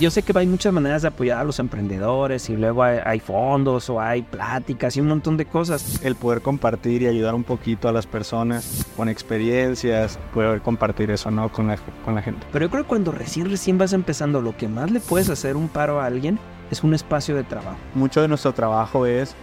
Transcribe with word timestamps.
Yo 0.00 0.10
sé 0.10 0.24
que 0.24 0.36
hay 0.36 0.48
muchas 0.48 0.72
maneras 0.72 1.02
de 1.02 1.08
apoyar 1.08 1.38
a 1.38 1.44
los 1.44 1.60
emprendedores 1.60 2.50
y 2.50 2.56
luego 2.56 2.82
hay, 2.82 3.20
fondos 3.20 3.88
o 3.88 4.00
hay 4.00 4.22
pláticas 4.22 4.96
y 4.96 5.00
un 5.00 5.06
montón 5.06 5.36
de 5.36 5.46
cosas. 5.46 6.00
El 6.02 6.16
poder 6.16 6.42
compartir 6.42 7.02
y 7.02 7.06
ayudar 7.06 7.36
un 7.36 7.44
poquito 7.44 7.88
a 7.88 7.92
las 7.92 8.04
personas 8.04 8.84
con 8.96 9.08
experiencias, 9.08 10.18
poder 10.34 10.62
compartir 10.62 11.12
eso 11.12 11.30
¿no? 11.30 11.52
con, 11.52 11.68
la, 11.68 11.76
con 12.04 12.16
la 12.16 12.22
gente. 12.22 12.44
Pero 12.50 12.66
yo 12.66 12.70
creo 12.72 12.82
que 12.82 12.88
cuando 12.88 13.12
recién, 13.12 13.48
recién 13.48 13.78
vas 13.78 13.92
empezando, 13.92 14.42
lo 14.42 14.56
que 14.56 14.66
más 14.66 14.90
le 14.90 14.98
puedes 14.98 15.30
hacer 15.30 15.54
un 15.54 15.68
paro 15.68 16.00
a 16.00 16.06
alguien 16.06 16.40
es 16.72 16.82
un 16.82 16.92
espacio 16.92 17.36
de 17.36 17.44
trabajo. 17.44 17.78
Mucho 17.94 18.20
de 18.20 18.26
nuestro 18.26 18.52
trabajo 18.52 19.06
es 19.06 19.36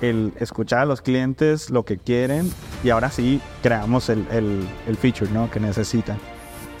el 0.00 0.32
escuchar 0.40 0.78
a 0.78 0.84
los 0.86 1.02
clientes 1.02 1.68
lo 1.68 1.84
que 1.84 1.98
quieren 1.98 2.50
y 2.84 2.88
ahora 2.88 3.10
sí 3.10 3.38
creamos 3.62 4.08
el, 4.08 4.26
el, 4.30 4.66
el 4.86 4.96
feature 4.96 5.30
¿no? 5.30 5.50
que 5.50 5.60
necesitan. 5.60 6.16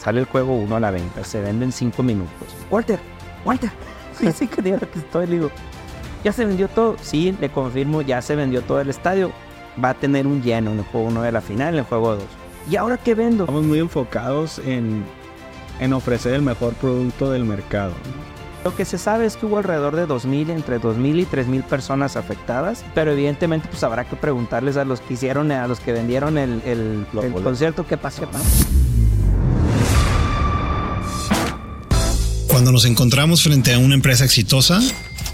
Sale 0.04 0.20
el 0.20 0.26
juego 0.26 0.54
uno 0.54 0.76
a 0.76 0.80
la 0.80 0.90
venta, 0.90 1.24
se 1.24 1.40
vende 1.40 1.64
en 1.64 1.72
cinco 1.72 2.02
minutos. 2.02 2.48
Walter, 2.70 2.98
Walter, 3.44 3.70
sí, 4.20 4.30
sí 4.32 4.46
que 4.46 4.60
digo 4.60 4.78
que 4.78 4.98
estoy, 4.98 5.26
le 5.26 5.32
digo, 5.36 5.50
¿ya 6.22 6.30
se 6.30 6.44
vendió 6.44 6.68
todo? 6.68 6.96
Sí, 7.00 7.34
le 7.40 7.48
confirmo, 7.48 8.02
ya 8.02 8.20
se 8.20 8.36
vendió 8.36 8.60
todo 8.60 8.80
el 8.80 8.90
estadio. 8.90 9.32
Va 9.82 9.90
a 9.90 9.94
tener 9.94 10.26
un 10.26 10.42
lleno 10.42 10.72
en 10.72 10.78
el 10.80 10.84
juego 10.84 11.08
1 11.08 11.22
de 11.22 11.32
la 11.32 11.40
final, 11.40 11.72
en 11.72 11.80
el 11.80 11.84
juego 11.86 12.16
2. 12.16 12.22
¿Y 12.70 12.76
ahora 12.76 12.98
qué 12.98 13.14
vendo? 13.14 13.44
Estamos 13.44 13.64
muy 13.64 13.78
enfocados 13.78 14.58
en, 14.58 15.04
en 15.80 15.92
ofrecer 15.94 16.34
el 16.34 16.42
mejor 16.42 16.74
producto 16.74 17.30
del 17.30 17.44
mercado. 17.44 17.92
Lo 18.62 18.76
que 18.76 18.84
se 18.84 18.98
sabe 18.98 19.24
es 19.24 19.36
que 19.36 19.46
hubo 19.46 19.58
alrededor 19.58 19.96
de 19.96 20.06
2.000, 20.06 20.50
entre 20.50 20.80
2.000 20.80 21.20
y 21.20 21.26
3.000 21.26 21.62
personas 21.64 22.16
afectadas, 22.16 22.84
pero 22.94 23.12
evidentemente 23.12 23.68
pues 23.68 23.82
habrá 23.82 24.04
que 24.04 24.16
preguntarles 24.16 24.76
a 24.76 24.84
los 24.84 25.00
que 25.00 25.14
hicieron, 25.14 25.50
a 25.50 25.66
los 25.66 25.80
que 25.80 25.92
vendieron 25.92 26.38
el, 26.38 26.62
el, 26.64 27.06
el 27.22 27.32
concierto, 27.32 27.86
¿qué 27.86 27.96
pasó? 27.96 28.20
¿Qué 28.20 28.26
pasó? 28.28 28.66
Cuando 32.54 32.70
nos 32.70 32.84
encontramos 32.84 33.42
frente 33.42 33.74
a 33.74 33.80
una 33.80 33.96
empresa 33.96 34.24
exitosa, 34.24 34.80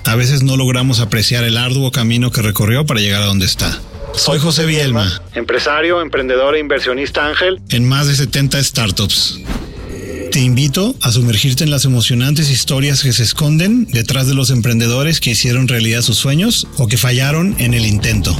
a 0.07 0.15
veces 0.15 0.43
no 0.43 0.57
logramos 0.57 1.01
apreciar 1.01 1.45
el 1.45 1.59
arduo 1.59 1.93
camino 1.93 2.33
que 2.33 2.41
recorrió 2.41 2.87
para 2.87 3.01
llegar 3.01 3.21
a 3.21 3.27
donde 3.27 3.45
está. 3.45 3.79
Soy 4.15 4.39
José 4.39 4.65
Bielma, 4.65 5.21
empresario, 5.35 6.01
emprendedor 6.01 6.57
e 6.57 6.61
inversionista 6.61 7.27
ángel 7.27 7.61
en 7.69 7.87
más 7.87 8.07
de 8.07 8.15
70 8.15 8.65
startups. 8.65 9.39
Te 10.33 10.41
invito 10.41 10.95
a 11.03 11.13
sumergirte 11.13 11.63
en 11.63 11.71
las 11.71 11.85
emocionantes 11.85 12.51
historias 12.51 13.03
que 13.03 13.13
se 13.13 13.25
esconden 13.25 13.85
detrás 13.85 14.27
de 14.27 14.33
los 14.33 14.49
emprendedores 14.49 15.21
que 15.21 15.33
hicieron 15.33 15.69
realidad 15.69 16.01
sus 16.01 16.17
sueños 16.17 16.69
o 16.79 16.87
que 16.87 16.97
fallaron 16.97 17.55
en 17.59 17.75
el 17.75 17.85
intento. 17.85 18.35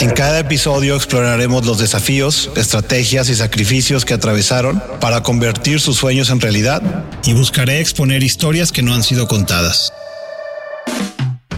En 0.00 0.08
cada 0.12 0.38
episodio 0.38 0.96
exploraremos 0.96 1.66
los 1.66 1.78
desafíos, 1.78 2.50
estrategias 2.56 3.28
y 3.28 3.34
sacrificios 3.34 4.06
que 4.06 4.14
atravesaron 4.14 4.82
para 4.98 5.22
convertir 5.22 5.78
sus 5.78 5.98
sueños 5.98 6.30
en 6.30 6.40
realidad 6.40 6.82
y 7.22 7.34
buscaré 7.34 7.80
exponer 7.80 8.22
historias 8.22 8.72
que 8.72 8.80
no 8.80 8.94
han 8.94 9.02
sido 9.02 9.28
contadas. 9.28 9.92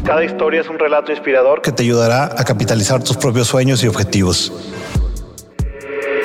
Cada 0.05 0.25
historia 0.25 0.61
es 0.61 0.69
un 0.69 0.77
relato 0.77 1.12
inspirador 1.12 1.62
que 1.62 1.71
te 1.71 1.84
ayudará 1.84 2.25
a 2.37 2.45
capitalizar 2.45 3.05
tus 3.05 3.17
propios 3.17 3.47
sueños 3.47 3.84
y 3.84 3.87
objetivos. 3.87 4.53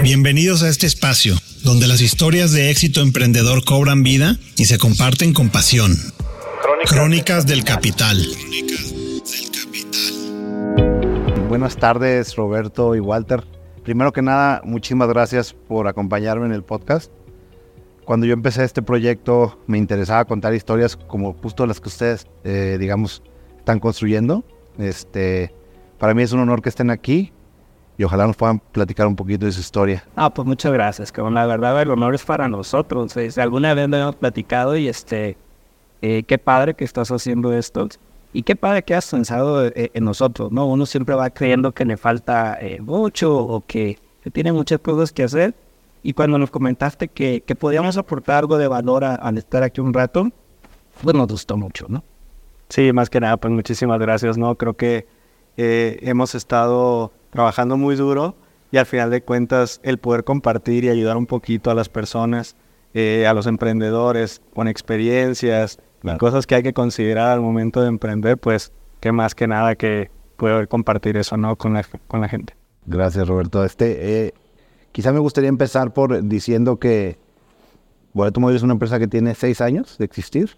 Bienvenidos 0.01 0.63
a 0.63 0.69
este 0.69 0.87
espacio, 0.87 1.35
donde 1.63 1.85
las 1.85 2.01
historias 2.01 2.51
de 2.51 2.71
éxito 2.71 3.01
emprendedor 3.01 3.63
cobran 3.63 4.01
vida 4.01 4.37
y 4.55 4.65
se 4.65 4.79
comparten 4.79 5.33
con 5.33 5.49
pasión. 5.49 5.95
Crónicas, 6.87 7.45
del 7.45 7.63
Capital. 7.63 8.27
Buenas 11.57 11.77
tardes, 11.77 12.35
Roberto 12.35 12.93
y 12.93 12.99
Walter. 12.99 13.43
Primero 13.83 14.13
que 14.13 14.21
nada, 14.21 14.61
muchísimas 14.63 15.09
gracias 15.09 15.53
por 15.53 15.87
acompañarme 15.87 16.45
en 16.45 16.51
el 16.51 16.63
podcast. 16.63 17.11
Cuando 18.05 18.27
yo 18.27 18.33
empecé 18.33 18.63
este 18.63 18.83
proyecto, 18.83 19.57
me 19.65 19.79
interesaba 19.79 20.23
contar 20.25 20.53
historias 20.53 20.95
como 20.95 21.33
justo 21.33 21.65
las 21.65 21.81
que 21.81 21.89
ustedes, 21.89 22.27
eh, 22.43 22.77
digamos, 22.79 23.23
están 23.57 23.79
construyendo. 23.79 24.43
Este, 24.77 25.51
para 25.97 26.13
mí 26.13 26.21
es 26.21 26.31
un 26.31 26.41
honor 26.41 26.61
que 26.61 26.69
estén 26.69 26.91
aquí 26.91 27.33
y 27.97 28.03
ojalá 28.03 28.27
nos 28.27 28.35
puedan 28.35 28.59
platicar 28.59 29.07
un 29.07 29.15
poquito 29.15 29.47
de 29.47 29.51
su 29.51 29.61
historia. 29.61 30.03
Ah, 30.15 30.31
pues 30.31 30.47
muchas 30.47 30.71
gracias, 30.71 31.11
que 31.11 31.23
la 31.23 31.47
verdad 31.47 31.81
el 31.81 31.89
honor 31.89 32.13
es 32.13 32.23
para 32.23 32.47
nosotros. 32.47 33.17
alguna 33.39 33.73
vez 33.73 33.89
lo 33.89 33.97
hemos 33.97 34.15
platicado 34.15 34.77
y 34.77 34.87
este, 34.89 35.37
eh, 36.03 36.21
qué 36.21 36.37
padre 36.37 36.75
que 36.75 36.85
estás 36.85 37.09
haciendo 37.09 37.51
esto. 37.51 37.87
Y 38.33 38.43
qué 38.43 38.55
padre 38.55 38.83
que 38.83 38.93
has 38.93 39.09
pensado 39.09 39.65
eh, 39.67 39.91
en 39.93 40.03
nosotros, 40.03 40.51
¿no? 40.51 40.67
Uno 40.67 40.85
siempre 40.85 41.15
va 41.15 41.29
creyendo 41.29 41.71
que 41.71 41.85
le 41.85 41.97
falta 41.97 42.57
eh, 42.59 42.79
mucho 42.81 43.35
o 43.35 43.63
que, 43.65 43.97
tiene 44.33 44.51
muchas 44.51 44.79
cosas 44.79 45.13
que 45.13 45.23
hacer. 45.23 45.55
Y 46.03 46.13
cuando 46.13 46.37
nos 46.37 46.51
comentaste 46.51 47.07
que, 47.07 47.41
que 47.41 47.55
podíamos 47.55 47.97
aportar 47.97 48.39
algo 48.39 48.57
de 48.57 48.67
valor 48.67 49.03
al 49.03 49.37
estar 49.37 49.63
aquí 49.63 49.81
un 49.81 49.93
rato, 49.93 50.29
pues 51.01 51.15
nos 51.15 51.27
gustó 51.27 51.57
mucho, 51.57 51.85
¿no? 51.89 52.03
Sí, 52.69 52.91
más 52.91 53.09
que 53.09 53.19
nada, 53.19 53.37
pues 53.37 53.53
muchísimas 53.53 53.99
gracias, 53.99 54.37
¿no? 54.37 54.55
Creo 54.55 54.75
que 54.75 55.07
eh, 55.55 55.99
hemos 56.01 56.35
estado 56.35 57.13
trabajando 57.31 57.77
muy 57.77 57.95
duro 57.95 58.35
y 58.71 58.77
al 58.77 58.85
final 58.85 59.09
de 59.09 59.23
cuentas 59.23 59.79
el 59.83 59.97
poder 59.97 60.25
compartir 60.25 60.83
y 60.83 60.89
ayudar 60.89 61.15
un 61.15 61.25
poquito 61.25 61.71
a 61.71 61.75
las 61.75 61.87
personas, 61.89 62.55
a 62.95 63.33
los 63.33 63.45
emprendedores 63.45 64.41
con 64.55 64.67
experiencias, 64.67 65.79
cosas 66.17 66.47
que 66.47 66.55
hay 66.55 66.63
que 66.63 66.73
considerar 66.73 67.31
al 67.31 67.41
momento 67.41 67.81
de 67.81 67.87
emprender, 67.87 68.37
pues 68.37 68.71
que 68.99 69.11
más 69.11 69.35
que 69.35 69.47
nada 69.47 69.75
que 69.75 70.09
poder 70.37 70.67
compartir 70.67 71.17
eso 71.17 71.37
¿no? 71.37 71.55
con, 71.55 71.73
la, 71.73 71.83
con 72.07 72.21
la 72.21 72.29
gente. 72.29 72.55
Gracias, 72.85 73.27
Roberto. 73.27 73.65
Este, 73.65 74.27
eh, 74.27 74.33
quizá 74.91 75.11
me 75.11 75.19
gustaría 75.19 75.49
empezar 75.49 75.93
por 75.93 76.23
diciendo 76.23 76.77
que 76.77 77.17
Boleto 78.13 78.39
Móvil 78.39 78.55
es 78.55 78.63
una 78.63 78.73
empresa 78.73 78.97
que 78.99 79.07
tiene 79.07 79.35
seis 79.35 79.61
años 79.61 79.97
de 79.97 80.05
existir. 80.05 80.51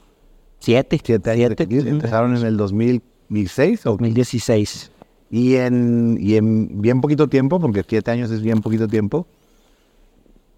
Siete. 0.60 1.00
Siete 1.04 1.32
años 1.32 1.50
de 1.50 1.64
existir. 1.64 1.88
Empezaron 1.88 2.36
en 2.36 2.46
el 2.46 2.58
2006 2.58 3.86
o 3.86 3.92
2016. 3.92 4.92
Y 5.32 5.56
en, 5.56 6.18
y 6.20 6.36
en 6.36 6.82
bien 6.82 7.02
poquito 7.02 7.28
tiempo, 7.30 7.60
porque 7.60 7.84
siete 7.88 8.12
años 8.12 8.32
es 8.32 8.42
bien 8.42 8.62
poquito 8.62 8.88
tiempo, 8.88 9.28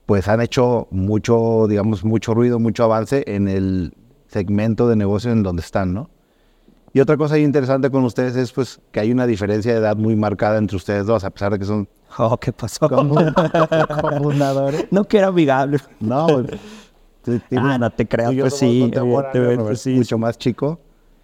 pues 0.06 0.28
han 0.28 0.42
hecho 0.42 0.88
mucho, 0.92 1.68
digamos, 1.68 2.04
mucho 2.04 2.34
ruido, 2.34 2.60
mucho 2.60 2.84
avance 2.84 3.24
en 3.28 3.48
el 3.48 3.94
segmento 4.32 4.88
de 4.88 4.96
negocio 4.96 5.32
en 5.32 5.44
donde 5.44 5.62
están, 5.62 5.94
¿no? 5.94 6.10
Y 6.94 7.00
otra 7.00 7.18
cosa 7.18 7.38
interesante 7.38 7.90
con 7.90 8.04
ustedes 8.04 8.36
es 8.36 8.52
pues 8.52 8.80
que 8.92 9.00
hay 9.00 9.12
una 9.12 9.26
diferencia 9.26 9.72
de 9.72 9.80
edad 9.80 9.96
muy 9.96 10.16
marcada 10.16 10.58
entre 10.58 10.76
ustedes 10.76 11.06
dos, 11.06 11.24
a 11.24 11.30
pesar 11.30 11.54
de 11.54 11.60
que 11.60 11.66
son... 11.66 11.88
Oh, 12.18 12.38
¿qué 12.38 12.52
pasó? 12.52 12.90
No 14.92 15.04
que 15.06 15.18
era 15.18 15.28
amigable. 15.28 15.78
No, 16.02 16.28
ah, 17.56 17.78
no 17.78 17.90
te 17.92 18.08
creas, 18.08 18.34
pues 18.38 18.56
sí, 18.56 18.92
sí, 19.76 19.96
mucho 19.96 20.18
más 20.18 20.38
chico. 20.38 20.80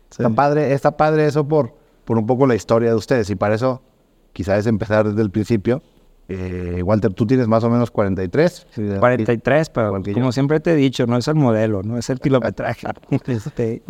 Está 0.09 0.29
padre, 0.29 0.73
está 0.73 0.95
padre 0.95 1.25
eso 1.25 1.45
por, 1.45 1.73
por 2.05 2.17
un 2.17 2.25
poco 2.25 2.47
la 2.47 2.55
historia 2.55 2.89
de 2.89 2.95
ustedes 2.95 3.29
y 3.29 3.35
para 3.35 3.55
eso 3.55 3.81
quizás 4.31 4.65
empezar 4.67 5.09
desde 5.09 5.21
el 5.21 5.31
principio 5.31 5.81
eh, 6.29 6.81
Walter, 6.83 7.13
tú 7.13 7.25
tienes 7.25 7.47
más 7.47 7.63
o 7.63 7.69
menos 7.69 7.89
43. 7.89 8.67
43, 8.99 9.69
pero 9.69 10.01
como 10.13 10.31
siempre 10.33 10.59
te 10.59 10.73
he 10.73 10.75
dicho, 10.75 11.07
no 11.07 11.17
es 11.17 11.27
el 11.29 11.35
modelo, 11.35 11.83
no 11.83 11.97
es 11.97 12.09
el 12.09 12.19
kilometraje. 12.19 12.87
este, 13.27 13.81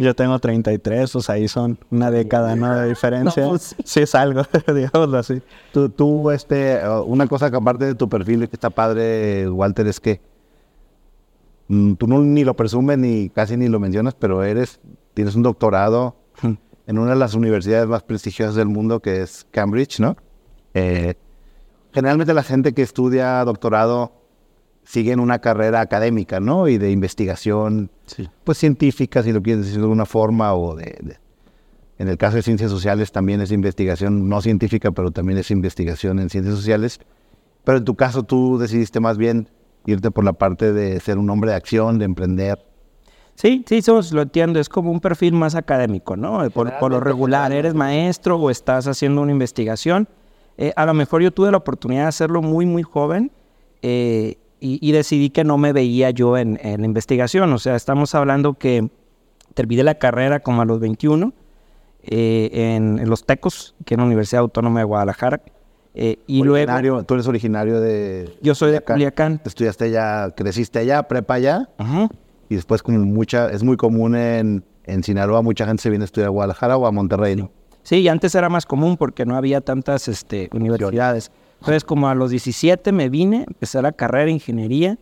yo 0.00 0.14
tengo 0.14 0.38
33, 0.38 1.14
o 1.14 1.20
sea, 1.20 1.36
ahí 1.36 1.46
son 1.46 1.78
una 1.90 2.10
década 2.10 2.56
¿no? 2.56 2.74
de 2.74 2.88
diferencia. 2.88 3.46
Pues 3.46 3.76
sí. 3.84 4.00
es 4.00 4.14
algo, 4.16 4.42
digámoslo 4.74 5.18
así. 5.18 5.40
Tú, 5.72 5.88
tú, 5.88 6.30
este, 6.32 6.80
uh, 6.84 7.02
una 7.02 7.28
cosa 7.28 7.48
que 7.48 7.56
aparte 7.56 7.84
de 7.84 7.94
tu 7.94 8.08
perfil 8.08 8.48
que 8.48 8.56
está 8.56 8.70
padre, 8.70 9.48
Walter, 9.48 9.86
es 9.86 10.00
que 10.00 10.20
mm, 11.68 11.94
tú 11.94 12.08
no, 12.08 12.20
ni 12.22 12.42
lo 12.42 12.56
presumes 12.56 12.98
ni 12.98 13.30
casi 13.30 13.56
ni 13.56 13.68
lo 13.68 13.78
mencionas, 13.78 14.14
pero 14.14 14.42
eres, 14.42 14.80
tienes 15.14 15.36
un 15.36 15.44
doctorado 15.44 16.16
en 16.88 16.98
una 16.98 17.10
de 17.10 17.16
las 17.16 17.34
universidades 17.34 17.86
más 17.86 18.02
prestigiosas 18.02 18.56
del 18.56 18.66
mundo, 18.66 18.98
que 19.00 19.22
es 19.22 19.46
Cambridge, 19.52 20.00
¿no? 20.00 20.16
Eh, 20.74 21.14
generalmente 21.96 22.34
la 22.34 22.42
gente 22.42 22.74
que 22.74 22.82
estudia 22.82 23.42
doctorado 23.42 24.12
sigue 24.84 25.12
en 25.12 25.18
una 25.18 25.38
carrera 25.38 25.80
académica, 25.80 26.40
¿no? 26.40 26.68
Y 26.68 26.76
de 26.76 26.90
investigación, 26.90 27.90
pues 28.44 28.58
científica, 28.58 29.22
si 29.22 29.32
lo 29.32 29.40
quieres 29.40 29.64
decir 29.64 29.78
de 29.78 29.84
alguna 29.84 30.04
forma, 30.04 30.52
o 30.52 30.76
de, 30.76 31.16
en 31.98 32.08
el 32.08 32.18
caso 32.18 32.36
de 32.36 32.42
ciencias 32.42 32.70
sociales 32.70 33.12
también 33.12 33.40
es 33.40 33.50
investigación 33.50 34.28
no 34.28 34.42
científica, 34.42 34.90
pero 34.90 35.10
también 35.10 35.38
es 35.38 35.50
investigación 35.50 36.18
en 36.18 36.28
ciencias 36.28 36.54
sociales. 36.54 37.00
Pero 37.64 37.78
en 37.78 37.86
tu 37.86 37.94
caso 37.94 38.24
tú 38.24 38.58
decidiste 38.58 39.00
más 39.00 39.16
bien 39.16 39.48
irte 39.86 40.10
por 40.10 40.22
la 40.22 40.34
parte 40.34 40.74
de 40.74 41.00
ser 41.00 41.16
un 41.16 41.30
hombre 41.30 41.52
de 41.52 41.56
acción, 41.56 41.98
de 41.98 42.04
emprender. 42.04 42.62
Sí, 43.36 43.64
sí, 43.66 43.76
eso 43.76 44.02
lo 44.12 44.20
entiendo. 44.20 44.60
Es 44.60 44.68
como 44.68 44.90
un 44.90 45.00
perfil 45.00 45.32
más 45.32 45.54
académico, 45.54 46.14
¿no? 46.14 46.50
por 46.50 46.90
lo 46.90 47.00
regular, 47.00 47.52
eres 47.52 47.72
maestro 47.72 48.36
o 48.36 48.50
estás 48.50 48.86
haciendo 48.86 49.22
una 49.22 49.32
investigación 49.32 50.06
eh, 50.58 50.72
a 50.76 50.86
lo 50.86 50.94
mejor 50.94 51.22
yo 51.22 51.30
tuve 51.30 51.50
la 51.50 51.58
oportunidad 51.58 52.02
de 52.02 52.08
hacerlo 52.08 52.42
muy, 52.42 52.64
muy 52.66 52.82
joven 52.82 53.30
eh, 53.82 54.38
y, 54.58 54.90
decidí 54.90 55.30
que 55.30 55.44
no 55.44 55.58
me 55.58 55.72
veía 55.72 56.10
yo 56.10 56.36
en, 56.36 56.58
la 56.62 56.84
investigación. 56.84 57.52
O 57.52 57.58
sea, 57.58 57.76
estamos 57.76 58.14
hablando 58.14 58.54
que 58.54 58.88
terminé 59.54 59.84
la 59.84 59.96
carrera 59.96 60.40
como 60.40 60.62
a 60.62 60.64
los 60.64 60.80
21 60.80 61.32
eh, 62.02 62.48
en, 62.52 63.08
Los 63.08 63.26
Tecos, 63.26 63.76
que 63.84 63.94
es 63.94 63.98
la 63.98 64.04
Universidad 64.04 64.40
Autónoma 64.40 64.80
de 64.80 64.84
Guadalajara. 64.84 65.42
Luego... 66.26 67.04
¿Tú 67.04 67.14
eres 67.14 67.28
originario 67.28 67.80
de...? 67.80 68.34
Yo 68.42 68.54
soy 68.54 68.72
de 68.72 68.80
Culiacán. 68.80 69.40
Estudiaste 69.44 69.84
allá, 69.84 70.30
creciste 70.34 70.80
allá, 70.80 71.04
prepa 71.04 71.34
allá. 71.34 71.68
Y 72.48 72.56
después 72.56 72.82
como 72.82 72.98
mucha... 72.98 73.50
Es 73.50 73.62
muy 73.62 73.76
común 73.76 74.16
en, 74.16 74.64
en 74.84 75.04
Sinaloa, 75.04 75.42
mucha 75.42 75.66
gente 75.66 75.82
se 75.82 75.90
viene 75.90 76.04
a 76.04 76.06
estudiar 76.06 76.28
a 76.28 76.30
Guadalajara 76.30 76.76
o 76.76 76.86
a 76.86 76.92
Monterrey, 76.92 77.36
¿no? 77.36 77.52
Sí, 77.86 77.98
y 77.98 78.08
antes 78.08 78.34
era 78.34 78.48
más 78.48 78.66
común 78.66 78.96
porque 78.96 79.24
no 79.24 79.36
había 79.36 79.60
tantas 79.60 80.08
este, 80.08 80.50
universidades. 80.52 81.30
Entonces, 81.60 81.84
como 81.84 82.08
a 82.08 82.16
los 82.16 82.32
17 82.32 82.90
me 82.90 83.08
vine, 83.08 83.44
empecé 83.46 83.80
la 83.80 83.92
carrera 83.92 84.24
de 84.24 84.32
ingeniería, 84.32 84.98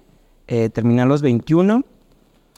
eh, 0.49 0.69
terminé 0.69 1.01
a 1.01 1.07
los 1.07 1.23
21. 1.23 1.83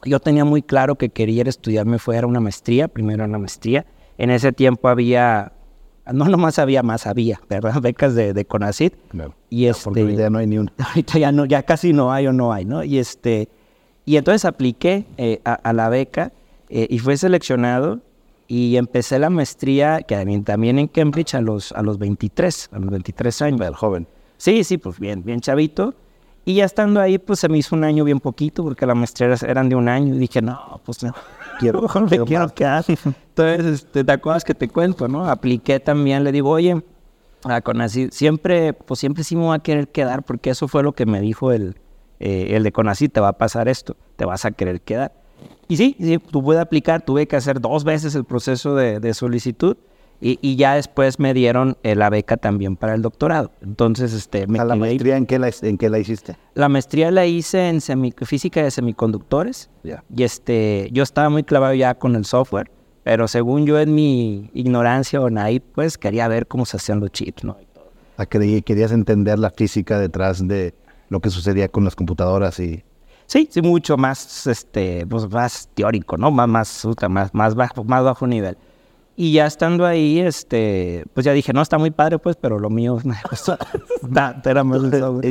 Yo 0.05 0.19
tenía 0.19 0.44
muy 0.44 0.62
claro 0.62 0.96
que 0.96 1.11
quería 1.11 1.44
estudiarme 1.44 2.00
fuera 2.00 2.26
una 2.26 2.40
maestría, 2.40 2.88
primero 2.88 3.25
una 3.25 3.38
maestría. 3.38 3.87
En 4.19 4.31
ese 4.31 4.50
tiempo 4.50 4.88
había 4.88 5.52
no 6.12 6.25
nomás 6.25 6.58
había 6.58 6.82
más, 6.82 7.06
había, 7.06 7.40
¿verdad? 7.49 7.75
Becas 7.81 8.17
de, 8.17 8.32
de 8.32 8.44
Conacit. 8.44 8.94
Claro. 9.11 9.32
Y 9.49 9.67
este, 9.67 10.17
ya 10.17 10.28
no 10.28 10.38
hay 10.38 10.49
ni 10.49 10.58
una. 10.58 10.73
Ahorita 10.88 11.20
ya, 11.20 11.31
no, 11.31 11.44
ya 11.44 11.62
casi 11.62 11.93
no 11.93 12.12
hay 12.12 12.26
o 12.26 12.32
no 12.32 12.52
hay, 12.52 12.64
¿no? 12.64 12.82
Y, 12.82 12.99
este, 12.99 13.49
y 14.05 14.17
entonces 14.17 14.44
apliqué 14.44 15.06
eh, 15.19 15.40
a, 15.44 15.73
la 15.73 15.88
beca 15.88 16.32
eh, 16.69 16.88
y 16.90 16.99
fui 16.99 17.17
seleccionado 17.17 18.00
y 18.48 18.76
empecé 18.76 19.19
la 19.19 19.31
maestría 19.31 20.02
que 20.02 20.43
también 20.44 20.78
en 20.78 20.88
Cambridge 20.88 21.34
a 21.34 21.40
los, 21.40 21.72
a 21.72 21.82
los 21.82 21.98
23, 21.98 22.70
a 22.72 22.78
los 22.78 22.90
23 22.90 23.43
años. 23.43 23.60
El 23.60 23.75
joven. 23.75 24.06
Sí, 24.37 24.64
sí, 24.64 24.78
pues 24.78 24.98
bien, 24.98 25.25
bien 25.25 25.40
chavito. 25.40 25.94
Y 26.44 26.54
ya 26.54 26.64
estando 26.64 27.00
ahí, 27.00 27.19
pues 27.19 27.40
se 27.40 27.48
me 27.48 27.58
hizo 27.58 27.75
un 27.75 27.82
año 27.82 28.04
bien 28.04 28.20
poquito, 28.20 28.62
porque 28.62 28.87
las 28.87 28.96
maestrías 28.96 29.43
eran 29.43 29.69
de 29.69 29.75
un 29.75 29.88
año. 29.88 30.14
Y 30.14 30.19
dije, 30.19 30.40
no, 30.40 30.81
pues 30.84 31.02
no, 31.02 31.12
quiero, 31.58 31.88
me 32.08 32.19
quiero 32.20 32.48
quedar. 32.54 32.84
Entonces, 32.88 33.66
este, 33.66 34.04
¿te 34.04 34.12
acuerdas 34.12 34.44
que 34.44 34.54
te 34.54 34.69
cuento, 34.69 35.08
no? 35.08 35.28
Apliqué 35.28 35.81
también, 35.81 36.22
le 36.22 36.31
digo, 36.31 36.50
oye, 36.50 36.81
a 37.42 37.60
Conacyt, 37.60 38.12
siempre, 38.12 38.72
pues 38.72 39.00
siempre 39.00 39.25
sí 39.25 39.34
me 39.34 39.42
voy 39.42 39.56
a 39.56 39.58
querer 39.58 39.88
quedar, 39.88 40.22
porque 40.22 40.50
eso 40.50 40.69
fue 40.69 40.84
lo 40.84 40.92
que 40.92 41.04
me 41.04 41.20
dijo 41.20 41.50
el, 41.50 41.76
eh, 42.20 42.49
el 42.50 42.62
de 42.62 42.70
Conacyt, 42.70 43.12
te 43.12 43.20
va 43.20 43.28
a 43.28 43.38
pasar 43.38 43.69
esto, 43.69 43.96
te 44.14 44.25
vas 44.25 44.44
a 44.44 44.52
querer 44.52 44.81
quedar. 44.81 45.12
Y 45.68 45.76
sí, 45.76 45.96
sí, 45.98 46.18
tuve 46.18 46.58
aplicar, 46.58 47.02
tuve 47.02 47.26
que 47.26 47.36
hacer 47.36 47.60
dos 47.60 47.84
veces 47.84 48.14
el 48.14 48.24
proceso 48.24 48.74
de, 48.74 49.00
de 49.00 49.14
solicitud 49.14 49.76
y, 50.20 50.56
ya 50.56 50.74
después 50.74 51.18
me 51.18 51.34
dieron 51.34 51.76
eh, 51.82 51.94
la 51.94 52.08
beca 52.08 52.36
también 52.36 52.76
para 52.76 52.94
el 52.94 53.02
doctorado. 53.02 53.52
Entonces, 53.60 54.12
este, 54.14 54.46
me 54.46 54.58
¿La 54.64 54.74
maestría 54.74 55.16
en 55.16 55.26
qué 55.26 55.38
la, 55.38 55.50
en 55.60 55.76
qué 55.76 55.90
la 55.90 55.98
hiciste? 55.98 56.36
La 56.54 56.68
maestría 56.68 57.10
la 57.10 57.26
hice 57.26 57.68
en 57.68 57.80
física 58.22 58.62
de 58.62 58.70
semiconductores. 58.70 59.68
Y 60.14 60.22
este, 60.22 60.88
yo 60.92 61.02
estaba 61.02 61.28
muy 61.28 61.44
clavado 61.44 61.74
ya 61.74 61.94
con 61.94 62.16
el 62.16 62.24
software, 62.24 62.70
pero 63.02 63.28
según 63.28 63.66
yo 63.66 63.78
en 63.78 63.94
mi 63.94 64.50
ignorancia 64.54 65.20
o 65.20 65.28
naive, 65.28 65.64
pues 65.74 65.98
quería 65.98 66.28
ver 66.28 66.46
cómo 66.46 66.64
se 66.64 66.78
hacían 66.78 67.00
los 67.00 67.10
chips, 67.10 67.44
¿no? 67.44 67.58
querías 68.62 68.92
entender 68.92 69.38
la 69.38 69.50
física 69.50 69.98
detrás 69.98 70.46
de 70.48 70.74
lo 71.10 71.20
que 71.20 71.28
sucedía 71.28 71.68
con 71.68 71.84
las 71.84 71.94
computadoras 71.94 72.58
y... 72.58 72.82
Sí, 73.26 73.49
sí, 73.50 73.61
mucho 73.61 73.96
más, 73.96 74.46
este, 74.46 75.06
pues 75.06 75.28
más 75.28 75.69
teórico, 75.75 76.17
¿no? 76.17 76.31
Más, 76.31 76.49
más, 76.49 76.87
más, 77.08 77.34
más 77.34 77.55
bajo, 77.55 77.84
más 77.84 78.05
bajo 78.05 78.26
nivel. 78.26 78.56
Y 79.19 79.32
ya 79.32 79.46
estando 79.46 79.87
ahí, 79.87 80.20
este, 80.20 81.05
pues 81.14 81.25
ya 81.25 81.32
dije, 81.32 81.55
no, 81.55 81.62
está 81.62 81.78
muy 81.78 81.90
padre, 81.90 82.19
pues, 82.19 82.37
pero 82.37 82.58
lo 82.58 82.69
mío 82.69 82.99
era 84.44 84.62
más 84.64 84.82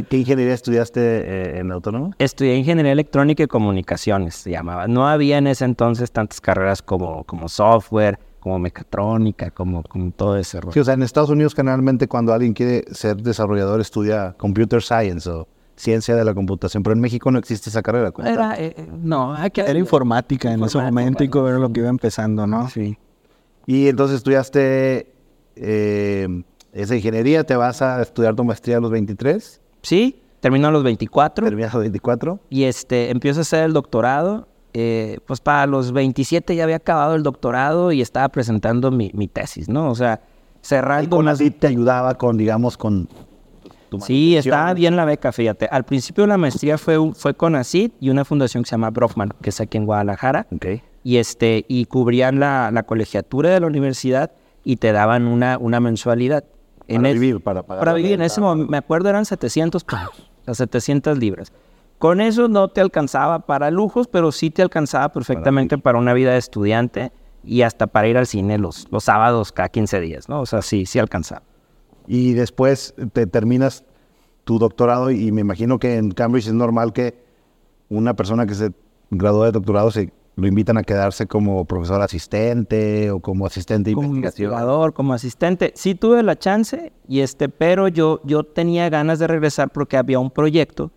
¿Qué 0.10 0.18
ingeniería 0.18 0.56
estudiaste 0.56 1.00
eh, 1.00 1.60
en 1.60 1.72
Autónomo? 1.72 2.12
Estudié 2.18 2.56
ingeniería 2.56 2.92
electrónica 2.92 3.44
y 3.44 3.48
comunicaciones, 3.48 4.36
se 4.36 4.50
llamaba. 4.50 4.88
No 4.88 5.08
había 5.08 5.38
en 5.38 5.46
ese 5.46 5.66
entonces 5.66 6.12
tantas 6.12 6.42
carreras 6.42 6.82
como, 6.82 7.24
como 7.26 7.48
software, 7.48 8.18
como 8.40 8.58
mecatrónica, 8.58 9.52
como, 9.52 9.84
como 9.84 10.10
todo 10.12 10.36
ese 10.36 10.60
rollo. 10.62 10.74
Sí, 10.74 10.80
o 10.80 10.84
sea, 10.84 10.96
en 10.96 11.04
Estados 11.04 11.30
Unidos 11.30 11.54
generalmente 11.54 12.08
cuando 12.08 12.34
alguien 12.34 12.54
quiere 12.54 12.86
ser 12.92 13.18
desarrollador 13.18 13.82
estudia 13.82 14.34
computer 14.40 14.82
science 14.82 15.30
o 15.30 15.48
ciencia 15.75 16.16
de 16.16 16.24
la 16.24 16.33
computación, 16.33 16.83
pero 16.83 16.94
en 16.94 17.01
México 17.01 17.31
no 17.31 17.39
existe 17.39 17.69
esa 17.69 17.81
carrera. 17.81 18.12
Era, 18.24 18.56
eh, 18.56 18.74
eh, 18.77 18.88
no, 19.01 19.36
era 19.38 19.80
informática 19.80 20.51
en 20.51 20.63
ese 20.63 20.77
momento 20.77 21.24
y 21.24 21.27
era 21.27 21.60
lo 21.60 21.72
que 21.72 21.81
iba 21.81 21.89
empezando, 21.89 22.48
¿no? 22.48 22.69
Sí. 22.69 22.98
Y 23.66 23.88
entonces 23.88 24.18
estudiaste 24.18 25.12
eh, 25.56 26.44
esa 26.74 26.95
ingeniería, 26.95 27.44
¿te 27.44 27.56
vas 27.56 27.81
a 27.81 28.01
estudiar 28.01 28.36
tu 28.36 28.44
maestría 28.44 28.77
a 28.77 28.80
los 28.80 28.92
23? 28.92 29.62
Sí, 29.81 30.22
termino 30.39 30.68
a 30.68 30.72
los 30.72 30.83
24. 30.83 31.45
Terminas 31.45 31.74
a 31.74 31.77
los 31.77 31.83
24. 31.83 32.39
Y 32.50 32.63
este, 32.63 33.10
empiezo 33.10 33.39
a 33.39 33.42
hacer 33.42 33.63
el 33.63 33.74
doctorado. 33.74 34.48
Eh, 34.74 35.19
pues 35.25 35.39
para 35.39 35.66
los 35.68 35.94
27 35.94 36.54
ya 36.54 36.66
había 36.66 36.75
acabado 36.75 37.16
el 37.16 37.24
doctorado 37.24 37.94
y 37.94 38.01
estaba 38.01 38.27
presentando 38.27 38.92
mi, 38.92 39.10
tesis, 39.30 39.69
¿no? 39.69 39.89
O 39.89 39.95
sea, 39.95 40.22
cerrando... 40.62 41.16
con 41.16 41.30
así 41.30 41.50
te 41.50 41.68
ayudaba 41.68 42.16
con, 42.16 42.36
digamos, 42.36 42.75
con 42.75 43.07
tu 44.00 44.06
Sí, 44.06 44.38
estaba 44.38 44.74
bien 44.74 44.96
la 44.96 45.06
beca, 45.06 45.32
fíjate. 45.32 45.68
Al 45.72 45.84
principio 45.84 46.28
la 46.28 46.38
maestría 46.38 46.78
fue, 46.78 47.14
fue 47.14 47.34
con 47.34 47.56
ACID 47.56 47.92
y 48.00 48.10
una 48.10 48.26
fundación 48.26 48.64
que 48.64 48.70
se 48.70 48.74
llama 48.74 48.90
Brockman, 48.90 49.34
que 49.42 49.50
es 49.50 49.62
aquí 49.62 49.78
en 49.78 49.86
Guadalajara. 49.86 50.48
Okay 50.56 50.82
y, 51.06 51.18
este, 51.18 51.66
y 51.68 51.86
cubrían 51.86 52.40
la, 52.40 52.72
la 52.74 52.82
colegiatura 52.82 53.52
de 53.52 53.60
la 53.60 53.68
universidad 53.68 54.32
y 54.64 54.78
te 54.78 54.92
daban 54.92 55.28
una, 55.28 55.60
una 55.60 55.80
mensualidad. 55.80 56.44
Para 56.88 57.12
vivir, 57.14 57.42
para 57.42 57.62
pagar. 57.62 57.80
Para 57.80 57.94
vivir, 57.94 58.14
en 58.14 58.24
ese 58.24 58.42
momento, 58.42 58.72
me 58.72 58.78
acuerdo 58.78 59.10
eran 59.10 59.24
700 59.24 59.84
pesos, 59.84 60.32
las 60.48 60.58
700 60.58 61.20
libras. 61.20 61.54
Con 62.00 62.22
eso 62.22 62.48
no 62.48 62.70
te 62.70 62.82
alcanzaba 62.82 63.46
para 63.46 63.70
lujos, 63.70 64.08
pero 64.08 64.32
sí 64.32 64.50
te 64.50 64.64
alcanzaba 64.64 65.10
perfectamente 65.10 65.78
para, 65.78 66.00
una 66.00 66.14
vida 66.14 66.32
de 66.32 66.40
estudiante 66.40 67.12
y 67.44 67.62
hasta 67.62 67.86
para 67.86 68.08
ir 68.08 68.18
al 68.18 68.26
cine 68.26 68.58
los, 68.58 68.88
los 68.90 69.04
sábados 69.04 69.52
cada 69.52 69.70
15 69.70 70.00
días, 70.00 70.28
¿no? 70.28 70.42
O 70.42 70.48
sea, 70.48 70.64
sí, 70.64 70.88
sí 70.88 70.98
alcanzaba. 70.98 71.44
Y 72.07 72.34
después 72.34 72.94
te 73.13 73.28
terminas 73.28 73.84
tu 74.44 74.60
doctorado 74.60 75.12
y 75.12 75.31
me 75.31 75.42
imagino 75.42 75.80
que 75.80 75.98
en 75.98 76.12
Cambridge 76.12 76.48
es 76.48 76.54
normal 76.54 76.94
que 76.94 77.16
una 77.90 78.16
persona 78.16 78.46
que 78.46 78.56
se 78.56 78.72
graduó 79.10 79.44
de 79.44 79.52
doctorado 79.52 79.92
se 79.92 80.12
lo 80.36 80.48
invitan 80.48 80.78
a 80.78 80.84
quedarse 80.84 81.28
como 81.28 81.66
profesor 81.66 82.02
asistente 82.02 83.10
o 83.10 83.19
como 83.19 83.46
asistente 83.46 83.92
de 83.92 83.96
como 83.96 84.16
investigador, 84.16 84.94
como 84.94 85.13
asistente. 85.13 85.72
Sí 85.75 85.96
tuve 85.96 86.22
la 86.24 86.38
chance, 86.38 86.92
y 87.07 87.22
este, 87.22 87.50
pero 87.50 87.88
yo, 87.88 88.22
yo 88.25 88.44
tenía 88.44 88.90
ganas 88.90 89.19
de 89.19 89.28
regresar 89.28 89.69
porque 89.72 89.98
había 89.98 90.19
un 90.19 90.31
proyecto 90.31 90.92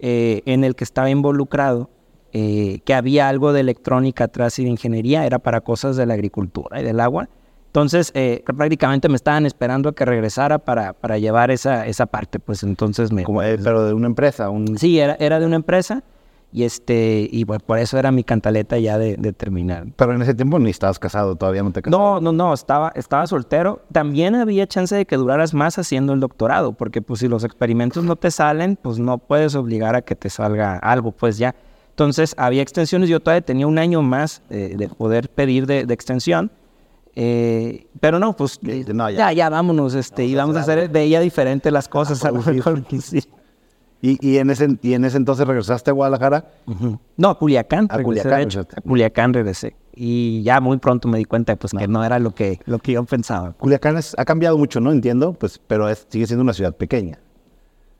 eh, 0.00 0.42
en 0.46 0.64
el 0.64 0.74
que 0.74 0.84
estaba 0.84 1.08
involucrado, 1.08 1.88
eh, 2.32 2.80
que 2.84 2.94
había 2.94 3.28
algo 3.28 3.52
de 3.52 3.60
electrónica 3.60 4.24
atrás 4.24 4.58
y 4.58 4.64
de 4.64 4.70
ingeniería, 4.70 5.24
era 5.24 5.38
para 5.38 5.60
cosas 5.60 5.96
de 5.96 6.06
la 6.06 6.14
agricultura 6.14 6.80
y 6.80 6.84
del 6.84 7.00
agua. 7.00 7.28
Entonces, 7.70 8.10
eh, 8.14 8.42
prácticamente 8.44 9.08
me 9.08 9.14
estaban 9.14 9.46
esperando 9.46 9.90
a 9.90 9.94
que 9.94 10.04
regresara 10.04 10.58
para, 10.58 10.92
para 10.92 11.18
llevar 11.18 11.52
esa, 11.52 11.86
esa 11.86 12.06
parte, 12.06 12.40
pues 12.40 12.64
entonces 12.64 13.12
me... 13.12 13.22
Como, 13.22 13.40
pero 13.40 13.84
de 13.84 13.94
una 13.94 14.08
empresa. 14.08 14.50
Un... 14.50 14.76
Sí, 14.76 14.98
era, 14.98 15.16
era 15.20 15.38
de 15.38 15.46
una 15.46 15.54
empresa. 15.56 16.02
Y 16.52 16.64
este, 16.64 17.28
y 17.30 17.44
por 17.44 17.78
eso 17.78 17.96
era 17.96 18.10
mi 18.10 18.24
cantaleta 18.24 18.76
ya 18.78 18.98
de, 18.98 19.16
terminar. 19.34 19.86
Pero 19.94 20.14
en 20.14 20.22
ese 20.22 20.34
tiempo 20.34 20.58
ni 20.58 20.70
estabas 20.70 20.98
casado, 20.98 21.36
todavía 21.36 21.62
no 21.62 21.70
te 21.70 21.80
casaste. 21.80 21.96
No, 21.96 22.20
no, 22.20 22.32
no, 22.32 22.52
estaba, 22.52 22.92
estaba 22.96 23.24
soltero. 23.28 23.82
También 23.92 24.34
había 24.34 24.66
chance 24.66 24.96
de 24.96 25.06
que 25.06 25.16
duraras 25.16 25.54
más 25.54 25.78
haciendo 25.78 26.12
el 26.12 26.18
doctorado, 26.18 26.72
porque 26.72 27.02
pues 27.02 27.20
si 27.20 27.28
los 27.28 27.44
experimentos 27.44 28.02
no 28.02 28.16
te 28.16 28.32
salen, 28.32 28.76
pues 28.82 28.98
no 28.98 29.18
puedes 29.18 29.54
obligar 29.54 29.94
a 29.94 30.02
que 30.02 30.16
te 30.16 30.28
salga 30.28 30.76
algo, 30.78 31.12
pues 31.12 31.38
ya. 31.38 31.54
Entonces 31.90 32.34
había 32.36 32.62
extensiones, 32.62 33.08
yo 33.08 33.20
todavía 33.20 33.42
tenía 33.42 33.68
un 33.68 33.78
año 33.78 34.02
más 34.02 34.42
eh, 34.50 34.74
de 34.76 34.88
poder 34.88 35.28
pedir 35.28 35.66
de, 35.66 35.80
extensión. 35.80 36.50
Eh, 37.16 37.86
pero 38.00 38.18
no, 38.18 38.36
pues 38.36 38.60
ya. 38.60 39.32
ya. 39.32 39.48
vámonos, 39.48 39.94
este, 39.94 40.24
y 40.24 40.34
vamos 40.34 40.56
a 40.56 40.60
hacer, 40.60 40.88
veía 40.88 41.20
diferente 41.20 41.70
las 41.70 41.88
cosas 41.88 42.24
a 42.24 42.30
lo 42.30 42.42
mejor 42.42 42.84
sí. 43.02 43.22
¿Y, 44.02 44.26
y, 44.26 44.38
en 44.38 44.48
ese, 44.48 44.78
¿Y 44.80 44.94
en 44.94 45.04
ese 45.04 45.18
entonces 45.18 45.46
regresaste 45.46 45.90
a 45.90 45.92
Guadalajara? 45.92 46.46
No, 47.18 47.28
a 47.28 47.38
Culiacán. 47.38 47.86
A 47.90 48.02
Culiacán, 48.02 48.48
a 48.76 48.80
Culiacán 48.80 49.34
regresé. 49.34 49.76
Y 49.94 50.42
ya 50.42 50.60
muy 50.60 50.78
pronto 50.78 51.06
me 51.06 51.18
di 51.18 51.26
cuenta 51.26 51.54
pues, 51.56 51.74
que 51.74 51.86
no 51.86 52.02
era 52.02 52.18
lo 52.18 52.34
que, 52.34 52.60
lo 52.64 52.78
que 52.78 52.92
yo 52.92 53.04
pensaba. 53.04 53.52
Culiacán 53.52 53.98
ha 54.16 54.24
cambiado 54.24 54.56
mucho, 54.56 54.80
¿no? 54.80 54.90
Entiendo, 54.90 55.34
pues, 55.34 55.60
pero 55.66 55.94
sigue 56.08 56.26
siendo 56.26 56.42
una 56.42 56.54
ciudad 56.54 56.74
pequeña. 56.74 57.18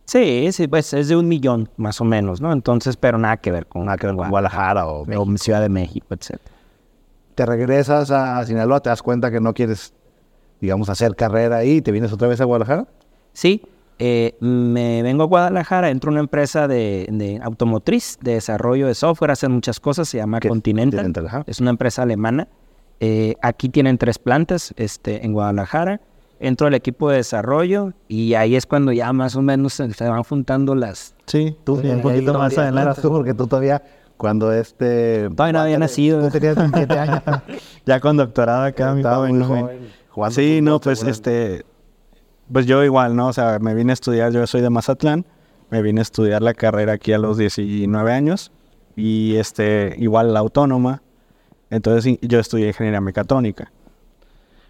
Sí, 0.07 0.49
sí, 0.53 0.67
pues 0.67 0.93
es 0.95 1.09
de 1.09 1.17
un 1.17 1.29
millón 1.29 1.69
más 1.77 2.01
o 2.01 2.05
menos, 2.05 2.41
¿no? 2.41 2.53
Entonces, 2.53 2.97
pero 2.97 3.19
nada 3.19 3.37
que 3.37 3.53
ver 3.53 3.67
con, 3.67 3.85
nada 3.85 3.99
que 3.99 4.07
ver 4.07 4.17
con 4.17 4.31
Guadalajara 4.31 4.87
o, 4.89 5.03
o 5.05 5.37
Ciudad 5.37 5.61
de 5.61 5.69
México, 5.69 6.07
etc. 6.15 6.41
Te 7.41 7.47
regresas 7.47 8.11
a 8.11 8.45
Sinaloa, 8.45 8.81
te 8.81 8.91
das 8.91 9.03
cuenta 9.03 9.31
que 9.31 9.41
no 9.41 9.55
quieres, 9.55 9.95
digamos, 10.61 10.91
hacer 10.91 11.17
carrera 11.17 11.57
ahí 11.57 11.77
y 11.77 11.81
te 11.81 11.91
vienes 11.91 12.13
otra 12.13 12.29
vez 12.29 12.39
a 12.43 12.45
Guadalajara. 12.45 12.87
Sí, 13.33 13.63
eh, 13.99 14.37
me 14.41 15.03
vengo 15.03 15.23
a 15.23 15.27
Guadalajara, 15.27 15.89
entro 15.89 16.11
a 16.11 16.13
una 16.13 16.21
empresa 16.21 16.69
de, 16.69 17.41
automotriz, 17.43 18.19
de 18.21 18.35
desarrollo 18.35 18.89
de 18.89 18.95
software, 18.95 19.31
hacen 19.31 19.53
muchas 19.53 19.81
cosas, 19.81 20.07
se 20.11 20.19
llama 20.19 20.39
Continental, 20.39 21.15
es 21.47 21.61
una 21.61 21.71
empresa 21.71 22.03
alemana. 22.03 22.47
Eh, 23.01 23.37
aquí 23.41 23.71
tienen 23.71 23.97
tres 23.97 24.19
plantas 24.19 24.75
este, 24.77 25.25
en 25.25 25.33
Guadalajara. 25.33 26.03
Entro 26.41 26.67
al 26.67 26.75
equipo 26.75 27.09
de 27.09 27.17
desarrollo 27.17 27.95
y 28.07 28.35
ahí 28.35 28.55
es 28.55 28.67
cuando 28.67 28.93
ya 28.93 29.11
más 29.15 29.35
o 29.35 29.41
menos 29.41 29.73
se, 29.73 29.89
van 30.07 30.25
juntando 30.25 30.75
las... 30.75 31.15
Sí, 31.25 31.57
tú 31.65 31.77
un 31.77 32.03
poquito 32.03 32.35
más 32.35 32.59
adelante. 32.59 33.01
porque 33.01 33.33
tú 33.33 33.47
todavía 33.47 33.83
cuando 34.21 34.53
este... 34.53 35.31
Todavía 35.31 35.53
no 35.55 35.61
había 35.61 35.79
nacido. 35.79 36.23
Tú 36.27 36.31
tenías 36.31 36.57
27 36.57 36.99
años. 36.99 37.23
ya 37.87 38.01
con 38.01 38.19
doctorado 38.19 38.65
acá, 38.65 38.93
mi 38.93 39.03
joven. 39.03 39.91
Sí, 40.31 40.61
no, 40.61 40.79
pues 40.79 41.03
este 41.03 41.65
pues 42.53 42.67
yo 42.67 42.83
igual, 42.85 43.17
¿no? 43.17 43.29
O 43.29 43.33
sea, 43.33 43.59
me 43.59 43.75
vine 43.75 43.93
a 43.93 43.95
estudiar, 43.95 44.33
yo 44.33 44.47
soy 44.47 44.61
de 44.61 44.71
Mazatlán, 44.71 45.25
me 45.71 45.83
vine 45.83 46.01
a 46.01 46.03
estudiar 46.03 46.43
la 46.43 46.55
carrera 46.55 46.95
aquí 46.95 47.13
a 47.13 47.19
los 47.19 47.39
19 47.39 48.13
años 48.13 48.53
y 48.97 49.37
este, 49.37 49.95
igual 49.99 50.35
la 50.35 50.41
autónoma. 50.41 51.03
Entonces 51.71 52.19
yo 52.21 52.41
estudié 52.41 52.69
ingeniería 52.69 53.01
mecatrónica. 53.01 53.71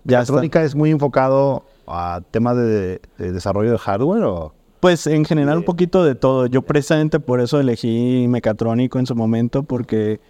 ¿Mecatrónica 0.05 0.63
es 0.63 0.75
muy 0.75 0.91
enfocado 0.91 1.65
a 1.87 2.21
temas 2.31 2.57
de, 2.57 3.01
desarrollo 3.19 3.73
de 3.73 3.79
hardware 3.79 4.23
o...? 4.25 4.55
Pues 4.81 5.07
en 5.07 5.25
general 5.25 5.59
un 5.59 5.65
poquito 5.65 6.05
de 6.05 6.15
todo. 6.15 6.47
Yo 6.47 6.63
precisamente 6.63 7.21
por 7.21 7.41
eso 7.41 7.61
elegí 7.61 8.27
mecatrónico 8.29 8.99
en 8.99 9.07
su 9.07 9.15
momento 9.15 9.63
porque 9.63 10.21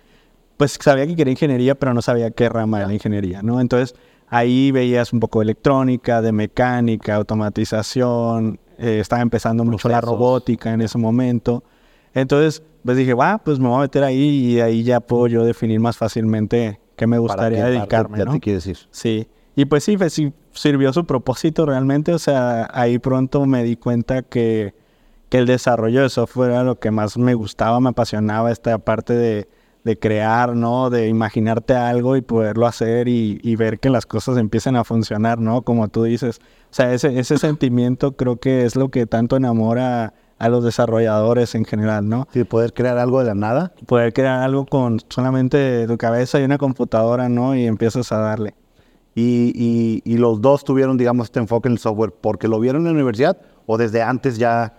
pues 0.56 0.76
sabía 0.80 1.06
que 1.06 1.16
quería 1.16 1.32
ingeniería 1.32 1.74
pero 1.74 1.94
no 1.94 2.02
sabía 2.02 2.30
qué 2.32 2.48
rama 2.48 2.78
era 2.78 2.88
la 2.88 2.94
ingeniería, 2.94 3.42
¿no? 3.42 3.60
Entonces 3.60 3.94
ahí 4.28 4.72
veías 4.72 5.12
un 5.12 5.20
poco 5.20 5.40
de 5.40 5.44
electrónica, 5.44 6.20
de 6.20 6.32
mecánica, 6.32 7.14
automatización, 7.16 8.58
eh, 8.78 8.98
estaba 9.00 9.22
empezando 9.22 9.64
mucho 9.64 9.88
la 9.88 10.00
robótica 10.00 10.72
en 10.72 10.80
ese 10.80 10.98
momento. 10.98 11.62
Entonces, 12.14 12.62
pues 12.84 12.96
dije, 12.96 13.14
va, 13.14 13.38
pues 13.38 13.58
me 13.58 13.68
voy 13.68 13.78
a 13.78 13.80
meter 13.82 14.02
ahí 14.04 14.54
y 14.54 14.60
ahí 14.60 14.82
ya 14.82 15.00
puedo 15.00 15.26
yo 15.26 15.44
definir 15.44 15.80
más 15.80 15.96
fácilmente 15.96 16.80
qué 16.96 17.06
me 17.06 17.18
gustaría 17.18 17.66
dedicarme, 17.66 18.24
¿no? 18.24 18.38
te 18.38 18.52
decir. 18.52 18.78
Sí. 18.90 19.28
Y 19.54 19.64
pues 19.66 19.84
sí, 19.84 19.96
pues 19.96 20.12
sí, 20.12 20.32
sirvió 20.52 20.92
su 20.92 21.04
propósito 21.06 21.66
realmente. 21.66 22.12
O 22.12 22.18
sea, 22.18 22.68
ahí 22.72 22.98
pronto 22.98 23.46
me 23.46 23.62
di 23.62 23.76
cuenta 23.76 24.22
que, 24.22 24.74
que 25.28 25.38
el 25.38 25.46
desarrollo 25.46 26.02
de 26.02 26.08
software 26.08 26.52
era 26.52 26.64
lo 26.64 26.78
que 26.78 26.90
más 26.90 27.16
me 27.18 27.34
gustaba, 27.34 27.80
me 27.80 27.90
apasionaba 27.90 28.50
esta 28.50 28.78
parte 28.78 29.14
de, 29.14 29.48
de 29.84 29.98
crear, 29.98 30.54
¿no? 30.56 30.90
De 30.90 31.08
imaginarte 31.08 31.74
algo 31.74 32.16
y 32.16 32.22
poderlo 32.22 32.66
hacer 32.66 33.08
y, 33.08 33.40
y, 33.42 33.56
ver 33.56 33.78
que 33.78 33.90
las 33.90 34.06
cosas 34.06 34.36
empiecen 34.38 34.76
a 34.76 34.84
funcionar, 34.84 35.38
¿no? 35.38 35.62
Como 35.62 35.88
tú 35.88 36.04
dices. 36.04 36.40
O 36.70 36.74
sea, 36.74 36.92
ese, 36.92 37.18
ese 37.18 37.38
sentimiento 37.38 38.16
creo 38.16 38.38
que 38.38 38.64
es 38.64 38.76
lo 38.76 38.90
que 38.90 39.06
tanto 39.06 39.36
enamora 39.36 40.14
a 40.38 40.48
los 40.48 40.64
desarrolladores 40.64 41.54
en 41.54 41.66
general, 41.66 42.08
¿no? 42.08 42.26
Sí, 42.32 42.44
poder 42.44 42.72
crear 42.72 42.96
algo 42.98 43.20
de 43.20 43.26
la 43.26 43.34
nada. 43.34 43.72
Poder 43.86 44.12
crear 44.14 44.40
algo 44.42 44.64
con 44.64 44.98
solamente 45.10 45.86
tu 45.86 45.98
cabeza 45.98 46.40
y 46.40 46.44
una 46.44 46.56
computadora, 46.56 47.28
¿no? 47.28 47.54
Y 47.54 47.66
empiezas 47.66 48.10
a 48.10 48.18
darle. 48.18 48.54
Y, 49.14 50.02
y, 50.04 50.16
los 50.18 50.40
dos 50.40 50.64
tuvieron, 50.64 50.96
digamos, 50.96 51.26
este 51.26 51.40
enfoque 51.40 51.68
en 51.68 51.72
el 51.72 51.78
software 51.78 52.12
porque 52.12 52.46
lo 52.46 52.60
vieron 52.60 52.82
en 52.82 52.86
la 52.86 52.92
universidad 52.92 53.38
o 53.66 53.76
desde 53.76 54.02
antes 54.02 54.38
ya 54.38 54.74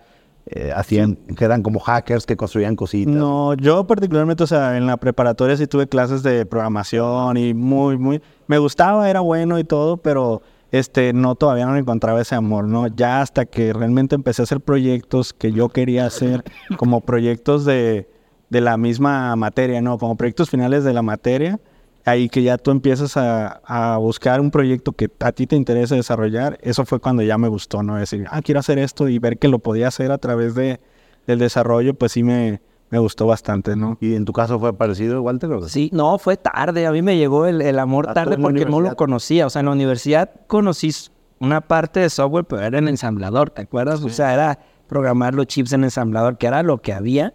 eh, 0.46 0.72
hacían, 0.74 1.16
que 1.36 1.48
como 1.62 1.78
hackers 1.78 2.26
que 2.26 2.36
construían 2.36 2.74
cositas. 2.74 3.14
No, 3.14 3.54
yo 3.54 3.86
particularmente, 3.86 4.42
o 4.42 4.46
sea, 4.46 4.76
en 4.76 4.86
la 4.86 4.96
preparatoria 4.96 5.56
sí 5.56 5.66
tuve 5.66 5.86
clases 5.86 6.22
de 6.22 6.46
programación 6.46 7.36
y 7.36 7.54
muy, 7.54 7.96
muy, 7.96 8.20
me 8.48 8.58
gustaba, 8.58 9.08
era 9.08 9.20
bueno 9.20 9.58
y 9.58 9.64
todo, 9.64 9.98
pero 9.98 10.42
este, 10.72 11.12
no, 11.12 11.36
todavía 11.36 11.66
no 11.66 11.76
encontraba 11.76 12.20
ese 12.20 12.34
amor, 12.34 12.64
¿no? 12.66 12.88
Ya 12.88 13.20
hasta 13.20 13.46
que 13.46 13.72
realmente 13.72 14.16
empecé 14.16 14.42
a 14.42 14.44
hacer 14.44 14.60
proyectos 14.60 15.32
que 15.32 15.52
yo 15.52 15.68
quería 15.68 16.06
hacer, 16.06 16.42
como 16.76 17.02
proyectos 17.02 17.64
de, 17.64 18.08
de 18.50 18.60
la 18.60 18.76
misma 18.76 19.36
materia, 19.36 19.80
¿no? 19.80 19.96
Como 19.96 20.16
proyectos 20.16 20.50
finales 20.50 20.82
de 20.82 20.92
la 20.92 21.02
materia, 21.02 21.60
ahí 22.04 22.28
que 22.28 22.42
ya 22.42 22.58
tú 22.58 22.70
empiezas 22.70 23.16
a, 23.16 23.60
a, 23.64 23.96
buscar 23.98 24.40
un 24.40 24.50
proyecto 24.50 24.92
que 24.92 25.10
a 25.20 25.32
ti 25.32 25.46
te 25.46 25.56
interesa 25.56 25.94
desarrollar, 25.94 26.58
eso 26.62 26.84
fue 26.84 26.98
cuando 27.00 27.22
ya 27.22 27.38
me 27.38 27.48
gustó, 27.48 27.82
¿no? 27.82 27.96
Decir, 27.96 28.26
ah, 28.30 28.42
quiero 28.42 28.60
hacer 28.60 28.78
esto 28.78 29.08
y 29.08 29.18
ver 29.18 29.38
que 29.38 29.48
lo 29.48 29.58
podía 29.58 29.88
hacer 29.88 30.10
a 30.10 30.18
través 30.18 30.54
de, 30.54 30.80
del 31.26 31.38
desarrollo, 31.38 31.94
pues 31.94 32.12
sí 32.12 32.22
me, 32.22 32.60
me 32.92 32.98
gustó 32.98 33.26
bastante, 33.26 33.74
¿no? 33.74 33.96
¿Y 34.02 34.14
en 34.14 34.26
tu 34.26 34.34
caso 34.34 34.60
fue 34.60 34.76
parecido, 34.76 35.22
Walter? 35.22 35.48
Sí, 35.66 35.88
no, 35.94 36.18
fue 36.18 36.36
tarde. 36.36 36.86
A 36.86 36.92
mí 36.92 37.00
me 37.00 37.16
llegó 37.16 37.46
el, 37.46 37.78
amor 37.78 38.12
tarde 38.12 38.36
porque 38.36 38.66
no 38.66 38.82
lo 38.82 38.94
conocía. 38.96 39.46
O 39.46 39.50
sea, 39.50 39.60
en 39.60 39.66
la 39.66 39.72
universidad 39.72 40.30
conocí 40.46 40.90
una 41.38 41.62
parte 41.62 42.00
de 42.00 42.10
software, 42.10 42.44
pero 42.44 42.60
era 42.60 42.76
en 42.76 42.88
ensamblador, 42.88 43.48
¿te 43.48 43.62
acuerdas? 43.62 44.02
O 44.02 44.10
sea, 44.10 44.34
era 44.34 44.58
programar 44.88 45.32
los 45.32 45.46
chips 45.46 45.72
en 45.72 45.84
ensamblador, 45.84 46.36
que 46.36 46.46
era 46.46 46.62
lo 46.62 46.82
que 46.82 46.92
había. 46.92 47.32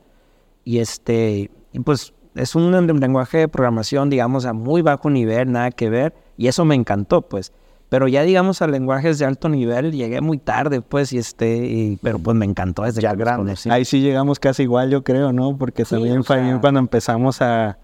Y 0.63 0.77
este, 0.77 1.49
pues 1.83 2.13
es 2.37 2.55
un 2.55 2.71
lenguaje 2.99 3.39
de 3.39 3.47
programación, 3.47 4.09
digamos, 4.09 4.45
a 4.45 4.53
muy 4.53 4.81
bajo 4.81 5.09
nivel, 5.09 5.51
nada 5.51 5.71
que 5.71 5.89
ver. 5.89 6.13
Y 6.37 6.47
eso 6.47 6.65
me 6.65 6.75
encantó, 6.75 7.23
pues. 7.23 7.51
Pero 7.89 8.07
ya 8.07 8.23
digamos 8.23 8.61
a 8.61 8.67
lenguajes 8.67 9.17
de 9.17 9.25
alto 9.25 9.47
nivel 9.47 9.93
llegué 9.93 10.19
muy 10.19 10.37
tarde, 10.37 10.81
pues, 10.81 11.13
y 11.13 11.17
este, 11.19 11.97
pero 12.01 12.19
pues 12.19 12.35
me 12.35 12.45
encantó 12.45 12.83
desde 12.83 13.01
ya 13.01 13.13
grande. 13.13 13.55
Ahí 13.69 13.85
sí 13.85 14.01
llegamos 14.01 14.39
casi 14.39 14.63
igual, 14.63 14.89
yo 14.89 15.03
creo, 15.03 15.31
¿no? 15.31 15.57
Porque 15.57 15.85
también 15.85 16.23
fue 16.25 16.57
cuando 16.59 16.81
empezamos 16.81 17.41
a, 17.41 17.77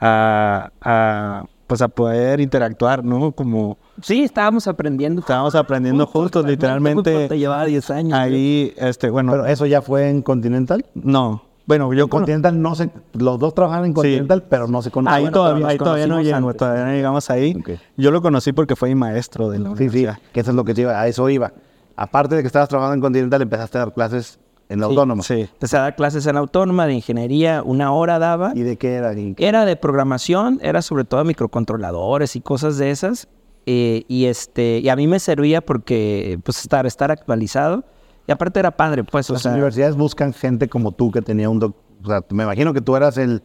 a, 0.00 1.44
pues 1.66 1.82
a 1.82 1.88
poder 1.88 2.40
interactuar, 2.40 3.04
¿no? 3.04 3.32
Como 3.32 3.76
sí, 4.00 4.22
estábamos 4.22 4.66
aprendiendo. 4.66 5.20
Estábamos 5.20 5.54
aprendiendo 5.54 6.06
juntos, 6.06 6.46
literalmente. 6.46 7.28
Te 7.28 7.38
llevaba 7.38 7.66
10 7.66 7.90
años. 7.90 8.18
Ahí, 8.18 8.72
este, 8.78 9.10
bueno. 9.10 9.32
Pero 9.32 9.46
eso 9.46 9.66
ya 9.66 9.82
fue 9.82 10.08
en 10.08 10.22
Continental? 10.22 10.86
No. 10.94 11.49
Bueno, 11.70 11.92
yo 11.94 12.08
Continental 12.08 12.60
no 12.60 12.74
sé, 12.74 12.90
los 13.12 13.38
dos 13.38 13.54
trabajaban 13.54 13.86
en 13.86 13.92
Continental, 13.92 14.42
pero 14.42 14.66
no 14.66 14.82
se 14.82 14.90
conocen. 14.90 15.24
Ahí 15.24 15.30
todavía, 15.30 15.68
ahí 15.68 15.78
todavía 15.78 16.08
no 16.08 16.20
llegamos, 16.20 16.56
todavía 16.56 16.84
no 16.84 16.90
llegamos 16.90 17.30
ahí. 17.30 17.56
Yo 17.96 18.10
lo 18.10 18.20
conocí 18.20 18.52
porque 18.52 18.74
fue 18.74 18.88
mi 18.88 18.96
maestro 18.96 19.48
de 19.50 19.60
la 19.60 19.76
Sí, 19.76 19.88
sí, 19.88 20.04
que 20.32 20.40
eso 20.40 20.50
es 20.50 20.56
lo 20.56 20.64
que 20.64 20.72
iba, 20.76 21.00
a 21.00 21.06
eso 21.06 21.30
iba. 21.30 21.52
Aparte 21.94 22.34
de 22.34 22.42
que 22.42 22.48
estabas 22.48 22.68
trabajando 22.68 22.94
en 22.94 23.00
Continental, 23.00 23.40
empezaste 23.40 23.78
a 23.78 23.82
dar 23.82 23.94
clases 23.94 24.40
en 24.68 24.80
la 24.80 24.86
autónoma. 24.86 25.22
Sí, 25.22 25.42
empecé 25.42 25.76
a 25.76 25.82
dar 25.82 25.94
clases 25.94 26.26
en 26.26 26.34
la 26.34 26.40
autónoma 26.40 26.88
de 26.88 26.94
ingeniería, 26.94 27.62
una 27.62 27.92
hora 27.92 28.18
daba. 28.18 28.50
¿Y 28.56 28.62
de 28.62 28.76
qué 28.76 28.94
era? 28.94 29.14
Era 29.38 29.64
de 29.64 29.76
programación, 29.76 30.58
era 30.62 30.82
sobre 30.82 31.04
todo 31.04 31.24
microcontroladores 31.24 32.34
y 32.34 32.40
cosas 32.40 32.78
de 32.78 32.90
esas. 32.90 33.28
Eh, 33.66 34.06
y 34.08 34.24
este 34.24 34.80
y 34.82 34.88
a 34.88 34.96
mí 34.96 35.06
me 35.06 35.20
servía 35.20 35.60
porque 35.60 36.40
pues 36.42 36.58
estar 36.62 36.84
estar 36.86 37.12
actualizado 37.12 37.84
y 38.30 38.32
aparte 38.32 38.60
era 38.60 38.70
padre, 38.70 39.02
pues. 39.02 39.28
Las 39.28 39.44
universidades 39.44 39.96
buscan 39.96 40.32
gente 40.32 40.68
como 40.68 40.92
tú 40.92 41.10
que 41.10 41.20
tenía 41.20 41.50
un... 41.50 41.58
doctor. 41.58 41.82
o 42.04 42.06
sea, 42.06 42.24
me 42.30 42.44
imagino 42.44 42.72
que 42.72 42.80
tú 42.80 42.94
eras 42.94 43.18
el, 43.18 43.42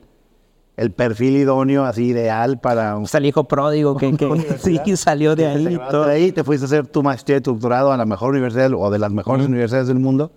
el 0.78 0.92
perfil 0.92 1.38
idóneo, 1.38 1.86
así 1.86 2.10
ideal 2.10 2.60
para... 2.60 2.96
O 2.96 3.08
sea, 3.08 3.18
el 3.18 3.26
hijo 3.26 3.46
pródigo 3.46 3.98
que, 3.98 4.16
sí, 4.60 4.80
salió 4.96 5.36
de 5.36 5.48
ahí. 5.48 5.80
Todo. 5.90 6.06
De 6.06 6.14
ahí 6.14 6.32
te 6.32 6.44
fuiste 6.44 6.66
a 6.66 6.68
hacer 6.68 6.86
tu 6.86 7.02
maestría 7.02 7.38
y 7.38 7.42
tu 7.42 7.54
doctorado 7.54 7.92
a 7.94 7.98
la 7.98 8.06
mejor 8.06 8.30
universidad 8.30 8.72
o 8.78 8.92
de 8.92 9.00
las 9.00 9.12
mejores 9.12 9.48
universidades 9.48 9.88
del 9.88 9.98
mundo 9.98 10.32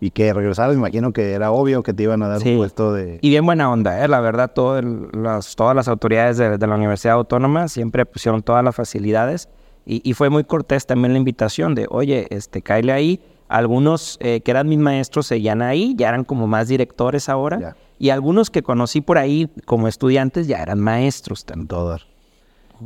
y 0.00 0.10
que 0.10 0.32
regresaras, 0.32 0.74
me 0.74 0.78
imagino 0.78 1.12
que 1.12 1.32
era 1.32 1.50
obvio 1.50 1.82
que 1.82 1.92
te 1.92 2.04
iban 2.04 2.22
a 2.22 2.28
dar 2.28 2.42
un 2.42 2.56
puesto 2.56 2.94
de... 2.94 3.18
Y 3.20 3.28
bien 3.28 3.44
buena 3.44 3.70
onda, 3.70 4.02
¿eh? 4.02 4.08
la 4.08 4.20
verdad, 4.20 4.52
todo 4.54 4.80
las, 4.80 5.54
todas 5.54 5.76
las 5.76 5.86
autoridades 5.86 6.38
de, 6.38 6.66
la 6.66 6.76
Universidad 6.76 7.16
Autónoma 7.16 7.68
siempre 7.68 8.06
pusieron 8.06 8.40
todas 8.40 8.64
las 8.64 8.74
facilidades 8.74 9.50
y, 9.84 10.00
y, 10.02 10.14
fue 10.14 10.30
muy 10.30 10.44
cortés 10.44 10.86
también 10.86 11.12
la 11.12 11.18
invitación 11.18 11.74
de, 11.74 11.88
oye, 11.90 12.26
este, 12.30 12.62
cáele 12.62 12.92
ahí, 12.92 13.20
algunos 13.52 14.16
eh, 14.20 14.40
que 14.40 14.50
eran 14.50 14.66
mis 14.66 14.78
maestros 14.78 15.26
seguían 15.26 15.60
ahí, 15.60 15.94
ya 15.94 16.08
eran 16.08 16.24
como 16.24 16.46
más 16.46 16.68
directores 16.68 17.28
ahora. 17.28 17.76
Y 17.98 18.08
algunos 18.08 18.48
que 18.50 18.62
conocí 18.62 19.02
por 19.02 19.18
ahí 19.18 19.50
como 19.66 19.88
estudiantes 19.88 20.46
ya 20.46 20.62
eran 20.62 20.80
maestros 20.80 21.44
también. 21.44 21.68
Todos. 21.68 22.08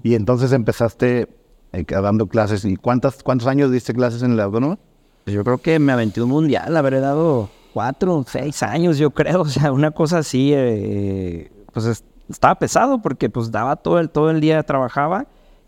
Y 0.02 0.14
entonces 0.14 0.50
empezaste 0.52 1.28
eh, 1.72 1.84
dando 1.88 2.26
clases. 2.26 2.64
¿Y 2.64 2.76
cuántas, 2.76 3.22
cuántos 3.22 3.46
años 3.46 3.70
diste 3.70 3.94
clases 3.94 4.24
en 4.24 4.32
el 4.32 4.40
autónoma? 4.40 4.78
Pues 5.24 5.34
yo 5.36 5.44
creo 5.44 5.58
que 5.58 5.78
me 5.78 5.92
aventé 5.92 6.20
un 6.20 6.30
mundial, 6.30 6.76
habré 6.76 6.98
dado 6.98 7.48
cuatro, 7.72 8.24
seis 8.26 8.62
años, 8.64 8.98
yo 8.98 9.12
creo. 9.12 9.42
O 9.42 9.46
sea, 9.46 9.70
una 9.70 9.92
cosa 9.92 10.18
así, 10.18 10.50
eh, 10.52 11.52
pues 11.72 12.04
estaba 12.28 12.56
pesado 12.56 13.00
porque 13.00 13.30
pues 13.30 13.52
daba 13.52 13.76
todo 13.76 14.00
el, 14.00 14.10
todo 14.10 14.30
el 14.30 14.40
día, 14.40 14.64
trabajaba 14.64 15.26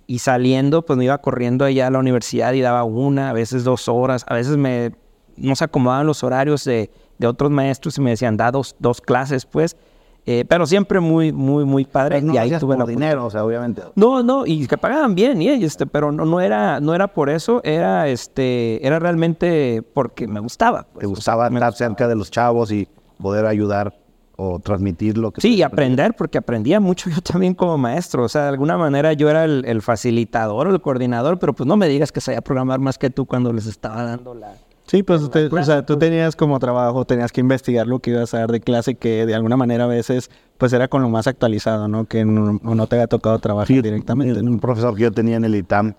y 0.08 0.20
saliendo, 0.20 0.86
pues 0.86 0.96
me 0.96 1.04
iba 1.04 1.18
corriendo 1.18 1.66
allá 1.66 1.86
a 1.86 1.90
la 1.90 1.98
universidad 1.98 2.54
y 2.54 2.62
daba 2.62 2.82
una, 2.82 3.28
a 3.28 3.32
veces 3.34 3.62
dos 3.62 3.88
horas, 3.88 4.24
a 4.26 4.34
veces 4.34 4.56
me, 4.56 4.92
no 5.36 5.54
se 5.54 5.64
acomodaban 5.64 6.06
los 6.06 6.24
horarios 6.24 6.64
de, 6.64 6.90
de 7.18 7.26
otros 7.26 7.50
maestros 7.50 7.98
y 7.98 8.00
me 8.00 8.10
decían, 8.10 8.38
da 8.38 8.50
dos, 8.50 8.74
clases, 9.04 9.44
pues. 9.44 9.76
Eh, 10.24 10.44
pero 10.48 10.66
siempre 10.66 11.00
muy, 11.00 11.30
muy, 11.30 11.64
muy 11.64 11.84
padre. 11.84 12.22
y 12.22 12.36
ahí 12.38 12.50
tuve 12.58 12.76
dinero, 12.86 13.26
o 13.26 13.30
sea, 13.30 13.44
obviamente. 13.44 13.82
No, 13.96 14.22
no, 14.22 14.46
y 14.46 14.66
que 14.66 14.78
pagaban 14.78 15.14
bien, 15.14 15.40
y 15.42 15.48
este, 15.48 15.86
pero 15.86 16.10
no, 16.10 16.24
no 16.24 16.40
era, 16.40 16.80
no 16.80 16.94
era 16.94 17.08
por 17.08 17.28
eso, 17.28 17.60
era 17.62 18.08
este, 18.08 18.84
era 18.86 18.98
realmente 18.98 19.82
porque 19.92 20.26
me 20.26 20.40
gustaba. 20.40 20.86
Pues, 20.92 21.00
Te 21.00 21.06
gustaba 21.06 21.48
estar 21.48 21.74
cerca 21.74 22.08
de 22.08 22.16
los 22.16 22.30
chavos 22.30 22.72
y 22.72 22.88
poder 23.20 23.44
ayudar 23.44 23.94
o 24.40 24.60
transmitir 24.60 25.18
lo 25.18 25.32
que... 25.32 25.40
Sí, 25.40 25.56
y 25.56 25.62
aprender, 25.62 26.14
porque 26.14 26.38
aprendía 26.38 26.78
mucho 26.78 27.10
yo 27.10 27.20
también 27.20 27.54
como 27.54 27.76
maestro. 27.76 28.22
O 28.22 28.28
sea, 28.28 28.42
de 28.42 28.48
alguna 28.50 28.78
manera 28.78 29.12
yo 29.12 29.28
era 29.28 29.44
el, 29.44 29.82
facilitador 29.82 30.68
o 30.68 30.70
el 30.70 30.80
coordinador, 30.80 31.40
pero 31.40 31.54
pues 31.54 31.66
no 31.66 31.76
me 31.76 31.88
digas 31.88 32.12
que 32.12 32.20
sabía 32.20 32.40
programar 32.40 32.78
más 32.78 32.98
que 32.98 33.10
tú 33.10 33.26
cuando 33.26 33.52
les 33.52 33.66
estaba 33.66 34.04
dando 34.04 34.34
la... 34.34 34.54
Sí, 34.86 35.02
pues 35.02 35.22
o 35.22 35.64
sea, 35.64 35.84
tú 35.84 35.98
tenías 35.98 36.36
como 36.36 36.58
trabajo, 36.60 37.04
tenías 37.04 37.32
que 37.32 37.40
investigar 37.40 37.88
lo 37.88 37.98
que 37.98 38.10
ibas 38.10 38.32
a 38.32 38.38
dar 38.38 38.52
de 38.52 38.60
clase, 38.60 38.94
que 38.94 39.26
de 39.26 39.34
alguna 39.34 39.56
manera 39.56 39.84
a 39.84 39.88
veces 39.88 40.30
pues 40.56 40.72
era 40.72 40.86
con 40.86 41.02
lo 41.02 41.10
más 41.10 41.26
actualizado, 41.26 41.88
¿no? 41.88 42.06
Que 42.06 42.24
no, 42.24 42.60
no 42.62 42.86
te 42.86 42.94
había 42.94 43.08
tocado 43.08 43.38
trabajar 43.40 43.82
directamente. 43.82 44.40
Un 44.40 44.60
profesor 44.60 44.94
que 44.94 45.02
yo 45.02 45.12
tenía 45.12 45.36
en 45.36 45.44
el 45.44 45.56
ITAM, 45.56 45.94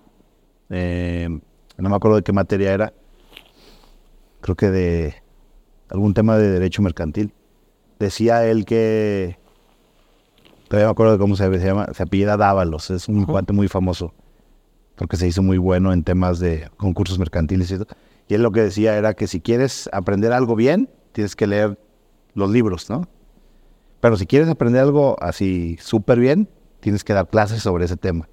eh, 0.70 1.28
no 1.78 1.90
me 1.90 1.96
acuerdo 1.96 2.18
de 2.18 2.24
qué 2.24 2.32
materia 2.32 2.74
era, 2.74 2.94
creo 4.42 4.56
que 4.56 4.72
de 4.72 5.16
algún 5.90 6.14
tema 6.14 6.38
de 6.38 6.50
derecho 6.50 6.82
mercantil 6.82 7.34
decía 8.00 8.46
él 8.46 8.66
que, 8.66 9.38
todavía 10.68 10.88
me 10.88 10.92
acuerdo 10.92 11.14
de 11.14 11.20
cómo 11.20 11.36
se, 11.36 11.50
llama, 11.60 11.88
se 11.94 12.04
apellida 12.04 12.38
Dávalos, 12.38 12.90
es 12.90 13.08
un 13.08 13.26
cuate 13.26 13.54
muy 13.54 13.68
famoso, 13.68 14.14
porque 14.96 15.18
se 15.18 15.28
hizo 15.28 15.44
muy 15.44 15.58
bueno 15.58 15.94
en 15.94 16.04
temas 16.04 16.40
de 16.40 16.70
concursos 16.78 17.20
mercantiles 17.20 17.72
y 17.72 17.78
Y 18.28 18.34
él 18.36 18.44
lo 18.44 18.52
que 18.52 18.62
decía 18.62 18.98
era 18.98 19.14
que 19.14 19.28
si 19.28 19.42
quieres 19.42 19.90
aprender 19.92 20.32
algo 20.32 20.56
bien, 20.56 20.90
tienes 21.12 21.36
que 21.36 21.48
leer 21.48 21.78
los 22.34 22.50
libros, 22.50 22.90
¿no? 22.90 23.08
Pero 24.00 24.16
si 24.16 24.26
quieres 24.26 24.48
aprender 24.48 24.82
algo 24.82 25.18
así 25.22 25.78
súper 25.82 26.20
bien, 26.20 26.48
tienes 26.80 27.04
que 27.04 27.14
dar 27.14 27.28
clases 27.28 27.62
sobre 27.62 27.86
ese 27.86 27.98
tema. 27.98 28.30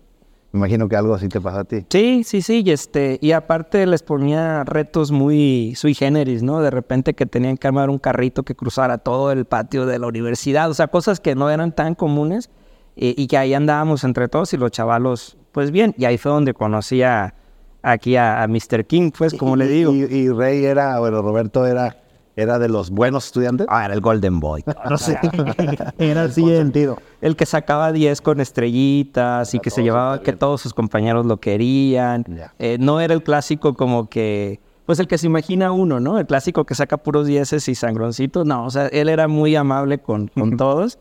Me 0.57 0.61
imagino 0.61 0.89
que 0.89 0.97
algo 0.97 1.13
así 1.13 1.29
te 1.29 1.39
pasa 1.39 1.61
a 1.61 1.65
ti. 1.65 1.85
Sí, 1.91 2.25
sí, 2.25 2.41
sí. 2.41 2.63
Y, 2.65 2.71
este, 2.71 3.19
y 3.21 3.33
aparte 3.33 3.85
les 3.85 4.03
ponía 4.03 4.65
retos 4.65 5.13
muy 5.13 5.75
sui 5.77 5.93
generis, 5.93 6.43
¿no? 6.43 6.63
De 6.63 6.71
repente 6.71 7.13
que 7.13 7.27
tenían 7.27 7.59
que 7.59 7.67
armar 7.69 7.91
un 7.91 7.99
carrito 7.99 8.43
que 8.43 8.55
cruzara 8.55 8.97
todo 8.97 9.33
el 9.33 9.45
patio 9.45 9.85
de 9.85 9.99
la 9.99 10.07
universidad. 10.07 10.71
O 10.71 10.75
sea, 10.75 10.89
cosas 10.89 11.21
que 11.21 11.35
no 11.35 11.51
eran 11.51 11.73
tan 11.73 11.95
comunes 11.95 12.49
eh, 12.97 13.15
y 13.19 13.27
que 13.27 13.37
ahí 13.37 13.53
andábamos 13.53 14.03
entre 14.05 14.29
todos 14.29 14.55
y 14.55 14.57
los 14.57 14.71
chavalos, 14.71 15.37
pues 15.53 15.71
bien. 15.71 15.95
Y 15.99 16.07
ahí 16.07 16.17
fue 16.17 16.33
donde 16.33 16.55
conocí 16.55 17.03
a, 17.03 17.35
aquí 17.83 18.17
a, 18.17 18.47
Mr. 18.49 18.87
King, 18.87 19.11
pues, 19.11 19.35
como 19.35 19.57
le 19.57 19.69
digo. 19.69 19.93
Y, 19.93 20.05
y 20.05 20.31
Rey 20.31 20.65
era, 20.65 20.99
bueno, 21.01 21.21
Roberto 21.21 21.67
era 21.67 21.99
¿Era 22.37 22.59
de 22.59 22.69
los 22.69 22.91
buenos 22.91 23.25
estudiantes? 23.25 23.67
Ah, 23.71 23.87
era 23.87 23.95
el 23.95 24.03
Golden 24.03 24.41
Boy. 24.41 24.63
No 24.91 24.99
sé. 24.99 25.19
era 25.99 26.25
así 26.25 26.47
sentido. 26.47 26.99
El 27.23 27.35
que 27.35 27.47
sacaba 27.47 27.93
10 27.93 28.21
con 28.21 28.41
estrellitas 28.41 29.55
y 29.55 29.59
que 29.59 29.71
se 29.71 29.83
llevaba, 29.83 30.21
que 30.21 30.35
todos 30.35 30.61
sus 30.61 30.75
compañeros 30.75 31.25
lo 31.25 31.39
querían. 31.39 32.25
Eh, 32.59 32.77
no 32.79 33.01
era 33.01 33.15
el 33.15 33.23
clásico 33.23 33.75
como 33.75 34.11
que, 34.11 34.61
pues 34.85 34.99
el 35.01 35.09
que 35.09 35.17
se 35.17 35.27
imagina 35.27 35.73
uno, 35.73 35.99
¿no? 35.99 36.19
El 36.19 36.27
clásico 36.27 36.67
que 36.67 36.75
saca 36.75 36.99
puros 36.99 37.27
dieces 37.27 37.69
y 37.69 37.75
sangroncitos. 37.75 38.45
No, 38.47 38.67
o 38.67 38.71
sea, 38.71 38.87
él 38.89 39.09
era 39.09 39.29
muy 39.29 39.57
amable 39.57 39.99
con, 39.99 40.29
con 40.29 40.57
todos. 40.59 40.99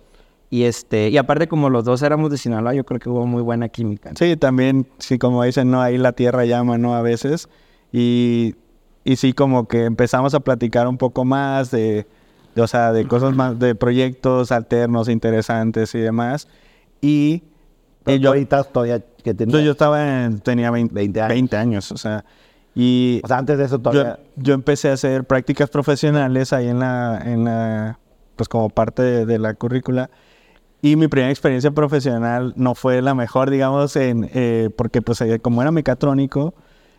Y 0.50 0.64
este, 0.64 1.10
y 1.10 1.18
aparte 1.18 1.50
como 1.50 1.70
los 1.70 1.84
dos 1.84 2.02
éramos 2.02 2.32
de 2.32 2.38
Sinaloa, 2.38 2.74
yo 2.74 2.86
creo 2.86 3.00
que 3.00 3.10
hubo 3.10 3.26
muy 3.26 3.42
buena 3.42 3.68
química. 3.68 4.12
Sí, 4.16 4.38
también, 4.38 4.88
sí, 5.00 5.18
como 5.18 5.44
dicen, 5.44 5.70
no, 5.70 5.82
ahí 5.82 5.98
la 5.98 6.14
tierra 6.14 6.46
llama, 6.46 6.78
¿no? 6.78 6.96
A 6.96 7.02
veces. 7.02 7.50
Y 7.92 8.56
y 9.06 9.16
sí 9.18 9.34
como 9.34 9.68
que 9.68 9.86
empezamos 9.86 10.34
a 10.34 10.40
platicar 10.42 10.88
un 10.88 10.98
poco 10.98 11.24
más 11.24 11.70
de, 11.70 12.08
o 12.58 12.68
sea, 12.68 12.92
de 12.92 13.08
cosas 13.08 13.36
más, 13.36 13.58
de 13.60 13.76
proyectos 13.76 14.52
alternos, 14.52 15.08
interesantes 15.10 15.94
y 15.94 16.00
demás. 16.00 16.48
Y, 17.02 17.44
yo 18.20 18.30
ahorita 18.30 18.64
todavía 18.64 19.04
que 19.24 19.34
tenía... 19.36 19.62
Yo 19.62 19.72
estaba 19.72 20.30
tenía 20.44 20.72
20, 20.72 21.56
años. 21.56 21.92
o 21.92 21.98
sea, 21.98 22.26
y... 22.74 23.22
O 23.24 23.28
sea, 23.28 23.38
antes 23.38 23.60
de 23.60 23.66
eso 23.66 23.80
todavía... 23.80 24.20
Yo, 24.36 24.56
empecé 24.56 24.90
a 24.90 24.94
hacer 24.94 25.24
prácticas 25.24 25.70
profesionales 25.70 26.52
ahí 26.52 26.68
en 26.68 26.80
la, 26.80 27.22
en 27.24 27.46
la 27.46 28.00
pues 28.36 28.50
como 28.50 28.70
parte 28.70 29.26
de, 29.26 29.40
la 29.40 29.54
currícula. 29.54 30.10
Y 30.82 30.96
mi 30.96 31.08
primera 31.08 31.30
experiencia 31.30 31.72
profesional 31.72 32.54
no 32.58 32.74
fue 32.74 33.04
la 33.04 33.14
mejor, 33.14 33.52
digamos, 33.52 33.96
en, 33.96 34.30
eh, 34.34 34.70
porque 34.76 35.04
pues 35.04 35.22
eh, 35.22 35.40
como 35.40 35.62
era 35.62 35.72
mecatrónico, 35.72 36.56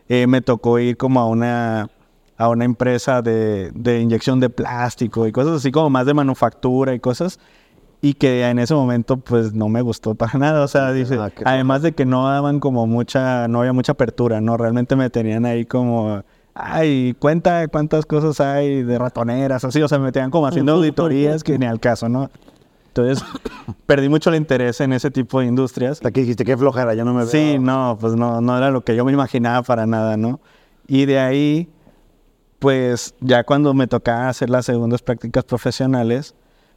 eh, 0.08 0.28
me 0.28 0.40
tocó 0.40 0.78
ir 0.78 0.96
como 0.96 1.20
a 1.20 1.26
una 1.26 1.90
a 2.37 2.49
una 2.49 2.64
empresa 2.64 3.23
de, 3.23 3.71
de, 3.75 4.00
inyección 4.00 4.40
de 4.40 4.50
plástico 4.50 5.26
y 5.26 5.33
cosas 5.33 5.57
así 5.57 5.73
como 5.73 5.90
más 5.90 6.07
de 6.07 6.14
manufactura 6.14 6.95
y 6.95 7.00
cosas. 7.00 7.38
Y 8.02 8.14
que 8.14 8.47
en 8.47 8.59
ese 8.59 8.75
momento 8.75 9.16
pues 9.16 9.55
no 9.55 9.69
me 9.69 9.81
gustó 9.81 10.14
para 10.14 10.33
nada. 10.38 10.62
O 10.62 10.69
sea, 10.69 10.93
dice, 10.93 11.16
ah, 11.19 11.31
además 11.45 11.83
de 11.83 11.93
que 11.93 12.05
no 12.05 12.28
daban 12.28 12.61
como 12.61 12.87
mucha, 12.87 13.49
no 13.49 13.61
había 13.61 13.73
mucha 13.73 13.93
apertura, 13.93 14.40
¿no? 14.40 14.57
Realmente 14.57 14.97
me 14.97 15.09
tenían 15.09 15.47
ahí 15.47 15.64
como, 15.64 16.23
ay, 16.55 17.16
cuenta 17.19 17.66
cuántas 17.69 18.05
cosas 18.05 18.40
hay 18.40 18.83
de 18.83 18.99
ratoneras, 18.99 19.64
así. 19.64 19.81
O 19.81 19.88
sea, 19.88 19.99
me 19.99 20.12
tenían 20.12 20.31
como 20.31 20.47
haciendo 20.47 20.73
auditorías 20.75 21.43
que 21.43 21.59
ni 21.59 21.66
al 21.66 21.81
caso, 21.81 22.09
¿no? 22.09 22.31
Entonces, 22.88 23.25
perdí 23.87 24.11
mucho 24.11 24.28
el 24.28 24.37
interés 24.37 24.81
en 24.83 24.93
ese 24.93 25.11
tipo 25.11 25.40
de 25.40 25.47
industrias. 25.47 25.93
Hasta 25.93 26.11
que 26.11 26.21
dijiste, 26.21 26.45
qué 26.45 26.57
flojera, 26.57 26.93
ya 26.93 27.05
no 27.05 27.14
me 27.14 27.21
veo. 27.21 27.31
Sí, 27.31 27.59
no, 27.59 27.97
pues 27.99 28.14
no, 28.14 28.43
no 28.43 28.59
era 28.59 28.71
lo 28.71 28.83
que 28.83 28.95
yo 28.95 29.07
me 29.07 29.12
imaginaba 29.12 29.62
para 29.62 29.87
nada, 29.87 30.19
¿no? 30.19 30.40
Y 30.87 31.07
de 31.07 31.19
ahí 31.19 31.69
pues 32.58 33.14
ya 33.20 33.44
cuando 33.44 33.75
me 33.75 33.86
tocaba 33.86 34.28
hacer 34.28 34.50
las 34.50 34.66
segundas 34.66 35.02
prácticas 35.02 35.44
profesionales, 35.44 36.34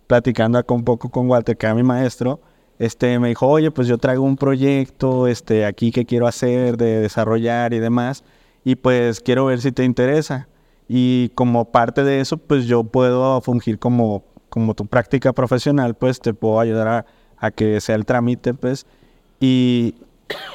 platicando 0.07 0.57
acá 0.57 0.73
un 0.73 0.83
poco 0.83 1.09
con 1.09 1.29
Walter, 1.29 1.55
que 1.55 1.65
era 1.65 1.75
mi 1.75 1.83
maestro, 1.83 2.41
este, 2.79 3.19
me 3.19 3.29
dijo, 3.29 3.47
oye, 3.47 3.71
pues 3.71 3.87
yo 3.87 3.97
traigo 3.97 4.23
un 4.23 4.37
proyecto 4.37 5.27
este, 5.27 5.65
aquí 5.65 5.91
que 5.91 6.05
quiero 6.05 6.27
hacer, 6.27 6.77
de 6.77 7.01
desarrollar 7.01 7.73
y 7.73 7.79
demás, 7.79 8.23
y 8.63 8.75
pues 8.75 9.19
quiero 9.19 9.45
ver 9.45 9.61
si 9.61 9.71
te 9.71 9.83
interesa. 9.83 10.47
Y 10.87 11.29
como 11.35 11.65
parte 11.65 12.03
de 12.03 12.21
eso, 12.21 12.37
pues 12.37 12.65
yo 12.65 12.83
puedo 12.83 13.39
fungir 13.41 13.79
como, 13.79 14.23
como 14.49 14.73
tu 14.73 14.87
práctica 14.87 15.33
profesional, 15.33 15.93
pues 15.95 16.19
te 16.19 16.33
puedo 16.33 16.59
ayudar 16.59 17.05
a, 17.37 17.51
que 17.51 17.79
sea 17.79 17.95
el 17.95 18.05
trámite, 18.05 18.53
pues. 18.53 18.85
Y, 19.39 19.95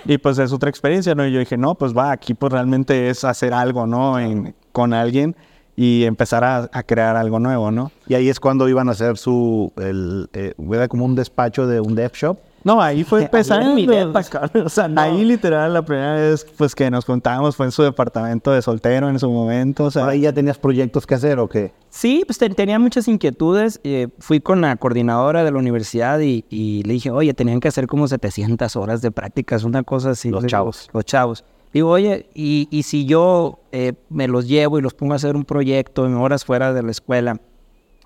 y 0.05 0.19
pues 0.19 0.39
es 0.39 0.53
otra 0.53 0.71
experiencia, 0.71 1.15
¿no? 1.15 1.27
Y 1.27 1.33
yo 1.33 1.39
dije, 1.39 1.57
no, 1.57 1.77
pues 1.77 1.97
va, 1.97 2.11
aquí 2.11 2.35
pues 2.35 2.53
realmente 2.53 3.09
es 3.11 3.25
hacer 3.25 3.55
algo, 3.55 3.87
¿no? 3.87 4.19
En, 4.19 4.55
con 4.75 4.93
alguien 4.93 5.37
y 5.77 6.05
empezar 6.05 6.45
a, 6.45 6.83
crear 6.83 7.17
algo 7.17 7.39
nuevo, 7.39 7.71
¿no? 7.71 7.91
Y 8.07 8.15
ahí 8.15 8.29
es 8.29 8.39
cuando 8.39 8.69
iban 8.69 8.89
a 8.89 8.93
hacer 8.93 9.17
su, 9.17 9.73
el, 9.77 10.29
eh, 10.33 10.55
era 10.73 10.89
como 10.89 11.05
un 11.05 11.15
despacho 11.15 11.67
de 11.67 11.81
un 11.81 11.95
dev 11.95 12.13
shop. 12.13 12.39
No, 12.65 12.81
ahí 12.81 13.05
fue 13.05 13.29
mi 13.75 13.87
o 13.87 14.69
sea, 14.71 14.91
Ahí 14.97 15.23
literal 15.23 15.75
la 15.75 15.83
primera 15.83 16.15
vez 16.15 16.47
pues 16.57 16.75
que 16.75 16.91
nos 16.91 17.05
contábamos 17.05 17.57
fue 17.57 17.67
en 17.67 17.73
su 17.73 17.83
departamento 17.83 18.53
de 18.53 18.63
soltero 18.63 19.11
en 19.11 19.19
su 19.19 19.31
momento. 19.31 19.85
O 19.85 19.91
sea, 19.91 20.07
ahí 20.07 20.23
ya 20.23 20.33
tenías 20.33 20.57
proyectos 20.57 21.07
que 21.07 21.15
hacer 21.15 21.39
o 21.39 21.49
qué? 21.49 21.73
Sí, 21.91 22.25
pues 22.27 22.39
tenía 22.39 22.79
muchas 22.79 23.07
inquietudes. 23.07 23.81
Eh, 23.85 24.09
fui 24.19 24.41
con 24.41 24.63
la 24.63 24.77
coordinadora 24.77 25.45
de 25.45 25.53
la 25.53 25.59
universidad 25.59 26.21
y, 26.21 26.47
y, 26.49 26.83
le 26.85 26.95
dije, 26.95 27.11
oye, 27.11 27.35
tenían 27.35 27.61
que 27.61 27.69
hacer 27.69 27.87
como 27.87 28.09
700 28.09 28.75
horas 28.77 29.03
de 29.03 29.11
prácticas, 29.11 29.65
una 29.65 29.83
cosa 29.83 30.11
así. 30.11 30.31
Los 30.31 30.47
chavos. 30.47 30.89
Los 30.95 31.05
chavos. 31.05 31.45
Digo, 31.75 31.91
oye, 31.91 32.31
y, 32.35 32.69
y 32.71 32.85
si 32.85 33.05
yo 33.05 33.59
eh, 33.73 33.95
me 34.09 34.29
los 34.29 34.47
llevo 34.47 34.79
y 34.79 34.83
los 34.83 34.95
pongo 34.95 35.13
a 35.13 35.17
hacer 35.17 35.35
un 35.35 35.45
proyecto 35.45 36.07
en 36.07 36.15
horas 36.15 36.45
fuera 36.45 36.73
de 36.73 36.85
la 36.85 36.93
escuela 36.93 37.41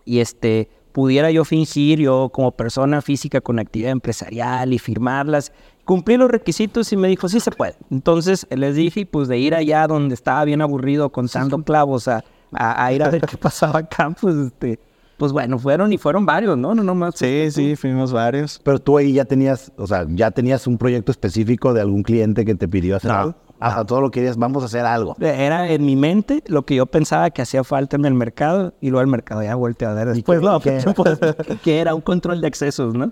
y 0.06 0.20
este 0.20 0.70
pudiera 0.92 1.30
yo 1.30 1.44
fingir 1.44 2.00
yo 2.00 2.30
como 2.32 2.50
persona 2.52 3.02
física 3.02 3.42
con 3.42 3.58
actividad 3.58 3.92
empresarial 3.92 4.72
y 4.72 4.78
firmarlas, 4.78 5.52
cumplir 5.84 6.18
los 6.18 6.30
requisitos 6.30 6.90
y 6.94 6.96
me 6.96 7.08
dijo, 7.08 7.28
sí 7.28 7.40
se 7.40 7.50
puede. 7.50 7.74
Entonces 7.90 8.46
les 8.50 8.74
dije, 8.74 9.04
pues 9.04 9.28
de 9.28 9.38
ir 9.38 9.54
allá 9.54 9.86
donde 9.86 10.14
estaba 10.14 10.44
bien 10.46 10.62
aburrido 10.62 11.10
contando 11.10 11.62
clavos 11.62 12.08
a, 12.08 12.24
a, 12.52 12.92
ir 12.94 13.02
a 13.02 13.10
ver 13.10 13.20
qué 13.20 13.36
pasaba 13.38 13.80
acá, 13.80 14.16
pues 14.18 14.34
este, 14.34 14.80
pues 15.18 15.30
bueno, 15.30 15.58
fueron 15.58 15.92
y 15.92 15.98
fueron 15.98 16.24
varios, 16.24 16.56
¿no? 16.56 16.74
No, 16.74 16.82
no 16.82 16.94
más. 16.94 17.16
Sí, 17.16 17.50
sí, 17.50 17.76
fuimos 17.76 18.12
varios. 18.14 18.60
Pero 18.64 18.78
tú 18.78 18.96
ahí 18.96 19.12
ya 19.12 19.26
tenías, 19.26 19.70
o 19.76 19.86
sea, 19.86 20.06
ya 20.08 20.30
tenías 20.30 20.66
un 20.66 20.78
proyecto 20.78 21.12
específico 21.12 21.74
de 21.74 21.82
algún 21.82 22.02
cliente 22.02 22.46
que 22.46 22.54
te 22.54 22.66
pidió 22.66 22.96
hacer 22.96 23.10
algo. 23.10 23.34
Hasta 23.60 23.84
todo 23.84 24.00
lo 24.00 24.10
que 24.10 24.20
querías, 24.20 24.36
vamos 24.36 24.62
a 24.62 24.66
hacer 24.66 24.84
algo. 24.84 25.16
Era 25.20 25.70
en 25.70 25.84
mi 25.84 25.96
mente 25.96 26.42
lo 26.46 26.64
que 26.64 26.76
yo 26.76 26.86
pensaba 26.86 27.30
que 27.30 27.42
hacía 27.42 27.64
falta 27.64 27.96
en 27.96 28.04
el 28.04 28.14
mercado 28.14 28.72
y 28.80 28.90
luego 28.90 29.02
el 29.02 29.08
mercado 29.08 29.42
ya 29.42 29.54
volteó 29.54 29.88
a 29.88 29.94
ver 29.94 30.08
después, 30.08 30.40
no, 30.40 30.60
que, 30.60 30.80
que 31.64 31.80
era 31.80 31.94
un 31.94 32.00
control 32.00 32.40
de 32.40 32.46
accesos, 32.46 32.94
¿no? 32.94 33.10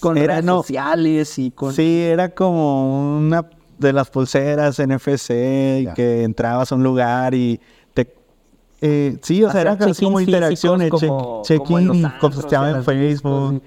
Con 0.00 0.18
era, 0.18 0.34
redes 0.34 0.46
sociales 0.46 1.38
y 1.38 1.50
con... 1.50 1.72
Sí, 1.72 2.02
era 2.02 2.28
como 2.28 3.16
una 3.18 3.46
de 3.78 3.92
las 3.92 4.10
pulseras 4.10 4.78
NFC 4.78 5.28
que 5.94 6.22
entrabas 6.24 6.70
a 6.70 6.74
un 6.74 6.82
lugar 6.82 7.34
y 7.34 7.58
te... 7.94 8.12
Eh, 8.82 9.16
sí, 9.22 9.42
o 9.44 9.50
sea, 9.50 9.62
era 9.62 9.78
como 9.78 10.20
interacciones, 10.20 10.90
check-in, 11.42 12.06
como, 12.20 12.66
en 12.66 12.84
Facebook 12.84 13.62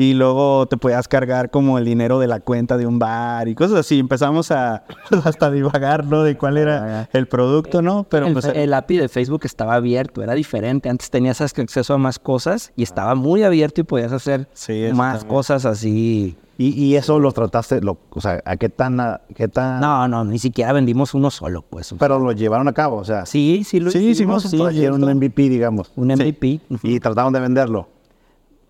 y 0.00 0.14
luego 0.14 0.64
te 0.66 0.78
podías 0.78 1.08
cargar 1.08 1.50
como 1.50 1.76
el 1.76 1.84
dinero 1.84 2.18
de 2.18 2.26
la 2.26 2.40
cuenta 2.40 2.78
de 2.78 2.86
un 2.86 2.98
bar 2.98 3.48
y 3.48 3.54
cosas 3.54 3.80
así. 3.80 3.98
Empezamos 3.98 4.50
a 4.50 4.84
hasta 5.24 5.50
divagar, 5.50 6.06
¿no? 6.06 6.22
De 6.22 6.38
cuál 6.38 6.56
era 6.56 7.10
el 7.12 7.28
producto, 7.28 7.82
¿no? 7.82 8.04
Pero 8.04 8.28
el, 8.28 8.32
pues, 8.32 8.46
el 8.46 8.72
API 8.72 8.96
de 8.96 9.08
Facebook 9.10 9.42
estaba 9.44 9.74
abierto, 9.74 10.22
era 10.22 10.32
diferente. 10.32 10.88
Antes 10.88 11.10
tenías 11.10 11.42
acceso 11.42 11.92
a 11.92 11.98
más 11.98 12.18
cosas 12.18 12.72
y 12.76 12.82
estaba 12.82 13.14
muy 13.14 13.42
abierto 13.42 13.82
y 13.82 13.84
podías 13.84 14.12
hacer 14.12 14.48
más 14.94 15.26
cosas 15.26 15.66
así. 15.66 16.34
Y, 16.56 16.94
eso 16.94 17.18
lo 17.18 17.32
trataste, 17.32 17.82
lo, 17.82 17.98
o 18.10 18.20
sea, 18.20 18.42
¿a 18.44 18.56
qué 18.56 18.68
tan, 18.68 19.00
qué 19.34 19.48
tan...? 19.48 19.80
No, 19.80 20.08
no, 20.08 20.26
ni 20.26 20.38
siquiera 20.38 20.74
vendimos 20.74 21.14
uno 21.14 21.30
solo, 21.30 21.62
pues. 21.62 21.94
Pero 21.98 22.18
lo 22.18 22.32
llevaron 22.32 22.68
a 22.68 22.72
cabo, 22.72 22.96
o 22.96 23.04
sea. 23.04 23.24
Sí, 23.26 23.64
sí 23.64 23.80
lo 23.80 23.90
sí, 23.90 23.98
hicimos. 23.98 24.44
Sí, 24.44 24.58
un 24.58 25.00
MVP, 25.00 25.48
digamos. 25.48 25.92
Un 25.96 26.08
MVP. 26.08 26.60
Y 26.82 27.00
trataron 27.00 27.34
de 27.34 27.40
venderlo 27.40 27.99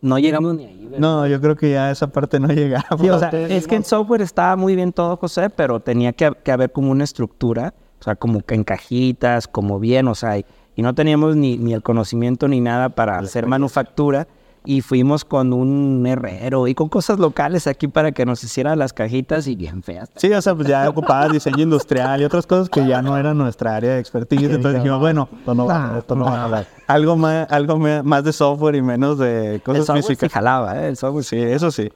no 0.01 0.19
llegamos 0.19 0.55
ni 0.55 0.67
ahí. 0.67 0.91
No, 0.99 1.27
yo 1.27 1.41
creo 1.41 1.57
que 1.57 1.71
ya 1.71 1.91
esa 1.91 2.09
parte 2.09 2.41
no 2.41 2.49
llegamos. 2.53 3.01
o 3.01 3.19
sea, 3.19 3.31
es 3.31 3.67
que 3.67 3.77
en 3.77 3.85
software 3.85 4.23
estaba 4.23 4.57
muy 4.57 4.75
bien 4.75 4.93
todo, 4.93 5.17
José, 5.17 5.51
pero 5.51 5.81
tenía 5.81 6.13
que, 6.13 6.33
haber 6.51 6.73
como 6.73 6.91
una 6.91 7.05
estructura, 7.05 7.75
o 8.01 8.03
sea, 8.03 8.17
como 8.17 8.41
que 8.41 8.55
en 8.55 8.65
cajitas, 8.65 9.47
como 9.47 9.79
bien, 9.79 10.09
o 10.09 10.15
sea, 10.15 10.39
y, 10.39 10.45
no 10.77 10.95
teníamos 10.95 11.37
ni, 11.37 11.59
ni, 11.59 11.75
el 11.75 11.83
conocimiento 11.83 12.49
ni 12.49 12.63
nada 12.63 12.89
para 12.89 13.19
hacer 13.19 13.47
manufactura 13.47 14.27
y 14.65 14.83
fuimos 14.83 15.25
con 15.25 15.53
un 15.53 16.07
herrero 16.07 16.69
y 16.69 16.75
con 16.75 16.89
cosas 16.89 17.19
locales 17.19 17.67
aquí 17.67 17.89
para 17.89 18.13
que 18.13 18.27
nos 18.27 18.45
hicieran 18.45 18.79
las 18.79 18.93
cajitas 18.93 19.47
y 19.47 19.57
bien 19.57 19.83
feas. 19.83 20.11
Sí, 20.17 20.33
o 20.33 20.43
sea, 20.43 20.55
pues 20.55 20.69
ya 20.69 20.89
ocupabas 20.89 21.33
diseño 21.33 21.63
industrial 21.63 22.21
y 22.21 22.25
otras 22.25 22.47
cosas 22.47 22.69
que 22.69 22.87
ya 22.87 23.01
no 23.03 23.17
eran 23.17 23.39
nuestra 23.39 23.77
área 23.77 23.95
de 23.95 24.01
expertise. 24.01 24.51
Entonces 24.51 24.83
dijimos, 24.83 25.01
bueno, 25.01 25.29
esto 25.39 25.55
no, 25.55 25.67
va, 25.67 25.97
esto 25.99 26.15
no 26.15 26.25
va 26.27 26.41
a 26.41 26.45
hablar. 26.45 26.67
Algo 26.87 27.17
más, 27.17 27.51
algo 27.51 27.79
más 27.79 28.25
de 28.25 28.33
software 28.33 28.75
y 28.75 28.83
menos 28.83 29.19
de 29.19 29.61
cosas 29.65 29.81
el 29.81 30.03
software 30.03 30.17
Sí 30.17 30.29
jalaba, 30.29 30.83
¿eh? 30.83 30.89
El 30.89 30.97
software 30.97 31.25
sí, 31.25 31.39
eso 31.39 31.71
sí. 31.71 31.91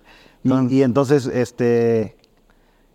y, 0.44 0.82
entonces, 0.82 1.26
este, 1.26 2.16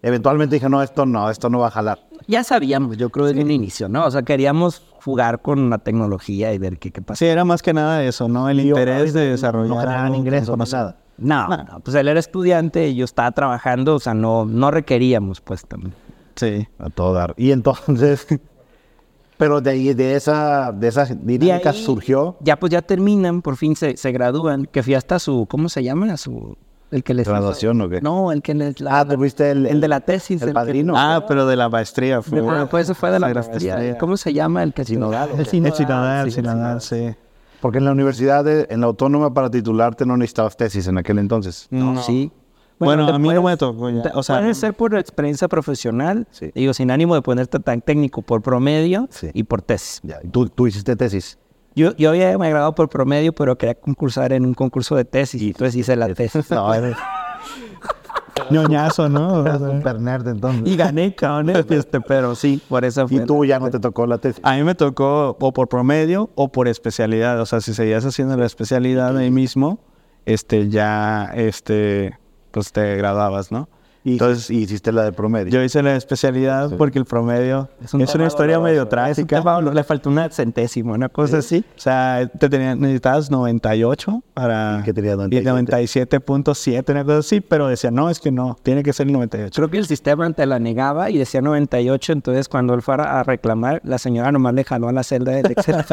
eventualmente 0.01 0.55
dije, 0.55 0.69
no, 0.69 0.81
esto 0.81 1.05
no, 1.05 1.29
esto 1.29 1.49
no 1.49 1.59
va 1.59 1.67
a 1.67 1.71
jalar. 1.71 1.99
Ya 2.27 2.43
sabíamos, 2.43 2.97
yo 2.97 3.09
creo 3.09 3.25
desde 3.25 3.41
un 3.41 3.51
inicio, 3.51 3.89
¿no? 3.89 4.05
O 4.05 4.11
sea, 4.11 4.23
queríamos 4.23 4.83
jugar 5.03 5.41
con 5.41 5.69
la 5.69 5.79
tecnología 5.79 6.53
y 6.53 6.57
ver 6.57 6.77
qué, 6.77 6.91
qué 6.91 7.01
pasa. 7.01 7.19
Sí, 7.19 7.25
era 7.25 7.45
más 7.45 7.61
que 7.61 7.73
nada 7.73 8.03
eso, 8.03 8.27
¿no? 8.27 8.49
El 8.49 8.59
interés 8.59 9.13
de 9.13 9.29
desarrollar. 9.31 10.09
No 10.09 10.15
ingresos, 10.15 10.57
no 10.57 10.65
nada. 10.65 10.97
No, 11.17 11.47
no, 11.49 11.79
pues 11.81 11.95
él 11.95 12.07
era 12.07 12.19
estudiante 12.19 12.87
y 12.87 12.95
yo 12.95 13.03
estaba 13.03 13.31
trabajando, 13.31 13.95
o 13.95 13.99
sea, 13.99 14.13
no, 14.13 14.45
no 14.45 14.71
requeríamos, 14.71 15.41
pues 15.41 15.65
también. 15.65 15.93
Sí. 16.35 16.67
A 16.77 16.89
todo 16.89 17.13
dar. 17.13 17.33
Y 17.35 17.51
entonces, 17.51 18.25
pero 19.37 19.59
de 19.59 19.71
ahí, 19.71 19.93
de 19.93 20.15
esa, 20.15 20.71
de 20.71 20.87
esa 20.87 21.05
dinámica 21.05 21.71
ahí, 21.71 21.83
surgió. 21.83 22.37
Ya 22.39 22.57
pues 22.57 22.71
ya 22.71 22.81
terminan, 22.81 23.41
por 23.41 23.57
fin 23.57 23.75
se, 23.75 23.97
se 23.97 24.11
gradúan, 24.13 24.65
que 24.65 24.81
fui 24.81 24.93
hasta 24.93 25.19
su, 25.19 25.45
¿cómo 25.49 25.67
se 25.67 25.83
llama? 25.83 26.13
A 26.13 26.17
su, 26.17 26.57
el 26.91 27.03
que 27.03 27.13
les... 27.13 27.27
¿Graduación 27.27 27.79
o 27.81 27.89
qué? 27.89 28.01
No, 28.01 28.31
el 28.31 28.41
que 28.41 28.53
les... 28.53 28.75
Ah, 28.87 29.05
¿te 29.07 29.15
fuiste 29.17 29.51
el, 29.51 29.65
el 29.65 29.79
de 29.81 29.87
la 29.87 29.99
tesis. 30.01 30.41
el 30.41 30.53
padrino. 30.53 30.93
Ah, 30.95 31.25
pero 31.27 31.45
de 31.45 31.55
la 31.55 31.69
maestría 31.69 32.21
fue. 32.21 32.41
de- 32.41 32.65
pues 32.67 32.85
eso 32.85 32.95
fue 32.95 33.11
de 33.11 33.19
la 33.19 33.33
maestría. 33.33 33.97
¿Cómo 33.97 34.17
se 34.17 34.33
llama? 34.33 34.63
El 34.63 34.73
que 34.73 34.85
sinodal. 34.85 35.29
El 35.37 35.45
sinodal, 35.45 36.25
el 36.25 36.31
sí, 36.31 36.35
sinodal, 36.35 36.81
sí. 36.81 37.15
Porque 37.61 37.77
en 37.79 37.85
la 37.85 37.91
universidad, 37.91 38.43
de- 38.43 38.67
en 38.69 38.81
la 38.81 38.87
autónoma, 38.87 39.33
para 39.33 39.49
titularte 39.49 40.05
no 40.05 40.15
necesitabas 40.17 40.55
tesis 40.57 40.87
en 40.87 40.97
aquel 40.97 41.19
entonces. 41.19 41.67
No, 41.69 42.01
sí. 42.01 42.31
Bueno, 42.79 43.05
a 43.09 43.19
mí 43.19 43.27
no 43.33 43.43
me 43.43 43.57
tocó 43.57 43.89
ya. 43.89 44.01
te- 44.03 44.11
O 44.13 44.23
sea, 44.23 44.39
puede 44.39 44.53
ser 44.53 44.73
por 44.73 44.95
experiencia 44.95 45.49
profesional, 45.49 46.25
Sí. 46.31 46.49
digo, 46.55 46.73
sin 46.73 46.89
ánimo 46.91 47.13
de 47.15 47.21
ponerte 47.21 47.59
tan 47.59 47.81
técnico, 47.81 48.21
por 48.21 48.41
promedio 48.41 49.07
Sí. 49.11 49.29
y 49.33 49.43
por 49.43 49.61
tesis. 49.61 49.99
Ya, 50.01 50.19
tú, 50.31 50.47
tú 50.47 50.65
hiciste 50.67 50.95
tesis. 50.95 51.37
Yo, 51.75 51.95
yo 51.95 52.09
había 52.09 52.37
me 52.37 52.49
graduado 52.49 52.75
por 52.75 52.89
promedio, 52.89 53.33
pero 53.33 53.57
quería 53.57 53.75
concursar 53.75 54.33
en 54.33 54.45
un 54.45 54.53
concurso 54.53 54.95
de 54.95 55.05
tesis, 55.05 55.41
y 55.41 55.47
entonces 55.47 55.75
hice 55.75 55.95
la 55.95 56.13
tesis. 56.13 56.49
No, 56.51 56.73
eres 56.73 56.97
ñoñazo, 58.49 59.09
¿no? 59.09 59.43
Super 59.59 59.99
nerd 59.99 60.27
entonces. 60.27 60.63
y 60.65 60.75
gané, 60.75 61.13
cabrón, 61.13 61.49
este, 61.51 62.01
pero 62.01 62.35
sí, 62.35 62.61
por 62.67 62.85
eso 62.85 63.07
fue. 63.07 63.17
Y 63.17 63.25
tú 63.25 63.45
ya 63.45 63.59
no 63.59 63.69
te 63.69 63.79
tocó 63.79 64.07
la 64.07 64.17
tesis. 64.17 64.41
A 64.43 64.55
mí 64.55 64.63
me 64.63 64.75
tocó 64.75 65.37
o 65.39 65.53
por 65.53 65.67
promedio 65.67 66.29
o 66.35 66.51
por 66.51 66.67
especialidad. 66.67 67.39
O 67.39 67.45
sea, 67.45 67.61
si 67.61 67.73
seguías 67.73 68.05
haciendo 68.05 68.35
la 68.37 68.45
especialidad 68.45 69.15
ahí 69.17 69.31
mismo, 69.31 69.79
este, 70.25 70.69
ya, 70.69 71.31
este, 71.35 72.17
pues 72.51 72.71
te 72.71 72.95
graduabas, 72.95 73.51
¿no? 73.51 73.69
Y 74.03 74.13
entonces 74.13 74.49
hiciste 74.49 74.91
la 74.91 75.03
de 75.03 75.11
promedio. 75.11 75.51
Yo 75.51 75.61
hice 75.61 75.83
la 75.83 75.95
especialidad 75.95 76.75
porque 76.77 76.99
el 76.99 77.05
promedio 77.05 77.69
es, 77.83 77.93
una 77.93 78.27
historia 78.27 78.59
medio 78.59 78.87
trágica. 78.87 79.43
le 79.61 79.83
faltó 79.83 80.09
una 80.09 80.29
centésima, 80.29 80.93
una 80.93 81.09
cosa 81.09 81.39
así. 81.39 81.65
O 81.75 81.79
sea, 81.79 82.27
te 82.27 82.49
tenía, 82.49 82.75
necesitabas 82.75 83.29
98 83.29 84.23
para... 84.33 84.79
¿Y 84.79 84.83
qué 84.83 84.93
tenía 84.93 85.13
y 85.13 85.41
97? 85.41 86.19
97.7, 86.19 86.91
una 86.91 87.03
cosa 87.03 87.17
así, 87.17 87.41
pero 87.41 87.67
decía, 87.67 87.91
no, 87.91 88.09
es 88.09 88.19
que 88.19 88.31
no, 88.31 88.57
tiene 88.63 88.83
que 88.83 88.93
ser 88.93 89.07
el 89.07 89.13
98. 89.13 89.53
Creo 89.53 89.69
que 89.69 89.77
el 89.77 89.85
sistema 89.85 90.31
te 90.31 90.45
la 90.45 90.59
negaba 90.59 91.09
y 91.09 91.17
decía 91.17 91.41
98, 91.41 92.13
entonces 92.13 92.47
cuando 92.47 92.73
él 92.73 92.81
fuera 92.81 93.19
a 93.19 93.23
reclamar, 93.23 93.81
la 93.83 93.97
señora 93.97 94.31
nomás 94.31 94.53
le 94.53 94.63
jaló 94.63 94.87
a 94.87 94.93
la 94.93 95.03
celda 95.03 95.33
del 95.33 95.51
Excel. 95.51 95.75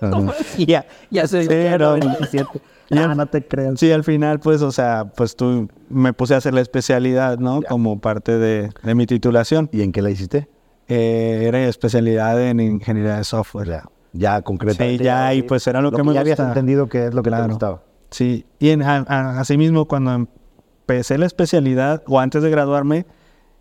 ya, 0.58 0.86
ya 1.10 1.26
se 1.26 1.44
Sí, 2.30 2.38
dio 2.90 3.06
no. 3.06 3.06
97. 3.06 3.06
Ya. 3.06 3.10
Ah, 3.10 3.14
no 3.14 3.26
te 3.26 3.46
creo. 3.46 3.76
Sí, 3.76 3.90
al 3.92 4.04
final, 4.04 4.40
pues, 4.40 4.62
o 4.62 4.72
sea, 4.72 5.06
pues 5.16 5.36
tú 5.36 5.68
me 5.88 6.12
puse 6.12 6.34
a 6.34 6.38
hacer 6.38 6.54
la 6.54 6.60
especialidad, 6.60 7.38
¿no? 7.38 7.60
Como 7.62 8.00
parte 8.00 8.38
de, 8.38 8.70
de 8.82 8.94
mi 8.94 9.06
titulación. 9.06 9.68
¿Y 9.72 9.82
en 9.82 9.92
qué 9.92 10.02
la 10.02 10.10
hiciste? 10.10 10.48
Eh, 10.88 11.44
era 11.46 11.62
especialidad 11.66 12.40
en 12.42 12.60
ingeniería 12.60 13.16
de 13.18 13.24
software. 13.24 13.68
Ya, 13.68 13.84
ya 14.12 14.42
concretamente. 14.42 14.98
Sí, 14.98 15.04
ya, 15.04 15.34
y 15.34 15.42
pues 15.42 15.66
era 15.66 15.80
lo, 15.82 15.92
que 15.92 16.02
me 16.02 16.14
ya 16.14 16.20
habías 16.20 16.38
entendido 16.40 16.88
que 16.88 17.06
es 17.08 17.14
lo 17.14 17.22
que 17.22 17.30
te 17.30 17.36
Claro. 17.36 17.48
gustaba. 17.50 17.82
Sí, 18.10 18.46
y 18.58 18.70
en, 18.70 18.82
a- 18.82 19.04
a- 19.06 19.38
asimismo, 19.40 19.84
cuando 19.86 20.14
empecé 20.14 21.18
la 21.18 21.26
especialidad, 21.26 22.02
o 22.06 22.18
antes 22.20 22.42
de 22.42 22.48
graduarme, 22.48 23.04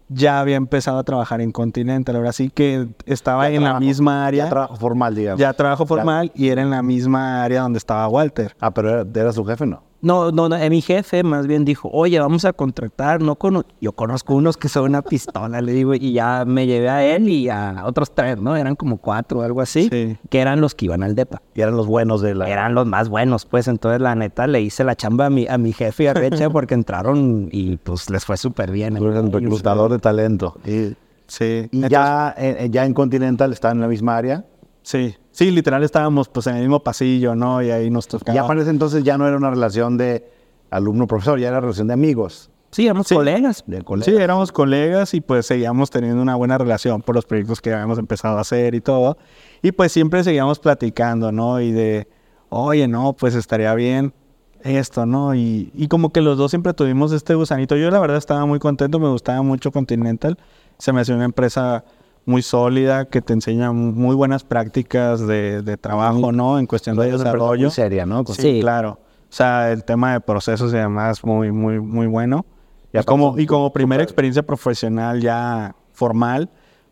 ya 0.10 0.40
había 0.40 0.56
empezado 0.56 1.00
a 1.00 1.04
trabajar 1.04 1.42
en 1.42 1.52
Continental. 1.52 2.16
Ahora 2.16 2.32
sí 2.34 2.50
que 2.50 2.88
estaba 3.06 3.50
Ya 3.50 3.56
en 3.56 3.64
la 3.64 3.80
misma 3.80 4.26
área. 4.26 4.46
Ya 4.46 4.50
trabajo 4.50 4.76
formal, 4.76 5.16
digamos. 5.16 5.40
ya 5.40 5.54
trabajo 5.54 5.86
formal 5.86 6.32
y 6.36 6.50
era 6.50 6.62
en 6.62 6.70
la 6.70 6.82
misma 6.82 7.44
área 7.44 7.62
donde 7.62 7.78
estaba 7.78 8.08
Walter. 8.08 8.56
Ah, 8.60 8.72
pero 8.74 9.02
era, 9.02 9.06
era 9.22 9.32
su 9.34 9.44
jefe, 9.46 9.66
¿no? 9.66 9.84
No, 10.02 10.32
no, 10.32 10.48
no, 10.48 10.56
eh, 10.56 10.70
mi 10.70 10.82
jefe 10.82 11.24
más 11.24 11.48
bien 11.48 11.66
dijo, 11.66 11.90
oye, 11.92 12.20
vamos 12.20 12.46
a 12.46 12.54
contratar, 12.54 13.20
no 13.22 13.36
cono 13.36 13.64
yo 13.82 13.94
conozco 13.94 14.36
unos 14.36 14.56
que 14.56 14.70
son 14.70 14.84
una 14.86 15.02
pistola, 15.02 15.60
le 15.62 15.72
digo, 15.72 15.96
y 15.96 16.14
ya 16.14 16.46
me 16.46 16.68
llevé 16.68 16.88
a 16.90 17.04
él 17.04 17.28
y 17.30 17.50
a 17.50 17.84
otros 17.86 18.14
tres, 18.14 18.38
¿no? 18.40 18.56
Eran 18.56 18.76
como 18.76 18.98
cuatro 18.98 19.40
o 19.40 19.42
algo 19.42 19.60
así, 19.60 19.90
Sí. 19.92 20.16
que 20.30 20.40
eran 20.40 20.62
los 20.62 20.76
que 20.76 20.86
iban 20.86 21.02
al 21.02 21.16
DEPA. 21.16 21.42
Y 21.56 21.62
eran 21.62 21.76
los 21.76 21.88
buenos 21.88 22.22
de 22.22 22.36
la... 22.36 22.48
Eran 22.48 22.76
los 22.76 22.86
más 22.86 23.10
buenos, 23.10 23.46
pues 23.48 23.68
entonces 23.68 24.00
la 24.00 24.14
neta 24.14 24.46
le 24.46 24.62
hice 24.62 24.84
la 24.84 24.96
chamba 24.96 25.26
a 25.26 25.30
mi, 25.32 25.48
a 25.48 25.58
mi 25.58 25.74
jefe 25.74 26.04
y 26.04 26.08
a 26.08 26.14
Recha 26.14 26.48
porque 26.52 26.76
entraron 26.76 27.50
y 27.52 27.78
pues 27.78 28.10
les 28.12 28.24
fue 28.24 28.38
súper 28.38 28.70
bien. 28.72 28.98
El 28.98 29.32
reclutador 29.32 29.92
de 29.92 30.00
talento. 30.00 30.58
Y, 30.66 30.96
Sí. 31.30 31.68
y 31.74 31.90
ya, 31.90 32.34
eh, 32.38 32.70
ya 32.72 32.86
en 32.86 32.94
Continental 32.94 33.52
estaban 33.52 33.78
en 33.78 33.82
la 33.82 33.88
misma 33.90 34.16
área. 34.16 34.46
Sí. 34.88 35.18
Sí, 35.32 35.52
literal 35.52 35.84
estábamos 35.84 36.30
pues 36.30 36.48
en 36.48 36.56
el 36.56 36.62
mismo 36.62 36.82
pasillo, 36.82 37.36
¿no? 37.36 37.62
Y 37.62 37.72
ahí 37.72 37.90
nos 37.90 38.08
tocaba. 38.08 38.34
Ya 38.34 38.48
para 38.48 38.62
ese 38.62 38.70
entonces 38.70 39.04
ya 39.04 39.18
no 39.18 39.28
era 39.28 39.36
una 39.36 39.50
relación 39.50 39.98
de 39.98 40.32
alumno-profesor, 40.70 41.38
ya 41.40 41.50
era 41.50 41.60
relación 41.60 41.88
de 41.88 41.94
amigos. 41.94 42.50
Sí, 42.72 42.86
éramos 42.86 43.08
Sí. 43.08 43.16
colegas. 43.16 43.66
De 43.68 43.82
colegas. 43.82 44.06
Sí, 44.06 44.16
éramos 44.22 44.54
colegas 44.54 45.14
y 45.14 45.20
pues 45.20 45.46
seguíamos 45.46 45.90
teniendo 45.90 46.22
una 46.22 46.38
buena 46.38 46.58
relación 46.58 47.02
por 47.02 47.16
los 47.16 47.26
proyectos 47.26 47.60
que 47.60 47.74
habíamos 47.74 48.00
empezado 48.00 48.38
a 48.38 48.42
hacer 48.42 48.76
y 48.76 48.80
todo. 48.82 49.18
Y 49.62 49.74
pues 49.74 49.92
siempre 49.92 50.24
seguíamos 50.24 50.58
platicando, 50.60 51.34
¿no? 51.34 51.60
Y 51.60 51.74
de, 51.74 52.08
oye, 52.48 52.88
no, 52.88 53.12
pues 53.12 53.36
estaría 53.36 53.74
bien 53.76 54.14
esto, 54.62 55.06
¿no? 55.06 55.36
Y, 55.36 55.70
y 55.76 55.90
como 55.90 56.14
que 56.14 56.22
los 56.22 56.38
dos 56.38 56.52
siempre 56.52 56.74
tuvimos 56.74 57.12
este 57.12 57.36
gusanito. 57.36 57.76
Yo 57.76 57.92
la 57.92 58.00
verdad 58.00 58.18
estaba 58.18 58.46
muy 58.46 58.60
contento, 58.60 59.00
me 59.00 59.10
gustaba 59.10 59.42
mucho 59.42 59.74
Continental. 59.74 60.38
Se 60.78 60.94
me 60.94 61.02
hacía 61.02 61.16
una 61.16 61.26
empresa 61.26 61.84
muy 62.28 62.42
sólida 62.42 63.06
que 63.06 63.22
te 63.22 63.32
enseña 63.32 63.72
muy 63.72 64.14
buenas 64.14 64.44
prácticas 64.44 65.26
de, 65.26 65.62
de 65.62 65.78
trabajo, 65.78 66.34
¿no? 66.34 66.60
En 66.60 66.68
cuestión 66.68 66.98
de 66.98 67.10
desarrollo. 67.10 67.68
muy 67.68 67.72
seria, 67.72 68.06
¿no? 68.06 68.24
Sí, 68.28 68.34
Sí. 68.42 68.60
claro. 68.60 69.00
O 69.30 69.34
sea, 69.34 69.72
el 69.72 69.86
tema 69.86 70.12
de 70.12 70.20
procesos 70.20 70.74
y 70.74 70.76
demás 70.76 71.24
muy, 71.24 71.54
muy, 71.54 71.80
muy 71.80 72.06
bueno. 72.06 72.46
Y 72.92 73.00
Y 73.00 73.04
como, 73.04 73.40
y 73.40 73.46
como 73.46 73.72
primera 73.72 74.04
experiencia 74.04 74.44
profesional 74.46 75.22
ya 75.22 75.74
formal, 75.94 76.50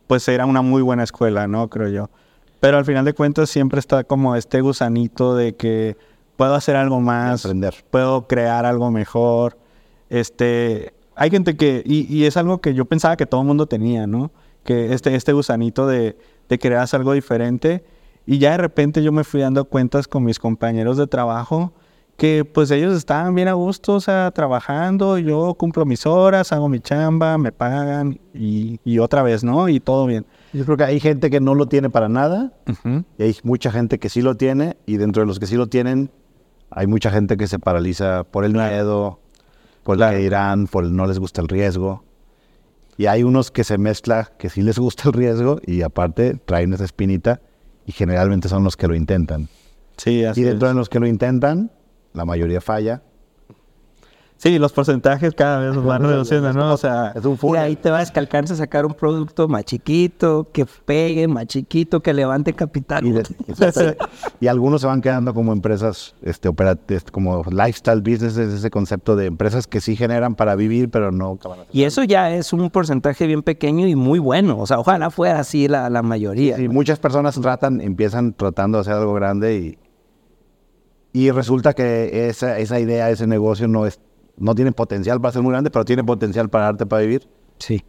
pues 0.07 0.25
era 0.29 0.45
una 0.45 0.61
muy 0.61 0.81
buena 0.81 1.03
escuela, 1.03 1.47
¿no? 1.47 1.69
Creo 1.69 1.89
yo. 1.89 2.09
Pero 2.61 2.77
al 2.77 2.85
final 2.85 3.03
de 3.03 3.13
cuentas 3.13 3.49
siempre 3.49 3.79
está 3.81 4.05
como 4.05 4.37
este 4.37 4.61
gusanito 4.61 5.35
de 5.35 5.55
que 5.55 5.97
puedo 6.37 6.55
hacer 6.55 6.77
algo 6.77 7.01
más, 7.01 7.43
aprender. 7.45 7.75
puedo 7.91 8.25
crear 8.27 8.65
algo 8.65 8.89
mejor. 8.89 9.57
Este, 10.09 10.93
hay 11.15 11.29
gente 11.29 11.57
que, 11.57 11.83
y, 11.85 12.01
y 12.13 12.23
es 12.25 12.37
algo 12.37 12.59
que 12.61 12.73
yo 12.73 12.85
pensaba 12.85 13.17
que 13.17 13.25
todo 13.25 13.41
el 13.41 13.47
mundo 13.47 13.65
tenía, 13.67 14.07
¿no? 14.07 14.31
Que 14.65 14.93
este, 14.93 15.15
este 15.15 15.31
gusanito 15.31 15.87
de, 15.87 16.17
de 16.49 16.59
querer 16.59 16.79
hacer 16.79 16.99
algo 16.99 17.13
diferente. 17.13 17.85
Y 18.25 18.39
ya 18.39 18.51
de 18.51 18.57
repente 18.57 19.01
yo 19.01 19.13
me 19.13 19.23
fui 19.23 19.39
dando 19.39 19.63
cuentas 19.63 20.09
con 20.09 20.25
mis 20.25 20.39
compañeros 20.39 20.97
de 20.97 21.07
trabajo 21.07 21.73
que 22.17 22.45
pues 22.45 22.71
ellos 22.71 22.95
estaban 22.95 23.35
bien 23.35 23.49
a 23.49 23.53
gusto, 23.53 23.95
o 23.95 23.99
sea, 23.99 24.31
trabajando, 24.31 25.17
yo 25.17 25.53
cumplo 25.55 25.85
mis 25.85 26.05
horas, 26.05 26.53
hago 26.53 26.69
mi 26.69 26.79
chamba, 26.79 27.37
me 27.37 27.51
pagan 27.51 28.19
y, 28.33 28.79
y 28.85 28.99
otra 28.99 29.21
vez, 29.21 29.43
¿no? 29.43 29.67
Y 29.67 29.81
todo 29.81 30.05
bien. 30.05 30.25
Yo 30.53 30.63
creo 30.63 30.77
que 30.77 30.85
hay 30.85 30.99
gente 30.99 31.29
que 31.29 31.41
no 31.41 31.55
lo 31.55 31.67
tiene 31.67 31.89
para 31.89 32.07
nada 32.07 32.53
y 33.17 33.23
hay 33.23 33.35
mucha 33.43 33.69
gente 33.69 33.99
que 33.99 34.07
sí 34.07 34.21
lo 34.21 34.35
tiene 34.35 34.77
y 34.85 34.95
dentro 34.97 35.23
de 35.23 35.27
los 35.27 35.39
que 35.39 35.47
sí 35.47 35.55
lo 35.55 35.67
tienen 35.67 36.09
hay 36.69 36.87
mucha 36.87 37.11
gente 37.11 37.37
que 37.37 37.47
se 37.47 37.59
paraliza 37.59 38.23
por 38.23 38.43
el 38.43 38.53
miedo, 38.53 39.19
por 39.83 40.01
el 40.01 40.09
que 40.09 40.17
dirán, 40.17 40.67
por 40.67 40.83
el 40.83 40.95
no 40.95 41.05
les 41.07 41.19
gusta 41.19 41.41
el 41.41 41.47
riesgo. 41.47 42.03
Y 42.97 43.07
hay 43.07 43.23
unos 43.23 43.51
que 43.51 43.63
se 43.63 43.77
mezcla 43.77 44.31
que 44.37 44.49
sí 44.49 44.61
les 44.61 44.79
gusta 44.79 45.03
el 45.09 45.13
riesgo 45.13 45.59
y 45.65 45.81
aparte 45.81 46.35
traen 46.45 46.73
esa 46.73 46.85
espinita 46.85 47.41
y 47.85 47.91
generalmente 47.91 48.47
son 48.47 48.63
los 48.63 48.77
que 48.77 48.87
lo 48.87 48.95
intentan. 48.95 49.49
Sí, 49.97 50.23
así 50.23 50.41
Y 50.41 50.43
dentro 50.43 50.67
es. 50.67 50.73
de 50.73 50.77
los 50.79 50.89
que 50.89 50.99
lo 50.99 51.07
intentan, 51.07 51.71
la 52.13 52.25
mayoría 52.25 52.61
falla. 52.61 53.03
Sí, 54.37 54.59
los 54.59 54.73
porcentajes 54.73 55.33
cada 55.33 55.59
vez 55.59 55.81
van 55.81 56.03
reduciendo, 56.07 56.51
¿no? 56.53 56.73
O 56.73 56.77
sea, 56.77 57.13
Es 57.15 57.23
un 57.25 57.33
Y 57.33 57.37
full. 57.37 57.57
ahí 57.57 57.75
te 57.77 57.89
vas 57.89 58.11
que 58.11 58.19
alcance 58.19 58.53
a 58.53 58.55
sacar 58.57 58.85
un 58.85 58.93
producto 58.93 59.47
más 59.47 59.63
chiquito, 59.63 60.49
que 60.51 60.65
pegue, 60.65 61.27
más 61.27 61.47
chiquito, 61.47 62.01
que 62.01 62.13
levante 62.13 62.53
capital. 62.53 63.05
Y, 63.07 63.11
de- 63.13 63.23
y 64.41 64.47
algunos 64.47 64.81
se 64.81 64.87
van 64.87 65.01
quedando 65.01 65.33
como 65.33 65.53
empresas, 65.53 66.15
este, 66.21 66.49
opera- 66.49 66.77
este, 66.89 67.11
como 67.11 67.43
lifestyle 67.49 68.01
business, 68.01 68.37
es 68.37 68.53
ese 68.53 68.69
concepto 68.69 69.15
de 69.15 69.25
empresas 69.27 69.67
que 69.67 69.79
sí 69.81 69.95
generan 69.95 70.35
para 70.35 70.55
vivir, 70.55 70.89
pero 70.89 71.11
no. 71.11 71.39
Y 71.71 71.83
eso 71.83 72.03
ya 72.03 72.31
es 72.35 72.51
un 72.53 72.69
porcentaje 72.69 73.25
bien 73.27 73.41
pequeño 73.41 73.87
y 73.87 73.95
muy 73.95 74.19
bueno. 74.19 74.59
O 74.59 74.67
sea, 74.67 74.79
ojalá 74.79 75.09
fuera 75.11 75.39
así 75.39 75.67
la, 75.69 75.89
la 75.89 76.01
mayoría. 76.03 76.59
Y 76.59 76.67
muchas 76.67 76.99
personas 76.99 77.39
tratan, 77.39 77.79
empiezan 77.81 78.33
tratando 78.33 78.77
de 78.77 78.81
hacer 78.81 78.93
algo 78.93 79.13
grande 79.13 79.57
y, 79.57 79.77
y 81.13 81.31
resulta 81.31 81.73
que 81.73 82.27
esa, 82.27 82.59
esa 82.59 82.79
idea, 82.79 83.09
ese 83.09 83.25
negocio 83.27 83.67
no 83.69 83.85
es, 83.85 84.01
no 84.37 84.53
tiene 84.55 84.71
potencial 84.71 85.19
para 85.21 85.31
ser 85.33 85.41
muy 85.41 85.51
grande, 85.51 85.69
pero 85.71 85.85
tiene 85.85 86.03
potencial 86.03 86.49
para 86.49 86.65
darte 86.65 86.85
para 86.85 87.01
vivir. 87.01 87.27
Sí. 87.59 87.83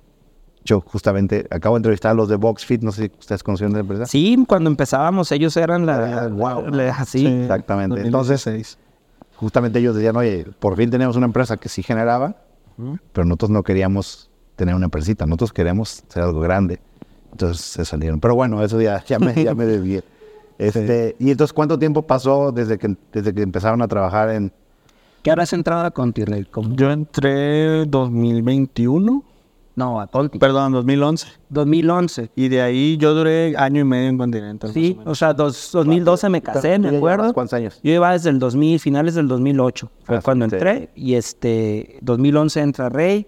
Yo 0.64 0.80
justamente 0.80 1.46
acabo 1.50 1.76
de 1.76 1.78
entrevistar 1.78 2.10
a 2.10 2.14
los 2.14 2.28
de 2.28 2.36
BoxFit, 2.36 2.82
no 2.82 2.90
sé 2.92 3.04
si 3.04 3.12
ustedes 3.18 3.42
conocen 3.42 3.72
la 3.72 3.80
empresa. 3.80 4.06
Sí, 4.06 4.44
cuando 4.48 4.68
empezábamos 4.68 5.30
ellos 5.32 5.56
eran 5.56 5.86
la... 5.86 6.24
Ah, 6.24 6.28
wow. 6.28 6.68
la- 6.70 6.90
así. 6.90 7.24
Exactamente. 7.26 8.00
Entonces, 8.00 8.76
justamente 9.36 9.78
ellos 9.78 9.94
decían, 9.94 10.16
oye, 10.16 10.44
por 10.58 10.76
fin 10.76 10.90
tenemos 10.90 11.14
una 11.16 11.26
empresa 11.26 11.56
que 11.56 11.68
sí 11.68 11.82
generaba, 11.84 12.36
pero 13.12 13.24
nosotros 13.24 13.50
no 13.50 13.62
queríamos 13.62 14.28
tener 14.56 14.74
una 14.74 14.86
empresita, 14.86 15.24
nosotros 15.24 15.52
queremos 15.52 16.02
ser 16.08 16.24
algo 16.24 16.40
grande. 16.40 16.80
Entonces 17.30 17.64
se 17.64 17.84
salieron. 17.84 18.18
Pero 18.18 18.34
bueno, 18.34 18.62
eso 18.64 18.80
ya, 18.80 19.04
ya 19.04 19.18
me, 19.18 19.34
ya 19.44 19.54
me 19.54 19.66
debí. 19.66 20.00
Este, 20.58 21.14
Y 21.18 21.30
entonces, 21.30 21.52
¿cuánto 21.52 21.78
tiempo 21.78 22.02
pasó 22.02 22.50
desde 22.50 22.76
que, 22.78 22.96
desde 23.12 23.32
que 23.34 23.42
empezaron 23.42 23.82
a 23.82 23.88
trabajar 23.88 24.30
en... 24.30 24.52
¿Qué 25.26 25.32
has 25.32 25.52
entrado 25.52 25.84
a 25.84 25.90
Conti, 25.90 26.22
Yo 26.76 26.88
entré 26.92 27.84
2021. 27.86 29.24
No, 29.74 30.00
a 30.00 30.06
Conti. 30.06 30.38
Perdón, 30.38 30.72
2011. 30.72 31.26
2011. 31.48 32.30
Y 32.36 32.46
de 32.46 32.62
ahí 32.62 32.96
yo 32.96 33.12
duré 33.12 33.56
año 33.56 33.80
y 33.80 33.84
medio 33.84 34.08
en 34.10 34.18
Continental. 34.18 34.72
Sí, 34.72 34.96
o, 35.04 35.16
sea, 35.16 35.34
2012 35.34 36.28
me 36.28 36.40
casé, 36.40 36.78
me 36.78 36.96
acuerdo. 36.96 37.34
¿Cuántos 37.34 37.54
años? 37.54 37.80
Yo 37.82 37.90
iba 37.92 38.12
desde 38.12 38.30
el 38.30 38.38
2000, 38.38 38.78
finales 38.78 39.16
del 39.16 39.26
2008. 39.26 39.90
Fue 40.04 40.16
ah, 40.18 40.20
cuando 40.22 40.44
entré. 40.44 40.90
Y 40.94 41.14
este, 41.14 41.98
2011 42.02 42.60
entra 42.60 42.88
Rey. 42.88 43.26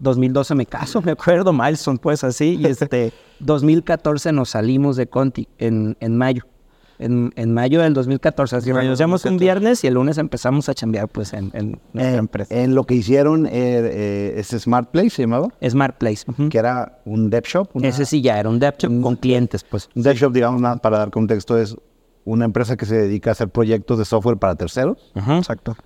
2012 0.00 0.54
me 0.54 0.66
caso, 0.66 1.00
me 1.04 1.12
acuerdo, 1.12 1.54
milestone, 1.54 1.98
pues 1.98 2.24
así. 2.24 2.58
Y 2.60 2.66
este, 2.66 3.14
2014 3.40 4.32
nos 4.32 4.50
salimos 4.50 4.96
de 4.96 5.06
Conti 5.06 5.48
en, 5.56 5.96
en 6.00 6.14
mayo 6.18 6.44
en, 6.98 7.32
en 7.36 7.52
mayo 7.52 7.80
del 7.82 7.94
2014. 7.94 8.56
Así 8.56 8.72
renunciamos 8.72 9.24
un 9.24 9.36
viernes 9.36 9.84
y 9.84 9.86
el 9.86 9.94
lunes 9.94 10.18
empezamos 10.18 10.68
a 10.68 10.74
chambear 10.74 11.08
pues 11.08 11.32
en, 11.32 11.50
en 11.54 11.80
nuestra 11.92 12.14
eh, 12.14 12.18
empresa. 12.18 12.54
En 12.54 12.74
lo 12.74 12.84
que 12.84 12.94
hicieron, 12.94 13.46
eh, 13.46 13.50
eh, 13.52 14.34
ese 14.36 14.58
Smart 14.58 14.90
Place 14.90 15.10
se 15.10 15.22
llamaba. 15.22 15.48
Smart 15.66 15.96
Place. 15.98 16.24
Que 16.50 16.58
era 16.58 17.00
un 17.04 17.30
dev 17.30 17.44
shop. 17.44 17.68
Ese 17.82 18.04
sí 18.04 18.20
ya 18.20 18.38
era 18.38 18.48
un 18.48 18.58
dev 18.58 18.74
shop 18.78 19.00
con 19.00 19.16
clientes 19.16 19.64
pues. 19.64 19.88
Un 19.94 20.02
dev 20.02 20.16
shop, 20.16 20.32
digamos, 20.32 20.60
nada, 20.60 20.76
para 20.76 20.98
dar 20.98 21.10
contexto, 21.10 21.58
es 21.58 21.76
una 22.24 22.44
empresa 22.44 22.76
que 22.76 22.86
se 22.86 22.96
dedica 22.96 23.30
a 23.30 23.32
hacer 23.32 23.48
proyectos 23.48 23.98
de 23.98 24.04
software 24.04 24.36
para 24.36 24.54
terceros. 24.54 25.12
Exacto. 25.14 25.76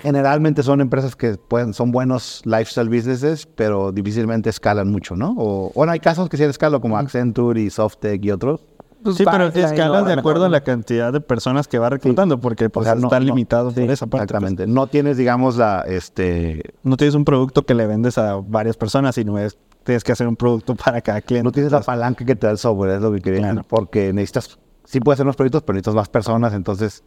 Generalmente 0.00 0.62
son 0.62 0.80
empresas 0.80 1.14
que 1.14 1.34
pueden, 1.34 1.74
son 1.74 1.92
buenos 1.92 2.42
lifestyle 2.44 2.88
businesses, 2.88 3.46
pero 3.46 3.92
difícilmente 3.92 4.48
escalan 4.48 4.90
mucho, 4.90 5.16
¿no? 5.16 5.34
O, 5.36 5.70
bueno, 5.74 5.92
hay 5.92 6.00
casos 6.00 6.28
que 6.28 6.36
sí 6.36 6.44
escalan, 6.44 6.80
como 6.80 6.96
Accenture 6.96 7.60
y 7.60 7.68
Softec 7.68 8.24
y 8.24 8.30
otros, 8.30 8.64
pues 9.02 9.16
sí, 9.16 9.24
pero 9.30 9.46
escalas 9.46 10.06
de 10.06 10.12
acuerdo 10.12 10.44
a 10.44 10.48
la 10.48 10.62
cantidad 10.62 11.12
de 11.12 11.20
personas 11.20 11.68
que 11.68 11.78
va 11.78 11.90
reclutando, 11.90 12.38
porque 12.40 12.70
pues, 12.70 12.86
están 12.86 13.24
limitados 13.24 13.74
por 13.74 13.82
esa 13.90 14.06
parte. 14.06 14.10
Pues. 14.10 14.22
Exactamente. 14.22 14.66
No 14.66 14.86
tienes, 14.86 15.16
digamos, 15.16 15.56
la, 15.56 15.80
este... 15.86 16.74
No 16.82 16.96
tienes 16.96 17.14
un 17.14 17.24
producto 17.24 17.64
que 17.64 17.74
le 17.74 17.86
vendes 17.86 18.18
a 18.18 18.36
varias 18.36 18.76
personas, 18.76 19.14
sino 19.14 19.38
es, 19.38 19.58
tienes 19.84 20.04
que 20.04 20.12
hacer 20.12 20.28
un 20.28 20.36
producto 20.36 20.74
para 20.84 21.00
cada 21.00 21.20
cliente. 21.20 21.44
No 21.44 21.52
tienes 21.52 21.72
la 21.72 21.80
palanca 21.80 22.24
que 22.24 22.36
te 22.36 22.46
da 22.46 22.52
el 22.52 22.58
software, 22.58 22.92
es 22.92 23.02
lo 23.02 23.12
que 23.12 23.20
quería 23.20 23.54
porque 23.68 24.12
necesitas, 24.12 24.58
sí 24.84 25.00
puedes 25.00 25.16
hacer 25.16 25.26
los 25.26 25.36
proyectos, 25.36 25.62
pero 25.62 25.74
necesitas 25.74 25.94
más 25.94 26.08
personas, 26.08 26.54
entonces 26.54 27.02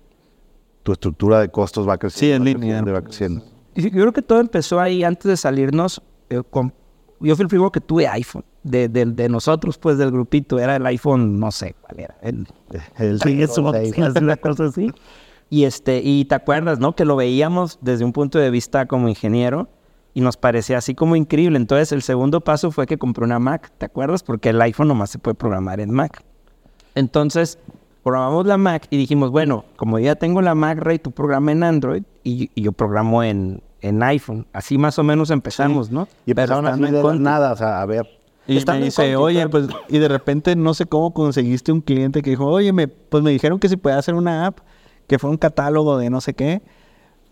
tu 0.84 0.92
estructura 0.92 1.40
de 1.40 1.50
costos 1.50 1.88
va 1.88 1.98
creciendo. 1.98 2.46
Sí, 2.46 2.52
en 2.52 2.62
línea. 2.62 2.82
Va 2.82 3.02
creciendo. 3.02 3.44
Yo 3.76 3.90
creo 3.90 4.14
que 4.14 4.22
todo 4.22 4.40
empezó 4.40 4.80
ahí 4.80 5.04
antes 5.04 5.26
de 5.26 5.36
salirnos 5.36 6.02
eh, 6.30 6.42
con 6.50 6.74
yo 7.20 7.36
fui 7.36 7.44
el 7.44 7.50
primero 7.50 7.72
que 7.72 7.82
tuve 7.82 8.08
iPhone. 8.08 8.44
De, 8.64 8.90
de, 8.90 9.06
de, 9.06 9.30
nosotros, 9.30 9.78
pues, 9.78 9.98
del 9.98 10.12
grupito, 10.12 10.58
era 10.58 10.76
el 10.76 10.86
iPhone, 10.88 11.40
no 11.40 11.52
sé 11.52 11.76
cuál 11.82 12.00
era. 12.00 12.18
El, 12.22 12.48
el, 12.98 13.20
el 13.24 14.18
una 14.24 14.38
cosa 14.38 14.66
así. 14.66 14.92
Y, 15.50 15.66
este, 15.66 16.02
y 16.04 16.26
te 16.26 16.36
acuerdas, 16.36 16.80
¿no? 16.80 16.96
Que 16.96 17.06
lo 17.06 17.16
veíamos 17.16 17.78
desde 17.82 18.04
un 18.04 18.12
punto 18.12 18.40
de 18.40 18.50
vista 18.50 18.88
como 18.88 19.08
ingeniero 19.08 19.70
y 20.16 20.22
nos 20.22 20.38
parecía 20.38 20.80
así 20.80 20.96
como 20.96 21.16
increíble. 21.16 21.58
Entonces, 21.58 21.92
el 21.92 22.02
segundo 22.02 22.42
paso 22.42 22.72
fue 22.72 22.88
que 22.88 22.98
compré 22.98 23.24
una 23.24 23.38
Mac, 23.38 23.72
¿te 23.78 23.86
acuerdas? 23.86 24.24
Porque 24.24 24.50
el 24.50 24.62
iPhone 24.62 24.88
nomás 24.88 25.12
se 25.12 25.20
puede 25.20 25.36
programar 25.36 25.80
en 25.80 25.92
Mac. 25.92 26.24
Entonces, 26.96 27.60
programamos 28.02 28.48
la 28.48 28.58
Mac 28.58 28.88
y 28.90 28.98
dijimos, 28.98 29.30
bueno, 29.30 29.66
como 29.76 30.00
ya 30.00 30.16
tengo 30.16 30.42
la 30.42 30.56
Mac, 30.56 30.80
Ray, 30.80 31.00
tú 31.00 31.12
programa 31.12 31.52
en 31.52 31.64
Android 31.64 32.04
y, 32.24 32.50
y 32.56 32.62
yo 32.64 32.72
programo 32.72 33.24
en, 33.24 33.62
en 33.88 34.02
iPhone. 34.02 34.48
Así 34.52 34.78
más 34.78 34.98
o 34.98 35.04
menos 35.04 35.30
empezamos, 35.30 35.92
¿no? 35.92 36.08
Y 36.26 36.32
empezaron 36.32 36.66
a 36.66 36.76
no 36.76 37.14
nada, 37.14 37.54
o 37.54 37.56
sea, 37.56 37.82
a 37.82 37.86
ver. 37.86 38.08
Y 38.48 38.64
me 38.66 38.82
dice, 38.82 39.16
oye, 39.16 39.48
pues, 39.48 39.68
y 39.90 39.98
de 39.98 40.08
repente 40.08 40.56
no 40.56 40.74
sé 40.74 40.86
cómo 40.86 41.14
conseguiste 41.14 41.72
un 41.72 41.82
cliente 41.82 42.22
que 42.22 42.32
dijo, 42.32 42.46
oye, 42.46 42.74
me, 42.74 42.88
pues 42.88 43.24
me 43.24 43.32
dijeron 43.32 43.60
que 43.60 43.70
si 43.70 43.78
puede 43.78 43.96
hacer 43.96 44.14
una 44.16 44.48
app, 44.48 44.60
que 45.08 45.20
fue 45.20 45.30
un 45.30 45.38
catálogo 45.38 45.98
de 45.98 46.10
no 46.10 46.22
sé 46.22 46.34
qué. 46.34 46.62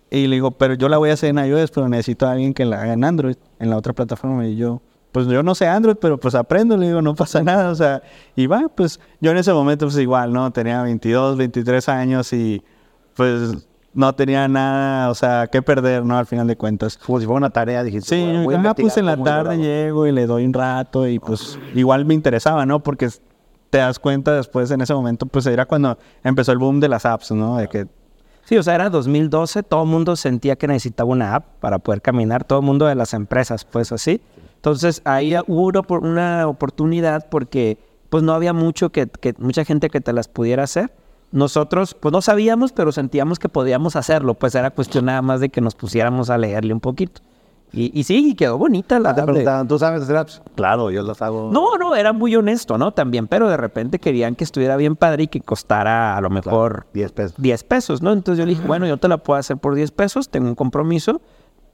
Y 0.10 0.28
le 0.28 0.36
digo, 0.36 0.52
pero 0.52 0.76
yo 0.76 0.90
la 0.90 0.98
voy 0.98 1.10
a 1.10 1.14
hacer 1.14 1.30
en 1.30 1.44
iOS, 1.44 1.72
pero 1.72 1.90
necesito 1.90 2.28
a 2.28 2.34
alguien 2.34 2.54
que 2.54 2.66
la 2.66 2.82
haga 2.82 2.94
en 2.94 3.04
Android, 3.04 3.36
en 3.60 3.70
la 3.70 3.78
otra 3.78 3.94
plataforma. 3.94 4.48
Y 4.48 4.56
yo, 4.56 4.82
pues 5.12 5.28
yo 5.28 5.42
no 5.42 5.56
sé 5.56 5.68
Android, 5.68 5.96
pero 6.00 6.20
pues 6.20 6.36
aprendo, 6.36 6.78
le 6.78 6.88
digo, 6.88 7.02
no 7.02 7.16
pasa 7.16 7.42
nada. 7.42 7.72
O 7.72 7.76
sea, 7.76 8.04
y 8.36 8.46
va, 8.46 8.70
pues 8.70 9.00
yo 9.22 9.32
en 9.32 9.38
ese 9.38 9.54
momento, 9.54 9.88
pues 9.88 9.98
igual, 9.98 10.32
¿no? 10.32 10.52
Tenía 10.52 10.84
22, 10.84 11.38
23 11.38 11.90
años 11.90 12.32
y 12.34 12.62
pues 13.16 13.68
no 13.94 14.14
tenía 14.16 14.48
nada, 14.48 15.10
o 15.10 15.16
sea, 15.16 15.48
que 15.48 15.62
perder, 15.62 16.04
¿no? 16.04 16.18
Al 16.18 16.26
final 16.26 16.48
de 16.48 16.56
cuentas. 16.56 16.98
Como 16.98 17.20
si 17.20 17.26
fuera 17.26 17.38
una 17.38 17.50
tarea, 17.50 17.84
dijiste. 17.84 18.16
Sí, 18.16 18.34
yo 18.34 18.70
ah, 18.70 18.74
pues 18.74 18.98
en 18.98 19.06
la 19.06 19.18
tarde 19.18 19.58
llego 19.58 20.08
y 20.08 20.12
le 20.12 20.26
doy 20.26 20.46
un 20.46 20.54
rato 20.54 21.08
y 21.08 21.20
pues 21.20 21.60
igual 21.76 22.06
me 22.06 22.14
interesaba, 22.14 22.66
¿no? 22.66 22.82
Porque 22.82 23.10
te 23.70 23.78
das 23.78 24.00
cuenta 24.00 24.34
después 24.34 24.72
en 24.72 24.82
ese 24.82 24.94
momento, 24.94 25.26
pues 25.26 25.46
era 25.46 25.66
cuando 25.66 25.98
empezó 26.24 26.52
el 26.52 26.58
boom 26.58 26.80
de 26.80 26.90
las 26.90 27.06
apps, 27.06 27.32
¿no? 27.32 27.58
De 27.58 27.68
que... 27.68 27.88
Sí, 28.46 28.58
o 28.58 28.64
sea, 28.64 28.76
era 28.76 28.90
2012, 28.90 29.64
todo 29.64 29.84
el 29.84 29.90
mundo 29.90 30.16
sentía 30.16 30.58
que 30.58 30.68
necesitaba 30.68 31.10
una 31.10 31.34
app 31.36 31.46
para 31.62 31.80
poder 31.80 32.02
caminar, 32.02 32.44
todo 32.44 32.60
el 32.60 32.66
mundo 32.66 32.86
de 32.86 32.96
las 32.96 33.14
empresas, 33.14 33.64
pues 33.64 33.92
así. 33.92 34.22
Entonces 34.56 35.02
ahí 35.06 35.34
hubo 35.48 35.72
una 35.98 36.48
oportunidad 36.48 37.30
porque 37.30 37.78
pues 38.10 38.22
no 38.22 38.34
había 38.34 38.54
mucho 38.54 38.92
que, 38.92 39.08
que 39.08 39.34
mucha 39.38 39.66
gente 39.66 39.90
que 39.90 40.02
te 40.02 40.14
las 40.14 40.28
pudiera 40.28 40.64
hacer 40.64 40.92
nosotros, 41.34 41.96
pues 42.00 42.12
no 42.12 42.22
sabíamos, 42.22 42.72
pero 42.72 42.92
sentíamos 42.92 43.40
que 43.40 43.50
podíamos 43.50 43.96
hacerlo. 43.96 44.36
Pues 44.36 44.54
era 44.54 44.70
cuestión 44.70 45.06
nada 45.06 45.24
más 45.24 45.40
de 45.40 45.50
que 45.50 45.62
nos 45.62 45.74
pusiéramos 45.74 46.30
a 46.30 46.38
leerle 46.38 46.74
un 46.74 46.80
poquito. 46.80 47.22
Y, 47.72 47.92
y 48.00 48.04
sí, 48.04 48.36
quedó 48.36 48.60
bonita 48.60 49.00
la 49.00 49.10
app. 49.10 49.68
¿tú 49.68 49.80
sabes 49.80 50.04
hacer 50.04 50.16
apps? 50.16 50.44
Claro, 50.54 50.92
yo 50.92 51.02
las 51.02 51.24
hago. 51.24 51.50
No, 51.52 51.76
no, 51.80 51.96
era 51.96 52.14
muy 52.14 52.36
honesto, 52.36 52.78
¿no? 52.78 52.92
También, 52.92 53.28
pero 53.28 53.50
de 53.50 53.58
repente 53.58 53.98
querían 53.98 54.36
que 54.36 54.44
estuviera 54.44 54.78
bien 54.78 54.96
padre 54.96 55.24
y 55.24 55.28
que 55.28 55.42
costara 55.42 56.16
a 56.16 56.22
lo 56.22 56.30
mejor 56.30 56.86
10 56.94 57.12
pesos. 57.14 57.34
10 57.40 57.64
pesos, 57.64 58.02
¿no? 58.04 58.14
Entonces 58.14 58.38
yo 58.38 58.46
le 58.46 58.52
dije, 58.52 58.68
bueno, 58.68 58.86
yo 58.86 58.98
te 58.98 59.08
la 59.08 59.18
puedo 59.18 59.40
hacer 59.40 59.58
por 59.58 59.74
10 59.74 59.90
pesos, 59.90 60.30
tengo 60.30 60.48
un 60.48 60.56
compromiso. 60.56 61.20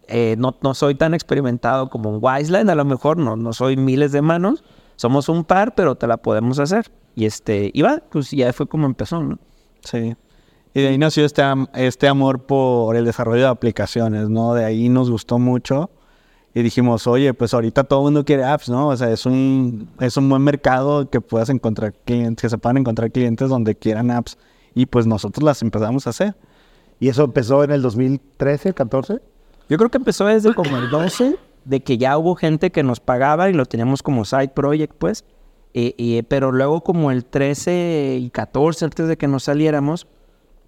Eh, 0.07 0.35
no, 0.37 0.55
no 0.61 0.73
soy 0.73 0.95
tan 0.95 1.13
experimentado 1.13 1.89
como 1.89 2.09
un 2.09 2.19
Wiseline, 2.21 2.69
a 2.69 2.75
lo 2.75 2.85
mejor 2.85 3.17
no, 3.17 3.35
no 3.35 3.51
soy 3.51 3.75
miles 3.75 4.13
de 4.13 4.21
manos, 4.21 4.63
somos 4.95 5.27
un 5.27 5.43
par, 5.43 5.75
pero 5.75 5.95
te 5.95 6.07
la 6.07 6.15
podemos 6.15 6.59
hacer. 6.59 6.89
Y 7.19 7.25
este, 7.25 7.69
y 7.73 7.81
va, 7.81 8.01
pues 8.09 8.31
ya 8.31 8.53
fue 8.53 8.65
como 8.65 8.85
empezó, 8.85 9.21
¿no? 9.21 9.37
Sí. 9.83 10.15
Y 10.73 10.81
de 10.81 10.87
ahí 10.87 10.97
nació 10.97 11.25
este, 11.25 11.43
este 11.73 12.07
amor 12.07 12.45
por 12.45 12.95
el 12.95 13.03
desarrollo 13.03 13.41
de 13.41 13.47
aplicaciones, 13.49 14.29
¿no? 14.29 14.53
De 14.53 14.63
ahí 14.63 14.87
nos 14.87 15.11
gustó 15.11 15.37
mucho 15.37 15.89
y 16.53 16.61
dijimos, 16.61 17.07
oye, 17.07 17.33
pues 17.33 17.53
ahorita 17.53 17.83
todo 17.83 17.99
el 17.99 18.03
mundo 18.05 18.23
quiere 18.23 18.45
apps, 18.45 18.69
¿no? 18.69 18.87
O 18.87 18.95
sea, 18.95 19.11
es 19.11 19.25
un, 19.25 19.89
es 19.99 20.15
un 20.15 20.29
buen 20.29 20.41
mercado 20.43 21.09
que 21.09 21.19
puedas 21.19 21.49
encontrar 21.49 21.93
clientes, 22.05 22.41
que 22.41 22.49
se 22.49 22.57
puedan 22.57 22.77
encontrar 22.77 23.11
clientes 23.11 23.49
donde 23.49 23.75
quieran 23.75 24.11
apps. 24.11 24.37
Y 24.73 24.85
pues 24.85 25.05
nosotros 25.05 25.43
las 25.43 25.61
empezamos 25.61 26.07
a 26.07 26.11
hacer. 26.11 26.37
¿Y 27.01 27.09
eso 27.09 27.25
empezó 27.25 27.65
en 27.65 27.71
el 27.71 27.81
2013, 27.81 28.73
14? 28.73 29.19
Yo 29.67 29.77
creo 29.77 29.91
que 29.91 29.97
empezó 29.97 30.25
desde 30.25 30.53
como 30.53 30.77
el 30.77 30.89
12, 30.89 31.35
de 31.65 31.79
que 31.81 31.97
ya 31.97 32.17
hubo 32.17 32.35
gente 32.35 32.71
que 32.71 32.81
nos 32.81 33.01
pagaba 33.01 33.49
y 33.49 33.53
lo 33.53 33.65
teníamos 33.65 34.01
como 34.01 34.23
side 34.23 34.53
project, 34.55 34.93
pues. 34.97 35.25
Eh, 35.73 36.23
pero 36.27 36.51
luego 36.51 36.81
como 36.81 37.11
el 37.11 37.25
13 37.25 38.17
y 38.19 38.29
14, 38.29 38.85
antes 38.85 39.07
de 39.07 39.17
que 39.17 39.27
nos 39.27 39.43
saliéramos, 39.43 40.07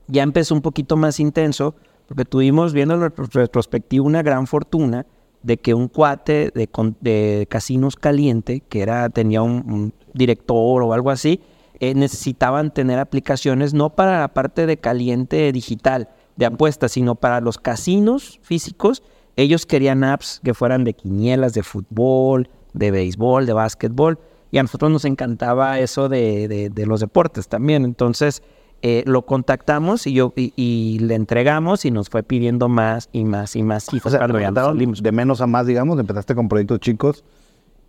ya 0.08 0.24
empezó 0.24 0.54
un 0.54 0.62
poquito 0.62 0.98
más 0.98 1.20
intenso, 1.20 1.76
porque 2.08 2.26
tuvimos, 2.26 2.74
viendo 2.74 2.98
la 2.98 3.10
retrospectiva, 3.10 4.06
una 4.06 4.22
gran 4.22 4.46
fortuna 4.46 5.06
de 5.44 5.58
que 5.58 5.74
un 5.74 5.88
cuate 5.88 6.52
de, 6.54 6.70
de 7.00 7.48
Casinos 7.50 7.96
Caliente, 7.96 8.62
que 8.68 8.82
era, 8.82 9.10
tenía 9.10 9.42
un, 9.42 9.94
director 10.14 10.84
o 10.84 10.94
algo 10.94 11.10
así, 11.10 11.42
eh, 11.80 11.96
necesitaban 11.96 12.74
tener 12.74 13.00
aplicaciones 13.00 13.74
no 13.74 13.92
para 13.92 14.20
la 14.20 14.28
parte 14.28 14.66
de 14.66 14.78
caliente 14.78 15.52
digital, 15.52 16.10
de 16.36 16.46
apuestas, 16.46 16.92
sino 16.92 17.16
para 17.16 17.42
los 17.42 17.58
casinos 17.58 18.40
físicos. 18.44 19.04
Ellos 19.36 19.66
querían 19.66 20.04
apps 20.04 20.42
que 20.44 20.54
fueran 20.54 20.84
de 20.84 20.94
quinielas, 20.94 21.54
de 21.54 21.64
fútbol, 21.64 22.50
de 22.74 22.92
béisbol, 22.92 23.46
de 23.46 23.54
básquetbol 23.54 24.20
y 24.52 24.58
a 24.58 24.64
nosotros 24.64 24.92
nos 24.92 25.06
encantaba 25.06 25.80
eso 25.80 26.10
de, 26.10 26.70
de, 26.74 26.86
los 26.86 27.00
deportes 27.00 27.48
también. 27.48 27.86
Entonces 27.86 28.44
eh, 28.82 29.04
lo 29.08 29.26
contactamos 29.26 30.06
y 30.08 30.14
yo 30.14 30.34
y, 30.36 31.00
le 31.00 31.16
entregamos 31.16 31.86
y 31.86 31.92
nos 31.92 32.10
fue 32.10 32.22
pidiendo 32.22 32.68
más 32.68 33.10
y 33.14 33.24
más 33.24 33.56
y 33.56 33.64
más. 33.64 33.88
Y 33.94 34.02
o 34.04 34.10
sea, 34.10 34.28
de 34.28 35.12
menos 35.12 35.40
a 35.40 35.48
más, 35.48 35.66
digamos, 35.66 35.98
empezaste 36.00 36.36
con 36.36 36.50
proyectos 36.50 36.82
chicos. 36.82 37.24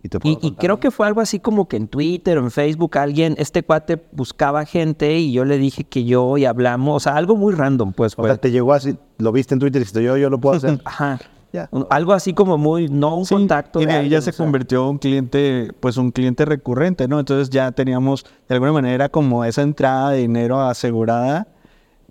Y, 0.01 0.09
te 0.09 0.17
y, 0.23 0.37
y, 0.41 0.51
creo 0.55 0.81
que 0.81 0.91
fue 0.91 1.07
algo 1.07 1.21
así 1.21 1.39
como 1.39 1.69
que 1.69 1.77
en 1.77 1.87
Twitter 1.87 2.37
o 2.37 2.41
en 2.41 2.51
Facebook 2.51 2.97
alguien, 2.97 3.35
este 3.37 3.63
cuate 3.63 4.03
buscaba 4.11 4.65
gente 4.65 5.17
y 5.17 5.31
yo 5.31 5.45
le 5.45 5.57
dije 5.57 5.85
que 5.85 6.03
yo 6.03 6.37
y 6.37 6.43
hablamos, 6.43 6.97
o 6.97 6.99
sea, 6.99 7.15
algo 7.15 7.37
muy 7.37 7.53
random, 7.53 7.93
pues. 7.93 8.13
O 8.17 8.25
sea, 8.25 8.35
te 8.35 8.51
llegó 8.51 8.73
así, 8.73 8.97
lo 9.17 9.31
viste 9.31 9.53
en 9.53 9.59
Twitter 9.59 9.79
y 9.79 9.83
dijiste 9.83 10.03
yo, 10.03 10.17
yo 10.17 10.29
lo 10.29 10.39
puedo 10.39 10.57
hacer. 10.57 10.81
Ajá 10.85 11.19
algo 11.89 12.13
así 12.13 12.33
como 12.33 12.57
muy, 12.57 12.89
no 12.89 13.17
un 13.17 13.25
contacto. 13.25 13.81
Y 13.81 13.85
de 13.85 13.93
ahí 13.93 14.09
ya 14.09 14.21
se 14.21 14.33
convirtió 14.33 14.89
un 14.89 14.97
cliente, 14.97 15.71
pues 15.79 15.97
un 15.97 16.11
cliente 16.11 16.45
recurrente, 16.45 17.07
¿no? 17.07 17.19
Entonces 17.19 17.49
ya 17.49 17.71
teníamos 17.71 18.25
de 18.47 18.55
alguna 18.55 18.73
manera 18.73 19.09
como 19.09 19.45
esa 19.45 19.61
entrada 19.61 20.11
de 20.11 20.19
dinero 20.19 20.59
asegurada, 20.61 21.47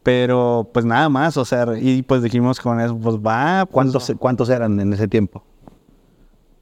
pero 0.03 0.71
pues 0.73 0.85
nada 0.85 1.09
más, 1.09 1.37
o 1.37 1.45
sea, 1.45 1.67
y 1.81 2.03
pues 2.03 2.23
dijimos 2.23 2.61
con 2.61 2.81
eso, 2.81 2.97
pues 2.97 3.17
va. 3.17 3.67
Pues 3.67 3.73
¿Cuántos, 3.73 4.13
¿cuántos 4.19 4.49
eran 4.49 4.79
en 4.79 4.93
ese 4.93 5.09
tiempo? 5.09 5.43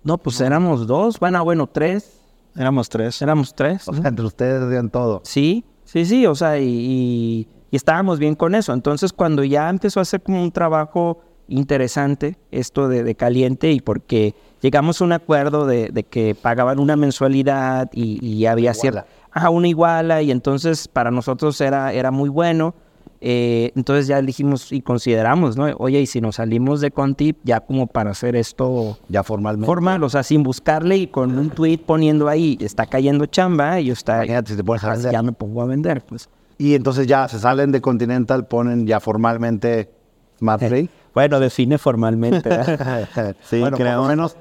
No, 0.03 0.17
pues 0.17 0.41
éramos 0.41 0.87
dos, 0.87 1.19
bueno, 1.19 1.45
bueno, 1.45 1.67
tres. 1.67 2.19
Éramos 2.57 2.89
tres. 2.89 3.21
Éramos 3.23 3.55
tres. 3.55 3.87
O 3.89 3.95
sea, 3.95 4.09
entre 4.09 4.25
ustedes 4.25 4.63
hacían 4.63 4.91
todo. 4.91 5.21
Sí, 5.25 5.65
sí, 5.85 6.05
sí, 6.05 6.27
o 6.27 6.35
sea, 6.35 6.59
y, 6.59 7.47
y, 7.71 7.77
estábamos 7.77 8.19
bien 8.19 8.35
con 8.35 8.55
eso. 8.55 8.73
Entonces, 8.73 9.13
cuando 9.13 9.45
ya 9.45 9.69
empezó 9.69 10.01
a 10.01 10.03
hacer 10.03 10.23
como 10.23 10.43
un 10.43 10.51
trabajo 10.51 11.21
interesante, 11.51 12.37
esto 12.51 12.89
de, 12.89 13.03
de 13.05 13.15
caliente, 13.15 13.73
y 13.73 13.81
porque 13.81 14.35
llegamos 14.63 15.01
a 15.01 15.05
un 15.05 15.13
acuerdo 15.13 15.67
de, 15.67 15.89
de 15.89 16.05
que 16.05 16.35
pagaban 16.35 16.79
una 16.79 16.97
mensualidad 16.97 17.91
y, 17.93 18.25
y 18.25 18.47
había 18.47 18.73
cierta... 18.75 19.07
Ajá, 19.33 19.51
una 19.51 19.69
iguala, 19.69 20.23
y 20.23 20.33
entonces 20.33 20.89
para 20.89 21.11
nosotros 21.11 21.61
era, 21.61 21.93
era 21.93 22.11
muy 22.11 22.29
bueno. 22.29 22.75
Eh, 23.21 23.71
entonces 23.77 24.07
ya 24.07 24.21
dijimos 24.23 24.73
y 24.73 24.81
consideramos, 24.81 25.57
¿no? 25.57 25.67
Oye, 25.77 26.01
y 26.01 26.07
si 26.07 26.21
nos 26.21 26.37
salimos 26.37 26.81
de 26.81 26.91
Contip 26.91 27.37
ya 27.45 27.61
como 27.61 27.87
para 27.87 28.11
hacer 28.13 28.35
esto 28.35 28.99
ya 29.09 29.23
formalmente. 29.23 29.67
Formal, 29.67 30.03
o 30.03 30.09
sea, 30.09 30.23
sin 30.23 30.43
buscarle 30.43 30.97
y 30.97 31.07
con 31.07 31.39
un 31.39 31.51
tweet 31.51 31.79
poniendo 31.79 32.29
ahí, 32.29 32.57
está 32.61 32.87
cayendo 32.87 33.27
chamba 33.27 33.79
y 33.79 33.87
yo 33.87 33.93
está, 33.93 34.17
Imagínate 34.25 34.53
si 34.53 34.57
te 34.57 34.65
pones 34.65 34.83
a 34.85 34.93
vender. 34.95 35.13
ya 35.13 35.23
me 35.23 35.33
pongo 35.33 35.63
a 35.63 35.67
vender, 35.67 36.03
pues. 36.05 36.29
Y 36.59 36.75
entonces 36.75 37.07
ya 37.07 37.29
se 37.29 37.39
salen 37.39 37.73
de 37.73 37.81
Continental, 37.81 38.47
ponen 38.47 38.87
ya 38.87 39.01
formalmente 39.01 39.91
Smart 40.39 40.63
Free. 40.67 40.89
Bueno, 41.15 41.41
define 41.41 41.79
formalmente. 41.79 42.49
sí, 43.43 43.61
bueno, 43.61 43.77
por 43.77 43.87
lo 43.87 44.05
menos 44.05 44.37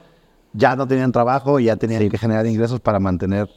ya 0.54 0.76
no 0.76 0.88
tenían 0.88 1.12
trabajo 1.12 1.60
y 1.60 1.66
ya 1.66 1.76
tenían 1.76 2.02
Sí. 2.04 2.10
que 2.10 2.18
generar 2.18 2.46
ingresos 2.46 2.80
para 2.80 3.00
mantener 3.00 3.48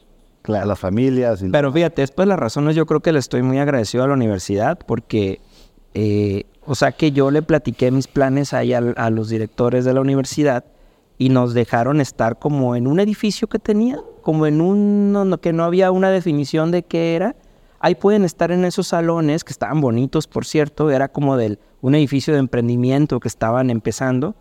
a 0.45 0.65
las 0.65 0.79
familias. 0.79 1.41
y- 1.41 1.49
Pero 1.49 1.71
fíjate, 1.71 2.01
después 2.01 2.27
las 2.27 2.39
razones 2.39 2.75
yo 2.75 2.85
creo 2.85 2.99
que 3.01 3.11
le 3.13 3.19
estoy 3.19 3.41
muy 3.43 3.59
agradecido 3.59 4.03
a 4.03 4.07
la 4.07 4.13
universidad 4.13 4.77
porque, 4.85 5.39
eh, 5.93 6.45
o 6.65 6.75
sea 6.75 6.91
que 6.91 7.11
yo 7.11 7.31
le 7.31 7.41
platiqué 7.41 7.91
mis 7.91 8.07
planes 8.07 8.53
ahí 8.53 8.73
a, 8.73 8.81
los 9.09 9.29
directores 9.29 9.85
de 9.85 9.93
la 9.93 10.01
universidad 10.01 10.65
y 11.17 11.29
nos 11.29 11.53
dejaron 11.53 12.01
estar 12.01 12.39
como 12.39 12.75
en 12.75 12.87
un 12.87 12.99
edificio 12.99 13.47
que 13.47 13.59
tenía, 13.59 13.99
como 14.21 14.45
en 14.47 14.59
un, 14.61 15.11
no, 15.13 15.37
que 15.39 15.53
no 15.53 15.63
había 15.63 15.91
una 15.91 16.09
definición 16.09 16.71
de 16.71 16.83
qué 16.83 17.15
era. 17.15 17.35
Ahí 17.79 17.95
pueden 17.95 18.23
estar 18.23 18.51
en 18.51 18.65
esos 18.65 18.87
salones 18.87 19.43
que 19.43 19.51
estaban 19.51 19.81
bonitos, 19.81 20.27
por 20.27 20.45
cierto, 20.45 20.89
era 20.89 21.09
como 21.09 21.37
del 21.37 21.59
un 21.83 21.95
edificio 21.95 22.33
de 22.33 22.39
emprendimiento 22.39 23.19
que 23.19 23.27
estaban 23.27 23.69
empezando. 23.69 24.35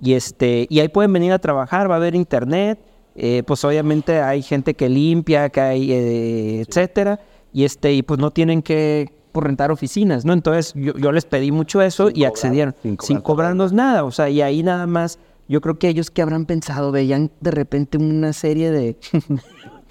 Y 0.00 0.12
este 0.12 0.66
y 0.68 0.80
ahí 0.80 0.88
pueden 0.88 1.12
venir 1.12 1.32
a 1.32 1.38
trabajar, 1.38 1.90
va 1.90 1.94
a 1.94 1.96
haber 1.96 2.14
internet, 2.14 2.78
eh, 3.16 3.42
pues 3.46 3.64
obviamente 3.64 4.20
hay 4.20 4.42
gente 4.42 4.74
que 4.74 4.88
limpia, 4.88 5.48
que 5.48 5.60
hay 5.60 5.92
eh, 5.92 6.60
etcétera 6.60 7.18
y 7.52 7.64
este 7.64 7.92
y 7.94 8.02
pues 8.02 8.20
no 8.20 8.30
tienen 8.30 8.62
que 8.62 9.10
pues, 9.32 9.44
rentar 9.44 9.70
oficinas, 9.70 10.24
¿no? 10.24 10.34
Entonces 10.34 10.74
yo, 10.74 10.92
yo 10.94 11.12
les 11.12 11.24
pedí 11.24 11.50
mucho 11.50 11.80
eso 11.80 12.10
y 12.12 12.24
accedieron. 12.24 12.74
sin 12.82 12.98
sin, 13.00 13.16
cobrar 13.16 13.22
cobrarnos 13.22 13.72
nada, 13.72 14.04
o 14.04 14.10
sea, 14.10 14.28
y 14.28 14.42
ahí 14.42 14.62
nada 14.62 14.86
más 14.86 15.18
yo 15.48 15.60
creo 15.60 15.78
que 15.78 15.88
ellos 15.88 16.10
que 16.10 16.20
habrán 16.20 16.44
pensado 16.44 16.92
veían 16.92 17.30
de 17.40 17.52
repente 17.52 17.96
una 17.96 18.32
serie 18.34 18.70
de 18.70 18.96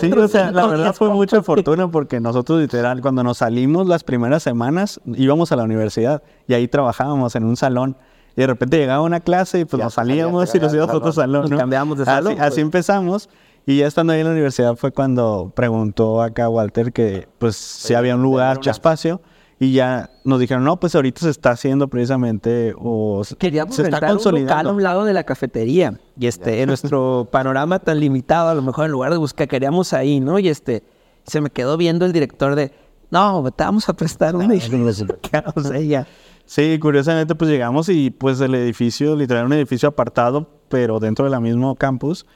Sí, 0.00 0.12
o 0.12 0.28
sea, 0.28 0.50
la 0.50 0.66
verdad 0.66 0.94
fue 0.94 1.08
mucha 1.10 1.42
fortuna 1.42 1.90
porque 1.90 2.20
nosotros 2.20 2.60
literal, 2.60 3.00
cuando 3.00 3.22
nos 3.22 3.38
salimos 3.38 3.86
las 3.86 4.04
primeras 4.04 4.42
semanas, 4.42 5.00
íbamos 5.06 5.52
a 5.52 5.56
la 5.56 5.64
universidad 5.64 6.22
y 6.46 6.54
ahí 6.54 6.68
trabajábamos 6.68 7.34
en 7.36 7.44
un 7.44 7.56
salón. 7.56 7.96
Y 8.36 8.40
de 8.42 8.46
repente 8.46 8.78
llegaba 8.78 9.02
una 9.02 9.20
clase 9.20 9.60
y 9.60 9.64
pues 9.64 9.78
Ya 9.78 9.84
nos 9.84 9.94
salía 9.94 10.14
salíamos 10.24 10.54
a 10.54 10.56
y 10.56 10.60
nos 10.60 10.74
íbamos 10.74 10.94
a 10.94 10.96
otro 10.98 11.12
salón. 11.12 11.32
salón. 11.32 11.40
Nos 11.42 11.50
¿no? 11.50 11.56
cambiábamos 11.58 11.98
de 11.98 12.02
Así- 12.04 12.10
salón, 12.10 12.32
Así, 12.34 12.40
pues. 12.40 12.58
empezamos. 12.58 13.28
Y 13.66 13.78
ya 13.78 13.86
estando 13.86 14.12
ahí 14.12 14.20
en 14.20 14.26
la 14.26 14.32
universidad 14.32 14.76
fue 14.76 14.92
cuando 14.92 15.52
preguntó 15.54 16.22
acá 16.22 16.48
Walter 16.48 16.92
que 16.92 17.28
pues 17.38 17.56
si 17.56 17.94
había 17.94 18.14
un 18.14 18.22
lugar, 18.22 18.58
un 18.58 18.68
espacio. 18.68 19.20
Y 19.60 19.72
ya 19.72 20.10
nos 20.24 20.38
dijeron, 20.38 20.62
no, 20.62 20.78
pues 20.78 20.94
ahorita 20.94 21.20
se 21.20 21.30
está 21.30 21.50
haciendo 21.50 21.88
precisamente 21.88 22.74
o 22.78 23.22
Queríamos 23.38 23.74
se 23.74 23.82
está 23.82 23.98
rentar 23.98 24.10
un 24.10 24.16
local 24.16 24.28
a 24.28 24.32
consolidando. 24.32 24.74
un 24.74 24.82
lado 24.82 25.04
de 25.04 25.12
la 25.12 25.24
cafetería. 25.24 25.98
Y 26.18 26.28
este, 26.28 26.62
en 26.62 26.66
nuestro 26.68 27.28
panorama 27.30 27.80
tan 27.80 27.98
limitado, 27.98 28.50
a 28.50 28.54
lo 28.54 28.62
mejor 28.62 28.86
en 28.86 28.92
lugar 28.92 29.10
de 29.10 29.18
buscar, 29.18 29.48
queríamos 29.48 29.92
ahí, 29.92 30.20
¿no? 30.20 30.38
Y 30.38 30.48
este, 30.48 30.84
se 31.26 31.40
me 31.40 31.50
quedó 31.50 31.76
viendo 31.76 32.06
el 32.06 32.12
director 32.12 32.54
de, 32.54 32.70
no, 33.10 33.50
te 33.50 33.64
vamos 33.64 33.88
a 33.88 33.94
prestar 33.94 34.36
una. 34.36 34.54
Y 34.54 34.60
o 34.60 35.62
sea, 35.62 35.80
ya. 35.80 36.06
Sí, 36.44 36.78
curiosamente 36.78 37.34
pues 37.34 37.50
llegamos 37.50 37.90
y 37.90 38.10
pues 38.10 38.40
el 38.40 38.54
edificio, 38.54 39.14
literal 39.16 39.44
un 39.44 39.52
edificio 39.52 39.90
apartado, 39.90 40.48
pero 40.68 40.98
dentro 40.98 41.28
del 41.28 41.40
mismo 41.42 41.74
campus. 41.74 42.26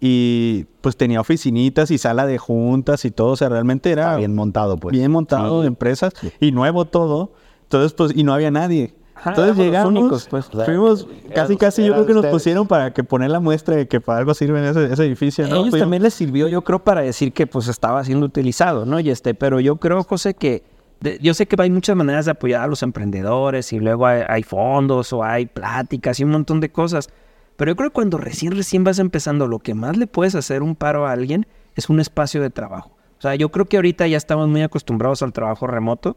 Y 0.00 0.66
pues 0.82 0.96
tenía 0.96 1.20
oficinitas 1.20 1.90
y 1.90 1.98
sala 1.98 2.26
de 2.26 2.38
juntas 2.38 3.04
y 3.04 3.10
todo, 3.10 3.28
o 3.28 3.36
sea, 3.36 3.48
realmente 3.48 3.90
era 3.90 4.16
Bien 4.16 4.34
montado, 4.34 4.76
pues. 4.76 4.92
bien 4.92 5.10
montado 5.10 5.62
de 5.62 5.68
empresas 5.68 6.12
y 6.40 6.52
nuevo 6.52 6.84
todo. 6.84 7.32
Entonces 7.62 7.92
pues, 7.94 8.12
y 8.14 8.22
no 8.22 8.34
había 8.34 8.50
nadie. 8.50 8.94
Ajá, 9.14 9.30
Entonces 9.30 9.56
llegamos, 9.56 9.88
únicos, 9.92 10.26
pues. 10.28 10.44
fuimos, 10.66 11.08
casi 11.34 11.56
casi 11.56 11.82
yo 11.86 11.94
creo 11.94 12.06
que 12.06 12.12
nos 12.12 12.26
pusieron 12.26 12.66
para 12.66 12.92
que 12.92 13.02
poner 13.02 13.30
la 13.30 13.40
muestra 13.40 13.74
de 13.74 13.88
que 13.88 13.98
para 13.98 14.18
algo 14.18 14.34
sirve 14.34 14.68
ese, 14.68 14.92
ese 14.92 15.06
edificio, 15.06 15.44
¿no? 15.48 15.56
ellos 15.56 15.70
Fuimos- 15.70 15.80
también 15.80 16.02
les 16.02 16.12
sirvió, 16.12 16.46
yo 16.48 16.62
creo, 16.62 16.84
para 16.84 17.00
decir 17.00 17.32
que 17.32 17.46
pues 17.46 17.66
estaba 17.68 18.04
siendo 18.04 18.26
utilizado, 18.26 18.84
¿no? 18.84 19.00
Y 19.00 19.08
este, 19.08 19.32
pero 19.32 19.58
yo 19.60 19.76
creo, 19.76 20.02
José, 20.04 20.34
que 20.34 20.62
de- 21.00 21.18
yo 21.22 21.32
sé 21.32 21.46
que 21.46 21.56
hay 21.60 21.70
muchas 21.70 21.96
maneras 21.96 22.26
de 22.26 22.32
apoyar 22.32 22.60
a 22.60 22.66
los 22.66 22.82
emprendedores 22.82 23.72
y 23.72 23.80
luego 23.80 24.06
hay, 24.06 24.20
hay 24.28 24.42
fondos 24.42 25.10
o 25.14 25.24
hay 25.24 25.46
pláticas 25.46 26.20
y 26.20 26.24
un 26.24 26.30
montón 26.32 26.60
de 26.60 26.70
cosas. 26.70 27.08
Pero 27.56 27.72
yo 27.72 27.76
creo 27.76 27.90
que 27.90 27.94
cuando 27.94 28.18
recién, 28.18 28.52
recién 28.54 28.84
vas 28.84 28.98
empezando, 28.98 29.46
lo 29.46 29.58
que 29.60 29.74
más 29.74 29.96
le 29.96 30.06
puedes 30.06 30.34
hacer 30.34 30.62
un 30.62 30.76
paro 30.76 31.06
a 31.06 31.12
alguien 31.12 31.46
es 31.74 31.88
un 31.88 32.00
espacio 32.00 32.42
de 32.42 32.50
trabajo. 32.50 32.90
O 33.18 33.22
sea, 33.22 33.34
yo 33.34 33.50
creo 33.50 33.64
que 33.66 33.76
ahorita 33.76 34.06
ya 34.06 34.16
estamos 34.18 34.48
muy 34.48 34.62
acostumbrados 34.62 35.22
al 35.22 35.32
trabajo 35.32 35.66
remoto, 35.66 36.16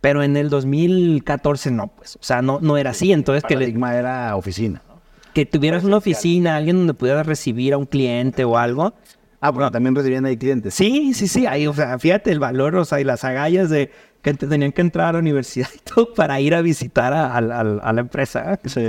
pero 0.00 0.22
en 0.22 0.36
el 0.38 0.48
2014 0.48 1.70
no, 1.70 1.88
pues. 1.88 2.16
O 2.16 2.22
sea, 2.22 2.40
no, 2.42 2.58
no 2.62 2.76
era 2.78 2.90
así. 2.90 3.12
Entonces, 3.12 3.44
El 3.44 3.48
que 3.48 3.54
le, 3.56 3.60
paradigma 3.60 3.94
era 3.96 4.36
oficina. 4.36 4.82
¿no? 4.88 5.00
que 5.34 5.46
tuvieras 5.46 5.84
una 5.84 5.98
oficina, 5.98 6.56
alguien 6.56 6.76
donde 6.78 6.94
pudieras 6.94 7.24
recibir 7.26 7.72
a 7.74 7.78
un 7.78 7.86
cliente 7.86 8.42
o 8.44 8.58
algo. 8.58 8.94
Ah, 9.40 9.50
bueno, 9.50 9.70
también 9.70 9.94
recibían 9.94 10.24
ahí 10.26 10.36
clientes. 10.36 10.74
Sí, 10.74 11.14
sí, 11.14 11.28
sí. 11.28 11.46
Ahí, 11.46 11.66
o 11.66 11.72
sea, 11.72 11.98
fíjate 11.98 12.32
el 12.32 12.40
valor, 12.40 12.74
o 12.76 12.84
sea, 12.84 13.00
y 13.00 13.04
las 13.04 13.22
agallas 13.24 13.70
de 13.70 13.90
que 14.22 14.34
te 14.34 14.46
tenían 14.46 14.72
que 14.72 14.80
entrar 14.80 15.06
a 15.08 15.12
la 15.12 15.18
universidad 15.20 15.68
y 15.74 15.78
todo 15.78 16.12
para 16.14 16.40
ir 16.40 16.54
a 16.54 16.62
visitar 16.62 17.12
a, 17.12 17.26
a- 17.34 17.38
a- 17.38 17.60
a 17.60 17.92
la 17.92 18.00
empresa. 18.00 18.58
Sí. 18.64 18.80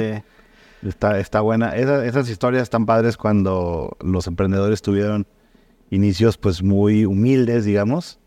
Está, 0.84 1.20
está 1.20 1.42
buena. 1.42 1.76
Esa- 1.76 2.06
esas 2.06 2.30
historias 2.30 2.64
están 2.64 2.86
padres 2.86 3.18
cuando 3.18 3.96
los 4.02 4.28
emprendedores 4.28 4.82
tuvieron 4.82 5.28
inicios 5.90 6.38
pues 6.38 6.64
muy 6.64 7.06
humildes, 7.06 7.66
digamos. 7.66 8.20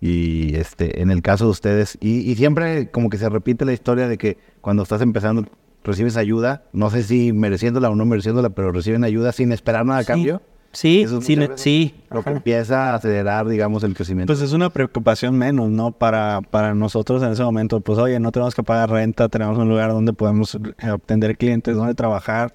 Y 0.00 0.54
este, 0.56 1.02
en 1.02 1.10
el 1.10 1.20
caso 1.20 1.44
de 1.44 1.50
ustedes, 1.50 1.98
y, 2.00 2.20
y 2.30 2.34
siempre 2.36 2.90
como 2.90 3.10
que 3.10 3.18
se 3.18 3.28
repite 3.28 3.66
la 3.66 3.74
historia 3.74 4.08
de 4.08 4.16
que 4.16 4.38
cuando 4.62 4.82
estás 4.82 5.02
empezando 5.02 5.44
recibes 5.84 6.16
ayuda, 6.16 6.64
no 6.72 6.88
sé 6.88 7.02
si 7.02 7.32
mereciéndola 7.34 7.90
o 7.90 7.94
no 7.94 8.06
mereciéndola, 8.06 8.48
pero 8.50 8.72
reciben 8.72 9.04
ayuda 9.04 9.32
sin 9.32 9.52
esperar 9.52 9.84
nada 9.84 10.00
a 10.00 10.04
cambio. 10.04 10.40
Sí, 10.72 11.04
sí, 11.20 11.36
sí. 11.56 11.94
Lo 12.10 12.22
que 12.22 12.30
empieza 12.30 12.90
a 12.90 12.94
acelerar, 12.94 13.48
digamos, 13.48 13.82
el 13.82 13.94
crecimiento. 13.94 14.32
Pues 14.32 14.40
es 14.40 14.52
una 14.52 14.70
preocupación 14.70 15.36
menos, 15.36 15.68
¿no? 15.68 15.90
Para, 15.90 16.40
para 16.42 16.74
nosotros 16.74 17.22
en 17.22 17.32
ese 17.32 17.42
momento, 17.42 17.80
pues 17.80 17.98
oye, 17.98 18.20
no 18.20 18.30
tenemos 18.30 18.54
que 18.54 18.62
pagar 18.62 18.90
renta, 18.90 19.28
tenemos 19.28 19.58
un 19.58 19.68
lugar 19.68 19.90
donde 19.90 20.12
podemos 20.12 20.54
eh, 20.54 20.90
obtener 20.90 21.36
clientes, 21.36 21.76
donde 21.76 21.94
trabajar. 21.94 22.54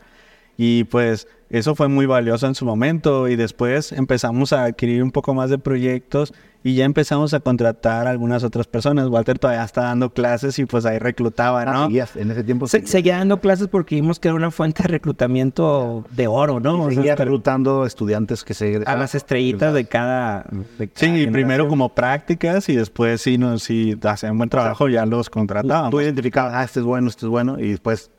Y 0.57 0.85
pues 0.85 1.27
eso 1.49 1.75
fue 1.75 1.89
muy 1.89 2.05
valioso 2.05 2.47
en 2.47 2.55
su 2.55 2.65
momento 2.65 3.27
y 3.27 3.35
después 3.35 3.91
empezamos 3.91 4.53
a 4.53 4.63
adquirir 4.63 5.03
un 5.03 5.11
poco 5.11 5.33
más 5.33 5.49
de 5.49 5.57
proyectos 5.57 6.33
y 6.67 6.73
ya 6.73 6.83
empezamos 6.85 7.35
a 7.35 7.39
contratar 7.41 8.07
a 8.07 8.09
algunas 8.09 8.43
otras 8.43 8.65
personas. 8.65 9.07
Walter 9.07 9.37
todavía 9.37 9.63
está 9.63 9.83
dando 9.83 10.09
clases 10.11 10.57
y 10.57 10.65
pues 10.65 10.83
ahí 10.87 10.97
reclutaba, 10.97 11.61
Ah, 11.61 11.65
¿no? 11.73 11.83
seguías, 11.85 12.15
en 12.15 12.31
ese 12.31 12.43
tiempo 12.43 12.67
Se- 12.67 12.87
seguía 12.87 13.17
dando 13.19 13.39
clases 13.39 13.67
porque 13.67 13.93
vimos 13.93 14.19
que 14.19 14.29
era 14.29 14.35
una 14.35 14.49
fuente 14.49 14.81
de 14.81 14.87
reclutamiento 14.89 16.05
de 16.09 16.25
oro, 16.27 16.59
¿no? 16.59 16.81
O 16.83 16.87
sea, 16.87 16.95
seguías 16.95 17.19
reclutando 17.19 17.85
estudiantes 17.85 18.43
que 18.43 18.53
se 18.55 18.81
a 18.85 18.95
las 18.95 19.13
estrellitas 19.15 19.73
de 19.75 19.85
cada. 19.85 20.45
de 20.79 20.89
Sí, 20.95 21.05
y 21.05 21.27
primero 21.27 21.67
como 21.67 21.89
prácticas 21.89 22.67
y 22.69 22.75
después 22.75 23.21
si, 23.21 23.37
no, 23.37 23.59
si 23.59 23.95
hacían 24.03 24.35
buen 24.37 24.49
trabajo 24.49 24.89
ya 24.89 25.05
los 25.05 25.29
contratábamos. 25.29 25.91
Tú 25.91 26.01
identificabas, 26.01 26.53
ah, 26.55 26.63
este 26.63 26.79
es 26.79 26.85
bueno, 26.85 27.07
este 27.09 27.27
es 27.27 27.29
bueno, 27.29 27.59
y 27.59 27.69
después, 27.69 28.09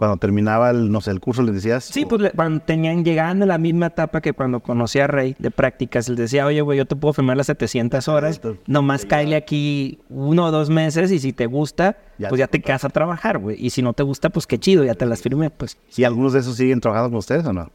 cuando 0.00 0.16
terminaba 0.16 0.70
el, 0.70 0.90
no 0.90 1.02
sé, 1.02 1.10
el 1.10 1.20
curso, 1.20 1.42
les 1.42 1.54
decías, 1.56 1.84
Sí, 1.84 2.06
pues 2.06 2.22
le- 2.22 2.30
cuando 2.30 2.60
tenían, 2.60 3.04
llegaban 3.04 3.42
a 3.42 3.44
la 3.46 3.58
misma 3.58 3.88
etapa 3.88 4.22
que 4.22 4.32
cuando 4.32 4.60
conocí 4.60 4.98
a 4.98 5.06
Rey 5.06 5.36
de 5.38 5.50
prácticas, 5.50 6.08
les 6.08 6.16
decía, 6.16 6.46
oye, 6.46 6.62
güey, 6.62 6.78
yo 6.78 6.86
te 6.86 6.96
puedo 6.96 7.12
firmar 7.12 7.36
las 7.36 7.48
700 7.48 8.08
horas, 8.08 8.40
nomás 8.66 9.04
cáele 9.04 9.36
aquí 9.36 9.98
uno 10.08 10.46
o 10.46 10.50
dos 10.50 10.70
meses 10.70 11.12
y 11.12 11.18
si 11.18 11.34
te 11.34 11.44
gusta, 11.44 11.98
Ya 12.18 12.30
pues 12.30 12.38
te 12.38 12.42
ya 12.44 12.46
te 12.46 12.62
quedas 12.62 12.84
a 12.86 12.88
trabajar, 12.88 13.36
güey. 13.36 13.56
Y 13.62 13.68
si 13.68 13.82
no 13.82 13.92
te 13.92 14.02
gusta, 14.02 14.30
pues 14.30 14.46
qué 14.46 14.56
chido, 14.58 14.84
ya 14.84 14.94
te 14.94 15.04
las 15.04 15.20
firmé, 15.20 15.50
pues. 15.50 15.76
¿y 15.94 16.04
algunos 16.04 16.32
de 16.32 16.40
esos 16.40 16.56
siguen 16.56 16.80
trabajando 16.80 17.10
con 17.10 17.18
ustedes 17.18 17.44
o 17.44 17.52
no? 17.52 17.70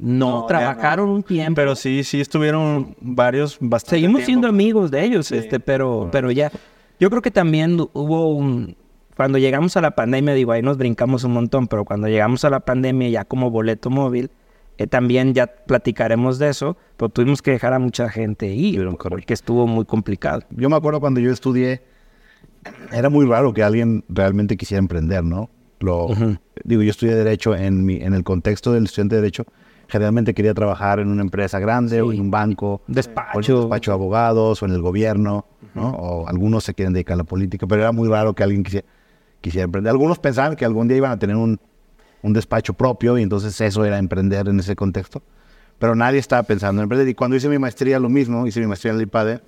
No, 0.00 0.46
trabajaron 0.46 1.08
un 1.10 1.22
tiempo. 1.22 1.54
Pero 1.54 1.76
sí, 1.76 2.02
sí 2.02 2.20
estuvieron 2.20 2.96
varios 3.00 3.56
bastante 3.60 3.96
Seguimos 3.98 4.16
tiempo. 4.16 4.26
siendo 4.26 4.48
amigos 4.48 4.90
de 4.90 5.04
ellos, 5.04 5.30
este, 5.30 5.60
pero, 5.60 6.08
pero 6.10 6.32
ya. 6.32 6.50
Yo 6.98 7.08
creo 7.08 7.22
que 7.22 7.30
también 7.30 7.78
hubo 7.92 8.34
un. 8.34 8.76
Cuando 9.16 9.38
llegamos 9.38 9.76
a 9.76 9.80
la 9.80 9.92
pandemia, 9.92 10.34
digo, 10.34 10.52
ahí 10.52 10.62
nos 10.62 10.78
brincamos 10.78 11.24
un 11.24 11.32
montón, 11.32 11.68
pero 11.68 11.84
cuando 11.84 12.08
llegamos 12.08 12.44
a 12.44 12.50
la 12.50 12.60
pandemia 12.60 13.08
ya 13.08 13.24
como 13.24 13.50
boleto 13.50 13.90
móvil, 13.90 14.30
eh, 14.78 14.86
también 14.86 15.34
ya 15.34 15.46
platicaremos 15.46 16.38
de 16.38 16.48
eso, 16.48 16.76
pero 16.96 17.10
tuvimos 17.10 17.42
que 17.42 17.50
dejar 17.50 17.74
a 17.74 17.78
mucha 17.78 18.08
gente 18.08 18.46
ir, 18.46 18.88
porque 18.96 19.34
estuvo 19.34 19.66
muy 19.66 19.84
complicado. 19.84 20.42
Yo 20.50 20.70
me 20.70 20.76
acuerdo 20.76 21.00
cuando 21.00 21.20
yo 21.20 21.30
estudié, 21.30 21.82
era 22.90 23.10
muy 23.10 23.26
raro 23.26 23.52
que 23.52 23.62
alguien 23.62 24.04
realmente 24.08 24.56
quisiera 24.56 24.78
emprender, 24.78 25.22
¿no? 25.24 25.50
Lo, 25.80 26.08
Digo, 26.64 26.82
yo 26.82 26.90
estudié 26.90 27.14
Derecho 27.14 27.56
en, 27.56 27.84
mi, 27.84 27.96
en 27.96 28.14
el 28.14 28.22
contexto 28.22 28.72
del 28.72 28.84
estudiante 28.84 29.16
de 29.16 29.22
Derecho, 29.22 29.44
generalmente 29.88 30.32
quería 30.32 30.54
trabajar 30.54 31.00
en 31.00 31.08
una 31.08 31.22
empresa 31.22 31.58
grande 31.58 32.00
o 32.00 32.12
en 32.12 32.20
un 32.20 32.30
banco, 32.30 32.82
despacho. 32.86 33.36
o 33.36 33.40
en 33.40 33.52
un 33.52 33.60
despacho 33.62 33.90
de 33.90 33.94
abogados 33.94 34.62
o 34.62 34.66
en 34.66 34.72
el 34.72 34.80
gobierno, 34.80 35.44
¿no? 35.74 35.90
O 35.90 36.28
algunos 36.28 36.64
se 36.64 36.72
quieren 36.72 36.94
dedicar 36.94 37.14
a 37.14 37.18
la 37.18 37.24
política, 37.24 37.66
pero 37.66 37.82
era 37.82 37.92
muy 37.92 38.08
raro 38.08 38.32
que 38.32 38.42
alguien 38.42 38.62
quisiera, 38.62 38.86
quisiera 39.42 39.64
emprender. 39.64 39.90
Algunos 39.90 40.18
pensaban 40.18 40.56
que 40.56 40.64
algún 40.64 40.88
día 40.88 40.96
iban 40.96 41.12
a 41.12 41.18
tener 41.18 41.36
un, 41.36 41.60
un 42.22 42.32
despacho 42.32 42.72
propio 42.72 43.18
y 43.18 43.22
entonces 43.22 43.60
eso 43.60 43.84
era 43.84 43.98
emprender 43.98 44.48
en 44.48 44.58
ese 44.58 44.74
contexto. 44.74 45.22
Pero 45.78 45.94
nadie 45.94 46.18
estaba 46.18 46.42
pensando 46.44 46.80
en 46.80 46.84
emprender. 46.84 47.06
Y 47.08 47.14
cuando 47.14 47.36
hice 47.36 47.50
mi 47.50 47.58
maestría, 47.58 47.98
lo 47.98 48.08
mismo, 48.08 48.46
hice 48.46 48.60
mi 48.60 48.66
maestría 48.66 48.92
en 48.92 48.98
el 49.00 49.02
IPADE, 49.02 49.40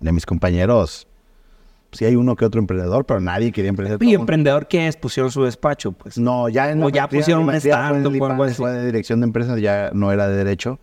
de 0.00 0.12
mis 0.12 0.24
compañeros, 0.24 1.06
sí 1.92 2.04
hay 2.04 2.16
uno 2.16 2.36
que 2.36 2.44
otro 2.44 2.60
emprendedor, 2.60 3.04
pero 3.04 3.20
nadie 3.20 3.52
quería 3.52 3.70
emprender. 3.70 4.02
¿Y 4.02 4.14
emprendedor 4.14 4.66
qué 4.68 4.88
es? 4.88 4.96
Pusieron 4.96 5.30
su 5.30 5.44
despacho, 5.44 5.92
pues. 5.92 6.18
No, 6.18 6.48
ya 6.48 6.70
en 6.70 6.82
O 6.82 6.88
ya 6.88 7.08
pusieron 7.08 7.48
un 7.48 7.54
startup 7.54 8.20
o 8.20 8.26
algo 8.26 8.44
así. 8.44 8.54
Fue 8.54 8.72
de 8.72 8.86
dirección 8.86 9.20
de 9.20 9.26
empresas, 9.26 9.60
ya 9.60 9.90
no 9.92 10.12
era 10.12 10.28
de 10.28 10.36
derecho. 10.36 10.78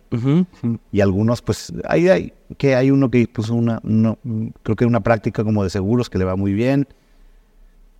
Y 0.92 1.00
algunos, 1.00 1.42
pues, 1.42 1.72
ahí 1.86 2.08
hay, 2.08 2.32
que 2.56 2.74
hay 2.74 2.90
uno 2.90 3.10
que 3.10 3.26
puso 3.26 3.54
una, 3.54 3.80
no, 3.82 4.18
creo 4.62 4.76
que 4.76 4.84
una 4.84 5.00
práctica 5.00 5.44
como 5.44 5.64
de 5.64 5.70
seguros 5.70 6.10
que 6.10 6.18
le 6.18 6.24
va 6.24 6.36
muy 6.36 6.52
bien, 6.52 6.86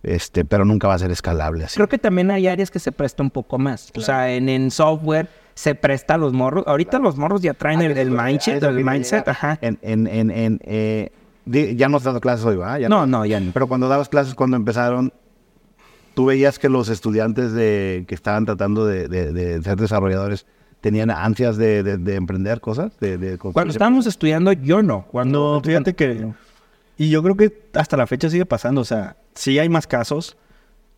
este, 0.03 0.45
pero 0.45 0.65
nunca 0.65 0.87
va 0.87 0.93
a 0.95 0.99
ser 0.99 1.11
escalable 1.11 1.65
así. 1.65 1.75
Creo 1.75 1.89
que 1.89 1.97
también 1.97 2.31
hay 2.31 2.47
áreas 2.47 2.71
que 2.71 2.79
se 2.79 2.91
presta 2.91 3.21
un 3.23 3.29
poco 3.31 3.57
más. 3.57 3.91
O 3.95 4.01
sea, 4.01 4.33
en, 4.33 4.47
en 4.49 4.71
software 4.71 5.27
se 5.55 5.75
presta 5.75 6.13
a 6.13 6.17
los 6.17 6.31
morros. 6.33 6.63
Ahorita 6.67 6.99
los 6.99 7.17
morros 7.17 7.41
ya 7.41 7.53
traen 7.53 7.81
el, 7.81 7.97
el 7.97 8.11
mindset, 8.11 8.63
el 8.63 8.83
mindset, 8.83 9.27
ajá. 9.27 9.57
En, 9.61 9.77
en, 9.81 10.07
en, 10.07 10.31
en, 10.31 10.59
eh, 10.63 11.11
di- 11.45 11.75
ya 11.75 11.89
no 11.89 11.97
estás 11.97 12.05
dando 12.13 12.21
clases 12.21 12.45
hoy, 12.45 12.55
¿verdad? 12.55 12.79
Ya 12.79 12.87
No, 12.89 13.05
no, 13.05 13.25
ya 13.25 13.39
no. 13.41 13.51
Pero 13.51 13.67
cuando 13.67 13.89
dabas 13.89 14.07
clases, 14.07 14.35
cuando 14.35 14.55
empezaron, 14.55 15.11
tú 16.15 16.25
veías 16.27 16.59
que 16.59 16.69
los 16.69 16.87
estudiantes 16.87 17.51
de, 17.51 18.05
que 18.07 18.15
estaban 18.15 18.45
tratando 18.45 18.85
de, 18.85 19.07
de- 19.09 19.33
de 19.33 19.61
ser 19.61 19.75
desarrolladores 19.77 20.45
tenían 20.79 21.11
ansias 21.11 21.57
de, 21.57 21.83
de- 21.83 21.97
de 21.97 22.15
emprender 22.15 22.61
cosas. 22.61 22.97
De, 23.01 23.17
de 23.17 23.37
Cuando 23.37 23.71
estábamos 23.71 24.07
estudiando, 24.07 24.53
yo 24.53 24.81
no. 24.81 25.05
Cuando, 25.11 25.55
No, 25.55 25.61
fíjate 25.61 25.93
que... 25.93 26.25
Y 26.99 27.09
yo 27.09 27.23
creo 27.23 27.37
que 27.37 27.69
hasta 27.75 27.95
la 27.95 28.05
fecha 28.07 28.29
sigue 28.29 28.45
pasando. 28.45 28.81
O 28.81 28.85
sea, 28.85 29.15
sí 29.33 29.57
hay 29.57 29.69
más 29.69 29.87
casos, 29.87 30.35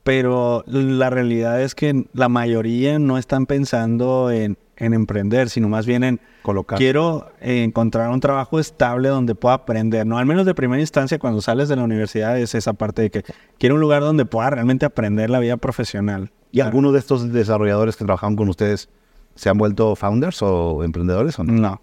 pero 0.02 0.64
la 0.66 1.12
realidad 1.12 1.62
es 1.62 1.76
que 1.76 2.08
la 2.14 2.28
mayoría 2.28 2.98
no 2.98 3.20
están 3.20 3.46
pensando 3.46 4.32
en, 4.32 4.58
en 4.78 4.96
emprender, 4.96 5.52
sino 5.52 5.70
más 5.70 5.86
bien 5.86 6.04
en... 6.04 6.20
Colocar. 6.42 6.80
Quiero 6.80 7.32
eh, 7.40 7.62
encontrar 7.64 8.10
un 8.10 8.20
trabajo 8.20 8.60
estable 8.60 9.10
donde 9.10 9.36
pueda 9.36 9.54
aprender, 9.54 10.08
¿no? 10.08 10.18
Al 10.18 10.26
menos 10.26 10.48
de 10.48 10.56
primera 10.56 10.82
instancia, 10.82 11.20
cuando 11.20 11.40
sales 11.40 11.70
de 11.70 11.76
la 11.76 11.84
universidad, 11.84 12.36
es 12.40 12.56
esa 12.56 12.74
parte 12.74 13.04
de 13.04 13.12
que 13.12 13.24
quiero 13.60 13.76
un 13.76 13.82
lugar 13.82 14.02
donde 14.02 14.26
pueda 14.26 14.50
realmente 14.50 14.88
aprender 14.88 15.30
la 15.30 15.38
vida 15.38 15.58
profesional. 15.58 16.32
¿Y 16.52 16.62
algunos 16.62 16.94
de 16.94 17.00
estos 17.00 17.32
desarrolladores 17.32 17.96
que 17.96 18.06
trabajaban 18.06 18.36
con 18.36 18.50
ustedes 18.50 18.90
se 19.36 19.50
han 19.50 19.58
vuelto 19.60 19.96
founders 19.96 20.42
o 20.42 20.84
emprendedores 20.84 21.38
o 21.38 21.44
no? 21.44 21.54
No. 21.54 21.82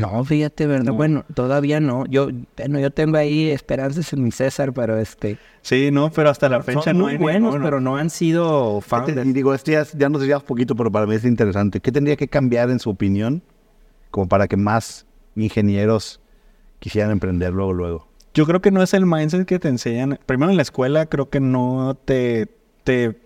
No, 0.00 0.24
fíjate, 0.24 0.66
¿verdad? 0.66 0.92
Bueno, 0.92 1.24
todavía 1.34 1.80
no. 1.80 2.04
Yo, 2.06 2.28
bueno, 2.56 2.78
yo 2.78 2.90
tengo 2.90 3.16
ahí 3.16 3.50
esperanzas 3.50 4.12
en 4.12 4.22
mi 4.24 4.30
César, 4.30 4.72
pero 4.72 4.98
este... 4.98 5.38
Sí, 5.62 5.90
no, 5.90 6.10
pero 6.10 6.30
hasta 6.30 6.48
la 6.48 6.62
fecha 6.62 6.82
Son 6.82 6.98
no 6.98 7.04
muy 7.04 7.12
hay 7.12 7.18
buenos, 7.18 7.42
ninguno. 7.52 7.64
pero 7.64 7.80
no 7.80 7.96
han 7.96 8.10
sido 8.10 8.78
¿Qué 8.80 8.84
te- 8.84 8.88
founders. 8.88 9.26
y 9.26 9.32
digo, 9.32 9.54
este 9.54 9.72
ya, 9.72 9.84
ya 9.96 10.08
nos 10.08 10.20
desviamos 10.20 10.44
poquito, 10.44 10.76
pero 10.76 10.90
para 10.92 11.06
mí 11.06 11.14
es 11.14 11.24
interesante. 11.24 11.80
¿Qué 11.80 11.90
tendría 11.92 12.16
que 12.16 12.28
cambiar 12.28 12.70
en 12.70 12.78
su 12.78 12.90
opinión 12.90 13.42
como 14.10 14.28
para 14.28 14.46
que 14.48 14.56
más 14.56 15.06
ingenieros 15.34 16.20
quisieran 16.78 17.10
emprender 17.10 17.52
luego, 17.52 17.72
luego? 17.72 18.08
Yo 18.34 18.44
creo 18.46 18.60
que 18.60 18.70
no 18.70 18.82
es 18.82 18.92
el 18.94 19.06
mindset 19.06 19.46
que 19.46 19.58
te 19.58 19.68
enseñan. 19.68 20.18
Primero 20.26 20.50
en 20.50 20.56
la 20.56 20.62
escuela 20.62 21.06
creo 21.06 21.30
que 21.30 21.40
no 21.40 21.96
te, 22.04 22.48
te, 22.84 23.18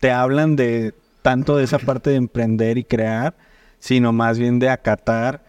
te 0.00 0.10
hablan 0.10 0.56
de 0.56 0.94
tanto 1.22 1.56
de 1.56 1.64
esa 1.64 1.78
parte 1.78 2.10
de 2.10 2.16
emprender 2.16 2.78
y 2.78 2.84
crear, 2.84 3.34
sino 3.78 4.12
más 4.12 4.38
bien 4.38 4.58
de 4.58 4.70
acatar 4.70 5.44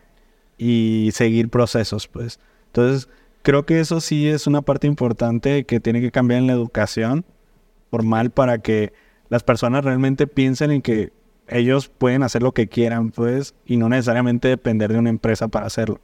y 0.58 1.10
seguir 1.14 1.50
procesos, 1.50 2.08
pues. 2.08 2.40
Entonces, 2.68 3.10
creo 3.42 3.66
que 3.66 3.80
eso 3.80 4.02
sí 4.02 4.28
es 4.28 4.48
una 4.48 4.62
parte 4.62 4.88
importante 4.88 5.66
que 5.66 5.80
tiene 5.80 6.02
que 6.02 6.12
cambiar 6.12 6.40
en 6.40 6.48
la 6.48 6.54
educación 6.54 7.26
formal 7.92 8.32
para 8.32 8.60
que 8.60 8.94
las 9.30 9.44
personas 9.44 9.84
realmente 9.84 10.28
piensen 10.28 10.72
en 10.72 10.82
que 10.82 11.12
ellos 11.48 11.90
pueden 11.90 12.24
hacer 12.24 12.42
lo 12.42 12.54
que 12.54 12.68
quieran, 12.68 13.12
pues, 13.12 13.54
y 13.66 13.78
no 13.78 13.90
necesariamente 13.90 14.48
depender 14.48 14.92
de 14.92 15.00
una 15.00 15.10
empresa 15.10 15.48
para 15.48 15.68
hacerlo. 15.68 16.00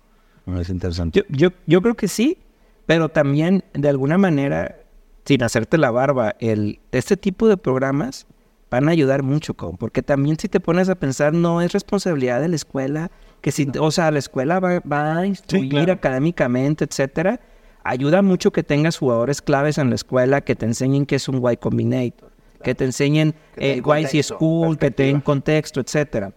Me 0.45 0.53
parece 0.53 0.71
interesante. 0.71 1.19
Yo, 1.19 1.35
yo, 1.35 1.55
yo 1.65 1.81
creo 1.81 1.95
que 1.95 2.07
sí, 2.07 2.37
pero 2.85 3.09
también 3.09 3.63
de 3.73 3.89
alguna 3.89 4.17
manera, 4.17 4.77
sin 5.25 5.43
hacerte 5.43 5.77
la 5.77 5.91
barba, 5.91 6.35
el, 6.39 6.79
este 6.91 7.17
tipo 7.17 7.47
de 7.47 7.57
programas 7.57 8.27
van 8.69 8.87
a 8.87 8.91
ayudar 8.91 9.23
mucho, 9.23 9.53
como, 9.53 9.77
porque 9.77 10.01
también 10.01 10.37
si 10.39 10.47
te 10.47 10.59
pones 10.59 10.89
a 10.89 10.95
pensar, 10.95 11.33
no 11.33 11.61
es 11.61 11.73
responsabilidad 11.73 12.39
de 12.39 12.47
la 12.47 12.55
escuela, 12.55 13.11
que 13.41 13.51
si, 13.51 13.67
o 13.79 13.91
sea, 13.91 14.11
la 14.11 14.19
escuela 14.19 14.59
va, 14.59 14.79
va 14.79 15.17
a 15.17 15.25
instruir 15.25 15.69
claro. 15.69 15.93
académicamente, 15.93 16.85
etcétera. 16.85 17.39
Ayuda 17.83 18.21
mucho 18.21 18.51
que 18.51 18.61
tengas 18.61 18.97
jugadores 18.97 19.41
claves 19.41 19.79
en 19.79 19.89
la 19.89 19.95
escuela 19.95 20.41
que 20.41 20.55
te 20.55 20.67
enseñen 20.67 21.07
qué 21.07 21.15
es 21.15 21.27
un 21.27 21.41
Y 21.51 21.57
Combinator, 21.57 22.31
que 22.63 22.75
te 22.75 22.85
enseñen 22.85 23.33
den 23.55 23.79
eh, 23.79 23.81
contexto, 23.81 24.35
School, 24.35 24.77
que 24.77 24.91
te 24.91 25.03
den 25.03 25.21
contexto, 25.21 25.81
etcétera. 25.81 26.31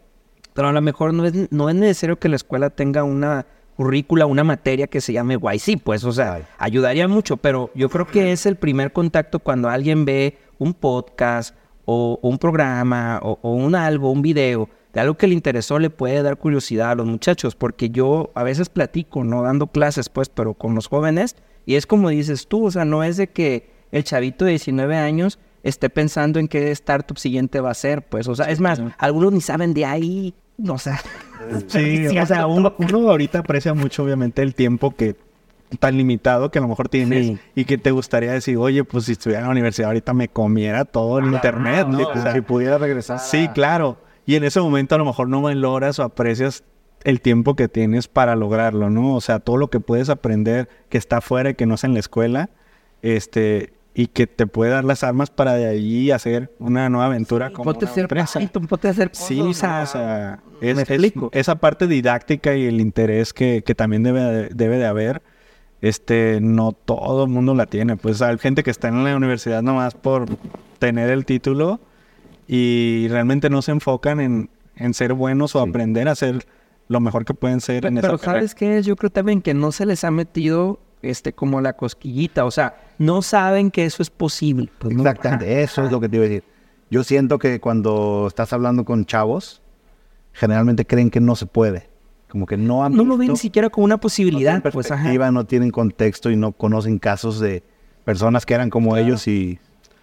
Pero 0.55 0.68
a 0.68 0.72
lo 0.72 0.80
mejor 0.80 1.12
no 1.12 1.26
es, 1.26 1.52
no 1.52 1.68
es 1.68 1.74
necesario 1.74 2.18
que 2.18 2.30
la 2.30 2.36
escuela 2.36 2.70
tenga 2.70 3.05
una 3.05 3.44
currícula, 3.76 4.24
una 4.24 4.44
materia 4.44 4.86
que 4.86 5.02
se 5.02 5.12
llame 5.12 5.34
YC, 5.34 5.82
pues, 5.82 6.05
o 6.05 6.12
sea, 6.12 6.34
Ay. 6.34 6.44
ayudaría 6.59 7.09
mucho, 7.09 7.36
pero 7.36 7.70
yo 7.74 7.90
creo 7.90 8.07
que 8.07 8.32
es 8.32 8.46
el 8.46 8.57
primer 8.57 8.92
contacto 8.92 9.40
cuando 9.40 9.68
alguien 9.68 10.05
ve 10.05 10.38
un 10.59 10.72
podcast 10.72 11.57
o 11.84 12.18
un 12.22 12.38
programa 12.38 13.18
o, 13.22 13.38
o 13.42 13.52
un 13.52 13.74
algo, 13.74 14.11
un 14.12 14.22
video 14.22 14.70
de 14.95 15.01
algo 15.01 15.14
que 15.16 15.26
le 15.26 15.34
interesó, 15.34 15.78
le 15.78 15.90
puede 15.90 16.22
dar 16.22 16.36
curiosidad 16.36 16.92
a 16.92 16.95
los 16.95 17.07
muchachos, 17.07 17.55
porque 17.57 17.90
yo 17.90 18.30
a 18.34 18.42
veces 18.45 18.68
platico, 18.68 19.24
no 19.24 19.42
dando 19.42 19.66
clases, 19.66 20.09
pues, 20.09 20.28
pero 20.28 20.55
con 20.55 20.74
los 20.74 20.86
jóvenes, 20.86 21.36
y 21.66 21.74
es 21.74 21.86
como 21.86 22.09
dices 22.11 22.47
tú, 22.47 22.66
o 22.66 22.70
sea, 22.70 22.84
no 22.84 23.03
es 23.03 23.16
de 23.16 23.28
que 23.28 23.70
el 23.90 24.05
chavito 24.05 24.45
de 24.45 24.53
19 24.53 24.97
años 24.97 25.38
esté 25.62 25.90
pensando 25.90 26.38
en 26.38 26.47
qué 26.49 26.70
startup 26.72 27.18
siguiente 27.18 27.61
va 27.61 27.70
a 27.70 27.74
ser, 27.74 28.03
pues, 28.03 28.28
o 28.28 28.34
sea, 28.34 28.47
es 28.51 28.61
más, 28.61 28.80
algunos 28.99 29.32
ni 29.32 29.40
saben 29.40 29.74
de 29.74 29.84
ahí, 29.84 30.34
no 30.59 30.78
sé. 30.78 30.92
Sí, 31.68 32.09
Sí, 32.09 32.18
o 32.18 32.26
sea, 32.26 32.47
uno, 32.49 32.74
uno 32.78 33.11
ahorita 33.11 33.40
aprecia 33.40 33.74
mucho, 33.74 34.05
obviamente, 34.05 34.42
el 34.42 34.55
tiempo 34.55 34.95
que 34.95 35.16
tan 35.80 35.97
limitado 35.97 36.51
que 36.51 36.59
a 36.59 36.62
lo 36.62 36.68
mejor 36.68 36.88
tienes 36.88 37.26
Sí. 37.26 37.38
y 37.57 37.64
que 37.64 37.78
te 37.78 37.90
gustaría 37.90 38.30
decir, 38.32 38.57
oye, 38.59 38.84
pues 38.84 39.07
si 39.07 39.12
estuviera 39.12 39.40
en 39.40 39.47
la 39.47 39.53
universidad 39.53 39.88
ahorita 39.88 40.14
me 40.14 40.28
comiera 40.28 40.84
todo 40.84 41.18
el 41.18 41.26
internet, 41.26 41.88
¿no? 41.88 42.07
O 42.07 42.12
sea, 42.14 42.32
si 42.32 42.42
pudiera 42.42 42.78
regresar. 42.78 43.18
sí, 43.18 43.49
claro. 43.49 43.97
Y 44.27 44.37
en 44.37 44.45
ese 44.45 44.61
momento 44.61 44.95
a 44.95 44.99
lo 44.99 45.05
mejor 45.05 45.29
no 45.29 45.43
valoras 45.43 45.99
o 45.99 46.03
aprecias 46.03 46.64
el 47.05 47.20
tiempo 47.20 47.55
que 47.57 47.68
tienes 47.68 48.09
para 48.09 48.35
lograrlo, 48.37 48.89
¿no? 48.89 49.14
O 49.14 49.20
sea, 49.20 49.39
todo 49.39 49.59
lo 49.59 49.68
que 49.68 49.81
puedes 49.81 50.09
aprender 50.09 50.68
que 50.89 50.97
está 50.99 51.18
afuera 51.18 51.51
y 51.51 51.55
que 51.55 51.66
no 51.66 51.75
es 51.75 51.85
en 51.85 51.93
la 51.93 52.01
escuela, 52.01 52.49
este, 53.03 53.75
y 53.93 54.07
que 54.09 54.27
te 54.27 54.47
puede 54.47 54.70
dar 54.72 54.85
las 54.85 55.05
armas 55.05 55.31
para 55.31 55.53
de 55.55 55.66
ahí 55.66 56.11
hacer 56.11 56.51
una 56.59 56.89
nueva 56.89 57.07
aventura 57.07 57.51
como 57.51 57.64
Ponte 57.64 57.85
una 57.85 57.93
hacer 57.93 58.05
empresa. 58.05 58.41
Python, 58.41 58.66
ponte 58.66 58.93
Sí, 59.12 59.41
o 59.41 59.53
sea, 59.53 59.83
o 59.83 59.87
sea, 59.87 60.41
es, 60.62 60.75
¿Me 60.77 60.83
es- 60.83 60.91
explico? 60.91 61.29
esa 61.33 61.57
parte 61.57 61.87
didáctica 61.87 62.57
y 62.57 62.64
el 62.64 62.81
interés 62.81 63.33
que, 63.35 63.62
que 63.64 63.75
también 63.75 64.03
debe, 64.03 64.20
de- 64.22 64.49
debe 64.55 64.79
de 64.79 64.87
haber, 64.87 65.22
este, 65.83 66.39
no 66.41 66.72
todo 66.72 67.25
el 67.25 67.31
mundo 67.31 67.55
la 67.55 67.66
tiene. 67.66 67.97
Pues 67.97 68.22
hay 68.22 68.39
gente 68.39 68.62
que 68.62 68.70
está 68.70 68.89
en 68.89 69.05
la 69.05 69.14
universidad 69.14 69.62
nomás 69.62 69.95
por 69.95 70.25
tener 70.79 71.11
el 71.11 71.27
título 71.27 71.79
y 72.47 73.07
realmente 73.09 73.51
no 73.51 73.62
se 73.62 73.72
enfocan 73.72 74.20
en, 74.20 74.51
en 74.76 74.95
ser 74.95 75.14
buenos 75.14 75.55
o 75.55 75.61
aprender 75.61 76.09
a 76.09 76.14
ser 76.14 76.47
lo 76.88 77.01
mejor 77.01 77.24
que 77.24 77.34
pueden 77.34 77.61
ser 77.61 77.86
en 77.86 77.95
Pero, 77.95 78.09
esa 78.09 78.18
carrera. 78.18 78.40
¿sabes 78.40 78.55
qué 78.55 78.78
es? 78.78 78.86
Yo 78.86 78.97
creo 78.97 79.11
también 79.11 79.40
que 79.40 79.55
no 79.55 79.72
se 79.72 79.86
les 79.86 80.05
ha 80.05 80.11
metido 80.11 80.80
este 81.03 81.32
como 81.32 81.61
la 81.61 81.74
cosquillita, 81.74 82.45
o 82.45 82.51
sea, 82.51 82.76
no 82.99 83.22
saben 83.22 83.70
que 83.70 83.84
eso 83.84 84.03
es 84.03 84.11
posible. 84.11 84.70
Pues, 84.78 84.95
¿no? 84.95 85.03
Exactamente, 85.03 85.62
eso 85.62 85.84
es 85.84 85.92
lo 85.92 86.01
que 86.01 86.09
te 86.09 86.16
iba 86.16 86.24
a 86.24 86.28
decir. 86.28 86.45
Yo 86.90 87.05
siento 87.05 87.38
que 87.38 87.61
cuando 87.61 88.26
estás 88.28 88.53
hablando 88.53 88.84
con 88.84 89.05
chavos, 89.05 89.62
generalmente 90.32 90.86
creen 90.86 91.11
que 91.11 91.20
no 91.20 91.36
se 91.36 91.47
puede. 91.47 91.88
Como 92.28 92.47
que 92.47 92.57
no 92.57 92.84
han 92.84 92.97
No 92.97 93.05
lo 93.05 93.16
ven 93.16 93.28
ni 93.28 93.36
siquiera 93.36 93.70
como 93.70 93.84
una 93.84 93.95
no 93.95 94.01
posibilidad, 94.01 94.61
tienen 94.61 94.72
pues 94.72 94.86
ajá. 94.86 94.97
perspectiva, 94.97 95.30
no 95.30 95.45
tienen 95.45 95.70
contexto 95.70 96.30
y 96.30 96.36
no 96.36 96.53
conocen 96.53 96.99
casos 96.99 97.38
de 97.38 97.62
personas 98.05 98.45
que 98.45 98.55
eran 98.55 98.70
como 98.70 98.97
ellos 98.97 99.28
y, 99.28 99.59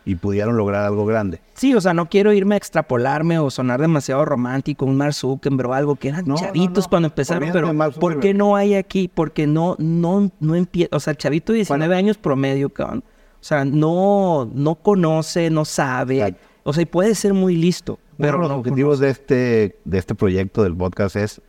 y 0.06 0.16
pudieron 0.16 0.58
lograr 0.58 0.84
algo 0.86 1.06
grande. 1.06 1.42
Sí, 1.54 1.76
o 1.76 1.82
sea, 1.82 1.94
no 1.94 2.08
quiero 2.10 2.34
irme 2.34 2.56
a 2.56 2.58
extrapolarme 2.58 3.38
o 3.40 3.50
sonar 3.52 3.80
demasiado 3.82 4.26
romántico, 4.26 4.86
un 4.86 4.98
Mark 4.98 5.14
Zuckerberg 5.14 5.70
o 5.70 5.74
algo 5.74 5.96
que 5.96 6.10
eran 6.10 6.26
No, 6.26 6.36
chavitos 6.36 6.86
no. 6.86 6.90
cuando 6.90 7.08
empezaron, 7.10 7.50
pero 7.52 7.72
¿por 8.00 8.20
qué 8.20 8.34
no 8.34 8.56
hay 8.56 8.76
aquí? 8.76 9.08
Porque 9.14 9.46
no, 9.48 9.76
no, 9.78 10.32
no 10.40 10.56
empieza, 10.56 10.96
o 10.96 11.00
sea, 11.00 11.12
el 11.12 11.18
chavito 11.18 11.52
de 11.54 11.58
19 11.58 11.96
años 11.96 12.18
promedio, 12.18 12.70
cabrón, 12.70 13.04
o 13.40 13.44
sea, 13.44 13.64
no, 13.66 14.50
no 14.54 14.76
conoce, 14.76 15.50
no 15.50 15.66
sabe, 15.66 16.18
Exacto. 16.18 16.40
o 16.64 16.74
sea, 16.74 16.84
y 16.84 16.86
puede 16.86 17.14
ser 17.16 17.34
muy 17.34 17.56
listo, 17.56 18.00
Pero 18.18 18.38
los 18.40 18.52
objetivos 18.52 19.00
de 19.00 19.10
este, 19.10 19.80
de 19.86 19.98
este 19.98 20.16
proyecto 20.16 20.64
del 20.64 20.76
podcast 20.76 21.16
es, 21.16 21.42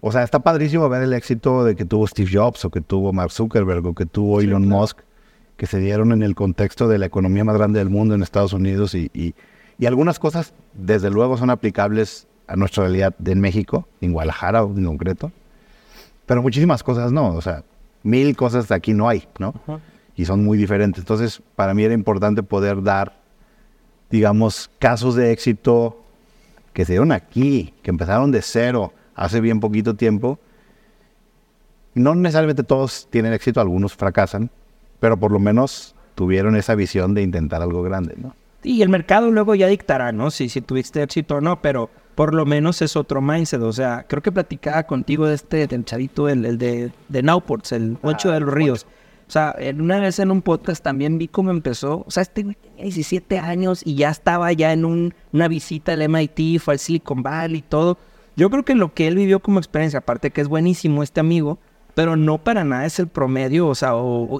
o 0.00 0.10
sea, 0.12 0.22
está 0.22 0.38
padrísimo 0.38 0.88
ver 0.88 1.02
el 1.02 1.12
éxito 1.12 1.64
de 1.64 1.76
que 1.76 1.84
tuvo 1.84 2.06
Steve 2.06 2.30
Jobs 2.32 2.64
o 2.64 2.70
que 2.70 2.80
tuvo 2.80 3.12
Mark 3.12 3.32
Zuckerberg 3.32 3.86
o 3.86 3.94
que 3.94 4.06
tuvo 4.06 4.40
Elon 4.40 4.66
Musk, 4.66 4.98
que 5.60 5.66
se 5.66 5.78
dieron 5.78 6.10
en 6.12 6.22
el 6.22 6.34
contexto 6.34 6.88
de 6.88 6.96
la 6.96 7.04
economía 7.04 7.44
más 7.44 7.54
grande 7.54 7.80
del 7.80 7.90
mundo 7.90 8.14
en 8.14 8.22
Estados 8.22 8.54
Unidos 8.54 8.94
y, 8.94 9.10
y- 9.12 9.34
y 9.78 9.84
algunas 9.84 10.18
cosas 10.18 10.54
desde 10.72 11.10
luego 11.10 11.36
son 11.36 11.50
aplicables 11.50 12.26
a 12.46 12.56
nuestra 12.56 12.84
realidad 12.84 13.14
en 13.26 13.42
México, 13.42 13.86
en 14.00 14.14
Guadalajara 14.14 14.60
en 14.60 14.86
concreto. 14.86 15.30
Pero 16.24 16.40
muchísimas 16.40 16.82
cosas 16.82 17.12
no, 17.12 17.34
o 17.34 17.42
sea, 17.42 17.62
mil 18.02 18.34
cosas 18.36 18.68
de 18.68 18.74
aquí 18.74 18.94
no 18.94 19.06
hay, 19.06 19.28
¿no? 19.38 19.52
Y 20.16 20.24
son 20.24 20.42
muy 20.42 20.56
diferentes. 20.56 21.02
Entonces, 21.02 21.42
para 21.56 21.74
mí 21.74 21.82
era 21.84 21.92
importante 21.92 22.42
poder 22.42 22.82
dar, 22.82 23.18
digamos, 24.10 24.70
casos 24.78 25.14
de 25.14 25.30
éxito 25.30 26.02
que 26.72 26.86
se 26.86 26.92
dieron 26.94 27.12
aquí, 27.12 27.74
que 27.82 27.90
empezaron 27.90 28.30
de 28.32 28.40
cero 28.40 28.94
hace 29.14 29.42
bien 29.42 29.60
poquito 29.60 29.94
tiempo. 29.94 30.38
No 31.92 32.14
necesariamente 32.14 32.62
todos 32.62 33.08
tienen 33.10 33.34
éxito, 33.34 33.60
algunos 33.60 33.94
fracasan, 33.94 34.48
pero 35.00 35.18
por 35.18 35.32
lo 35.32 35.38
menos 35.38 35.94
tuvieron 36.14 36.54
esa 36.56 36.74
visión 36.74 37.14
de 37.14 37.22
intentar 37.22 37.62
algo 37.62 37.82
grande, 37.82 38.14
¿no? 38.16 38.34
Y 38.62 38.82
el 38.82 38.90
mercado 38.90 39.30
luego 39.30 39.54
ya 39.54 39.66
dictará, 39.66 40.12
¿no? 40.12 40.30
Si, 40.30 40.50
si 40.50 40.60
tuviste 40.60 41.02
éxito 41.02 41.36
o 41.36 41.40
no, 41.40 41.62
pero 41.62 41.88
por 42.14 42.34
lo 42.34 42.44
menos 42.44 42.82
es 42.82 42.94
otro 42.94 43.22
mindset. 43.22 43.62
O 43.62 43.72
sea, 43.72 44.04
creo 44.06 44.22
que 44.22 44.30
platicaba 44.30 44.82
contigo 44.82 45.26
de 45.26 45.34
este, 45.34 45.66
del 45.66 45.84
chavito, 45.86 46.28
el, 46.28 46.44
el 46.44 46.58
de, 46.58 46.92
de 47.08 47.22
Nowports, 47.22 47.72
el 47.72 47.96
8 48.02 48.28
ah, 48.28 48.34
de 48.34 48.40
los 48.40 48.52
Ríos. 48.52 48.86
O 49.26 49.32
sea, 49.32 49.56
una 49.78 50.00
vez 50.00 50.18
en 50.18 50.30
un 50.30 50.42
podcast 50.42 50.82
también 50.82 51.16
vi 51.16 51.28
cómo 51.28 51.50
empezó. 51.50 52.04
O 52.06 52.10
sea, 52.10 52.22
este 52.22 52.42
güey 52.42 52.56
tenía 52.56 52.82
17 52.82 53.38
años 53.38 53.80
y 53.84 53.94
ya 53.94 54.10
estaba 54.10 54.52
ya 54.52 54.72
en 54.72 54.84
un, 54.84 55.14
una 55.32 55.48
visita 55.48 55.92
al 55.92 56.06
MIT, 56.06 56.60
fue 56.60 56.74
al 56.74 56.80
Silicon 56.80 57.22
Valley 57.22 57.60
y 57.60 57.62
todo. 57.62 57.96
Yo 58.36 58.50
creo 58.50 58.64
que 58.64 58.74
lo 58.74 58.92
que 58.92 59.06
él 59.06 59.14
vivió 59.14 59.40
como 59.40 59.58
experiencia, 59.58 60.00
aparte 60.00 60.30
que 60.30 60.40
es 60.40 60.48
buenísimo 60.48 61.02
este 61.02 61.20
amigo, 61.20 61.58
pero 61.94 62.16
no 62.16 62.38
para 62.38 62.64
nada 62.64 62.86
es 62.86 62.98
el 62.98 63.08
promedio, 63.08 63.68
o 63.68 63.74
sea, 63.74 63.92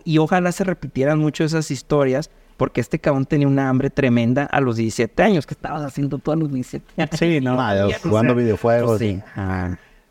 y 0.04 0.18
ojalá 0.18 0.52
se 0.52 0.64
repitieran 0.64 1.18
mucho 1.18 1.44
esas 1.44 1.70
historias, 1.70 2.30
porque 2.56 2.80
este 2.80 2.98
cabrón 2.98 3.24
tenía 3.24 3.48
una 3.48 3.68
hambre 3.68 3.90
tremenda 3.90 4.44
a 4.44 4.60
los 4.60 4.76
17 4.76 5.22
años, 5.22 5.46
que 5.46 5.54
estabas 5.54 5.82
haciendo 5.82 6.18
tú 6.18 6.32
a 6.32 6.36
los 6.36 6.52
17 6.52 7.02
años. 7.02 7.10
Sí, 7.18 7.40
no, 7.40 7.56
jugando 8.02 8.34
videojuegos, 8.34 8.98
sí. 8.98 9.20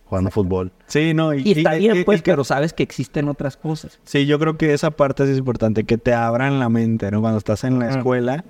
jugando 0.06 0.32
fútbol. 0.32 0.72
Sí, 0.88 1.14
no, 1.14 1.34
y, 1.34 1.52
está 1.52 1.76
bien, 1.76 2.04
pues, 2.06 2.22
pero 2.22 2.44
sabes 2.44 2.74
que 2.74 2.84
existen 2.84 3.28
otras 3.30 3.56
cosas. 3.56 4.00
Sí, 4.04 4.26
yo 4.26 4.40
creo 4.40 4.58
que 4.58 4.74
esa 4.74 4.92
parte 4.92 5.32
es 5.32 5.38
importante, 5.38 5.84
que 5.84 5.98
te 5.98 6.14
abran 6.14 6.60
la 6.60 6.70
mente, 6.70 7.12
¿no? 7.12 7.22
Cuando 7.22 7.38
estás 7.38 7.64
en 7.64 7.78
la 7.78 7.90
escuela, 7.90 8.44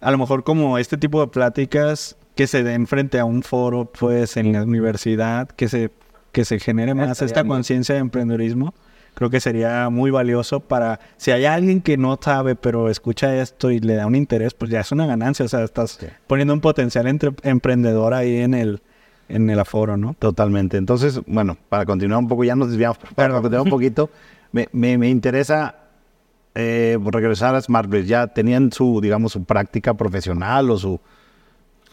a 0.00 0.10
lo 0.10 0.18
mejor 0.18 0.44
como 0.44 0.78
este 0.78 0.96
tipo 0.96 1.20
de 1.20 1.26
pláticas 1.26 2.16
que 2.36 2.46
se 2.46 2.62
den 2.62 2.86
frente 2.86 3.18
a 3.18 3.24
un 3.24 3.42
foro, 3.42 3.86
pues, 3.86 4.36
en 4.36 4.52
la 4.52 4.62
universidad, 4.62 5.48
que 5.48 5.68
se 5.68 5.90
que 6.32 6.44
se 6.44 6.58
genere 6.58 6.94
más 6.94 7.22
esta 7.22 7.44
conciencia 7.44 7.94
de 7.94 8.00
emprendedurismo, 8.00 8.74
creo 9.14 9.30
que 9.30 9.40
sería 9.40 9.90
muy 9.90 10.10
valioso 10.10 10.60
para, 10.60 11.00
si 11.16 11.30
hay 11.30 11.44
alguien 11.44 11.80
que 11.80 11.96
no 11.96 12.18
sabe, 12.20 12.54
pero 12.54 12.88
escucha 12.88 13.36
esto 13.40 13.70
y 13.70 13.80
le 13.80 13.94
da 13.94 14.06
un 14.06 14.14
interés, 14.14 14.54
pues 14.54 14.70
ya 14.70 14.80
es 14.80 14.92
una 14.92 15.06
ganancia, 15.06 15.44
o 15.44 15.48
sea, 15.48 15.62
estás 15.64 15.98
poniendo 16.26 16.54
un 16.54 16.60
potencial 16.60 17.06
entre, 17.06 17.32
emprendedor 17.42 18.14
ahí 18.14 18.38
en 18.38 18.54
el, 18.54 18.80
en 19.28 19.50
el 19.50 19.58
aforo, 19.58 19.96
¿no? 19.96 20.14
Totalmente. 20.18 20.76
Entonces, 20.76 21.20
bueno, 21.26 21.56
para 21.68 21.84
continuar 21.86 22.20
un 22.20 22.28
poco, 22.28 22.44
ya 22.44 22.56
nos 22.56 22.70
desviamos, 22.70 22.98
pero 22.98 23.14
para 23.14 23.40
continuar 23.40 23.62
un 23.62 23.70
poquito, 23.70 24.10
me, 24.52 24.68
me, 24.72 25.08
interesa 25.08 25.76
eh, 26.54 26.98
regresar 27.04 27.54
a 27.54 27.60
SmartBridge. 27.60 28.06
Ya 28.06 28.26
tenían 28.28 28.72
su, 28.72 29.00
digamos, 29.00 29.32
su 29.32 29.44
práctica 29.44 29.94
profesional 29.94 30.70
o 30.70 30.78
su, 30.78 31.00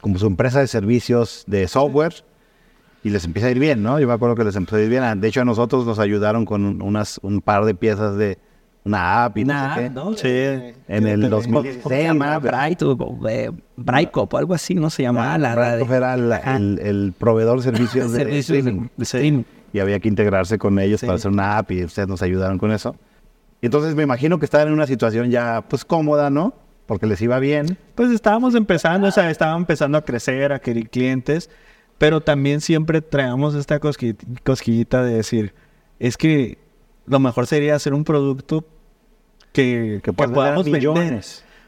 como 0.01 0.17
su 0.17 0.27
empresa 0.27 0.59
de 0.59 0.67
servicios 0.67 1.43
de 1.47 1.67
software 1.67 2.23
y 3.07 3.09
les 3.09 3.23
empieza 3.23 3.47
a 3.47 3.51
ir 3.51 3.59
bien, 3.59 3.81
¿no? 3.81 3.99
Yo 3.99 4.07
me 4.07 4.13
acuerdo 4.13 4.35
que 4.35 4.43
les 4.43 4.55
empezó 4.57 4.75
a 4.75 4.81
ir 4.81 4.89
bien. 4.89 5.21
De 5.21 5.27
hecho, 5.29 5.41
a 5.41 5.45
nosotros 5.45 5.85
nos 5.85 5.97
ayudaron 5.97 6.43
con 6.43 6.81
unas, 6.81 7.19
un 7.23 7.39
par 7.39 7.63
de 7.63 7.73
piezas 7.73 8.17
de 8.17 8.37
una 8.83 9.23
app 9.23 9.37
y 9.37 9.45
no 9.45 9.53
sé 9.53 9.91
qué. 10.21 10.73
Sí. 10.75 10.81
En 10.89 11.07
el 11.07 11.29
2016. 11.29 11.85
Se 11.87 12.03
llama 12.03 12.37
Bright 12.39 12.81
eh, 13.29 13.51
Brightcop 13.77 14.33
o 14.33 14.37
algo 14.37 14.53
así, 14.53 14.75
¿no? 14.75 14.89
Se 14.89 15.03
llamaba 15.03 15.37
la 15.37 15.55
radio. 15.55 15.93
era 15.93 16.15
el, 16.15 16.79
el, 16.79 17.13
proveedor 17.17 17.61
de 17.61 17.63
servicios 17.71 18.11
de, 18.11 18.39
streaming. 18.39 19.43
Y 19.71 19.79
había 19.79 19.99
que 19.99 20.09
integrarse 20.09 20.57
con 20.57 20.77
ellos 20.77 20.99
para 20.99 21.13
hacer 21.13 21.31
una 21.31 21.57
app 21.57 21.71
y 21.71 21.85
ustedes 21.85 22.09
nos 22.09 22.21
ayudaron 22.21 22.57
con 22.57 22.71
eso. 22.71 22.93
Y 23.61 23.67
entonces 23.67 23.95
me 23.95 24.03
imagino 24.03 24.37
que 24.37 24.45
estaban 24.45 24.67
en 24.67 24.73
una 24.73 24.85
situación 24.85 25.31
ya, 25.31 25.63
pues, 25.67 25.85
cómoda, 25.85 26.29
¿no? 26.29 26.53
Porque 26.85 27.05
les 27.05 27.21
iba 27.21 27.39
bien. 27.39 27.77
Pues 27.95 28.11
estábamos 28.11 28.53
empezando, 28.53 29.07
o 29.07 29.11
sea, 29.11 29.31
estaban 29.31 29.59
empezando 29.59 29.97
a 29.97 30.01
crecer, 30.03 30.51
a 30.51 30.55
adquirir 30.55 30.89
clientes 30.89 31.49
pero 31.97 32.21
también 32.21 32.61
siempre 32.61 33.01
traemos 33.01 33.55
esta 33.55 33.79
cosquillita 33.79 35.03
de 35.03 35.13
decir, 35.13 35.53
es 35.99 36.17
que 36.17 36.57
lo 37.05 37.19
mejor 37.19 37.47
sería 37.47 37.75
hacer 37.75 37.93
un 37.93 38.03
producto 38.03 38.65
que, 39.51 40.01
que, 40.03 40.13
podamos 40.13 40.69
vender. 40.69 41.21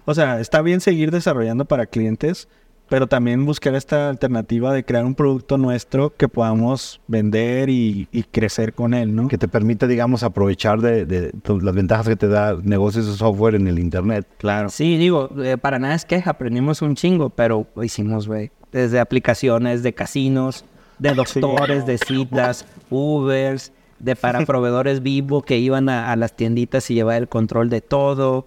O 0.05 0.13
sea, 0.13 0.39
está 0.39 0.61
bien 0.61 0.81
seguir 0.81 1.11
desarrollando 1.11 1.65
para 1.65 1.85
clientes, 1.85 2.47
pero 2.89 3.07
también 3.07 3.45
buscar 3.45 3.75
esta 3.75 4.09
alternativa 4.09 4.73
de 4.73 4.83
crear 4.83 5.05
un 5.05 5.15
producto 5.15 5.57
nuestro 5.57 6.15
que 6.15 6.27
podamos 6.27 7.01
vender 7.07 7.69
y, 7.69 8.07
crecer 8.31 8.73
con 8.73 8.93
él, 8.93 9.15
¿no? 9.15 9.27
Que 9.27 9.37
te 9.37 9.47
permita, 9.47 9.87
digamos, 9.87 10.23
aprovechar 10.23 10.81
de, 10.81 11.31
las 11.43 11.75
ventajas 11.75 12.07
que 12.07 12.15
te 12.15 12.27
da 12.27 12.57
negocios 12.61 13.07
de 13.07 13.13
software 13.13 13.55
en 13.55 13.67
el 13.67 13.79
Internet. 13.79 14.27
Claro. 14.37 14.69
Sí, 14.69 14.97
digo, 14.97 15.29
eh, 15.43 15.57
para 15.57 15.79
nada 15.79 15.95
es 15.95 16.05
que 16.05 16.21
aprendimos 16.25 16.81
un 16.81 16.95
chingo, 16.95 17.29
pero 17.29 17.67
lo 17.75 17.83
hicimos, 17.83 18.27
güey 18.27 18.51
desde 18.71 18.99
aplicaciones 18.99 19.83
de 19.83 19.93
casinos, 19.93 20.65
de 20.97 21.13
doctores, 21.13 21.85
de 21.85 21.97
citas, 21.97 22.65
Ubers, 22.89 23.71
de 23.99 24.15
para 24.15 24.41
proveedores 24.45 25.01
vivo 25.01 25.41
que 25.41 25.57
iban 25.57 25.89
a, 25.89 26.15
las 26.15 26.35
tienditas 26.35 26.89
y 26.91 26.95
llevaban 26.95 27.23
el 27.23 27.29
control 27.29 27.69
de 27.69 27.81
todo, 27.81 28.45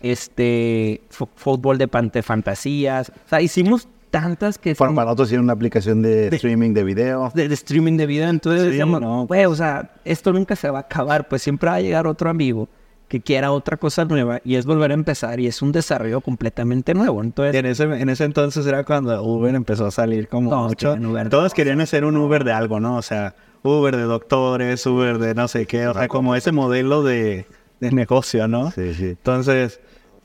este, 0.00 1.02
fútbol 1.10 1.78
de 1.78 1.88
fantasías, 2.22 3.10
o 3.10 3.28
sea, 3.28 3.40
hicimos 3.40 3.88
tantas 4.10 4.58
que... 4.58 4.74
Para 4.74 4.90
nosotros 4.92 5.30
una 5.32 5.52
aplicación 5.52 6.02
de, 6.02 6.28
streaming 6.28 6.74
de 6.74 6.84
video. 6.84 7.30
De, 7.34 7.44
streaming 7.46 7.96
de 7.96 8.06
video, 8.06 8.28
entonces 8.28 8.64
decíamos, 8.64 9.00
no, 9.00 9.28
o 9.28 9.54
sea, 9.54 9.92
esto 10.04 10.32
nunca 10.32 10.56
se 10.56 10.68
va 10.68 10.78
a 10.78 10.82
acabar, 10.82 11.28
pues 11.28 11.42
siempre 11.42 11.70
va 11.70 11.76
a 11.76 11.80
llegar 11.80 12.06
otro 12.06 12.28
amigo 12.28 12.68
que 13.10 13.20
quiera 13.20 13.50
otra 13.50 13.76
cosa 13.76 14.04
nueva 14.04 14.40
y 14.44 14.54
es 14.54 14.66
volver 14.66 14.92
a 14.92 14.94
empezar 14.94 15.40
y 15.40 15.48
es 15.48 15.62
un 15.62 15.72
desarrollo 15.72 16.20
completamente 16.20 16.94
nuevo. 16.94 17.20
Entonces, 17.24 17.56
en 17.56 17.66
ese, 17.66 17.82
en 17.82 18.08
ese 18.08 18.22
entonces 18.22 18.64
era 18.64 18.84
cuando 18.84 19.20
Uber 19.24 19.52
empezó 19.52 19.86
a 19.86 19.90
salir 19.90 20.28
como 20.28 20.48
todos 20.48 20.76
todos 21.28 21.52
querían 21.52 21.80
hacer 21.80 22.04
un 22.04 22.16
Uber 22.16 22.44
de 22.44 22.52
algo, 22.52 22.78
¿no? 22.78 22.94
O 22.94 23.02
sea, 23.02 23.34
Uber 23.64 23.96
de 23.96 24.04
doctores, 24.04 24.86
Uber 24.86 25.18
de 25.18 25.34
no 25.34 25.48
sé 25.48 25.66
qué, 25.66 25.88
o 25.88 25.92
sea, 25.92 26.06
como 26.06 26.36
ese 26.36 26.52
modelo 26.52 27.02
de, 27.02 27.46
de 27.80 27.90
negocio, 27.90 28.46
¿no? 28.46 28.70
Sí, 28.70 28.94
sí. 28.94 29.06
Entonces, 29.06 29.80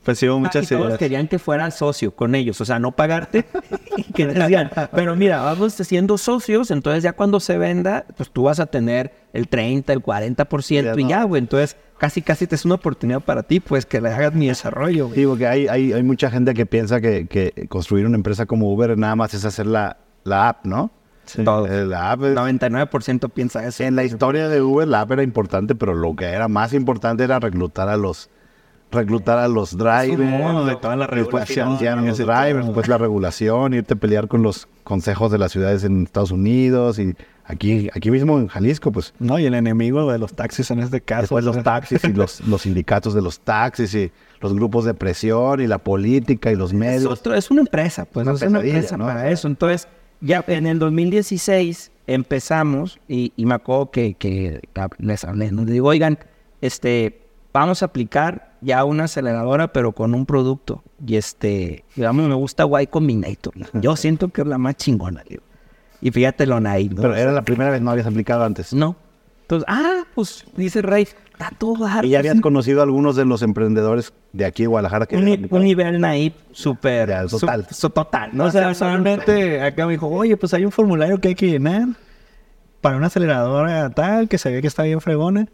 pues 0.06 0.20
sí, 0.20 0.28
muchas 0.28 0.70
ah, 0.70 0.76
todos 0.76 0.98
querían 0.98 1.26
que 1.26 1.40
fueran 1.40 1.72
socio 1.72 2.14
con 2.14 2.36
ellos, 2.36 2.60
o 2.60 2.64
sea, 2.64 2.78
no 2.78 2.92
pagarte. 2.92 3.44
que 4.14 4.28
decían, 4.28 4.70
pero 4.94 5.16
mira, 5.16 5.42
vamos 5.42 5.72
siendo 5.72 6.16
socios, 6.16 6.70
entonces 6.70 7.02
ya 7.02 7.12
cuando 7.14 7.40
se 7.40 7.58
venda, 7.58 8.06
pues 8.16 8.30
tú 8.30 8.44
vas 8.44 8.60
a 8.60 8.66
tener 8.66 9.12
el 9.32 9.48
30, 9.48 9.92
el 9.92 10.00
40% 10.00 11.00
y 11.04 11.08
ya, 11.08 11.24
güey. 11.24 11.40
Entonces, 11.40 11.76
casi, 11.98 12.22
casi 12.22 12.46
te 12.46 12.54
es 12.54 12.64
una 12.64 12.76
oportunidad 12.76 13.20
para 13.20 13.42
ti, 13.42 13.58
pues, 13.58 13.84
que 13.84 14.00
le 14.00 14.10
hagas 14.10 14.32
mi 14.32 14.46
desarrollo. 14.46 15.08
Güey. 15.08 15.18
Sí, 15.18 15.26
porque 15.26 15.48
hay, 15.48 15.66
hay, 15.66 15.92
hay, 15.92 16.02
mucha 16.04 16.30
gente 16.30 16.54
que 16.54 16.66
piensa 16.66 17.00
que, 17.00 17.26
que, 17.26 17.66
construir 17.68 18.06
una 18.06 18.14
empresa 18.16 18.46
como 18.46 18.72
Uber 18.72 18.96
nada 18.96 19.16
más 19.16 19.34
es 19.34 19.44
hacer 19.44 19.66
la, 19.66 19.96
la 20.22 20.50
app, 20.50 20.66
¿no? 20.66 20.92
Sí. 21.24 21.42
Todo. 21.42 21.66
La 21.66 22.12
app 22.12 22.20
99% 22.20 23.28
piensa 23.32 23.66
eso. 23.66 23.82
En 23.82 23.96
la 23.96 24.04
historia 24.04 24.48
de 24.48 24.62
Uber, 24.62 24.86
la 24.86 25.00
app 25.00 25.10
era 25.10 25.24
importante, 25.24 25.74
pero 25.74 25.94
lo 25.94 26.14
que 26.14 26.26
era 26.26 26.46
más 26.46 26.72
importante 26.74 27.24
era 27.24 27.40
reclutar 27.40 27.88
a 27.88 27.96
los 27.96 28.30
reclutar 28.90 29.38
a 29.38 29.48
los 29.48 29.76
drivers, 29.76 30.66
de 30.66 30.76
toda 30.76 30.96
la 30.96 31.06
regulación, 31.06 31.70
los 32.06 32.18
drivers, 32.18 32.66
después 32.66 32.88
la 32.88 32.98
regulación, 32.98 33.74
irte 33.74 33.94
a 33.94 33.96
pelear 33.96 34.28
con 34.28 34.42
los 34.42 34.68
consejos 34.84 35.32
de 35.32 35.38
las 35.38 35.52
ciudades 35.52 35.84
en 35.84 36.04
Estados 36.04 36.30
Unidos 36.30 36.98
y 36.98 37.14
aquí, 37.44 37.88
aquí 37.94 38.10
mismo 38.10 38.38
en 38.38 38.46
Jalisco, 38.46 38.92
pues. 38.92 39.12
No, 39.18 39.38
y 39.38 39.46
el 39.46 39.54
enemigo 39.54 40.10
de 40.10 40.18
los 40.18 40.34
taxis 40.34 40.70
en 40.70 40.80
este 40.80 41.00
caso. 41.00 41.22
Después 41.22 41.44
los 41.44 41.62
taxis 41.62 42.04
y 42.04 42.12
los, 42.12 42.40
los 42.46 42.62
sindicatos 42.62 43.14
de 43.14 43.22
los 43.22 43.40
taxis 43.40 43.94
y 43.94 44.12
los 44.40 44.54
grupos 44.54 44.84
de 44.84 44.94
presión 44.94 45.60
y 45.60 45.66
la 45.66 45.78
política 45.78 46.52
y 46.52 46.56
los 46.56 46.72
medios. 46.72 47.20
Es, 47.34 47.50
una 47.50 47.62
empresa, 47.62 48.04
pues 48.04 48.26
es 48.28 48.42
una 48.42 48.60
empresa 48.60 48.96
para 48.96 49.30
eso. 49.30 49.48
Entonces, 49.48 49.88
ya 50.20 50.44
en 50.46 50.66
el 50.66 50.78
2016 50.78 51.90
empezamos 52.06 53.00
y, 53.08 53.32
me 53.36 53.54
acuerdo 53.54 53.90
que, 53.90 54.14
que 54.14 54.60
les 54.98 55.24
hablé, 55.24 55.50
nos 55.50 55.66
digo, 55.66 55.88
oigan, 55.88 56.18
este, 56.60 57.25
vamos 57.56 57.82
a 57.82 57.86
aplicar 57.86 58.52
ya 58.60 58.84
una 58.84 59.04
aceleradora, 59.04 59.72
pero 59.72 59.92
con 59.92 60.14
un 60.14 60.26
producto. 60.26 60.82
Y 61.06 61.16
este, 61.16 61.84
digamos, 61.94 62.28
me 62.28 62.34
gusta 62.34 62.66
Y 62.82 62.86
Combinator. 62.86 63.54
Yo 63.72 63.96
siento 63.96 64.28
que 64.28 64.42
es 64.42 64.46
la 64.46 64.58
más 64.58 64.76
chingona, 64.76 65.24
digo. 65.26 65.42
Y 66.02 66.10
fíjate 66.10 66.46
lo 66.46 66.60
naive. 66.60 66.96
Pero 66.96 67.16
era 67.16 67.32
la 67.32 67.42
primera 67.42 67.70
vez, 67.70 67.80
no 67.80 67.90
habías 67.90 68.06
aplicado 68.06 68.44
antes. 68.44 68.74
No. 68.74 68.96
Entonces, 69.42 69.66
ah, 69.68 70.04
pues 70.14 70.44
dice 70.56 70.82
Rey, 70.82 71.04
está 71.04 71.50
todo 71.56 71.88
¿Y 72.02 72.10
ya 72.10 72.18
habías 72.18 72.40
conocido 72.40 72.80
a 72.80 72.82
algunos 72.82 73.16
de 73.16 73.24
los 73.24 73.40
emprendedores 73.40 74.12
de 74.32 74.44
aquí 74.44 74.64
de 74.64 74.66
Guadalajara? 74.66 75.06
Que 75.06 75.16
un, 75.16 75.62
nivel 75.62 76.00
naive 76.00 76.34
súper. 76.52 77.26
Total. 77.28 77.66
total. 77.94 78.30
¿no? 78.34 78.44
O 78.44 78.50
sea, 78.50 78.74
solamente 78.74 79.62
acá 79.62 79.86
me 79.86 79.92
dijo, 79.92 80.08
oye, 80.08 80.36
pues 80.36 80.52
hay 80.52 80.66
un 80.66 80.72
formulario 80.72 81.18
que 81.20 81.28
hay 81.28 81.34
que 81.34 81.48
llenar 81.48 81.88
para 82.82 82.98
una 82.98 83.06
aceleradora 83.06 83.88
tal, 83.90 84.28
que 84.28 84.36
se 84.36 84.50
ve 84.50 84.60
que 84.60 84.68
está 84.68 84.82
bien 84.82 85.00
fregona. 85.00 85.48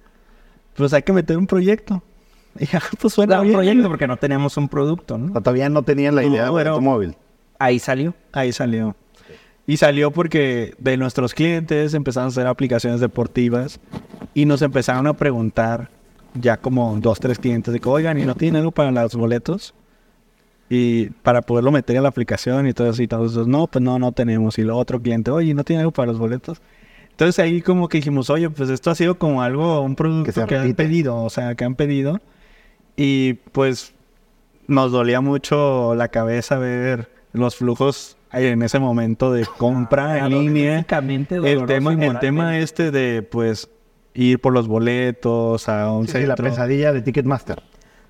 Pues 0.76 0.92
hay 0.92 1.02
que 1.02 1.12
meter 1.12 1.36
un 1.36 1.46
proyecto. 1.46 2.02
Y 2.58 2.66
ya, 2.66 2.82
pues 3.00 3.14
suena 3.14 3.40
un 3.40 3.50
proyecto 3.50 3.88
porque 3.88 4.06
no 4.06 4.18
teníamos 4.18 4.58
un 4.58 4.68
producto, 4.68 5.16
¿no? 5.16 5.32
todavía 5.40 5.70
no 5.70 5.82
tenían 5.84 6.14
la 6.14 6.22
idea 6.22 6.50
de 6.50 6.68
automóvil. 6.68 7.16
Ahí 7.58 7.78
salió. 7.78 8.14
Ahí 8.30 8.52
salió. 8.52 8.94
Y 9.66 9.78
salió 9.78 10.10
porque 10.10 10.74
de 10.78 10.98
nuestros 10.98 11.32
clientes 11.32 11.94
empezaron 11.94 12.26
a 12.26 12.28
hacer 12.28 12.46
aplicaciones 12.46 13.00
deportivas 13.00 13.80
y 14.34 14.44
nos 14.44 14.60
empezaron 14.60 15.06
a 15.06 15.14
preguntar 15.14 15.88
ya 16.34 16.56
como 16.56 16.96
dos, 17.00 17.20
tres 17.20 17.38
clientes 17.38 17.72
de 17.72 17.80
que, 17.80 17.88
oigan, 17.88 18.18
¿y 18.18 18.24
no 18.24 18.34
tienen 18.34 18.56
algo 18.56 18.72
para 18.72 18.90
los 18.90 19.14
boletos? 19.14 19.74
Y 20.68 21.10
para 21.22 21.42
poderlo 21.42 21.70
meter 21.70 21.96
en 21.96 22.02
la 22.02 22.08
aplicación 22.08 22.66
y 22.66 22.72
todo 22.72 22.88
eso 22.90 23.02
y 23.02 23.08
todos, 23.08 23.46
no, 23.46 23.66
pues 23.66 23.82
no, 23.82 23.98
no 23.98 24.12
tenemos. 24.12 24.58
Y 24.58 24.62
luego 24.62 24.80
otro 24.80 25.00
cliente, 25.00 25.30
oye, 25.30 25.54
¿no 25.54 25.64
tiene 25.64 25.80
algo 25.80 25.92
para 25.92 26.10
los 26.10 26.18
boletos? 26.18 26.60
Entonces 27.22 27.38
ahí 27.44 27.62
como 27.62 27.88
que 27.88 27.98
dijimos, 27.98 28.30
oye, 28.30 28.50
pues 28.50 28.68
esto 28.68 28.90
ha 28.90 28.96
sido 28.96 29.16
como 29.16 29.42
algo, 29.42 29.80
un 29.80 29.94
producto 29.94 30.44
que, 30.44 30.56
han 30.56 30.74
pedido, 30.74 31.22
o 31.22 31.30
sea, 31.30 31.54
que 31.54 31.62
han 31.62 31.76
pedido. 31.76 32.20
Y 32.96 33.34
pues 33.52 33.94
nos 34.66 34.90
dolía 34.90 35.20
mucho 35.20 35.94
la 35.94 36.08
cabeza 36.08 36.58
ver 36.58 37.08
los 37.32 37.54
flujos 37.54 38.16
en 38.32 38.62
ese 38.62 38.80
momento 38.80 39.32
de 39.32 39.46
compra 39.56 40.18
en 40.18 40.30
línea. 40.30 40.84
El 40.88 41.66
tema, 41.66 41.92
el 41.92 42.18
tema 42.18 42.58
este 42.58 42.90
de 42.90 43.22
pues 43.22 43.70
ir 44.14 44.40
por 44.40 44.52
los 44.52 44.66
boletos 44.66 45.68
a 45.68 45.92
un 45.92 46.08
sí, 46.08 46.26
la 46.26 46.34
pesadilla 46.34 46.92
de 46.92 47.02
Ticketmaster. 47.02 47.62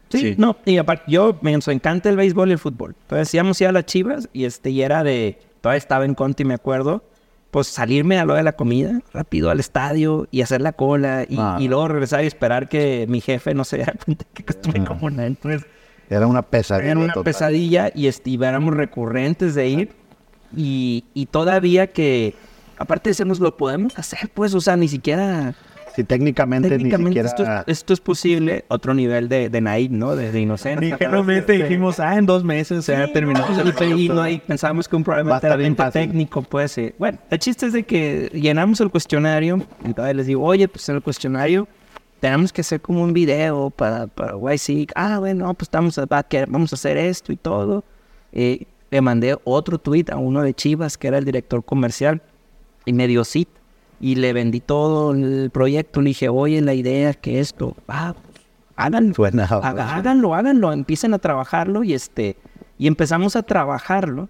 Sí, 0.08 0.36
no, 0.38 0.56
y 0.64 0.78
aparte, 0.78 1.04
yo 1.08 1.38
me 1.42 1.52
encanta 1.52 2.08
el 2.08 2.16
béisbol 2.16 2.48
y 2.48 2.52
el 2.52 2.58
fútbol. 2.58 2.96
Entonces 3.02 3.34
íbamos 3.34 3.58
ya 3.58 3.68
a 3.68 3.72
las 3.72 3.84
chivas 3.84 4.30
y 4.32 4.46
este, 4.46 4.70
y 4.70 4.80
era 4.80 5.04
de, 5.04 5.38
todavía 5.60 5.76
estaba 5.76 6.06
en 6.06 6.14
Conti, 6.14 6.46
me 6.46 6.54
acuerdo, 6.54 7.04
pues 7.52 7.66
salirme 7.66 8.18
a 8.18 8.24
lo 8.24 8.34
de 8.34 8.42
la 8.42 8.52
comida, 8.52 9.02
rápido 9.12 9.50
al 9.50 9.60
estadio 9.60 10.26
y 10.30 10.40
hacer 10.40 10.62
la 10.62 10.72
cola 10.72 11.26
y, 11.28 11.36
ah. 11.38 11.58
luego 11.60 11.86
regresar 11.86 12.24
y 12.24 12.26
esperar 12.26 12.66
que 12.66 13.04
mi 13.10 13.20
jefe 13.20 13.52
no 13.52 13.64
se 13.64 13.76
diera 13.76 13.92
cuenta 14.02 14.24
que 14.32 14.42
estuve 14.48 14.80
ah. 14.80 14.84
como 14.86 15.06
una. 15.06 15.26
Entonces, 15.26 15.66
era 16.08 16.26
una 16.26 16.40
pesadilla. 16.40 16.90
Era 16.92 16.98
una 16.98 17.12
pesadilla 17.12 17.92
y, 17.94 18.06
este, 18.06 18.32
éramos 18.32 18.74
recurrentes 18.74 19.54
de 19.54 19.68
ir 19.68 19.92
y, 20.56 21.04
y 21.12 21.26
todavía 21.26 21.88
que, 21.88 22.34
aparte 22.78 23.10
de 23.10 23.12
decirnos, 23.12 23.38
lo 23.38 23.54
podemos 23.54 23.98
hacer, 23.98 24.30
pues, 24.32 24.54
o 24.54 24.60
sea, 24.62 24.78
ni 24.78 24.88
siquiera 24.88 25.54
Sí, 25.94 26.04
técnicamente, 26.04 26.78
ni 26.78 26.90
siquiera... 26.90 27.64
Esto 27.66 27.92
es, 27.92 28.00
posible, 28.00 28.64
otro 28.68 28.94
nivel 28.94 29.28
de, 29.28 29.50
de 29.50 29.60
¿no? 29.90 30.16
De, 30.16 30.40
inocencia. 30.40 30.80
Ligeramente 30.80 31.52
dijimos, 31.52 32.00
ah, 32.00 32.16
en 32.16 32.26
dos 32.26 32.44
meses 32.44 32.84
se 32.84 32.96
ha 32.96 33.12
terminado. 33.12 33.46
Y 33.96 34.08
no 34.08 34.22
hay, 34.22 34.38
pensamos 34.38 34.88
que 34.88 34.96
un 34.96 35.04
problema 35.04 35.40
técnico 35.90 36.42
puede 36.42 36.68
ser. 36.68 36.94
Bueno, 36.98 37.18
el 37.30 37.38
chiste 37.38 37.66
es 37.66 37.72
de 37.72 37.82
que 37.82 38.30
llenamos 38.32 38.80
el 38.80 38.90
cuestionario 38.90 39.64
y 39.84 39.92
todavía 39.92 40.14
les 40.14 40.26
digo, 40.26 40.42
oye, 40.42 40.66
pues 40.68 40.88
en 40.88 40.96
el 40.96 41.02
cuestionario 41.02 41.68
tenemos 42.20 42.52
que 42.52 42.62
hacer 42.62 42.80
como 42.80 43.02
un 43.02 43.12
video 43.12 43.70
para, 43.70 44.06
para 44.06 44.34
YC. 44.36 44.92
Ah, 44.94 45.18
bueno, 45.18 45.52
pues 45.54 45.66
estamos 45.66 45.98
a, 45.98 46.06
vamos 46.48 46.72
a 46.72 46.76
hacer 46.76 46.96
esto 46.96 47.32
y 47.32 47.36
todo. 47.36 47.84
Eh, 48.32 48.66
le 48.90 49.00
mandé 49.00 49.36
otro 49.44 49.78
tweet 49.78 50.06
a 50.10 50.16
uno 50.16 50.42
de 50.42 50.54
Chivas, 50.54 50.96
que 50.96 51.08
era 51.08 51.18
el 51.18 51.24
director 51.24 51.64
comercial, 51.64 52.22
y 52.84 52.92
me 52.92 53.06
dio 53.06 53.24
cita 53.24 53.61
y 54.02 54.16
le 54.16 54.34
vendí 54.34 54.60
todo 54.60 55.12
el 55.12 55.48
proyecto. 55.50 56.02
Le 56.02 56.08
dije, 56.08 56.28
oye, 56.28 56.60
la 56.60 56.74
idea 56.74 57.10
es 57.10 57.16
que 57.16 57.40
esto, 57.40 57.74
ah, 57.88 58.14
háganlo, 58.76 59.14
háganlo, 59.62 60.34
háganlo, 60.34 60.72
empiecen 60.72 61.14
a 61.14 61.18
trabajarlo 61.18 61.84
y 61.84 61.94
este, 61.94 62.36
y 62.76 62.88
empezamos 62.88 63.36
a 63.36 63.42
trabajarlo. 63.44 64.28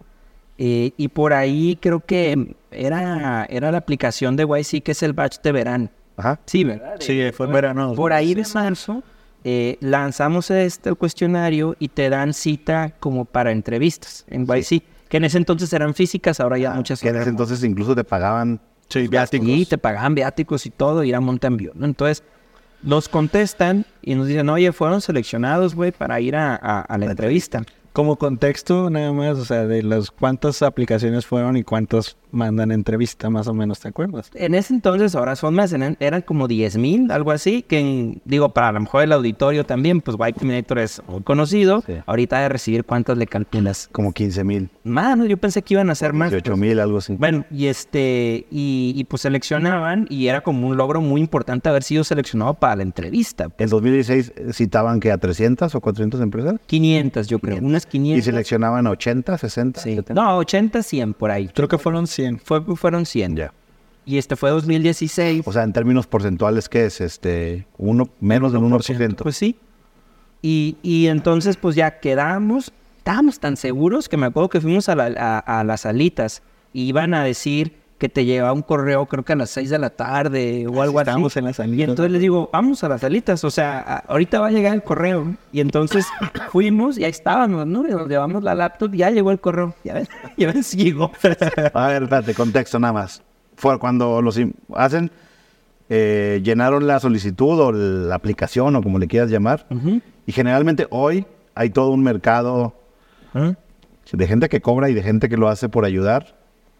Eh, 0.58 0.92
y 0.98 1.08
por 1.08 1.32
ahí 1.32 1.78
creo 1.80 2.00
que 2.00 2.54
era, 2.70 3.46
era 3.46 3.72
la 3.72 3.78
aplicación 3.78 4.36
de 4.36 4.44
YC 4.44 4.82
que 4.82 4.92
es 4.92 5.02
el 5.02 5.14
batch 5.14 5.40
de 5.40 5.50
verano. 5.50 5.90
Ajá. 6.18 6.38
Sí, 6.44 6.62
¿verdad? 6.62 6.96
Sí, 7.00 7.20
fue 7.32 7.46
en 7.46 7.52
verano. 7.52 7.94
Por 7.94 8.12
ahí 8.12 8.34
de 8.34 8.44
marzo 8.52 9.02
eh, 9.42 9.78
lanzamos 9.80 10.50
este 10.50 10.94
cuestionario 10.94 11.74
y 11.78 11.88
te 11.88 12.10
dan 12.10 12.34
cita 12.34 12.92
como 13.00 13.24
para 13.24 13.50
entrevistas 13.50 14.26
en 14.28 14.46
YC, 14.46 14.82
que 15.08 15.16
en 15.16 15.24
ese 15.24 15.38
entonces 15.38 15.72
eran 15.72 15.94
físicas, 15.94 16.38
ahora 16.38 16.58
ya 16.58 16.74
muchas. 16.74 17.00
Que 17.00 17.08
en 17.08 17.16
ese 17.16 17.30
entonces 17.30 17.64
incluso 17.64 17.94
te 17.94 18.04
pagaban 18.04 18.60
Sí, 18.92 19.08
viáticos. 19.08 19.48
Y 19.48 19.66
te 19.66 19.78
pagaban 19.78 20.14
viáticos 20.14 20.66
y 20.66 20.70
todo, 20.70 21.02
y 21.02 21.10
era 21.10 21.20
Montembió, 21.20 21.72
¿no? 21.74 21.86
Entonces, 21.86 22.22
nos 22.82 23.08
contestan 23.08 23.86
y 24.02 24.14
nos 24.14 24.26
dicen, 24.26 24.48
oye, 24.48 24.72
fueron 24.72 25.00
seleccionados, 25.00 25.74
güey, 25.74 25.92
para 25.92 26.20
ir 26.20 26.36
a, 26.36 26.56
a 26.56 26.98
la 26.98 27.06
entrevista. 27.06 27.62
Como 27.92 28.16
contexto, 28.16 28.88
nada 28.88 29.12
más, 29.12 29.36
o 29.36 29.44
sea, 29.44 29.66
de 29.66 29.82
las 29.82 30.10
cuántas 30.10 30.62
aplicaciones 30.62 31.26
fueron 31.26 31.58
y 31.58 31.62
cuántos 31.62 32.16
mandan 32.30 32.72
entrevista, 32.72 33.28
más 33.28 33.46
o 33.48 33.54
menos, 33.54 33.80
¿te 33.80 33.88
acuerdas? 33.88 34.30
En 34.32 34.54
ese 34.54 34.72
entonces, 34.72 35.14
ahora 35.14 35.36
son 35.36 35.54
más, 35.54 35.72
eran, 35.72 36.22
como 36.22 36.48
10 36.48 36.78
mil, 36.78 37.10
algo 37.10 37.30
así, 37.30 37.62
que 37.62 38.18
digo, 38.24 38.48
para 38.48 38.68
a 38.68 38.72
lo 38.72 38.80
mejor 38.80 39.02
el 39.02 39.12
auditorio 39.12 39.64
también, 39.64 40.00
pues 40.00 40.16
White 40.18 40.38
Combinator 40.38 40.78
es 40.78 41.02
muy 41.06 41.20
conocido. 41.22 41.84
Ahorita 42.06 42.40
de 42.40 42.48
recibir 42.48 42.84
cuántas 42.84 43.18
le 43.18 43.26
calculas. 43.26 43.90
Como 43.92 44.12
15 44.12 44.44
mil. 44.44 44.70
Mano, 44.84 45.26
yo 45.26 45.36
pensé 45.36 45.62
que 45.62 45.74
iban 45.74 45.90
a 45.90 45.94
ser 45.94 46.12
más. 46.12 46.30
18 46.30 46.56
mil, 46.56 46.80
algo 46.80 46.98
así. 46.98 47.14
Bueno, 47.16 47.44
y 47.50 47.66
este, 47.66 48.46
y, 48.50 48.92
y, 48.96 49.04
pues 49.04 49.22
seleccionaban, 49.22 50.06
y 50.10 50.26
era 50.26 50.40
como 50.40 50.66
un 50.66 50.76
logro 50.76 51.00
muy 51.00 51.20
importante 51.20 51.68
haber 51.68 51.84
sido 51.84 52.02
seleccionado 52.02 52.54
para 52.54 52.76
la 52.76 52.82
entrevista. 52.82 53.48
En 53.58 53.68
2016 53.68 54.32
citaban 54.52 54.98
que 54.98 55.12
a 55.12 55.18
300 55.18 55.72
o 55.74 55.80
400 55.80 56.20
empresas. 56.20 56.54
500, 56.66 57.28
yo 57.28 57.38
creo. 57.38 57.58
Unas 57.58 57.86
500. 57.86 58.18
¿Y 58.18 58.22
seleccionaban 58.22 58.86
80, 58.86 59.38
60? 59.38 59.80
Sí. 59.80 59.98
No, 60.14 60.38
80, 60.38 60.82
100 60.82 61.14
por 61.14 61.30
ahí. 61.30 61.48
Creo 61.48 61.68
que 61.68 61.78
fueron 61.78 62.06
100. 62.06 62.40
Fue, 62.40 62.60
fueron 62.76 63.06
100. 63.06 63.36
Ya. 63.36 63.52
Y 64.04 64.18
este 64.18 64.34
fue 64.34 64.50
2016. 64.50 65.42
O 65.46 65.52
sea, 65.52 65.62
en 65.62 65.72
términos 65.72 66.06
porcentuales, 66.06 66.68
¿qué 66.68 66.86
es? 66.86 67.00
Este, 67.00 67.66
uno, 67.78 68.08
menos 68.20 68.52
del 68.52 68.62
1%. 68.62 69.16
Pues 69.16 69.36
sí. 69.36 69.56
Y, 70.42 70.76
y 70.82 71.06
entonces, 71.06 71.56
pues 71.56 71.76
ya 71.76 72.00
quedamos, 72.00 72.72
estábamos 73.02 73.40
tan 73.40 73.56
seguros 73.56 74.08
que 74.08 74.16
me 74.16 74.26
acuerdo 74.26 74.48
que 74.48 74.60
fuimos 74.60 74.88
a, 74.88 74.92
a 74.92 75.64
las 75.64 75.80
salitas 75.80 76.40
y 76.72 76.84
iban 76.84 77.14
a 77.14 77.24
decir 77.24 77.74
que 77.98 78.08
te 78.08 78.24
llevaba 78.24 78.52
un 78.52 78.62
correo 78.62 79.06
creo 79.06 79.24
que 79.24 79.32
a 79.32 79.36
las 79.36 79.50
6 79.50 79.70
de 79.70 79.78
la 79.80 79.90
tarde 79.90 80.68
o 80.68 80.80
algo 80.80 81.00
así. 81.00 81.10
Estamos 81.10 81.36
en 81.36 81.44
las 81.46 81.56
salitas. 81.56 81.78
Y 81.80 81.82
entonces 81.82 82.12
les 82.12 82.20
digo, 82.20 82.48
vamos 82.52 82.84
a 82.84 82.88
las 82.88 83.00
salitas, 83.00 83.42
o 83.42 83.50
sea, 83.50 84.04
ahorita 84.06 84.38
va 84.38 84.46
a 84.46 84.50
llegar 84.52 84.74
el 84.74 84.84
correo. 84.84 85.34
Y 85.52 85.58
entonces 85.58 86.06
fuimos 86.52 86.96
y 86.96 87.02
ahí 87.02 87.10
estábamos, 87.10 87.66
¿no? 87.66 87.88
Y 87.88 87.90
nos 87.90 88.06
llevamos 88.06 88.44
la 88.44 88.54
laptop 88.54 88.94
y 88.94 88.98
ya 88.98 89.10
llegó 89.10 89.32
el 89.32 89.40
correo. 89.40 89.74
Ya 89.82 89.94
ves, 89.94 90.08
ya 90.36 90.52
ves, 90.52 90.70
llegó. 90.70 91.10
a 91.74 91.86
ver, 91.88 92.04
espérate, 92.04 92.34
contexto 92.34 92.78
nada 92.78 92.92
más. 92.92 93.20
Fue 93.56 93.80
cuando 93.80 94.22
los 94.22 94.38
hacen, 94.76 95.10
eh, 95.88 96.40
llenaron 96.44 96.86
la 96.86 97.00
solicitud 97.00 97.58
o 97.58 97.72
la 97.72 98.14
aplicación 98.14 98.76
o 98.76 98.82
como 98.82 99.00
le 99.00 99.08
quieras 99.08 99.28
llamar. 99.28 99.66
Y 100.24 100.30
generalmente 100.30 100.86
hoy 100.90 101.26
hay 101.56 101.70
todo 101.70 101.90
un 101.90 102.04
mercado 102.04 102.74
¿Ah? 103.34 103.54
de 104.12 104.26
gente 104.26 104.48
que 104.48 104.60
cobra 104.60 104.90
y 104.90 104.94
de 104.94 105.02
gente 105.02 105.28
que 105.28 105.36
lo 105.36 105.48
hace 105.48 105.68
por 105.68 105.84
ayudar 105.84 106.36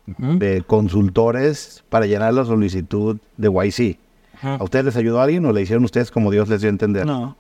de 0.07 0.63
consultores 0.67 1.85
para 1.89 2.07
llenar 2.07 2.35
la 2.35 2.45
solicitud 2.45 3.19
de 3.37 3.49
YC. 3.49 3.99
¿A 4.43 4.63
ustedes 4.63 4.87
les 4.87 4.97
ayudó 4.97 5.21
alguien 5.21 5.47
o 5.47 5.53
le 5.53 5.63
hicieron 5.63 5.85
ustedes 5.85 6.11
como 6.11 6.31
Dios 6.31 6.49
les 6.49 6.61
dio 6.61 6.69
a 6.69 6.73
entender? 6.73 7.07
No. 7.07 7.37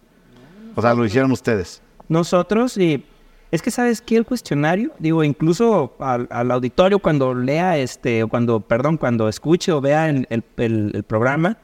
O 0.76 0.80
sea, 0.80 0.94
lo 0.94 1.04
hicieron 1.04 1.32
ustedes. 1.32 1.82
Nosotros, 2.08 2.76
y 2.78 3.04
es 3.50 3.60
que 3.60 3.70
sabes 3.70 4.00
que 4.00 4.16
el 4.16 4.24
cuestionario, 4.24 4.92
digo, 4.98 5.24
incluso 5.24 5.94
al, 5.98 6.50
auditorio 6.50 7.00
cuando 7.00 7.34
lea 7.34 7.76
este, 7.76 8.22
o 8.22 8.28
cuando, 8.28 8.60
perdón, 8.60 8.96
cuando 8.96 9.28
escuche 9.28 9.72
o 9.72 9.80
vea 9.80 10.08
el, 10.08 10.44
el, 10.56 11.04
programa, 11.06 11.58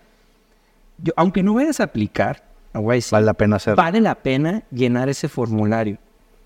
yo, 0.98 1.12
aunque 1.16 1.42
no 1.42 1.54
vayas 1.54 1.80
a 1.80 1.84
aplicar 1.84 2.44
a 2.72 2.80
YC, 2.80 3.12
vale 3.12 3.26
la 3.26 3.34
pena 3.34 3.56
hacer. 3.56 3.76
Vale 3.76 4.00
la 4.00 4.16
pena 4.16 4.64
llenar 4.70 5.08
ese 5.08 5.28
formulario, 5.28 5.98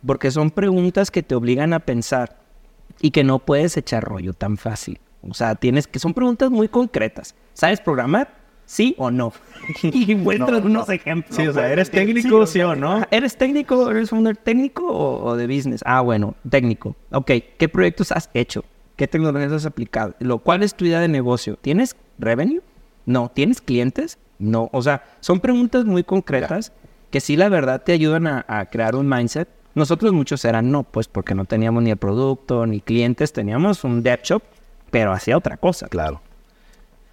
porque 0.07 0.31
son 0.31 0.51
preguntas 0.51 1.11
que 1.11 1.23
te 1.23 1.35
obligan 1.35 1.73
a 1.73 1.81
pensar 1.81 2.39
y 3.01 3.11
que 3.11 3.25
no 3.25 3.39
puedes 3.39 3.77
echar 3.77 4.05
rollo 4.05 4.33
tan 4.33 4.57
fácil. 4.57 5.01
O 5.29 5.35
sea, 5.35 5.55
tienes 5.55 5.87
que 5.87 5.99
son 5.99 6.15
preguntas 6.15 6.51
muy 6.51 6.69
concretas. 6.69 7.35
¿Sabes 7.53 7.81
programar? 7.81 8.43
¿Sí 8.67 8.95
o 8.99 9.11
no? 9.11 9.33
y 9.83 10.15
muestras 10.15 10.65
unos 10.65 10.89
ejemplos. 10.89 11.37
Sí, 11.37 11.47
o 11.47 11.53
sea, 11.53 11.71
¿eres 11.71 11.91
técnico, 11.91 12.47
sí, 12.47 12.61
o 12.61 12.75
no? 12.75 13.03
¿Eres 13.11 13.37
técnico? 13.37 13.91
¿Eres 13.91 14.11
founder 14.11 14.37
técnico 14.37 14.87
o, 14.87 15.37
de 15.37 15.47
business? 15.47 15.83
Ah, 15.85 16.01
bueno, 16.01 16.35
técnico. 16.49 16.97
Ok, 17.11 17.31
¿qué 17.59 17.69
proyectos 17.69 18.13
has 18.13 18.31
hecho? 18.35 18.65
¿Qué 18.97 19.07
tecnologías 19.07 19.53
has 19.53 19.67
aplicado? 19.67 20.15
Lo, 20.19 20.39
¿Cuál 20.39 20.63
es 20.63 20.75
tu 20.75 20.85
idea 20.85 21.01
de 21.01 21.09
negocio? 21.09 21.57
¿Tienes 21.61 21.97
revenue? 22.19 22.63
No. 23.05 23.31
¿Tienes 23.33 23.61
clientes? 23.61 24.19
No. 24.39 24.71
O 24.73 24.83
sea, 24.83 25.05
son 25.21 25.41
preguntas 25.41 25.85
muy 25.85 26.05
concretas 26.05 26.73
que 27.11 27.21
sí, 27.21 27.37
la 27.37 27.49
verdad, 27.49 27.83
te 27.83 27.93
ayudan 27.93 28.27
a 28.27 28.69
crear 28.71 28.97
un 28.97 29.09
mindset 29.09 29.49
nosotros 29.75 30.13
muchos 30.13 30.45
eran 30.45 30.71
no, 30.71 30.83
pues 30.83 31.09
porque 31.09 31.35
no 31.35 31.45
teníamos 31.45 31.83
ni 31.83 31.91
el 31.91 31.97
producto, 31.97 32.67
ni 32.67 32.81
clientes, 32.81 33.33
teníamos 33.33 33.85
un 33.85 34.03
dev 34.03 34.21
shop, 34.23 34.43
pero 34.91 35.13
hacía 35.13 35.37
otra 35.37 35.57
cosa. 35.57 35.89
Claro. 35.89 36.21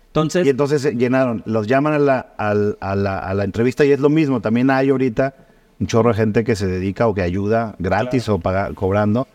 Entonces, 0.08 0.46
y 0.46 0.50
entonces 0.50 0.84
eh, 0.86 0.96
llenaron, 0.96 1.44
los 1.46 1.68
llaman 1.68 1.94
a 1.94 2.00
la, 2.00 2.20
a, 2.38 2.96
la, 2.96 3.44
entrevista 3.44 3.86
y 3.86 3.92
es 3.92 4.00
lo 4.00 4.10
mismo. 4.10 4.42
También 4.42 4.70
hay 4.72 4.90
ahorita 4.90 5.36
un 5.80 5.88
chorro 5.88 6.10
de 6.10 6.16
gente 6.16 6.44
que 6.44 6.56
se 6.56 6.68
dedica 6.68 7.08
o 7.08 7.14
que 7.14 7.22
ayuda 7.22 7.76
gratis 7.80 8.28
o 8.28 8.40
paga, 8.40 8.74
cobrando 8.74 9.28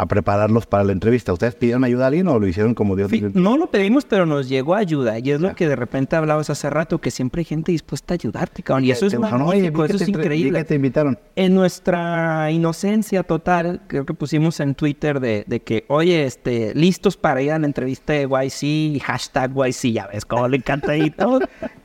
a 0.00 0.06
prepararlos 0.06 0.64
para 0.64 0.82
la 0.82 0.92
entrevista. 0.92 1.30
¿Ustedes 1.30 1.54
pidieron 1.54 1.84
ayuda 1.84 2.04
a 2.04 2.06
alguien 2.08 2.26
o 2.28 2.38
lo 2.38 2.46
hicieron 2.46 2.74
como 2.74 2.96
Dios? 2.96 3.10
no 3.34 3.58
lo 3.58 3.70
pedimos, 3.70 4.06
pero 4.06 4.24
nos 4.24 4.48
llegó 4.48 4.74
ayuda. 4.74 5.18
Y 5.18 5.30
es 5.30 5.40
lo 5.42 5.54
que 5.54 5.68
de 5.68 5.76
repente 5.76 6.16
hablabas 6.16 6.48
hace 6.48 6.70
rato, 6.70 6.98
que 6.98 7.10
siempre 7.10 7.40
hay 7.40 7.44
gente 7.44 7.70
dispuesta 7.70 8.14
a 8.14 8.16
ayudarte, 8.16 8.62
cabrón. 8.62 8.86
Y 8.86 8.92
eso 8.92 9.06
es 9.06 9.18
magnífico, 9.18 9.84
eso 9.84 9.96
es 9.96 10.08
increíble. 10.08 10.64
te 10.64 10.74
invitaron? 10.74 11.18
En 11.36 11.54
nuestra 11.54 12.50
inocencia 12.50 13.22
total, 13.24 13.82
creo 13.88 14.06
que 14.06 14.14
pusimos 14.14 14.58
en 14.60 14.74
Twitter 14.74 15.20
de, 15.20 15.44
de, 15.46 15.60
que, 15.60 15.84
oye, 15.88 16.24
este, 16.24 16.74
listos 16.74 17.18
para 17.18 17.42
ir 17.42 17.52
a 17.52 17.58
la 17.58 17.66
entrevista 17.66 18.14
de 18.14 18.22
YC, 18.22 19.02
hashtag 19.02 19.52
YC, 19.54 19.92
ya 19.92 20.06
ves 20.06 20.24
cómo 20.24 20.48
le 20.48 20.56
encanta 20.56 20.92
ahí 20.92 21.10
todo. 21.10 21.40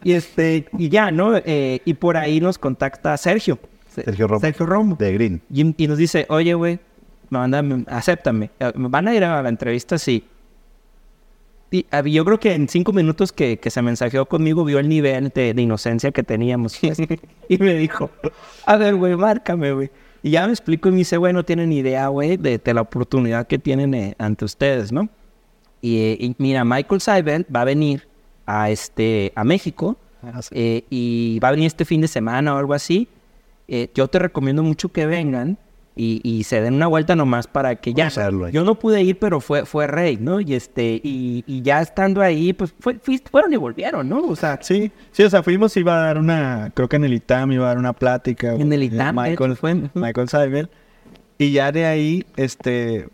y, 0.05 0.13
este, 0.13 0.68
y 0.78 0.88
ya, 0.88 1.11
¿no? 1.11 1.36
Eh, 1.36 1.82
y 1.84 1.93
por 1.95 2.16
ahí 2.16 2.39
nos 2.39 2.57
contacta 2.57 3.18
Sergio. 3.18 3.59
Sergio 3.89 4.28
Romo. 4.28 4.39
Sergio 4.39 4.66
Romo. 4.66 4.95
De 4.97 5.13
Green. 5.13 5.41
Y, 5.51 5.84
y 5.84 5.88
nos 5.88 5.97
dice, 5.97 6.26
oye, 6.30 6.53
güey, 6.53 6.80
me 7.30 7.86
acéptame. 7.88 8.52
Eh, 8.60 8.72
¿Van 8.76 9.08
a 9.08 9.16
ir 9.16 9.24
a 9.24 9.42
la 9.42 9.50
entrevista? 9.50 9.98
Sí. 9.98 10.24
Y, 11.72 11.86
yo 12.12 12.24
creo 12.24 12.40
que 12.40 12.54
en 12.54 12.70
cinco 12.70 12.94
minutos 12.94 13.32
que, 13.32 13.60
se 13.66 13.82
mensajeó 13.82 14.26
conmigo 14.26 14.64
vio 14.64 14.80
el 14.80 14.88
nivel 14.88 15.30
de, 15.30 15.54
inocencia 15.58 16.12
que 16.12 16.24
teníamos. 16.24 16.80
y 17.50 17.58
me 17.58 17.74
dijo, 17.76 18.10
a 18.66 18.78
ver, 18.78 18.96
güey, 18.96 19.16
márcame, 19.16 19.72
güey. 19.74 19.92
Y 20.24 20.32
ya 20.32 20.46
me 20.48 20.54
explico 20.54 20.90
y 20.90 20.92
me 20.92 20.98
dice, 21.00 21.18
güey, 21.18 21.34
no 21.34 21.44
tienen 21.44 21.72
idea, 21.72 22.08
güey, 22.08 22.38
de, 22.38 22.62
la 22.74 22.82
oportunidad 22.82 23.46
que 23.48 23.60
tienen 23.60 23.94
eh, 23.94 24.16
ante 24.18 24.46
ustedes, 24.46 24.92
¿no? 24.92 25.10
Y, 25.82 26.36
mira, 26.40 26.66
Michael 26.66 27.02
Seibel 27.02 27.46
va 27.56 27.62
a 27.62 27.66
venir 27.66 28.08
a, 28.48 28.72
este, 28.72 29.32
a 29.36 29.44
México 29.44 29.98
ah, 30.24 30.40
eh, 30.52 30.84
y 30.90 31.40
va 31.44 31.50
a 31.50 31.52
venir 31.52 31.68
este 31.68 31.86
fin 31.86 32.02
de 32.02 32.08
semana 32.08 32.56
o 32.56 32.58
algo 32.58 32.74
así. 32.74 33.08
yo 33.94 34.08
te 34.08 34.18
recomiendo 34.18 34.64
mucho 34.64 34.90
que 34.90 35.06
vengan 35.06 35.60
y, 35.98 36.43
se 36.43 36.60
den 36.62 36.74
una 36.74 36.88
vuelta 36.88 37.16
nomás 37.16 37.48
para 37.48 37.78
que 37.78 37.93
ya. 37.93 38.10
Yo 38.52 38.64
no 38.66 38.76
pude 38.76 39.02
ir, 39.02 39.18
pero 39.18 39.39
fue, 39.39 39.66
fue 39.66 39.88
rey, 39.88 40.18
¿no? 40.20 40.41
Y 40.41 40.54
este, 40.54 41.00
y, 41.02 41.62
ya 41.62 41.82
estando 41.82 42.22
ahí, 42.22 42.52
pues 42.52 42.74
fue, 42.80 43.00
fueron 43.32 43.54
y 43.54 43.56
volvieron, 43.56 44.10
¿no? 44.10 44.28
O 44.28 44.36
sea. 44.36 44.60
Sí, 44.62 44.91
sí, 45.12 45.24
o 45.24 45.30
sea, 45.30 45.41
fuimos, 45.41 45.76
iba 45.78 45.96
a 45.96 46.06
dar 46.08 46.18
una, 46.18 46.72
creo 46.74 46.89
que 46.89 46.98
en 46.98 47.06
el 47.06 47.14
ITAM 47.14 47.54
iba 47.54 47.66
a 47.66 47.68
dar 47.70 47.78
una 47.78 47.93
plática. 47.93 48.54
En 48.54 48.74
el 48.74 48.84
ITAM, 48.84 49.16
Michael, 49.16 49.56
fue. 49.56 49.89
Michael 49.93 50.28
Seibel. 50.28 50.70
Y 51.38 51.52
ya 51.52 51.72
de 51.72 51.86
ahí, 51.86 52.26
este, 52.36 53.08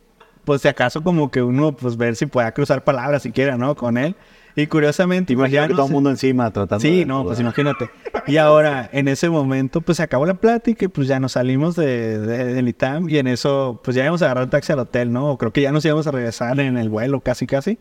pues 0.43 0.61
si 0.61 0.67
acaso 0.67 1.03
como 1.03 1.29
que 1.29 1.43
uno, 1.43 1.73
pues 1.73 1.97
ver 1.97 2.15
si 2.15 2.25
pueda 2.25 2.51
cruzar 2.51 2.83
palabras 2.83 3.21
siquiera, 3.21 3.57
¿no? 3.57 3.75
Con 3.75 3.97
él. 3.97 4.15
Y 4.55 4.67
curiosamente, 4.67 5.33
imagínate 5.33 5.73
todo 5.73 5.85
el 5.85 5.91
mundo 5.91 6.09
encima 6.09 6.51
tratando. 6.51 6.81
Sí, 6.81 7.05
no, 7.05 7.23
pues 7.23 7.39
imagínate. 7.39 7.89
Y 8.27 8.37
ahora, 8.37 8.89
en 8.91 9.07
ese 9.07 9.29
momento, 9.29 9.81
pues 9.81 9.97
se 9.97 10.03
acabó 10.03 10.25
la 10.25 10.35
plática 10.35 10.85
y 10.85 10.87
pues 10.87 11.07
ya 11.07 11.19
nos 11.19 11.33
salimos 11.33 11.75
de, 11.75 12.19
de, 12.19 12.53
del 12.53 12.67
ITAM 12.67 13.09
y 13.09 13.17
en 13.17 13.27
eso, 13.27 13.79
pues 13.83 13.95
ya 13.95 14.03
íbamos 14.03 14.21
a 14.21 14.25
agarrar 14.25 14.43
el 14.45 14.49
taxi 14.49 14.73
al 14.73 14.79
hotel, 14.79 15.11
¿no? 15.11 15.37
Creo 15.37 15.51
que 15.51 15.61
ya 15.61 15.71
nos 15.71 15.85
íbamos 15.85 16.07
a 16.07 16.11
regresar 16.11 16.59
en 16.59 16.77
el 16.77 16.89
vuelo, 16.89 17.21
casi, 17.21 17.47
casi. 17.47 17.79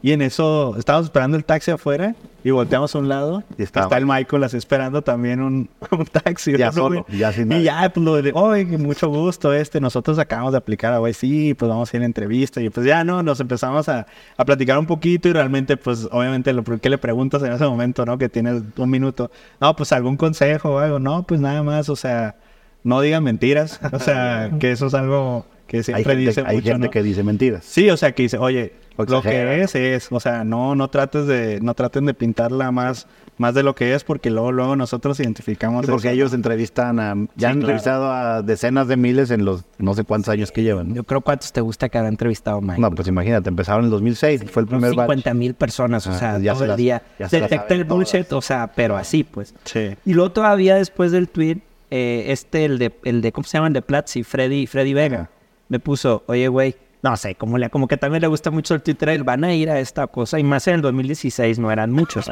Y 0.00 0.12
en 0.12 0.22
eso 0.22 0.76
estábamos 0.78 1.06
esperando 1.06 1.36
el 1.36 1.44
taxi 1.44 1.72
afuera 1.72 2.14
y 2.44 2.50
volteamos 2.50 2.94
a 2.94 2.98
un 2.98 3.08
lado 3.08 3.42
y 3.56 3.64
está 3.64 3.88
el 3.96 4.06
Michael 4.06 4.44
así 4.44 4.56
esperando 4.56 5.02
también 5.02 5.40
un, 5.40 5.68
taxi. 6.12 6.56
Ya 6.56 6.70
solo, 6.70 7.04
ya 7.08 7.32
sin 7.32 7.50
Y 7.50 7.64
ya, 7.64 7.90
pues 7.92 8.04
lo 8.04 8.22
de, 8.22 8.30
oye, 8.32 8.64
mucho 8.78 9.08
gusto, 9.08 9.52
este, 9.52 9.80
nosotros 9.80 10.18
acabamos 10.20 10.52
de 10.52 10.58
aplicar 10.58 10.92
a 10.92 11.12
sí, 11.12 11.54
pues 11.54 11.68
vamos 11.68 11.92
a 11.92 11.96
ir 11.96 12.02
a 12.04 12.06
entrevista. 12.06 12.60
Y 12.60 12.70
pues 12.70 12.86
ya, 12.86 13.02
no, 13.02 13.24
nos 13.24 13.40
empezamos 13.40 13.88
a, 13.88 14.06
a 14.36 14.44
platicar 14.44 14.78
un 14.78 14.86
poquito 14.86 15.28
y 15.28 15.32
realmente, 15.32 15.76
pues 15.76 16.08
obviamente, 16.12 16.52
lo 16.52 16.62
que 16.62 16.88
le 16.88 16.98
preguntas 16.98 17.42
en 17.42 17.52
ese 17.52 17.64
momento, 17.64 18.06
¿no? 18.06 18.18
Que 18.18 18.28
tienes 18.28 18.62
un 18.76 18.90
minuto. 18.90 19.32
No, 19.60 19.74
pues 19.74 19.92
algún 19.92 20.16
consejo 20.16 20.76
o 20.76 20.78
algo, 20.78 21.00
no, 21.00 21.24
pues 21.24 21.40
nada 21.40 21.64
más, 21.64 21.88
o 21.88 21.96
sea, 21.96 22.36
no 22.84 23.00
digan 23.00 23.24
mentiras. 23.24 23.80
O 23.92 23.98
sea, 23.98 24.50
que 24.60 24.70
eso 24.70 24.86
es 24.86 24.94
algo 24.94 25.44
que 25.68 25.82
siempre 25.82 26.14
hay 26.14 26.26
dice 26.26 26.42
Hay 26.44 26.62
gente 26.62 26.88
que 26.88 27.02
dice 27.02 27.22
mentiras. 27.22 27.64
Sí, 27.64 27.88
o 27.90 27.96
sea, 27.96 28.12
que 28.12 28.24
dice, 28.24 28.38
oye, 28.38 28.72
lo 28.96 29.22
que 29.22 29.62
es 29.62 29.74
es, 29.74 30.08
o 30.10 30.18
sea, 30.18 30.42
no 30.42 30.74
no 30.74 30.88
trates 30.88 31.26
de 31.26 31.60
no 31.60 31.74
traten 31.74 32.06
de 32.06 32.14
pintarla 32.14 32.72
más 32.72 33.06
más 33.36 33.54
de 33.54 33.62
lo 33.62 33.74
que 33.76 33.94
es 33.94 34.02
porque 34.02 34.30
luego 34.30 34.50
luego 34.50 34.74
nosotros 34.74 35.20
identificamos 35.20 35.86
porque 35.86 36.10
ellos 36.10 36.32
entrevistan 36.32 36.98
a 36.98 37.14
ya 37.36 37.50
han 37.50 37.60
entrevistado 37.60 38.10
a 38.10 38.42
decenas 38.42 38.88
de 38.88 38.96
miles 38.96 39.30
en 39.30 39.44
los 39.44 39.64
no 39.78 39.94
sé 39.94 40.02
cuántos 40.02 40.30
años 40.30 40.50
que 40.50 40.62
llevan. 40.62 40.94
Yo 40.94 41.04
creo 41.04 41.20
cuántos 41.20 41.52
te 41.52 41.60
gusta 41.60 41.88
que 41.88 41.98
han 41.98 42.06
entrevistado 42.06 42.60
Mike. 42.60 42.80
No, 42.80 42.90
pues 42.90 43.06
imagínate, 43.06 43.48
empezaron 43.50 43.82
en 43.82 43.84
el 43.86 43.90
2006, 43.92 44.50
fue 44.50 44.62
el 44.62 44.68
primer 44.68 44.90
50 44.90 45.34
mil 45.34 45.54
personas, 45.54 46.06
o 46.06 46.10
ah, 46.10 46.18
sea, 46.18 46.38
ya 46.38 46.54
todo 46.54 46.64
el 46.64 46.76
día. 46.76 47.02
Detecta 47.18 47.74
el 47.74 47.84
bullshit, 47.84 48.32
o 48.32 48.42
sea, 48.42 48.72
pero 48.74 48.96
así 48.96 49.22
pues. 49.22 49.54
Sí. 49.64 49.94
Y 50.04 50.14
luego 50.14 50.32
todavía 50.32 50.76
después 50.76 51.12
del 51.12 51.28
tweet 51.28 51.58
eh, 51.90 52.24
este 52.28 52.64
el 52.64 52.78
de 52.78 52.92
el 53.04 53.20
de 53.20 53.32
cómo 53.32 53.46
se 53.46 53.58
llaman 53.58 53.74
de 53.74 53.82
Platzi, 53.82 54.24
Freddy 54.24 54.66
Freddy 54.66 54.94
Vega 54.94 55.30
me 55.68 55.80
puso, 55.80 56.24
"Oye, 56.26 56.48
güey, 56.48 56.74
no 57.02 57.16
sé, 57.16 57.34
como, 57.34 57.58
le, 57.58 57.70
como 57.70 57.86
que 57.86 57.96
también 57.96 58.22
le 58.22 58.26
gusta 58.26 58.50
mucho 58.50 58.74
el 58.74 58.82
Twitter, 58.82 59.22
van 59.22 59.44
a 59.44 59.54
ir 59.54 59.70
a 59.70 59.78
esta 59.78 60.06
cosa, 60.06 60.38
y 60.38 60.44
más 60.44 60.66
en 60.66 60.76
el 60.76 60.82
2016 60.82 61.58
no 61.58 61.70
eran 61.70 61.92
muchos. 61.92 62.28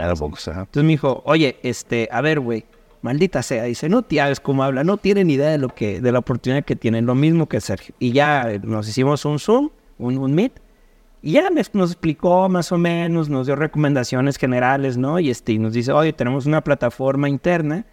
Entonces 0.60 0.82
me 0.82 0.90
dijo, 0.90 1.22
oye, 1.24 1.56
este, 1.62 2.08
a 2.10 2.20
ver, 2.20 2.40
güey, 2.40 2.64
maldita 3.02 3.42
sea, 3.42 3.64
dice, 3.64 3.88
no 3.88 4.02
tienes 4.02 4.40
cómo 4.40 4.64
habla, 4.64 4.82
no 4.82 4.96
tienen 4.96 5.30
idea 5.30 5.50
de 5.50 5.58
lo 5.58 5.68
que, 5.68 6.00
de 6.00 6.12
la 6.12 6.18
oportunidad 6.18 6.64
que 6.64 6.74
tienen, 6.74 7.06
lo 7.06 7.14
mismo 7.14 7.48
que 7.48 7.60
Sergio. 7.60 7.94
Y 7.98 8.12
ya 8.12 8.58
nos 8.62 8.88
hicimos 8.88 9.24
un 9.24 9.38
Zoom, 9.38 9.70
un, 9.98 10.18
un 10.18 10.34
Meet, 10.34 10.60
y 11.22 11.32
ya 11.32 11.48
nos 11.50 11.90
explicó 11.90 12.48
más 12.48 12.72
o 12.72 12.78
menos, 12.78 13.28
nos 13.28 13.46
dio 13.46 13.56
recomendaciones 13.56 14.36
generales, 14.36 14.96
¿no? 14.96 15.18
Y 15.20 15.30
este, 15.30 15.52
y 15.52 15.58
nos 15.58 15.72
dice, 15.72 15.92
oye, 15.92 16.12
tenemos 16.12 16.46
una 16.46 16.62
plataforma 16.62 17.28
interna, 17.28 17.86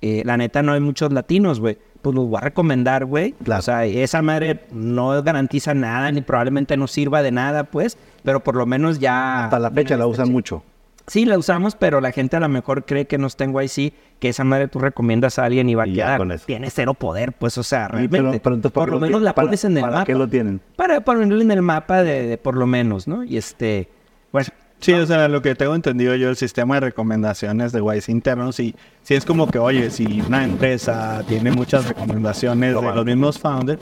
eh, 0.00 0.22
la 0.24 0.36
neta 0.36 0.62
no 0.62 0.72
hay 0.72 0.80
muchos 0.80 1.12
latinos, 1.12 1.60
güey 1.60 1.76
pues 2.02 2.14
los 2.14 2.28
voy 2.28 2.38
a 2.38 2.40
recomendar, 2.40 3.04
güey. 3.04 3.34
O 3.46 3.62
sea, 3.62 3.84
esa 3.84 4.22
madre 4.22 4.60
no 4.72 5.22
garantiza 5.22 5.74
nada, 5.74 6.10
ni 6.12 6.20
probablemente 6.20 6.76
no 6.76 6.86
sirva 6.86 7.22
de 7.22 7.30
nada, 7.32 7.64
pues, 7.64 7.98
pero 8.24 8.40
por 8.40 8.56
lo 8.56 8.66
menos 8.66 8.98
ya... 8.98 9.44
Hasta 9.44 9.58
la 9.58 9.70
fecha 9.70 9.96
la 9.96 10.06
usan 10.06 10.30
mucho. 10.30 10.62
Sí, 11.06 11.24
la 11.24 11.36
usamos, 11.36 11.74
pero 11.74 12.00
la 12.00 12.12
gente 12.12 12.36
a 12.36 12.40
lo 12.40 12.48
mejor 12.48 12.84
cree 12.84 13.06
que 13.06 13.18
nos 13.18 13.36
tengo 13.36 13.58
ahí 13.58 13.66
sí, 13.66 13.92
que 14.20 14.28
esa 14.28 14.44
madre 14.44 14.68
tú 14.68 14.78
recomiendas 14.78 15.40
a 15.40 15.44
alguien 15.44 15.68
y 15.68 15.74
va 15.74 15.82
a 15.82 15.86
quedar. 15.86 16.22
Tiene 16.46 16.70
cero 16.70 16.94
poder, 16.94 17.32
pues, 17.32 17.58
o 17.58 17.64
sea, 17.64 17.88
realmente. 17.88 18.40
por 18.40 18.88
lo 18.88 19.00
menos 19.00 19.20
la 19.20 19.34
pones 19.34 19.64
en 19.64 19.76
el 19.76 19.82
mapa. 19.82 19.92
¿Para 19.92 20.04
qué 20.04 20.14
lo 20.14 20.28
tienen? 20.28 20.60
Para 20.76 21.00
ponerlo 21.00 21.40
en 21.40 21.50
el 21.50 21.62
mapa 21.62 22.04
de, 22.04 22.26
de, 22.28 22.38
por 22.38 22.56
lo 22.56 22.66
menos, 22.66 23.08
¿no? 23.08 23.24
Y 23.24 23.36
este, 23.38 23.88
bueno, 24.30 24.50
Sí, 24.80 24.92
o 24.92 25.06
sea, 25.06 25.28
lo 25.28 25.42
que 25.42 25.54
tengo 25.54 25.74
entendido 25.74 26.14
yo, 26.16 26.30
el 26.30 26.36
sistema 26.36 26.76
de 26.76 26.80
recomendaciones 26.80 27.72
de 27.72 27.80
Wise 27.80 28.10
internos, 28.10 28.58
y 28.60 28.74
si 29.02 29.14
es 29.14 29.24
como 29.24 29.46
que, 29.46 29.58
oye, 29.58 29.90
si 29.90 30.22
una 30.22 30.44
empresa 30.44 31.22
tiene 31.28 31.50
muchas 31.50 31.86
recomendaciones 31.86 32.74
de 32.74 32.82
los 32.82 33.04
mismos 33.04 33.38
founders, 33.38 33.80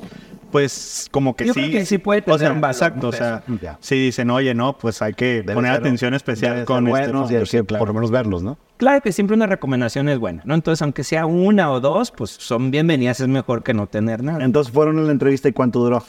pues 0.50 1.08
como 1.10 1.36
que 1.36 1.52
sí. 1.52 1.70
que 1.70 1.84
sí 1.84 1.98
puede 1.98 2.22
tener 2.22 2.36
o 2.36 2.38
sea, 2.38 2.70
exacto, 2.70 3.08
o 3.08 3.12
sea, 3.12 3.42
si 3.80 3.96
dicen, 3.96 4.30
oye, 4.30 4.54
no, 4.54 4.76
pues 4.78 5.02
hay 5.02 5.14
que 5.14 5.44
poner 5.44 5.72
atención 5.72 6.14
especial 6.14 6.64
con 6.64 6.88
estos, 6.88 7.30
por 7.66 7.88
lo 7.88 7.94
menos 7.94 8.10
verlos, 8.10 8.42
¿no? 8.42 8.58
Claro 8.78 9.00
que 9.00 9.12
siempre 9.12 9.36
una 9.36 9.46
recomendación 9.46 10.08
es 10.08 10.18
buena, 10.18 10.42
¿no? 10.44 10.54
Entonces, 10.54 10.82
aunque 10.82 11.04
sea 11.04 11.26
una 11.26 11.70
o 11.70 11.80
dos, 11.80 12.10
pues 12.12 12.30
son 12.30 12.70
bienvenidas, 12.70 13.20
es 13.20 13.28
mejor 13.28 13.62
que 13.62 13.74
no 13.74 13.88
tener 13.88 14.22
nada. 14.22 14.44
Entonces, 14.44 14.72
fueron 14.72 14.98
a 14.98 15.02
la 15.02 15.12
entrevista 15.12 15.48
y 15.48 15.52
cuánto 15.52 15.80
duró? 15.80 16.04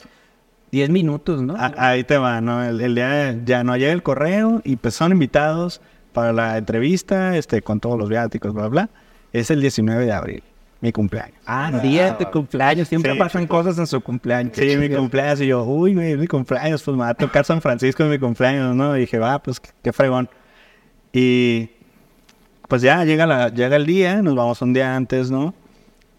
10 0.72 0.90
minutos, 0.90 1.42
¿no? 1.42 1.56
ahí 1.58 2.04
te 2.04 2.18
va, 2.18 2.42
¿no? 2.42 2.64
El, 2.64 2.96
día 2.96 3.36
ya 3.44 3.64
no 3.64 3.76
llega 3.76 3.92
el 3.92 4.04
correo 4.04 4.62
y 4.64 4.76
pues 4.76 4.94
son 4.94 5.12
invitados 5.12 5.82
para 6.14 6.34
la 6.34 6.58
entrevista, 6.58 7.38
este, 7.38 7.62
con 7.62 7.80
todos 7.80 7.98
los 7.98 8.10
viáticos, 8.10 8.54
bla, 8.54 8.68
bla. 8.68 8.90
Es 9.34 9.52
el 9.52 9.62
19 9.62 10.06
de 10.06 10.12
abril, 10.12 10.44
mi 10.82 10.92
cumpleaños. 10.92 11.38
Ah, 11.46 11.72
día 11.82 12.14
de 12.14 12.26
cumpleaños, 12.26 12.88
siempre 12.88 13.16
pasan 13.16 13.48
cosas 13.48 13.78
en 13.78 13.88
su 13.88 14.02
cumpleaños. 14.02 14.56
Sí, 14.56 14.78
mi 14.78 14.90
cumpleaños, 14.90 15.42
y 15.42 15.48
yo, 15.48 15.64
uy, 15.64 15.96
mi 15.96 16.28
cumpleaños, 16.28 16.84
pues 16.84 16.96
me 16.98 17.04
va 17.04 17.10
a 17.10 17.14
tocar 17.14 17.46
San 17.46 17.62
Francisco 17.62 18.04
en 18.04 18.10
mi 18.12 18.20
cumpleaños, 18.20 18.76
¿no? 18.76 18.96
Y 18.96 19.02
dije, 19.02 19.20
va, 19.20 19.40
pues 19.40 19.60
qué 19.60 19.94
fregón. 19.94 20.30
Y 21.12 21.70
pues 22.68 22.84
ya 22.84 23.04
llega, 23.04 23.26
la, 23.26 23.50
llega 23.50 23.76
el 23.76 23.86
día, 23.86 24.22
nos 24.22 24.36
vamos 24.36 24.62
un 24.62 24.74
día 24.74 24.96
antes, 24.96 25.32
¿no? 25.32 25.56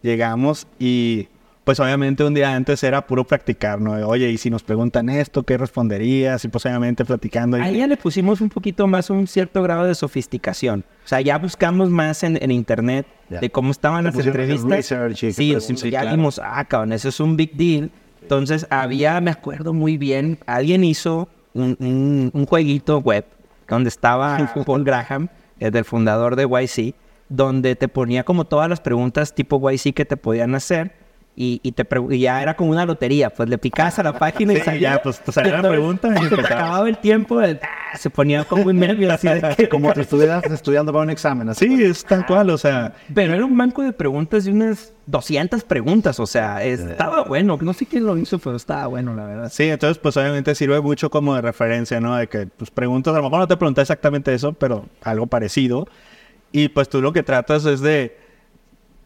Llegamos 0.02 0.66
y 0.78 1.28
pues 1.70 1.78
obviamente 1.78 2.24
un 2.24 2.34
día 2.34 2.52
antes 2.52 2.82
era 2.82 3.06
puro 3.06 3.22
practicar, 3.22 3.80
¿no? 3.80 3.92
Oye, 4.08 4.28
y 4.28 4.38
si 4.38 4.50
nos 4.50 4.64
preguntan 4.64 5.08
esto, 5.08 5.44
¿qué 5.44 5.56
responderías? 5.56 6.44
Y 6.44 6.48
pues 6.48 6.66
obviamente 6.66 7.04
platicando. 7.04 7.56
Ahí 7.58 7.78
ya 7.78 7.86
le 7.86 7.96
pusimos 7.96 8.40
un 8.40 8.48
poquito 8.48 8.88
más 8.88 9.08
un 9.08 9.28
cierto 9.28 9.62
grado 9.62 9.84
de 9.84 9.94
sofisticación. 9.94 10.84
O 11.04 11.06
sea, 11.06 11.20
ya 11.20 11.38
buscamos 11.38 11.88
más 11.88 12.24
en, 12.24 12.50
internet 12.50 13.06
de 13.28 13.50
cómo 13.50 13.70
estaban 13.70 14.02
las 14.02 14.18
entrevistas. 14.18 14.92
sí, 15.36 15.54
ya 15.92 16.10
vimos, 16.10 16.40
ah, 16.42 16.64
cabrón, 16.64 16.92
eso 16.92 17.08
es 17.08 17.20
un 17.20 17.36
big 17.36 17.54
deal. 17.54 17.92
Entonces 18.20 18.66
había, 18.68 19.20
me 19.20 19.30
acuerdo 19.30 19.72
muy 19.72 19.96
bien, 19.96 20.40
alguien 20.46 20.82
hizo 20.82 21.28
un, 21.54 21.76
un, 22.34 22.46
jueguito 22.46 22.98
web 22.98 23.26
donde 23.68 23.90
estaba 23.90 24.52
Paul 24.66 24.82
Graham, 24.82 25.28
el 25.60 25.70
del 25.70 25.84
fundador 25.84 26.34
de 26.34 26.48
YC, 26.48 26.96
donde 27.28 27.76
te 27.76 27.86
ponía 27.86 28.24
como 28.24 28.44
todas 28.44 28.68
las 28.68 28.80
preguntas 28.80 29.36
tipo 29.36 29.70
YC 29.70 29.94
que 29.94 30.04
te 30.04 30.16
podían 30.16 30.56
hacer 30.56 30.98
y, 31.42 31.58
y, 31.62 31.72
te 31.72 31.86
ya 32.18 32.42
era 32.42 32.54
como 32.54 32.70
una 32.70 32.84
lotería, 32.84 33.30
pues 33.30 33.48
le 33.48 33.56
picabas 33.56 33.98
a 33.98 34.02
la 34.02 34.12
página 34.12 34.52
y 34.52 34.60
salía. 34.60 34.96
ya, 34.96 35.02
pues 35.02 35.20
te 35.20 35.32
salía 35.32 35.62
la 35.62 35.70
pregunta 35.70 36.14
y 36.22 36.28
te 36.28 36.38
acababa 36.38 36.86
el 36.86 36.98
tiempo, 36.98 37.40
de, 37.40 37.58
se 37.94 38.10
ponía 38.10 38.44
como 38.44 38.64
muy 38.64 38.74
nervioso. 38.74 39.14
Así 39.14 39.28
de 39.28 39.54
que... 39.56 39.68
Como 39.70 39.90
si 39.94 40.00
estuvieras 40.00 40.44
estudiando 40.44 40.92
para 40.92 41.04
un 41.04 41.08
examen. 41.08 41.48
Así. 41.48 41.66
Sí, 41.66 41.82
es 41.82 42.04
tal 42.04 42.26
cual, 42.26 42.50
o 42.50 42.58
sea. 42.58 42.92
Pero 43.14 43.32
era 43.32 43.42
un 43.42 43.56
banco 43.56 43.80
de 43.80 43.94
preguntas 43.94 44.44
de 44.44 44.50
unas 44.50 44.92
200 45.06 45.64
preguntas, 45.64 46.20
o 46.20 46.26
sea, 46.26 46.62
estaba 46.62 47.24
bueno. 47.24 47.56
No 47.58 47.72
sé 47.72 47.86
quién 47.86 48.04
lo 48.04 48.18
hizo, 48.18 48.38
pero 48.38 48.56
estaba 48.56 48.88
bueno, 48.88 49.14
la 49.14 49.24
verdad. 49.24 49.50
Sí, 49.50 49.62
entonces, 49.62 49.96
pues 49.96 50.18
obviamente 50.18 50.54
sirve 50.54 50.78
mucho 50.82 51.08
como 51.08 51.34
de 51.36 51.40
referencia, 51.40 52.02
¿no? 52.02 52.16
De 52.16 52.26
que, 52.26 52.48
pues 52.48 52.70
preguntas, 52.70 53.14
a 53.14 53.16
lo 53.16 53.22
mejor 53.22 53.38
no 53.38 53.48
te 53.48 53.56
preguntas 53.56 53.84
exactamente 53.84 54.34
eso, 54.34 54.52
pero 54.52 54.84
algo 55.00 55.26
parecido. 55.26 55.88
Y 56.52 56.68
pues 56.68 56.90
tú 56.90 57.00
lo 57.00 57.14
que 57.14 57.22
tratas 57.22 57.64
es 57.64 57.80
de 57.80 58.28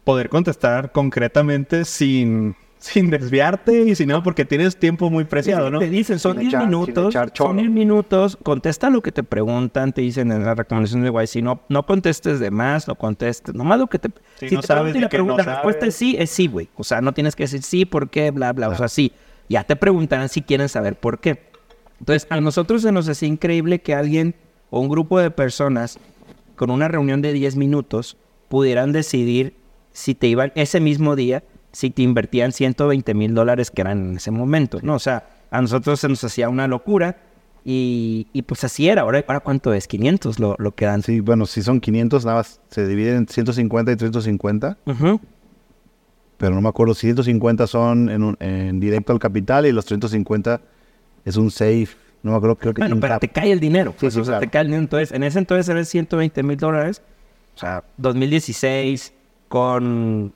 poder 0.05 0.29
contestar 0.29 0.93
concretamente 0.93 1.83
sin 1.83 2.55
sin 2.85 3.09
desviarte 3.09 3.83
y 3.83 3.95
sin 3.95 4.09
nada, 4.09 4.21
porque 4.21 4.45
tienes 4.45 4.77
tiempo 4.77 5.09
muy 5.09 5.23
preciado, 5.23 5.71
¿no? 5.71 5.79
Te 5.79 5.89
dicen, 5.89 6.19
son 6.19 6.37
10 6.37 6.53
minutos, 6.59 7.15
son 7.33 7.57
10 7.57 7.69
minutos, 7.71 8.37
contesta 8.43 8.91
lo 8.91 9.01
que 9.01 9.11
te 9.11 9.23
preguntan, 9.23 9.91
te 9.91 10.01
dicen 10.01 10.31
en 10.31 10.45
la 10.45 10.53
recomendación 10.53 11.01
de 11.01 11.09
YC, 11.09 11.41
no, 11.41 11.61
no 11.67 11.85
contestes 11.87 12.39
de 12.39 12.51
más, 12.51 12.87
no 12.87 12.93
contestes, 12.93 13.55
nomás 13.55 13.79
lo 13.79 13.87
que 13.87 13.97
te... 13.97 14.09
si 14.35 14.53
no 14.53 14.61
te 14.61 14.67
sabes 14.67 14.95
la, 14.95 15.09
pregunta, 15.09 15.43
la 15.43 15.53
respuesta 15.55 15.87
es 15.87 15.95
sí, 15.95 16.15
es 16.19 16.29
sí, 16.29 16.47
güey. 16.47 16.69
O 16.75 16.83
sea, 16.83 17.01
no 17.01 17.11
tienes 17.13 17.35
que 17.35 17.43
decir 17.43 17.63
sí, 17.63 17.85
por 17.85 18.11
qué, 18.11 18.29
bla, 18.29 18.53
bla, 18.53 18.69
o 18.69 18.75
sea, 18.75 18.87
sí. 18.87 19.11
Ya 19.49 19.63
te 19.63 19.75
preguntarán 19.75 20.29
si 20.29 20.43
quieren 20.43 20.69
saber 20.69 20.95
por 20.95 21.19
qué. 21.19 21.41
Entonces, 21.99 22.27
a 22.29 22.39
nosotros 22.39 22.83
se 22.83 22.91
nos 22.91 23.09
hacía 23.09 23.27
increíble 23.27 23.79
que 23.79 23.95
alguien 23.95 24.35
o 24.69 24.79
un 24.79 24.89
grupo 24.89 25.19
de 25.19 25.31
personas 25.31 25.97
con 26.55 26.69
una 26.69 26.87
reunión 26.87 27.23
de 27.23 27.33
10 27.33 27.55
minutos 27.55 28.17
pudieran 28.47 28.91
decidir 28.91 29.55
si 29.95 30.13
te 30.13 30.27
iban 30.27 30.51
ese 30.55 30.79
mismo 30.79 31.15
día 31.15 31.43
si 31.75 31.89
te 31.89 32.03
invertían 32.03 32.53
120 32.53 33.13
mil 33.13 33.33
dólares 33.33 33.69
que 33.69 33.81
eran 33.81 34.11
en 34.11 34.17
ese 34.17 34.31
momento, 34.31 34.79
¿no? 34.81 34.95
O 34.95 34.99
sea, 34.99 35.27
a 35.51 35.61
nosotros 35.61 35.99
se 35.99 36.07
nos 36.07 36.23
hacía 36.23 36.47
una 36.47 36.69
locura 36.69 37.17
y, 37.65 38.43
pues 38.47 38.63
así 38.63 38.87
era. 38.87 39.01
Ahora, 39.01 39.25
¿para 39.25 39.41
cuánto 39.41 39.73
es? 39.73 39.87
500 39.87 40.39
lo, 40.39 40.55
lo 40.57 40.73
que 40.73 40.85
dan. 40.85 41.01
Sí, 41.01 41.19
bueno, 41.19 41.45
si 41.45 41.61
son 41.63 41.81
500, 41.81 42.23
nada 42.23 42.37
más 42.37 42.61
se 42.69 42.87
dividen 42.87 43.17
en 43.17 43.27
150 43.27 43.91
y 43.91 43.95
350. 43.97 44.77
Pero 46.37 46.55
no 46.55 46.61
me 46.61 46.69
acuerdo, 46.69 46.93
150 46.93 47.67
son 47.67 48.09
en, 48.09 48.37
en 48.39 48.79
directo 48.79 49.11
al 49.11 49.19
capital 49.19 49.65
y 49.65 49.73
los 49.73 49.83
350 49.85 50.61
es 51.25 51.35
un 51.35 51.51
safe. 51.51 51.89
No 52.23 52.31
me 52.31 52.37
acuerdo, 52.37 52.55
creo 52.55 52.73
que... 52.73 52.81
Bueno, 52.81 52.99
pero 53.01 53.19
te 53.19 53.27
cae 53.27 53.51
el 53.51 53.59
dinero. 53.59 53.93
Sí, 53.99 54.09
sí, 54.11 54.21
te 54.39 54.47
cae 54.49 54.61
el 54.61 54.67
dinero. 54.67 54.83
Entonces, 54.83 55.11
en 55.11 55.23
ese 55.23 55.39
entonces 55.39 55.67
eran 55.67 55.85
120 55.85 56.43
mil 56.43 56.57
dólares. 56.57 57.01
O 57.55 57.59
sea, 57.59 57.83
2016 57.97 59.14
con 59.47 60.33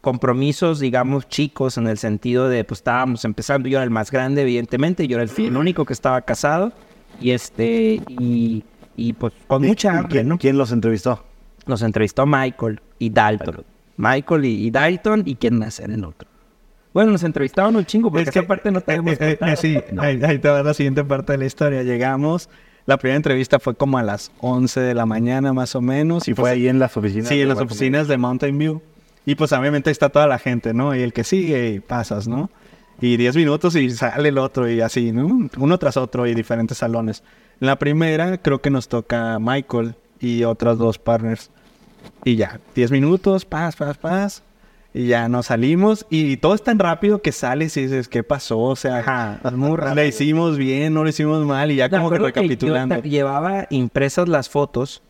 compromisos, 0.00 0.80
digamos, 0.80 1.28
chicos, 1.28 1.78
en 1.78 1.86
el 1.88 1.96
sentido 1.96 2.48
de, 2.48 2.62
pues 2.62 2.80
estábamos 2.80 3.24
empezando, 3.24 3.68
yo 3.68 3.78
era 3.78 3.84
el 3.84 3.90
más 3.90 4.10
grande, 4.10 4.42
evidentemente, 4.42 5.08
yo 5.08 5.18
era 5.18 5.30
el, 5.36 5.56
único 5.56 5.86
que 5.86 5.94
estaba 5.94 6.20
casado, 6.20 6.72
y 7.20 7.30
este, 7.30 8.02
y, 8.08 8.62
pues 9.14 9.32
con 9.46 9.62
mucha 9.62 9.96
hambre, 9.96 10.22
¿quién, 10.22 10.36
¿Quién 10.36 10.58
los 10.58 10.72
entrevistó? 10.72 11.24
Nos 11.66 11.80
entrevistó 11.80 12.26
Michael 12.26 12.80
y 12.98 13.08
Dalton. 13.08 13.64
Michael 13.96 14.44
y, 14.44 14.70
Dalton, 14.70 15.22
y 15.24 15.36
quién 15.36 15.58
más 15.58 15.80
era 15.80 15.94
el 15.94 16.04
otro. 16.04 16.28
Bueno, 16.92 17.10
nos 17.12 17.22
entrevistaron 17.24 17.74
un 17.74 17.86
chingo, 17.86 18.10
porque 18.10 18.24
es 18.24 18.30
que 18.30 18.40
aparte 18.40 18.70
no 18.70 18.82
tenemos... 18.82 19.18
Eh, 19.20 19.38
eh, 19.40 19.56
sí, 19.56 19.80
ahí, 19.98 20.38
te 20.38 20.48
va 20.48 20.62
la 20.62 20.74
siguiente 20.74 21.02
parte 21.02 21.32
de 21.32 21.38
la 21.38 21.46
historia. 21.46 21.82
Llegamos... 21.82 22.48
La 22.86 22.98
primera 22.98 23.16
entrevista 23.16 23.58
fue 23.58 23.74
como 23.74 23.96
a 23.96 24.02
las 24.02 24.30
11 24.40 24.80
de 24.80 24.94
la 24.94 25.06
mañana 25.06 25.52
más 25.52 25.74
o 25.74 25.80
menos. 25.80 26.28
¿Y 26.28 26.34
fue 26.34 26.50
ahí 26.50 26.68
en 26.68 26.78
las 26.78 26.96
oficinas? 26.96 27.28
Sí, 27.28 27.40
en 27.40 27.48
las 27.48 27.58
oficinas 27.58 28.08
de 28.08 28.18
Mountain 28.18 28.58
View. 28.58 28.82
Y 29.24 29.36
pues 29.36 29.52
obviamente 29.52 29.90
está 29.90 30.10
toda 30.10 30.26
la 30.26 30.38
gente, 30.38 30.74
¿no? 30.74 30.94
Y 30.94 31.00
el 31.00 31.14
que 31.14 31.24
sigue 31.24 31.70
y 31.70 31.80
pasas, 31.80 32.28
¿no? 32.28 32.50
Y 33.00 33.16
10 33.16 33.36
minutos 33.36 33.74
y 33.76 33.90
sale 33.90 34.28
el 34.28 34.38
otro 34.38 34.68
y 34.68 34.82
así, 34.82 35.12
¿no? 35.12 35.48
Uno 35.56 35.78
tras 35.78 35.96
otro 35.96 36.26
y 36.26 36.34
diferentes 36.34 36.78
salones. 36.78 37.22
En 37.60 37.66
la 37.68 37.78
primera 37.78 38.38
creo 38.38 38.60
que 38.60 38.70
nos 38.70 38.88
toca 38.88 39.38
Michael 39.40 39.94
y 40.20 40.44
otras 40.44 40.76
dos 40.76 40.98
partners. 40.98 41.50
Y 42.22 42.36
ya, 42.36 42.60
10 42.74 42.90
minutos, 42.90 43.46
paz, 43.46 43.76
paz, 43.76 43.96
paz. 43.96 44.42
Y 44.96 45.08
ya 45.08 45.28
nos 45.28 45.46
salimos 45.46 46.06
y 46.08 46.36
todo 46.36 46.54
es 46.54 46.62
tan 46.62 46.78
rápido 46.78 47.20
que 47.20 47.32
sales 47.32 47.76
y 47.76 47.82
dices, 47.82 48.06
¿qué 48.08 48.22
pasó? 48.22 48.60
O 48.60 48.76
sea, 48.76 48.98
Ajá, 48.98 49.40
muy 49.50 49.76
rápido. 49.76 49.96
le 49.96 50.06
hicimos 50.06 50.56
bien, 50.56 50.94
no 50.94 51.02
le 51.02 51.10
hicimos 51.10 51.44
mal 51.44 51.72
y 51.72 51.76
ya 51.76 51.90
como 51.90 52.10
que 52.10 52.18
recapitulando. 52.18 53.02
llevaba 53.02 53.66
impresas 53.70 54.28
las 54.28 54.48
fotos 54.48 55.02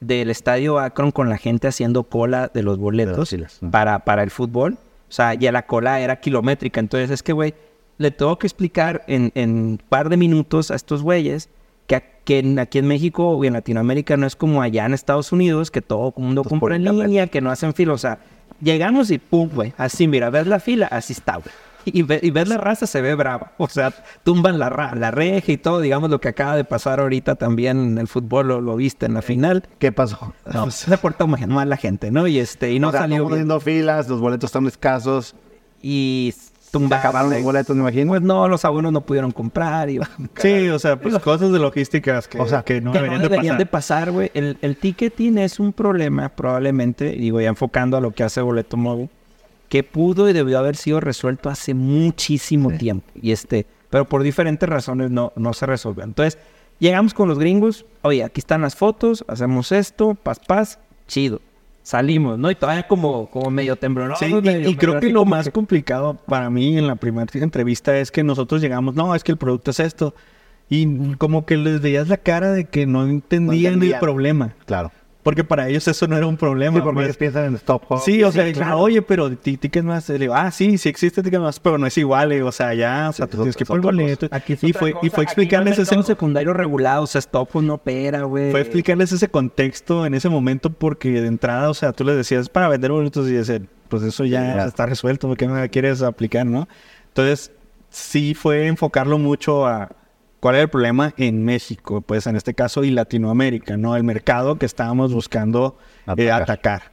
del 0.00 0.30
estadio 0.30 0.78
Akron 0.78 1.10
con 1.10 1.28
la 1.28 1.36
gente 1.36 1.68
haciendo 1.68 2.04
cola 2.04 2.50
de 2.52 2.62
los 2.62 2.78
boletos 2.78 3.36
para, 3.70 4.00
para 4.06 4.22
el 4.22 4.30
fútbol. 4.30 4.78
O 5.08 5.12
sea, 5.12 5.34
ya 5.34 5.52
la 5.52 5.66
cola 5.66 6.00
era 6.00 6.18
kilométrica. 6.18 6.80
Entonces 6.80 7.10
es 7.10 7.22
que, 7.22 7.34
güey, 7.34 7.54
le 7.98 8.10
tengo 8.10 8.38
que 8.38 8.46
explicar 8.46 9.04
en 9.06 9.32
un 9.36 9.78
par 9.86 10.08
de 10.08 10.16
minutos 10.16 10.70
a 10.70 10.76
estos 10.76 11.02
güeyes 11.02 11.50
que, 11.86 12.02
que 12.24 12.56
aquí 12.58 12.78
en 12.78 12.86
México 12.86 13.28
o 13.28 13.44
en 13.44 13.52
Latinoamérica 13.52 14.16
no 14.16 14.26
es 14.26 14.34
como 14.34 14.62
allá 14.62 14.86
en 14.86 14.94
Estados 14.94 15.30
Unidos, 15.30 15.70
que 15.70 15.82
todo 15.82 16.14
el 16.16 16.22
mundo 16.22 16.42
compra 16.42 16.76
en 16.76 16.84
línea, 16.84 17.26
que 17.26 17.40
no 17.40 17.50
hacen 17.50 17.74
fila. 17.74 17.92
O 17.92 17.98
sea, 17.98 18.18
llegamos 18.60 19.10
y 19.10 19.18
pum, 19.18 19.48
güey. 19.52 19.72
Así, 19.76 20.08
mira, 20.08 20.30
ves 20.30 20.46
la 20.46 20.60
fila, 20.60 20.86
así 20.86 21.12
está, 21.12 21.36
güey 21.36 21.54
y, 21.86 22.02
ver 22.02 22.48
la 22.48 22.58
raza 22.58 22.86
se 22.86 23.00
ve 23.00 23.14
brava. 23.14 23.52
O 23.58 23.68
sea, 23.68 23.92
tumban 24.24 24.58
la, 24.58 24.92
la 24.96 25.10
reja 25.10 25.52
y 25.52 25.56
todo, 25.56 25.80
digamos 25.80 26.10
lo 26.10 26.20
que 26.20 26.28
acaba 26.28 26.56
de 26.56 26.64
pasar 26.64 27.00
ahorita 27.00 27.36
también 27.36 27.78
en 27.78 27.98
el 27.98 28.08
fútbol, 28.08 28.48
lo, 28.48 28.76
viste 28.76 29.06
en 29.06 29.14
la 29.14 29.22
final. 29.22 29.64
¿Qué 29.78 29.92
pasó? 29.92 30.34
No, 30.52 30.70
se 30.70 30.98
portó 30.98 31.26
mal 31.26 31.68
la 31.68 31.76
gente, 31.76 32.10
¿no? 32.10 32.26
Y 32.26 32.38
este, 32.38 32.72
y 32.72 32.80
no 32.80 32.92
salió. 32.92 33.28
poniendo 33.28 33.60
filas, 33.60 34.08
los 34.08 34.20
boletos 34.20 34.48
están 34.48 34.66
escasos. 34.66 35.34
Y 35.82 36.34
tumba, 36.70 36.98
acabaron 36.98 37.30
los 37.30 37.42
boletos, 37.42 37.74
me 37.74 37.82
imagino. 37.82 38.10
Pues 38.10 38.22
no, 38.22 38.48
los 38.48 38.64
abuelos 38.64 38.92
no 38.92 39.00
pudieron 39.00 39.30
comprar. 39.32 39.90
Y, 39.90 40.00
sí, 40.36 40.68
o 40.68 40.78
sea, 40.78 41.00
pues 41.00 41.18
cosas 41.18 41.52
de 41.52 41.58
logísticas 41.58 42.28
que, 42.28 42.40
o 42.40 42.46
sea, 42.46 42.62
que 42.62 42.80
no 42.80 42.92
deberían, 42.92 43.58
de 43.58 43.66
pasar. 43.66 44.10
güey. 44.10 44.30
El, 44.34 44.58
el 44.62 44.76
ticketing 44.76 45.38
es 45.38 45.58
un 45.58 45.72
problema, 45.72 46.28
probablemente, 46.28 47.10
digo, 47.10 47.40
ya 47.40 47.48
enfocando 47.48 47.96
a 47.96 48.00
lo 48.00 48.10
que 48.10 48.22
hace 48.22 48.40
Boleto 48.40 48.76
Móvil 48.76 49.08
que 49.68 49.82
pudo 49.82 50.28
y 50.28 50.32
debió 50.32 50.58
haber 50.58 50.76
sido 50.76 51.00
resuelto 51.00 51.48
hace 51.48 51.74
muchísimo 51.74 52.70
tiempo. 52.72 53.06
Y 53.20 53.32
este, 53.32 53.66
pero 53.90 54.04
por 54.04 54.22
diferentes 54.22 54.68
razones 54.68 55.10
no, 55.10 55.32
no 55.36 55.52
se 55.52 55.66
resolvió. 55.66 56.04
Entonces, 56.04 56.38
llegamos 56.78 57.14
con 57.14 57.28
los 57.28 57.38
gringos, 57.38 57.84
oye, 58.02 58.24
aquí 58.24 58.40
están 58.40 58.62
las 58.62 58.76
fotos, 58.76 59.24
hacemos 59.28 59.72
esto, 59.72 60.14
paz, 60.14 60.40
paz, 60.46 60.78
chido. 61.08 61.40
Salimos, 61.86 62.36
¿no? 62.36 62.50
Y 62.50 62.56
todavía 62.56 62.88
como, 62.88 63.30
como 63.30 63.48
medio 63.48 63.76
tembloroso. 63.76 64.24
Sí, 64.24 64.34
y, 64.34 64.74
creo 64.74 64.98
que 64.98 65.08
lo 65.08 65.24
más 65.24 65.48
complicado 65.50 66.14
para 66.26 66.50
mí 66.50 66.76
en 66.76 66.88
la 66.88 66.96
primera 66.96 67.28
entrevista 67.32 67.96
es 67.96 68.10
que 68.10 68.24
nosotros 68.24 68.60
llegamos, 68.60 68.96
no, 68.96 69.14
es 69.14 69.22
que 69.22 69.30
el 69.30 69.38
producto 69.38 69.70
es 69.70 69.78
esto. 69.78 70.12
Y 70.68 71.14
como 71.14 71.46
que 71.46 71.56
les 71.56 71.80
veías 71.80 72.08
la 72.08 72.16
cara 72.16 72.50
de 72.50 72.64
que 72.64 72.86
no 72.86 73.06
entendían. 73.06 73.80
el 73.80 73.94
problema. 74.00 74.56
Claro. 74.66 74.90
Porque 75.26 75.42
para 75.42 75.68
ellos 75.68 75.88
eso 75.88 76.06
no 76.06 76.16
era 76.16 76.24
un 76.24 76.36
problema. 76.36 76.76
Sí, 76.76 76.82
porque 76.84 77.02
ellos 77.02 77.16
piensan 77.16 77.46
en 77.46 77.56
Stop 77.56 77.82
Sí, 77.98 78.22
o 78.22 78.30
sea, 78.30 78.76
oye, 78.76 79.02
pero 79.02 79.28
digo, 79.28 80.34
ah, 80.36 80.52
sí, 80.52 80.78
sí 80.78 80.88
existe 80.88 81.36
más, 81.40 81.58
pero 81.58 81.78
no 81.78 81.86
es 81.88 81.98
igual. 81.98 82.30
o 82.42 82.52
sea, 82.52 82.74
ya, 82.74 83.08
o 83.08 83.12
sea, 83.12 83.26
tienes 83.26 83.56
que 83.56 83.66
poner 83.66 83.82
boleto. 83.82 84.28
y 84.62 84.72
fue, 84.72 84.94
y 85.02 85.10
fue 85.10 85.24
explicarles 85.24 85.80
ese. 85.80 86.00
secundario 86.04 86.52
regulado, 86.52 87.02
o 87.02 87.06
sea, 87.08 87.18
Stop 87.18 87.56
no 87.56 87.74
opera, 87.74 88.22
güey. 88.22 88.52
Fue 88.52 88.60
explicarles 88.60 89.10
ese 89.10 89.26
contexto 89.26 90.06
en 90.06 90.14
ese 90.14 90.28
momento 90.28 90.70
porque 90.70 91.20
de 91.20 91.26
entrada, 91.26 91.70
o 91.70 91.74
sea, 91.74 91.92
tú 91.92 92.04
les 92.04 92.14
decías 92.14 92.48
para 92.48 92.68
vender 92.68 92.92
boletos 92.92 93.28
y 93.28 93.32
decir, 93.32 93.68
pues 93.88 94.04
eso 94.04 94.24
ya 94.24 94.64
está 94.64 94.86
resuelto, 94.86 95.34
¿qué 95.34 95.48
me 95.48 95.68
quieres 95.70 96.02
aplicar, 96.02 96.46
no? 96.46 96.68
Entonces, 97.08 97.50
sí 97.90 98.34
fue 98.34 98.68
enfocarlo 98.68 99.18
mucho 99.18 99.66
a 99.66 99.90
¿Cuál 100.46 100.54
era 100.54 100.62
el 100.62 100.70
problema 100.70 101.12
en 101.16 101.44
México? 101.44 102.02
Pues 102.02 102.28
en 102.28 102.36
este 102.36 102.54
caso 102.54 102.84
y 102.84 102.92
Latinoamérica, 102.92 103.76
¿no? 103.76 103.96
El 103.96 104.04
mercado 104.04 104.60
que 104.60 104.64
estábamos 104.64 105.12
buscando 105.12 105.76
eh, 106.16 106.30
atacar. 106.30 106.92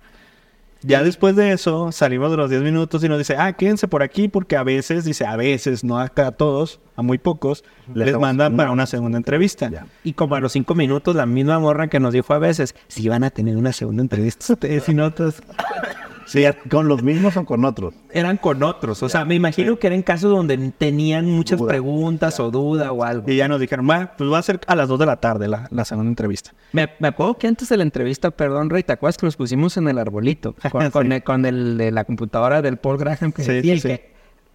Ya 0.82 1.04
después 1.04 1.36
de 1.36 1.52
eso, 1.52 1.92
salimos 1.92 2.32
de 2.32 2.38
los 2.38 2.50
10 2.50 2.64
minutos 2.64 3.04
y 3.04 3.10
nos 3.10 3.20
dice, 3.20 3.36
ah, 3.38 3.54
quédense 3.54 3.88
por 3.88 4.02
aquí 4.02 4.28
porque 4.28 4.58
a 4.58 4.64
veces, 4.64 5.06
dice, 5.06 5.28
a 5.28 5.36
veces, 5.36 5.84
no 5.84 6.00
a 6.00 6.08
todos, 6.10 6.80
a 6.96 7.04
muy 7.04 7.20
pocos, 7.20 7.64
les, 7.94 8.18
mandan 8.18 8.58
para 8.58 8.72
una 8.72 8.88
segunda 8.88 9.20
entrevista. 9.20 9.86
Y 10.04 10.14
como 10.14 10.34
a 10.34 10.40
los 10.40 10.54
5 10.54 10.74
minutos, 10.74 11.16
la 11.16 11.28
misma 11.28 11.60
morra 11.60 11.90
que 11.90 12.00
nos 12.00 12.12
dijo 12.12 12.34
a 12.34 12.40
veces, 12.40 12.74
si 12.88 13.08
van 13.08 13.24
a 13.24 13.30
tener 13.30 13.56
una 13.56 13.72
segunda 13.72 14.02
entrevista 14.02 14.54
ustedes 14.54 14.90
y 14.90 14.96
nosotros... 14.96 15.44
Sí, 16.26 16.44
¿con 16.70 16.88
los 16.88 17.04
mismos 17.04 17.38
o 17.38 17.46
con 17.46 17.66
otros? 17.66 17.94
Eran 18.12 18.38
con 18.38 18.64
otros. 18.64 19.04
O 19.04 19.10
sea, 19.10 19.26
me 19.26 19.36
imagino 19.36 19.78
que 19.78 19.88
eran 19.88 20.02
casos 20.02 20.32
donde 20.32 20.58
tenían 20.78 21.26
muchas 21.30 21.62
preguntas 21.62 22.40
o 22.40 22.52
duda 22.52 22.92
o 22.92 23.04
algo. 23.04 23.30
Y 23.30 23.36
ya 23.36 23.48
nos 23.48 23.60
dijeron, 23.60 23.90
va, 23.90 24.14
pues 24.18 24.32
va 24.32 24.40
a 24.40 24.42
ser 24.42 24.60
a 24.68 24.76
las 24.76 24.88
2 24.88 25.00
de 25.00 25.06
la 25.06 25.18
tarde 25.18 25.48
la, 25.48 25.68
la 25.72 25.86
segunda 25.86 26.10
entrevista. 26.10 26.52
Me, 26.72 26.90
me, 27.00 27.10
acuerdo 27.10 27.38
que 27.38 27.48
antes 27.48 27.70
de 27.70 27.78
la 27.78 27.84
entrevista, 27.84 28.32
perdón, 28.32 28.70
Rey, 28.70 28.84
¿te 28.84 28.94
acuerdas 28.94 29.18
que 29.18 29.26
nos 29.26 29.36
pusimos 29.36 29.78
en 29.78 29.88
el 29.88 29.98
arbolito? 29.98 30.56
Con, 30.72 30.90
con, 31.22 31.46
el, 31.46 31.78
de 31.78 31.92
la 31.92 32.04
computadora 32.04 32.62
del 32.62 32.78
Paul 32.78 32.98
Graham. 32.98 33.32
Que 33.32 33.44
sí, 33.44 33.80
sí, 33.80 34.00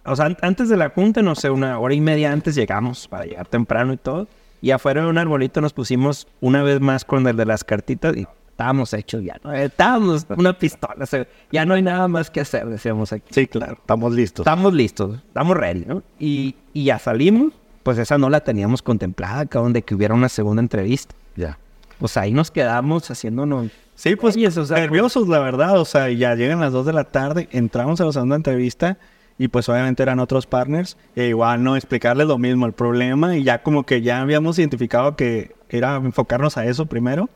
o 0.05 0.15
sea, 0.15 0.35
antes 0.41 0.69
de 0.69 0.77
la 0.77 0.89
junta, 0.89 1.21
no 1.21 1.35
sé, 1.35 1.49
una 1.49 1.77
hora 1.79 1.93
y 1.93 2.01
media 2.01 2.31
antes 2.31 2.55
llegamos 2.55 3.07
para 3.07 3.25
llegar 3.25 3.47
temprano 3.47 3.93
y 3.93 3.97
todo. 3.97 4.27
Y 4.61 4.71
afuera 4.71 5.01
de 5.01 5.07
un 5.07 5.17
arbolito 5.17 5.61
nos 5.61 5.73
pusimos 5.73 6.27
una 6.41 6.63
vez 6.63 6.81
más 6.81 7.05
con 7.05 7.25
el 7.27 7.37
de 7.37 7.45
las 7.45 7.63
cartitas 7.63 8.15
y 8.17 8.27
estábamos 8.59 8.93
hechos 8.93 9.23
ya, 9.23 9.39
¿no? 9.41 9.53
Estábamos 9.53 10.27
una 10.35 10.57
pistola, 10.57 11.05
ya 11.51 11.65
no 11.65 11.75
hay 11.75 11.81
nada 11.81 12.09
más 12.09 12.29
que 12.29 12.41
hacer, 12.41 12.67
decíamos 12.67 13.13
aquí. 13.13 13.33
Sí, 13.33 13.47
claro, 13.47 13.77
estamos 13.79 14.13
listos. 14.13 14.45
Estamos 14.45 14.73
listos, 14.73 15.17
estamos 15.27 15.55
ready, 15.55 15.85
¿no? 15.85 16.03
Y, 16.19 16.55
y 16.73 16.83
ya 16.83 16.99
salimos 16.99 17.53
pues 17.83 17.97
esa 17.97 18.17
no 18.17 18.29
la 18.29 18.41
teníamos 18.41 18.81
contemplada, 18.81 19.45
cabrón, 19.45 19.73
de 19.73 19.81
que 19.81 19.95
hubiera 19.95 20.13
una 20.13 20.29
segunda 20.29 20.61
entrevista. 20.61 21.15
Ya. 21.35 21.57
Pues 21.97 22.17
ahí 22.17 22.31
nos 22.31 22.51
quedamos 22.51 23.09
haciéndonos... 23.09 23.71
Sí, 23.95 24.15
pues 24.15 24.37
nerviosos, 24.37 25.27
la 25.27 25.39
verdad. 25.39 25.79
O 25.79 25.85
sea, 25.85 26.09
ya 26.09 26.35
llegan 26.35 26.59
las 26.59 26.71
2 26.71 26.85
de 26.85 26.93
la 26.93 27.05
tarde, 27.05 27.49
entramos 27.51 27.99
a 27.99 28.05
la 28.05 28.11
segunda 28.11 28.35
entrevista 28.35 28.97
y 29.37 29.47
pues 29.47 29.67
obviamente 29.69 30.03
eran 30.03 30.19
otros 30.19 30.45
partners. 30.45 30.97
E 31.15 31.29
igual 31.29 31.63
no 31.63 31.75
explicarles 31.75 32.27
lo 32.27 32.37
mismo, 32.37 32.65
el 32.65 32.73
problema, 32.73 33.35
y 33.35 33.43
ya 33.43 33.63
como 33.63 33.85
que 33.85 34.01
ya 34.01 34.21
habíamos 34.21 34.59
identificado 34.59 35.15
que 35.15 35.55
era 35.69 35.95
enfocarnos 35.95 36.57
a 36.57 36.65
eso 36.65 36.85
primero. 36.85 37.29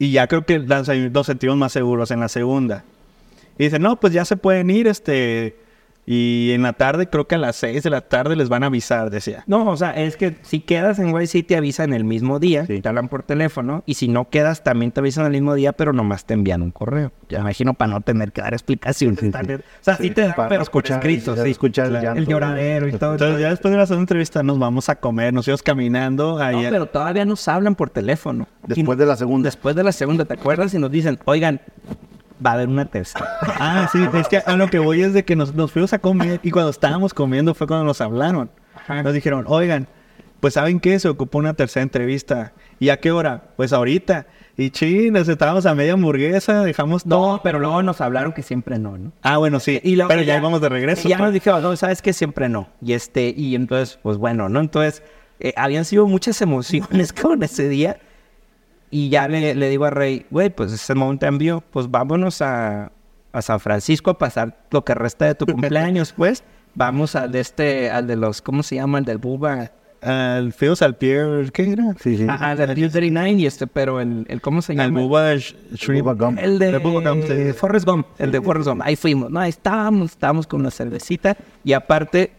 Y 0.00 0.12
ya 0.12 0.26
creo 0.26 0.46
que 0.46 0.58
nos 0.58 1.26
sentimos 1.26 1.58
más 1.58 1.72
seguros 1.72 2.10
en 2.10 2.20
la 2.20 2.30
segunda. 2.30 2.84
Y 3.58 3.64
dicen, 3.64 3.82
no, 3.82 4.00
pues 4.00 4.14
ya 4.14 4.24
se 4.24 4.38
pueden 4.38 4.70
ir, 4.70 4.86
este 4.86 5.58
y 6.12 6.50
en 6.50 6.62
la 6.62 6.72
tarde, 6.72 7.08
creo 7.08 7.28
que 7.28 7.36
a 7.36 7.38
las 7.38 7.54
6 7.54 7.84
de 7.84 7.88
la 7.88 8.00
tarde 8.00 8.34
les 8.34 8.48
van 8.48 8.64
a 8.64 8.66
avisar, 8.66 9.10
decía. 9.10 9.44
No, 9.46 9.70
o 9.70 9.76
sea, 9.76 9.92
es 9.92 10.16
que 10.16 10.34
si 10.42 10.58
quedas 10.58 10.98
en 10.98 11.16
YC 11.16 11.46
te 11.46 11.54
avisan 11.54 11.92
el 11.92 12.02
mismo 12.02 12.40
día, 12.40 12.66
te 12.66 12.82
hablan 12.88 13.06
por 13.06 13.22
teléfono, 13.22 13.84
y 13.86 13.94
si 13.94 14.08
no 14.08 14.28
quedas 14.28 14.64
también 14.64 14.90
te 14.90 14.98
avisan 14.98 15.24
el 15.26 15.30
mismo 15.30 15.54
día, 15.54 15.72
pero 15.72 15.92
nomás 15.92 16.24
te 16.24 16.34
envían 16.34 16.62
un 16.62 16.72
correo. 16.72 17.12
Ya 17.28 17.38
imagino 17.38 17.74
para 17.74 17.92
no 17.92 18.00
tener 18.00 18.32
que 18.32 18.40
dar 18.40 18.54
explicaciones. 18.54 19.22
O 19.22 19.62
sea, 19.82 19.98
sí, 19.98 20.10
te 20.10 20.22
dan, 20.22 20.34
pero 20.48 20.62
escuchar, 20.62 20.98
escrito, 20.98 21.36
sí. 21.36 21.48
Escuchar 21.48 21.86
el, 22.16 22.26
lloradero 22.26 22.88
y 22.88 22.92
todo. 22.94 23.12
Entonces, 23.12 23.40
ya 23.40 23.50
después 23.50 23.70
de 23.70 23.78
la 23.78 23.86
segunda 23.86 24.02
entrevista 24.02 24.42
nos 24.42 24.58
vamos 24.58 24.88
a 24.88 24.96
comer, 24.96 25.32
nos 25.32 25.46
íbamos 25.46 25.62
caminando. 25.62 26.40
No, 26.40 26.60
pero 26.70 26.86
todavía 26.86 27.24
nos 27.24 27.46
hablan 27.46 27.76
por 27.76 27.88
teléfono. 27.88 28.48
Después 28.66 28.98
de 28.98 29.06
la 29.06 29.14
segunda. 29.14 29.46
Después 29.46 29.76
de 29.76 29.84
la 29.84 29.92
segunda, 29.92 30.24
¿te 30.24 30.34
acuerdas? 30.34 30.74
Y 30.74 30.80
nos 30.80 30.90
dicen, 30.90 31.20
oigan, 31.24 31.60
va 32.44 32.50
a 32.50 32.54
haber 32.54 32.68
una 32.68 32.86
tercera. 32.86 33.26
Ah, 33.42 33.88
sí, 33.92 33.98
es 34.14 34.28
que 34.28 34.38
a 34.38 34.56
lo 34.56 34.68
que 34.68 34.78
voy 34.78 35.02
es 35.02 35.12
de 35.12 35.24
que 35.24 35.36
nos, 35.36 35.52
fuimos 35.70 35.92
a 35.92 35.98
comer 35.98 36.40
y 36.42 36.50
cuando 36.50 36.70
estábamos 36.70 37.14
comiendo 37.14 37.54
fue 37.54 37.66
cuando 37.66 37.84
nos 37.84 38.00
hablaron. 38.00 38.50
Nos 38.88 39.12
dijeron, 39.12 39.44
oigan, 39.46 39.86
pues 40.40 40.54
¿saben 40.54 40.80
qué? 40.80 40.98
Se 40.98 41.08
ocupó 41.08 41.38
una 41.38 41.54
tercera 41.54 41.82
entrevista. 41.82 42.52
¿Y 42.78 42.88
a 42.88 42.98
qué 42.98 43.12
hora? 43.12 43.44
Pues 43.56 43.72
ahorita. 43.72 44.26
Y 44.56 44.70
chinos, 44.70 45.28
estábamos 45.28 45.66
a 45.66 45.74
media 45.74 45.92
hamburguesa, 45.92 46.64
dejamos 46.64 47.04
todo. 47.04 47.34
No, 47.34 47.42
pero 47.42 47.58
luego 47.58 47.82
nos 47.82 48.00
hablaron 48.00 48.32
que 48.32 48.42
siempre 48.42 48.78
no, 48.78 48.98
¿no? 48.98 49.12
Ah, 49.22 49.38
bueno, 49.38 49.60
sí. 49.60 49.80
Y 49.82 49.96
pero 49.96 50.22
ya, 50.22 50.36
íbamos 50.36 50.60
de 50.60 50.68
regreso. 50.68 51.06
Y 51.06 51.10
ya 51.10 51.18
nos 51.18 51.32
dijeron, 51.32 51.62
no, 51.62 51.76
sabes 51.76 52.02
que 52.02 52.12
siempre 52.12 52.48
no. 52.48 52.68
Y 52.82 52.94
este, 52.94 53.32
y 53.36 53.54
entonces, 53.54 53.98
pues 54.02 54.16
bueno, 54.16 54.48
¿no? 54.48 54.60
Entonces, 54.60 55.02
eh, 55.38 55.54
habían 55.56 55.84
sido 55.84 56.06
muchas 56.06 56.40
emociones 56.42 57.12
con 57.20 57.42
ese 57.42 57.68
día. 57.68 57.98
Y 58.90 59.08
ya 59.08 59.28
le, 59.28 59.54
le 59.54 59.68
digo 59.68 59.84
a 59.84 59.90
Rey, 59.90 60.26
güey, 60.30 60.50
pues 60.50 60.72
es 60.72 60.90
el 60.90 60.96
momento 60.96 61.24
de 61.24 61.28
envío, 61.28 61.62
pues 61.70 61.90
vámonos 61.90 62.42
a, 62.42 62.90
a, 63.32 63.42
San 63.42 63.60
Francisco 63.60 64.10
a 64.10 64.18
pasar 64.18 64.66
lo 64.70 64.84
que 64.84 64.94
resta 64.94 65.26
de 65.26 65.34
tu 65.34 65.46
cumpleaños, 65.52 66.12
pues. 66.12 66.42
Vamos 66.74 67.16
al 67.16 67.32
de 67.32 67.40
este, 67.40 67.90
al 67.90 68.06
de 68.06 68.16
los, 68.16 68.42
¿cómo 68.42 68.62
se 68.62 68.76
llama? 68.76 68.98
El 68.98 69.04
del 69.04 69.18
Buba. 69.18 69.70
Al 70.02 70.52
Fios 70.52 70.80
al 70.82 70.96
Pier, 70.96 71.52
¿qué 71.52 71.72
era? 71.72 71.94
Sí, 72.00 72.16
sí. 72.16 72.26
Ajá, 72.28 72.56
del 72.56 72.74
Pier 72.74 72.90
39 72.90 73.30
y 73.32 73.46
este, 73.46 73.66
pero 73.66 74.00
el, 74.00 74.24
el 74.28 74.40
¿cómo 74.40 74.62
se 74.62 74.74
llama? 74.74 74.84
El 74.84 74.92
Buba 74.92 75.34
Gump. 76.14 76.38
El 76.40 76.58
de, 76.58 76.72
de 76.72 77.54
Forrest 77.54 77.86
Gump, 77.86 78.06
el 78.18 78.32
de 78.32 78.40
Forrest 78.40 78.68
Gump. 78.68 78.82
Ahí 78.82 78.96
fuimos, 78.96 79.30
¿no? 79.30 79.40
Ahí 79.40 79.50
estábamos, 79.50 80.12
estábamos 80.12 80.46
con 80.46 80.60
una 80.60 80.70
cervecita 80.70 81.36
y 81.64 81.74
aparte 81.74 82.32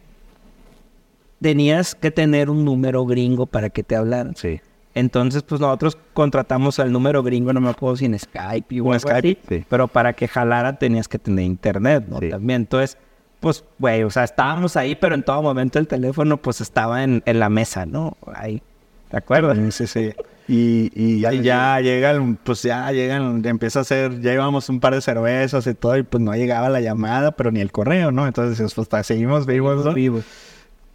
tenías 1.42 1.96
que 1.96 2.12
tener 2.12 2.50
un 2.50 2.66
número 2.66 3.06
gringo 3.06 3.46
para 3.46 3.70
que 3.70 3.84
te 3.84 3.96
hablaran. 3.96 4.36
Sí. 4.36 4.60
Entonces, 4.94 5.44
pues 5.44 5.62
nosotros 5.62 5.98
contratamos 6.14 6.80
al 6.80 6.92
número 6.92 7.24
gringo, 7.24 7.54
no 7.54 7.62
me 7.62 7.70
acuerdo 7.70 7.96
si 7.96 8.06
en 8.06 8.20
Skype 8.20 8.82
o 8.82 8.94
en 8.94 9.00
Skype, 9.00 9.66
pero 9.70 9.88
para 9.88 10.14
que 10.14 10.28
jalara 10.28 10.78
tenías 10.78 11.08
que 11.08 11.18
tener 11.18 11.46
internet, 11.46 12.06
¿no? 12.10 12.20
También, 12.20 12.62
entonces, 12.62 12.98
pues, 13.40 13.64
güey, 13.80 14.04
o 14.04 14.10
sea, 14.10 14.26
estábamos 14.26 14.76
ahí, 14.76 14.96
pero 14.96 15.16
en 15.16 15.24
todo 15.24 15.42
momento 15.42 15.80
el 15.80 15.88
teléfono, 15.88 16.38
pues, 16.38 16.60
estaba 16.60 17.04
en, 17.04 17.24
la 17.26 17.50
mesa, 17.50 17.86
¿no? 17.86 18.18
Ahí, 18.34 18.62
¿te 19.10 19.18
acuerdas? 19.18 19.58
Sí, 19.74 19.88
sí. 19.88 20.14
Y, 20.48 20.92
y, 20.94 21.22
ya, 21.22 21.80
llegan, 21.80 22.36
pues 22.36 22.62
ya 22.64 22.92
llegan, 22.92 23.46
empieza 23.46 23.80
a 23.80 23.82
hacer, 23.84 24.20
ya 24.20 24.32
llevamos 24.32 24.68
un 24.68 24.82
par 24.82 24.94
de 24.94 25.02
cervezas 25.02 25.66
y 25.68 25.74
todo, 25.74 25.96
y 25.98 26.04
pues 26.04 26.22
no 26.22 26.34
llegaba 26.36 26.68
la 26.68 26.82
llamada, 26.82 27.32
pero 27.32 27.52
ni 27.52 27.62
el 27.62 27.72
correo, 27.72 28.12
¿no? 28.12 28.28
Entonces, 28.28 28.74
pues, 28.74 29.08
seguimos 29.08 29.46
vivos, 29.46 29.86
¿no? 29.86 29.94
vivos. 29.94 30.26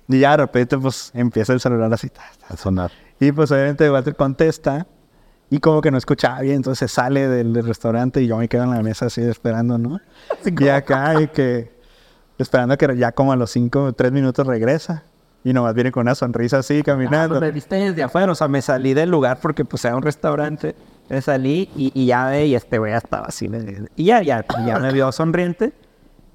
Y 0.09 0.20
ya 0.20 0.32
de 0.32 0.36
repente, 0.36 0.76
pues, 0.76 1.11
empieza 1.14 1.55
el 1.55 1.61
celular 1.61 1.92
así 1.94 2.11
a 2.49 2.57
sonar. 2.59 2.90
Y 3.21 3.33
pues 3.33 3.51
obviamente 3.51 3.91
Walter 3.91 4.14
contesta 4.14 4.87
y 5.49 5.61
como 5.61 5.81
que 5.81 5.91
no 5.91 5.99
escuchaba 5.99 6.41
bien, 6.41 6.57
entonces 6.57 6.91
sale 6.91 7.29
del, 7.29 7.55
restaurante 7.64 8.21
y 8.21 8.27
yo 8.27 8.37
me 8.37 8.49
quedo 8.49 8.64
en 8.64 8.71
la 8.71 8.83
mesa 8.83 9.07
así 9.07 9.23
esperando, 9.23 9.79
¿no? 9.79 10.01
y 10.45 10.69
acá 10.69 11.21
y 11.21 11.29
que 11.29 11.73
esperando 12.39 12.77
que 12.77 12.97
ya 12.97 13.12
como 13.12 13.33
a 13.33 13.37
los 13.37 13.51
cinco, 13.51 13.93
tres 13.93 14.12
minutos 14.12 14.47
regresa. 14.47 15.05
Y 15.45 15.53
nomás 15.53 15.75
viene 15.75 15.93
con 15.93 16.01
una 16.01 16.17
sonrisa 16.17 16.59
así 16.59 16.83
caminando. 16.83 17.37
Ah, 17.37 17.39
pues 17.39 17.41
me 17.41 17.53
viste 17.53 17.77
desde 17.77 18.03
afuera, 18.03 18.33
o 18.33 18.35
sea, 18.35 18.49
me 18.49 18.61
salí 18.61 18.95
del 18.95 19.11
lugar 19.11 19.39
porque 19.41 19.64
pues 19.64 19.85
era 19.85 19.95
un 19.95 20.03
restaurante. 20.03 20.75
Me 21.09 21.23
salí 21.23 21.71
y, 21.77 22.05
ya 22.05 22.27
ve, 22.27 22.47
y 22.47 22.57
este 22.57 22.79
güey 22.79 22.93
estaba 22.93 23.27
así. 23.27 23.49
Y 23.95 24.07
ya, 24.07 24.23
ya, 24.23 24.45
ya 24.67 24.81
me 24.81 24.93
vio 24.93 25.12
sonriente. 25.12 25.73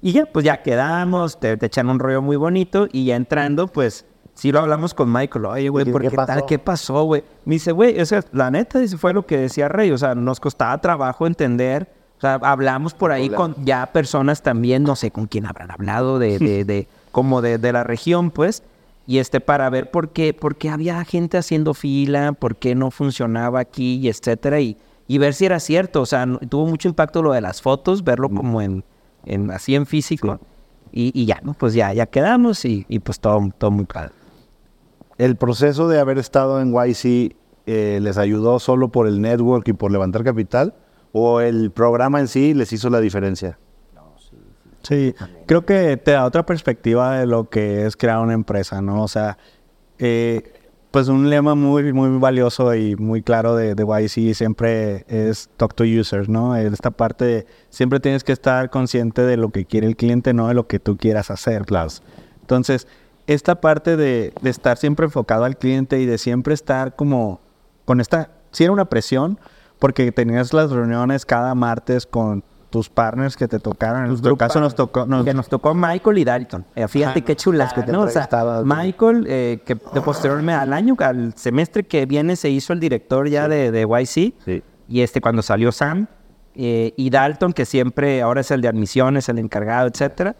Y 0.00 0.12
ya, 0.12 0.24
pues 0.24 0.46
ya 0.46 0.62
quedamos, 0.62 1.38
te, 1.38 1.58
te 1.58 1.66
echan 1.66 1.90
un 1.90 1.98
rollo 1.98 2.22
muy 2.22 2.36
bonito 2.36 2.88
y 2.90 3.04
ya 3.04 3.16
entrando, 3.16 3.68
pues 3.68 4.06
sí 4.42 4.50
lo 4.50 4.58
hablamos 4.58 4.92
con 4.92 5.12
Michael, 5.12 5.44
oye, 5.44 5.68
güey, 5.68 5.84
¿por 5.84 6.02
qué, 6.02 6.10
tal? 6.10 6.44
¿Qué 6.46 6.58
pasó, 6.58 7.04
güey? 7.04 7.22
Me 7.44 7.54
dice, 7.54 7.70
güey, 7.70 8.00
o 8.00 8.04
sea, 8.04 8.24
la 8.32 8.50
neta, 8.50 8.80
dice, 8.80 8.98
fue 8.98 9.12
lo 9.12 9.24
que 9.24 9.38
decía 9.38 9.68
Rey, 9.68 9.92
o 9.92 9.98
sea, 9.98 10.16
nos 10.16 10.40
costaba 10.40 10.80
trabajo 10.80 11.28
entender, 11.28 11.88
o 12.18 12.20
sea, 12.20 12.40
hablamos 12.42 12.92
por 12.92 13.12
ahí 13.12 13.30
con 13.30 13.54
ya 13.64 13.86
personas 13.92 14.42
también, 14.42 14.82
no 14.82 14.96
sé 14.96 15.12
con 15.12 15.28
quién 15.28 15.46
habrán 15.46 15.70
hablado, 15.70 16.18
de, 16.18 16.40
de, 16.40 16.64
de 16.64 16.88
como 17.12 17.40
de, 17.40 17.58
de, 17.58 17.72
la 17.72 17.84
región, 17.84 18.32
pues, 18.32 18.64
y 19.06 19.18
este, 19.18 19.38
para 19.38 19.70
ver 19.70 19.92
por 19.92 20.08
qué, 20.08 20.34
por 20.34 20.56
qué 20.56 20.70
había 20.70 21.04
gente 21.04 21.38
haciendo 21.38 21.72
fila, 21.72 22.32
por 22.32 22.56
qué 22.56 22.74
no 22.74 22.90
funcionaba 22.90 23.60
aquí, 23.60 24.00
y 24.02 24.08
etcétera, 24.08 24.58
y, 24.58 24.76
y 25.06 25.18
ver 25.18 25.34
si 25.34 25.44
era 25.44 25.60
cierto, 25.60 26.00
o 26.00 26.06
sea, 26.06 26.26
tuvo 26.48 26.66
mucho 26.66 26.88
impacto 26.88 27.22
lo 27.22 27.30
de 27.30 27.42
las 27.42 27.62
fotos, 27.62 28.02
verlo 28.02 28.28
mm. 28.28 28.36
como 28.36 28.60
en, 28.60 28.82
en 29.24 29.52
así 29.52 29.76
en 29.76 29.86
físico. 29.86 30.40
Y, 30.90 31.12
y, 31.14 31.26
ya, 31.26 31.38
¿no? 31.44 31.54
Pues 31.54 31.74
ya, 31.74 31.92
ya 31.94 32.06
quedamos 32.06 32.64
y, 32.64 32.84
y 32.88 32.98
pues 32.98 33.18
todo, 33.18 33.40
todo 33.56 33.70
muy 33.70 33.86
claro 33.86 34.12
el 35.24 35.36
proceso 35.36 35.86
de 35.86 36.00
haber 36.00 36.18
estado 36.18 36.60
en 36.60 36.72
YC 36.74 37.36
eh, 37.66 38.00
les 38.02 38.18
ayudó 38.18 38.58
solo 38.58 38.88
por 38.88 39.06
el 39.06 39.20
network 39.20 39.68
y 39.68 39.72
por 39.72 39.92
levantar 39.92 40.24
capital 40.24 40.74
o 41.12 41.40
el 41.40 41.70
programa 41.70 42.18
en 42.18 42.26
sí 42.26 42.54
les 42.54 42.72
hizo 42.72 42.90
la 42.90 43.00
diferencia? 43.00 43.56
Sí, 44.82 45.14
creo 45.46 45.64
que 45.64 45.96
te 45.96 46.10
da 46.10 46.24
otra 46.24 46.44
perspectiva 46.44 47.18
de 47.18 47.26
lo 47.26 47.48
que 47.48 47.86
es 47.86 47.96
crear 47.96 48.18
una 48.18 48.32
empresa, 48.32 48.82
¿no? 48.82 49.04
O 49.04 49.06
sea, 49.06 49.38
eh, 50.00 50.54
pues 50.90 51.06
un 51.06 51.30
lema 51.30 51.54
muy, 51.54 51.92
muy 51.92 52.18
valioso 52.18 52.74
y 52.74 52.96
muy 52.96 53.22
claro 53.22 53.54
de, 53.54 53.76
de 53.76 53.84
YC 53.84 54.34
siempre 54.34 55.04
es 55.06 55.50
talk 55.56 55.74
to 55.76 55.84
users, 55.84 56.28
¿no? 56.28 56.56
Esta 56.56 56.90
parte 56.90 57.46
siempre 57.70 58.00
tienes 58.00 58.24
que 58.24 58.32
estar 58.32 58.70
consciente 58.70 59.22
de 59.22 59.36
lo 59.36 59.50
que 59.50 59.66
quiere 59.66 59.86
el 59.86 59.94
cliente, 59.94 60.34
no 60.34 60.48
de 60.48 60.54
lo 60.54 60.66
que 60.66 60.80
tú 60.80 60.96
quieras 60.96 61.30
hacer, 61.30 61.64
claro. 61.64 61.90
Entonces, 62.40 62.88
esta 63.26 63.60
parte 63.60 63.96
de, 63.96 64.32
estar 64.42 64.76
siempre 64.76 65.06
enfocado 65.06 65.44
al 65.44 65.56
cliente 65.56 66.00
y 66.00 66.06
de 66.06 66.18
siempre 66.18 66.54
estar 66.54 66.96
como 66.96 67.40
con 67.84 68.00
esta, 68.00 68.30
sí 68.50 68.64
era 68.64 68.72
una 68.72 68.86
presión, 68.86 69.38
porque 69.78 70.12
tenías 70.12 70.52
las 70.52 70.70
reuniones 70.70 71.26
cada 71.26 71.54
martes 71.54 72.06
con 72.06 72.44
tus 72.70 72.88
partners 72.88 73.36
que 73.36 73.48
te 73.48 73.58
tocaron. 73.58 74.02
En 74.02 74.08
nuestro 74.08 74.36
caso 74.36 74.60
nos 74.60 74.74
tocó... 74.74 75.06
Que 75.24 75.34
nos 75.34 75.48
tocó 75.48 75.74
Michael 75.74 76.18
y 76.18 76.24
Dalton. 76.24 76.64
Eh, 76.74 76.88
fíjate 76.88 77.22
qué 77.22 77.36
chulas 77.36 77.72
que 77.74 77.82
tenemos. 77.82 78.14
Michael, 78.64 79.26
eh, 79.28 79.60
que 79.66 79.74
de 79.74 80.00
posteriormente 80.00 80.54
al 80.54 80.72
año, 80.72 80.96
al 80.98 81.34
semestre 81.34 81.82
que 81.82 82.06
viene 82.06 82.36
se 82.36 82.48
hizo 82.48 82.72
el 82.72 82.80
director 82.80 83.28
ya 83.28 83.46
de, 83.48 83.70
de, 83.70 83.82
YC. 83.82 84.62
Y 84.88 85.00
este 85.00 85.20
cuando 85.20 85.42
salió 85.42 85.70
Sam. 85.70 86.06
Eh, 86.54 86.94
y 86.96 87.10
Dalton, 87.10 87.52
que 87.52 87.66
siempre 87.66 88.22
ahora 88.22 88.40
es 88.40 88.50
el 88.50 88.62
de 88.62 88.68
admisiones, 88.68 89.28
el 89.28 89.38
encargado, 89.38 89.88
etcétera 89.88 90.36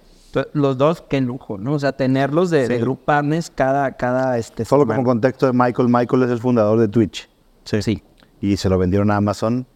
los 0.53 0.79
dos, 0.79 1.03
qué 1.09 1.21
lujo, 1.21 1.59
¿no? 1.59 1.75
O 1.75 1.79
sea, 1.79 1.93
tenerlos 1.93 2.51
de, 2.51 2.69
de 2.69 2.79
group 2.79 3.05
partners 3.05 3.51
cada, 3.55 3.93
cada 3.93 4.39
este. 4.39 4.65
Solo 4.65 4.87
como 4.87 5.05
contexto 5.05 5.47
de 5.47 5.53
Michael, 5.53 5.89
Michael 5.89 6.23
es 6.25 6.31
el 6.31 6.39
fundador 6.39 6.79
de 6.79 6.89
Twitch. 6.89 7.29
Sí. 7.65 7.83
sí. 7.83 8.03
Y 8.41 8.57
se 8.57 8.69
lo 8.69 8.79
vendieron 8.79 9.11
a 9.11 9.17
Amazon 9.17 9.67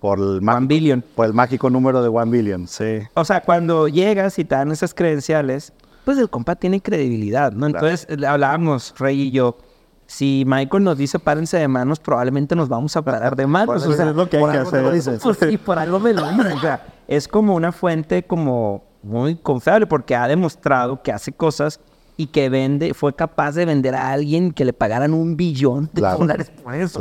por 0.00 0.18
el, 0.18 0.40
One 0.48 0.66
billion. 0.66 1.04
por 1.14 1.26
el 1.26 1.34
mágico 1.34 1.68
número 1.68 2.02
de 2.02 2.08
One 2.08 2.30
Billion. 2.30 2.66
Sí. 2.66 3.00
O 3.14 3.24
sea, 3.24 3.42
cuando 3.42 3.86
llegas 3.86 4.38
y 4.38 4.44
te 4.44 4.54
dan 4.54 4.72
esas 4.72 4.94
credenciales, 4.94 5.74
pues 6.04 6.16
el 6.18 6.30
compa 6.30 6.56
tiene 6.56 6.80
credibilidad, 6.80 7.52
¿no? 7.52 7.66
Entonces 7.66 8.06
hablábamos, 8.26 8.94
Rey 8.98 9.20
y 9.20 9.30
yo, 9.30 9.58
si 10.06 10.44
Michael 10.46 10.82
nos 10.82 10.96
dice 10.96 11.18
párense 11.18 11.58
de 11.58 11.68
manos, 11.68 12.00
probablemente 12.00 12.56
nos 12.56 12.68
vamos 12.68 12.96
a 12.96 13.02
parar 13.02 13.36
de 13.36 13.46
manos. 13.46 13.86
o 13.86 13.92
sea, 13.92 14.08
es 14.08 14.16
lo 14.16 14.28
que 14.28 14.38
hay 14.38 14.50
que 14.50 14.58
hacer. 14.58 15.20
Pues, 15.22 15.38
y 15.52 15.58
por 15.58 15.78
algo 15.78 16.00
me 16.00 16.14
lo 16.14 16.28
dice. 16.32 16.52
O 16.54 16.60
sea, 16.60 16.86
es 17.06 17.28
como 17.28 17.54
una 17.54 17.70
fuente 17.70 18.24
como 18.24 18.89
muy 19.02 19.36
confiable 19.36 19.86
porque 19.86 20.14
ha 20.14 20.28
demostrado 20.28 21.02
que 21.02 21.12
hace 21.12 21.32
cosas 21.32 21.80
y 22.16 22.26
que 22.26 22.50
vende, 22.50 22.92
fue 22.92 23.14
capaz 23.14 23.52
de 23.52 23.64
vender 23.64 23.94
a 23.94 24.12
alguien 24.12 24.52
que 24.52 24.66
le 24.66 24.74
pagaran 24.74 25.14
un 25.14 25.38
billón 25.38 25.88
de 25.94 26.02
dólares 26.02 26.52
por 26.62 26.74
eso. 26.74 27.00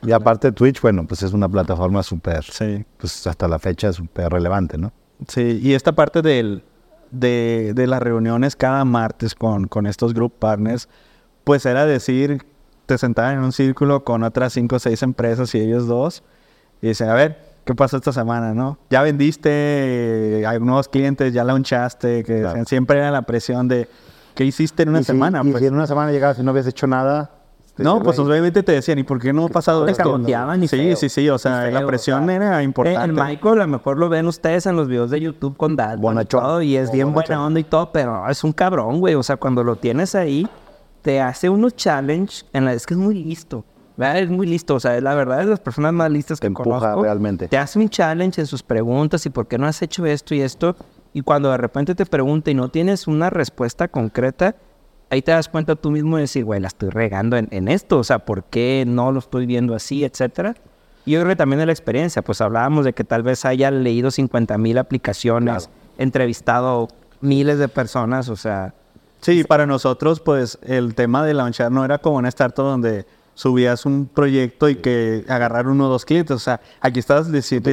y 0.00 0.12
aparte 0.12 0.52
Twitch, 0.52 0.80
bueno, 0.80 1.04
pues 1.06 1.24
es 1.24 1.32
una 1.32 1.48
plataforma 1.48 2.04
súper, 2.04 2.44
sí. 2.44 2.84
pues 2.98 3.26
hasta 3.26 3.48
la 3.48 3.58
fecha 3.58 3.92
súper 3.92 4.30
relevante, 4.30 4.78
¿no? 4.78 4.92
Sí, 5.26 5.58
y 5.60 5.74
esta 5.74 5.90
parte 5.92 6.22
del, 6.22 6.62
de, 7.10 7.72
de, 7.74 7.86
las 7.88 8.00
reuniones 8.00 8.54
cada 8.54 8.84
martes 8.84 9.34
con, 9.34 9.66
con 9.66 9.86
estos 9.86 10.14
group 10.14 10.34
partners, 10.38 10.88
pues 11.42 11.66
era 11.66 11.84
decir, 11.84 12.46
te 12.86 12.96
sentaban 12.96 13.38
en 13.38 13.40
un 13.40 13.50
círculo 13.50 14.04
con 14.04 14.22
otras 14.22 14.52
cinco 14.52 14.76
o 14.76 14.78
seis 14.78 15.02
empresas 15.02 15.52
y 15.56 15.60
ellos 15.60 15.88
dos, 15.88 16.22
y 16.80 16.86
dicen, 16.88 17.08
a 17.08 17.14
ver, 17.14 17.47
¿qué 17.68 17.74
pasó 17.74 17.98
esta 17.98 18.14
semana, 18.14 18.54
no? 18.54 18.78
Ya 18.88 19.02
vendiste, 19.02 20.42
hay 20.48 20.58
nuevos 20.58 20.88
clientes, 20.88 21.34
ya 21.34 21.44
launchaste, 21.44 22.24
que 22.24 22.64
siempre 22.64 22.96
era 22.96 23.10
la 23.10 23.20
presión 23.22 23.68
de, 23.68 23.90
¿qué 24.34 24.46
hiciste 24.46 24.84
en 24.84 24.88
una 24.88 25.02
semana? 25.02 25.42
y 25.44 25.50
pues? 25.50 25.62
en 25.62 25.74
una 25.74 25.86
semana 25.86 26.10
llegabas 26.10 26.38
y 26.38 26.42
no 26.42 26.52
habías 26.52 26.66
hecho 26.66 26.86
nada, 26.86 27.30
no, 27.76 28.02
pues 28.02 28.18
obviamente 28.18 28.62
te 28.62 28.72
decían, 28.72 28.98
¿y 28.98 29.02
por 29.02 29.20
qué 29.20 29.34
no 29.34 29.44
ha 29.44 29.48
pasado 29.50 29.86
esto? 29.86 30.18
sí, 30.66 30.96
sí, 30.96 31.08
sí, 31.10 31.28
o 31.28 31.36
sea, 31.36 31.70
la 31.70 31.86
presión 31.86 32.30
era 32.30 32.62
importante. 32.62 33.04
El 33.04 33.12
Michael, 33.12 33.60
a 33.60 33.66
lo 33.66 33.68
mejor 33.68 33.98
lo 33.98 34.08
ven 34.08 34.26
ustedes 34.26 34.64
en 34.64 34.74
los 34.74 34.88
videos 34.88 35.10
de 35.10 35.20
YouTube 35.20 35.54
con 35.58 35.76
Dad. 35.76 35.98
todo, 36.24 36.62
y 36.62 36.74
es 36.74 36.90
bien 36.90 37.12
buena 37.12 37.44
onda 37.44 37.60
y 37.60 37.64
todo, 37.64 37.92
pero 37.92 38.26
es 38.30 38.42
un 38.44 38.52
cabrón, 38.54 38.98
güey. 38.98 39.14
O 39.14 39.22
sea, 39.22 39.36
cuando 39.36 39.62
lo 39.62 39.76
tienes 39.76 40.14
ahí, 40.14 40.48
te 41.02 41.20
hace 41.20 41.50
unos 41.50 41.76
challenge, 41.76 42.46
en 42.54 42.64
la, 42.64 42.72
es 42.72 42.86
que 42.86 42.94
es 42.94 42.98
muy 42.98 43.22
listo. 43.22 43.62
¿Verdad? 43.98 44.20
Es 44.20 44.30
muy 44.30 44.46
listo, 44.46 44.76
o 44.76 44.80
sea, 44.80 44.98
la 45.00 45.14
verdad 45.16 45.40
es 45.40 45.46
de 45.46 45.50
las 45.50 45.60
personas 45.60 45.92
más 45.92 46.10
listas 46.10 46.38
que 46.38 46.52
conozco. 46.52 47.02
realmente. 47.02 47.48
Te 47.48 47.58
hace 47.58 47.80
un 47.80 47.88
challenge 47.88 48.40
en 48.40 48.46
sus 48.46 48.62
preguntas 48.62 49.26
y 49.26 49.30
por 49.30 49.48
qué 49.48 49.58
no 49.58 49.66
has 49.66 49.82
hecho 49.82 50.06
esto 50.06 50.36
y 50.36 50.40
esto. 50.40 50.76
Y 51.12 51.22
cuando 51.22 51.50
de 51.50 51.56
repente 51.56 51.96
te 51.96 52.06
pregunta 52.06 52.50
y 52.50 52.54
no 52.54 52.68
tienes 52.68 53.08
una 53.08 53.28
respuesta 53.28 53.88
concreta, 53.88 54.54
ahí 55.10 55.20
te 55.20 55.32
das 55.32 55.48
cuenta 55.48 55.74
tú 55.74 55.90
mismo 55.90 56.16
de 56.16 56.22
decir, 56.22 56.44
güey, 56.44 56.60
la 56.60 56.68
estoy 56.68 56.90
regando 56.90 57.36
en, 57.36 57.68
esto, 57.68 57.98
o 57.98 58.04
sea, 58.04 58.20
¿por 58.20 58.44
qué 58.44 58.84
no 58.86 59.10
lo 59.10 59.18
estoy 59.18 59.46
viendo 59.46 59.74
así, 59.74 60.04
etcétera? 60.04 60.54
Y 61.04 61.12
yo 61.12 61.20
creo 61.20 61.30
que 61.30 61.36
también 61.36 61.58
de 61.58 61.66
la 61.66 61.72
experiencia, 61.72 62.22
pues 62.22 62.40
hablábamos 62.40 62.84
de 62.84 62.92
que 62.92 63.02
tal 63.02 63.24
vez 63.24 63.44
haya 63.44 63.72
leído 63.72 64.12
50 64.12 64.58
mil 64.58 64.78
aplicaciones, 64.78 65.70
entrevistado 65.96 66.86
miles 67.20 67.58
de 67.58 67.66
personas, 67.66 68.28
o 68.28 68.36
sea... 68.36 68.74
Sí, 69.20 69.42
para 69.42 69.66
nosotros, 69.66 70.20
pues 70.20 70.60
el 70.62 70.94
tema 70.94 71.24
de 71.24 71.34
launchar 71.34 71.72
no 71.72 71.84
era 71.84 71.98
como 71.98 72.18
un 72.18 72.26
startup 72.26 72.64
donde 72.64 73.04
subías 73.38 73.86
un 73.86 74.06
proyecto 74.06 74.68
y 74.68 74.74
que 74.74 75.24
agarrar 75.28 75.68
uno 75.68 75.86
o 75.86 75.88
dos 75.88 76.04
clientes. 76.04 76.34
O 76.34 76.40
sea, 76.40 76.60
aquí 76.80 76.98
estás 76.98 77.30
diciendo 77.30 77.70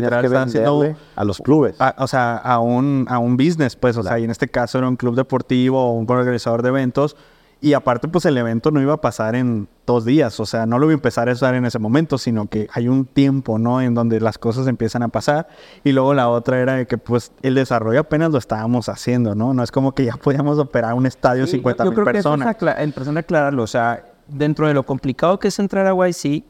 a 1.16 1.24
los 1.24 1.40
clubes. 1.40 1.76
o 1.98 2.08
sea, 2.08 2.38
a 2.38 2.60
un, 2.60 3.08
a 3.10 3.18
un 3.18 3.36
business, 3.36 3.76
pues. 3.76 3.98
O 3.98 4.04
sea, 4.04 4.20
y 4.20 4.26
en 4.26 4.30
este 4.30 4.48
caso 4.48 4.78
era 4.78 4.88
un 4.88 4.96
club 4.96 5.16
deportivo 5.16 5.84
o 5.84 5.94
un 5.94 6.06
organizador 6.08 6.62
de 6.62 6.70
eventos. 6.70 7.18
Y 7.62 7.74
aparte, 7.74 8.08
pues 8.08 8.26
el 8.26 8.38
evento 8.38 8.70
no 8.70 8.80
iba 8.80 8.94
a 8.94 9.02
pasar 9.02 9.34
en 9.34 9.68
dos 9.88 10.06
días. 10.06 10.40
O 10.40 10.46
sea, 10.46 10.68
no 10.68 10.78
lo 10.78 10.86
iba 10.86 10.94
a 10.94 10.96
empezar 10.96 11.30
a 11.30 11.32
usar 11.32 11.56
en 11.56 11.66
ese 11.66 11.80
momento, 11.80 12.20
sino 12.20 12.48
que 12.48 12.68
hay 12.72 12.88
un 12.88 13.06
tiempo, 13.06 13.58
¿no? 13.58 13.82
En 13.82 13.96
donde 13.96 14.20
las 14.20 14.38
cosas 14.38 14.68
empiezan 14.68 15.02
a 15.02 15.08
pasar. 15.08 15.48
Y 15.84 15.94
luego 15.94 16.14
la 16.14 16.30
otra 16.30 16.60
era 16.60 16.76
de 16.76 16.86
que, 16.86 17.00
pues, 17.00 17.32
el 17.42 17.56
desarrollo 17.56 18.02
apenas 18.02 18.30
lo 18.30 18.38
estábamos 18.38 18.88
haciendo, 18.88 19.34
¿no? 19.34 19.56
No 19.56 19.64
es 19.64 19.72
como 19.72 19.96
que 19.96 20.06
ya 20.06 20.16
podíamos 20.16 20.60
operar 20.60 20.94
un 20.94 21.08
estadio 21.08 21.48
50 21.48 21.86
mil 21.86 22.04
personas. 22.04 22.56
Que 22.56 22.70
en 22.70 22.92
persona 22.92 23.22
aclararlo. 23.22 23.64
O 23.64 23.68
sea, 23.68 24.15
dentro 24.28 24.68
de 24.68 24.74
lo 24.74 24.86
complicado 24.86 25.40
que 25.40 25.50
es 25.50 25.60
entrar 25.60 25.88
a 25.88 25.94
YC, 25.94 26.44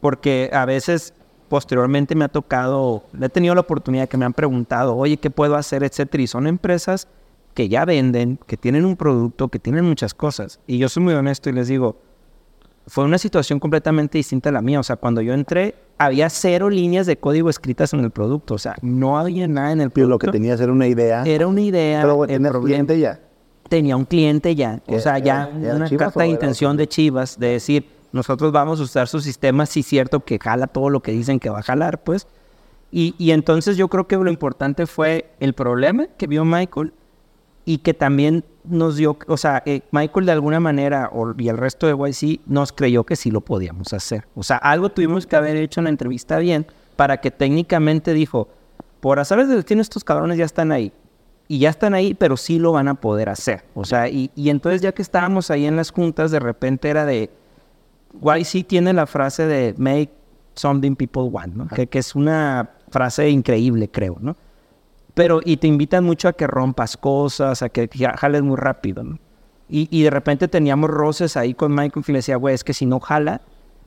porque 0.00 0.50
a 0.52 0.64
veces 0.64 1.14
posteriormente 1.48 2.14
me 2.14 2.24
ha 2.24 2.28
tocado, 2.28 3.04
he 3.20 3.28
tenido 3.28 3.54
la 3.54 3.60
oportunidad 3.60 4.08
que 4.08 4.16
me 4.16 4.24
han 4.24 4.32
preguntado, 4.32 4.96
oye, 4.96 5.18
¿qué 5.18 5.30
puedo 5.30 5.54
hacer? 5.56 5.84
Etcétera. 5.84 6.22
Y 6.22 6.26
son 6.26 6.46
empresas 6.46 7.08
que 7.54 7.68
ya 7.68 7.84
venden, 7.84 8.38
que 8.46 8.56
tienen 8.56 8.84
un 8.84 8.96
producto, 8.96 9.48
que 9.48 9.58
tienen 9.58 9.84
muchas 9.84 10.14
cosas. 10.14 10.60
Y 10.66 10.78
yo 10.78 10.88
soy 10.88 11.02
muy 11.02 11.14
honesto 11.14 11.50
y 11.50 11.52
les 11.52 11.68
digo, 11.68 11.96
fue 12.86 13.04
una 13.04 13.18
situación 13.18 13.60
completamente 13.60 14.18
distinta 14.18 14.48
a 14.48 14.52
la 14.52 14.62
mía. 14.62 14.80
O 14.80 14.82
sea, 14.82 14.96
cuando 14.96 15.20
yo 15.20 15.34
entré, 15.34 15.74
había 15.98 16.30
cero 16.30 16.70
líneas 16.70 17.06
de 17.06 17.18
código 17.18 17.50
escritas 17.50 17.92
en 17.92 18.00
el 18.00 18.10
producto. 18.10 18.54
O 18.54 18.58
sea, 18.58 18.74
no 18.80 19.18
había 19.18 19.46
nada 19.46 19.72
en 19.72 19.82
el 19.82 19.90
producto. 19.90 19.94
Pero 19.94 20.08
lo 20.08 20.18
que 20.18 20.38
tenías 20.38 20.60
era 20.60 20.72
una 20.72 20.88
idea. 20.88 21.22
Era 21.24 21.46
una 21.46 21.60
idea. 21.60 22.00
Pero 22.00 22.24
el 22.24 22.60
cliente 22.62 22.98
ya 22.98 23.20
tenía 23.72 23.96
un 23.96 24.04
cliente 24.04 24.54
ya, 24.54 24.82
o 24.86 24.98
sea, 24.98 25.18
ya, 25.18 25.50
una 25.50 25.88
carta 25.88 26.24
de 26.24 26.28
intención 26.28 26.76
de 26.76 26.86
Chivas, 26.86 27.38
de 27.38 27.52
decir, 27.52 27.88
nosotros 28.12 28.52
vamos 28.52 28.80
a 28.80 28.82
usar 28.82 29.08
su 29.08 29.18
sistema, 29.22 29.64
sí 29.64 29.82
cierto 29.82 30.20
que 30.20 30.38
jala 30.38 30.66
todo 30.66 30.90
lo 30.90 31.00
que 31.00 31.10
dicen 31.10 31.40
que 31.40 31.48
va 31.48 31.60
a 31.60 31.62
jalar, 31.62 32.02
pues. 32.02 32.26
Y, 32.90 33.14
y 33.16 33.30
entonces 33.30 33.78
yo 33.78 33.88
creo 33.88 34.06
que 34.06 34.18
lo 34.18 34.30
importante 34.30 34.86
fue 34.86 35.30
el 35.40 35.54
problema 35.54 36.06
que 36.18 36.26
vio 36.26 36.44
Michael 36.44 36.92
y 37.64 37.78
que 37.78 37.94
también 37.94 38.44
nos 38.64 38.96
dio, 38.96 39.16
o 39.26 39.38
sea, 39.38 39.62
eh, 39.64 39.80
Michael 39.90 40.26
de 40.26 40.32
alguna 40.32 40.60
manera 40.60 41.10
y 41.38 41.48
el 41.48 41.56
resto 41.56 41.86
de 41.86 41.94
YC 41.94 42.42
nos 42.44 42.72
creyó 42.72 43.04
que 43.04 43.16
sí 43.16 43.30
lo 43.30 43.40
podíamos 43.40 43.94
hacer. 43.94 44.26
O 44.34 44.42
sea, 44.42 44.58
algo 44.58 44.90
tuvimos 44.90 45.26
que 45.26 45.36
haber 45.36 45.56
hecho 45.56 45.80
en 45.80 45.84
la 45.84 45.90
entrevista 45.90 46.36
bien 46.36 46.66
para 46.96 47.22
que 47.22 47.30
técnicamente 47.30 48.12
dijo, 48.12 48.48
por 49.00 49.18
azares 49.18 49.48
del 49.48 49.56
destino 49.56 49.80
estos 49.80 50.04
cabrones 50.04 50.36
ya 50.36 50.44
están 50.44 50.72
ahí 50.72 50.92
y 51.52 51.58
ya 51.58 51.68
están 51.68 51.92
ahí, 51.92 52.14
pero 52.14 52.38
sí 52.38 52.58
lo 52.58 52.72
van 52.72 52.88
a 52.88 52.94
poder 52.94 53.28
hacer. 53.28 53.62
O 53.74 53.84
sea, 53.84 54.08
y, 54.08 54.30
entonces 54.36 54.80
ya 54.80 54.92
que 54.92 55.02
estábamos 55.02 55.50
ahí 55.50 55.66
en 55.66 55.76
las 55.76 55.90
juntas, 55.90 56.30
de 56.30 56.38
repente 56.38 56.88
era 56.88 57.04
de, 57.04 57.28
YC 58.22 58.66
tiene 58.66 58.94
la 58.94 59.06
frase 59.06 59.46
de 59.46 59.74
make 59.76 60.10
something 60.54 60.96
people 60.96 61.24
want, 61.24 61.54
¿no? 61.54 61.68
Que, 61.68 61.88
que, 61.88 61.98
es 61.98 62.14
una 62.14 62.70
frase 62.88 63.28
increíble, 63.28 63.90
creo, 63.90 64.16
¿no? 64.18 64.34
Pero, 65.12 65.40
y 65.44 65.58
te 65.58 65.66
invitan 65.66 66.04
mucho 66.04 66.26
a 66.28 66.32
que 66.32 66.46
rompas 66.46 66.96
cosas, 66.96 67.60
a 67.60 67.68
que 67.68 67.86
jales 68.16 68.40
muy 68.40 68.56
rápido, 68.56 69.04
¿no? 69.04 69.18
Y, 69.68 69.88
y 69.90 70.04
de 70.04 70.10
repente 70.10 70.48
teníamos 70.48 70.88
roces 70.88 71.36
ahí 71.36 71.52
con 71.52 71.74
Michael 71.74 72.02
que 72.02 72.12
le 72.12 72.20
decía, 72.20 72.36
güey, 72.36 72.54
es 72.54 72.64
que 72.64 72.72
si 72.72 72.86
no 72.86 72.98
jala, 72.98 73.42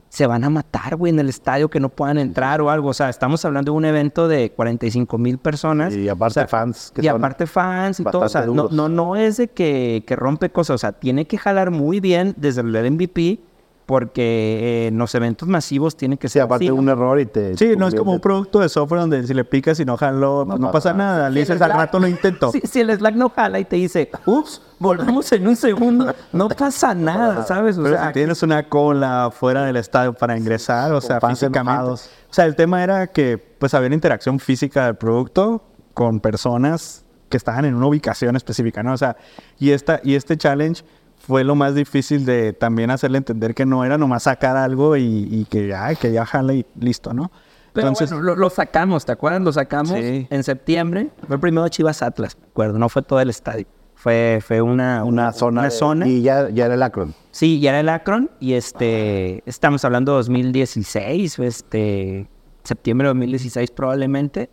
se 0.08 0.26
van 0.26 0.44
a 0.44 0.50
matar, 0.50 0.96
güey, 0.96 1.12
en 1.12 1.18
el 1.18 1.28
estadio 1.28 1.68
que 1.68 1.80
no 1.80 1.88
puedan 1.88 2.18
entrar 2.18 2.60
o 2.60 2.70
algo. 2.70 2.88
O 2.88 2.94
sea, 2.94 3.08
estamos 3.08 3.44
hablando 3.44 3.72
de 3.72 3.76
un 3.78 3.84
evento 3.84 4.28
de 4.28 4.50
45 4.50 5.18
mil 5.18 5.38
personas. 5.38 5.94
Y 5.94 6.08
aparte 6.08 6.46
fans. 6.46 6.92
y 7.00 7.06
aparte 7.08 7.46
fans 7.46 8.00
y 8.00 8.04
todo. 8.04 8.22
O 8.22 8.28
sea, 8.28 8.46
no, 8.46 8.68
no, 8.70 8.88
no 8.88 9.16
es 9.16 9.36
de 9.36 9.48
que, 9.48 10.04
que 10.06 10.16
rompe 10.16 10.50
cosas. 10.50 10.74
O 10.74 10.78
sea, 10.78 10.92
tiene 10.92 11.26
que 11.26 11.38
jalar 11.38 11.70
muy 11.70 12.00
bien 12.00 12.34
desde 12.36 12.62
el 12.62 12.92
MVP 12.92 13.40
porque 13.86 14.88
en 14.88 14.98
los 14.98 15.14
eventos 15.14 15.48
masivos 15.48 15.96
tiene 15.96 16.16
que 16.16 16.28
ser. 16.28 16.42
Sí, 16.42 16.44
aparte 16.44 16.64
de 16.64 16.72
un 16.72 16.88
error 16.88 17.20
y 17.20 17.26
te. 17.26 17.56
Sí, 17.56 17.74
no 17.78 17.86
es 17.86 17.94
como 17.94 18.12
un 18.12 18.20
producto 18.20 18.58
de 18.58 18.68
software 18.68 19.02
donde 19.02 19.24
si 19.24 19.32
le 19.32 19.44
picas 19.44 19.78
y 19.78 19.84
no 19.84 19.96
jalo, 19.96 20.44
no, 20.44 20.58
no 20.58 20.72
pasa, 20.72 20.92
nada. 20.92 21.30
Le 21.30 21.40
dices 21.40 21.60
al 21.62 21.70
rato 21.70 22.00
lo 22.00 22.08
intento. 22.08 22.50
Si, 22.50 22.80
el 22.80 22.94
Slack 22.94 23.14
no 23.14 23.30
jala 23.30 23.60
y 23.60 23.64
te 23.64 23.76
dice, 23.76 24.10
ups, 24.26 24.60
volvemos 24.80 25.30
en 25.32 25.46
un 25.46 25.54
segundo, 25.54 26.12
no 26.32 26.48
pasa 26.48 26.94
nada, 26.94 27.46
¿sabes? 27.46 27.78
O 27.78 27.86
sea, 27.86 28.12
tienes 28.12 28.42
una 28.42 28.68
cola 28.68 29.30
fuera 29.32 29.64
del 29.64 29.76
estadio 29.76 30.12
para 30.12 30.36
ingresar, 30.36 30.92
o 30.92 31.00
sea, 31.00 31.20
físicamente. 31.20 31.84
O 31.84 31.96
sea, 32.30 32.44
el 32.44 32.56
tema 32.56 32.82
era 32.82 33.06
que 33.06 33.38
pues 33.38 33.72
había 33.72 33.86
una 33.86 33.94
interacción 33.94 34.40
física 34.40 34.86
del 34.86 34.96
producto 34.96 35.62
con 35.94 36.18
personas 36.18 37.04
que 37.28 37.36
estaban 37.36 37.64
en 37.64 37.74
una 37.74 37.86
ubicación 37.86 38.36
específica, 38.36 38.82
¿no? 38.82 38.92
O 38.92 38.96
sea, 38.96 39.16
y, 39.58 39.70
esta, 39.70 40.00
y 40.02 40.14
este 40.14 40.36
challenge 40.36 40.84
fue 41.18 41.44
lo 41.44 41.54
más 41.54 41.74
difícil 41.74 42.24
de 42.24 42.52
también 42.52 42.90
hacerle 42.90 43.18
entender 43.18 43.54
que 43.54 43.66
no 43.66 43.84
era 43.84 43.98
nomás 43.98 44.24
sacar 44.24 44.56
algo 44.56 44.96
y, 44.96 45.46
que, 45.50 45.68
ya 45.68 45.94
que 45.94 46.12
ya 46.12 46.24
jala 46.24 46.54
y 46.54 46.66
listo, 46.78 47.12
¿no? 47.12 47.30
Pero 47.72 47.88
Entonces, 47.88 48.10
bueno, 48.10 48.36
lo, 48.36 48.48
sacamos, 48.48 49.04
¿te 49.04 49.12
acuerdas? 49.12 49.42
Lo 49.42 49.52
sacamos 49.52 49.92
en 49.96 50.42
septiembre. 50.42 51.10
Fue 51.26 51.36
el 51.36 51.40
primero 51.40 51.68
Chivas 51.68 52.02
Atlas, 52.02 52.36
me 52.40 52.46
acuerdo, 52.46 52.78
no 52.78 52.88
fue 52.88 53.02
todo 53.02 53.20
el 53.20 53.28
estadio. 53.28 53.66
Fue, 53.96 54.40
fue 54.46 54.60
una, 54.60 55.04
una, 55.04 55.32
zona. 55.32 55.68
zona. 55.70 56.06
Y 56.06 56.22
ya, 56.22 56.48
ya 56.50 56.66
era 56.66 56.74
el 56.74 56.82
Akron. 56.82 57.14
Sí, 57.32 57.60
ya 57.60 57.70
era 57.70 57.80
el 57.80 57.88
Akron. 57.88 58.30
Y 58.40 58.52
este, 58.52 59.42
estamos 59.46 59.84
hablando 59.84 60.12
de 60.12 60.18
2016, 60.18 61.38
este, 61.40 62.28
septiembre 62.62 63.06
de 63.06 63.14
2016 63.14 63.70
probablemente. 63.72 64.50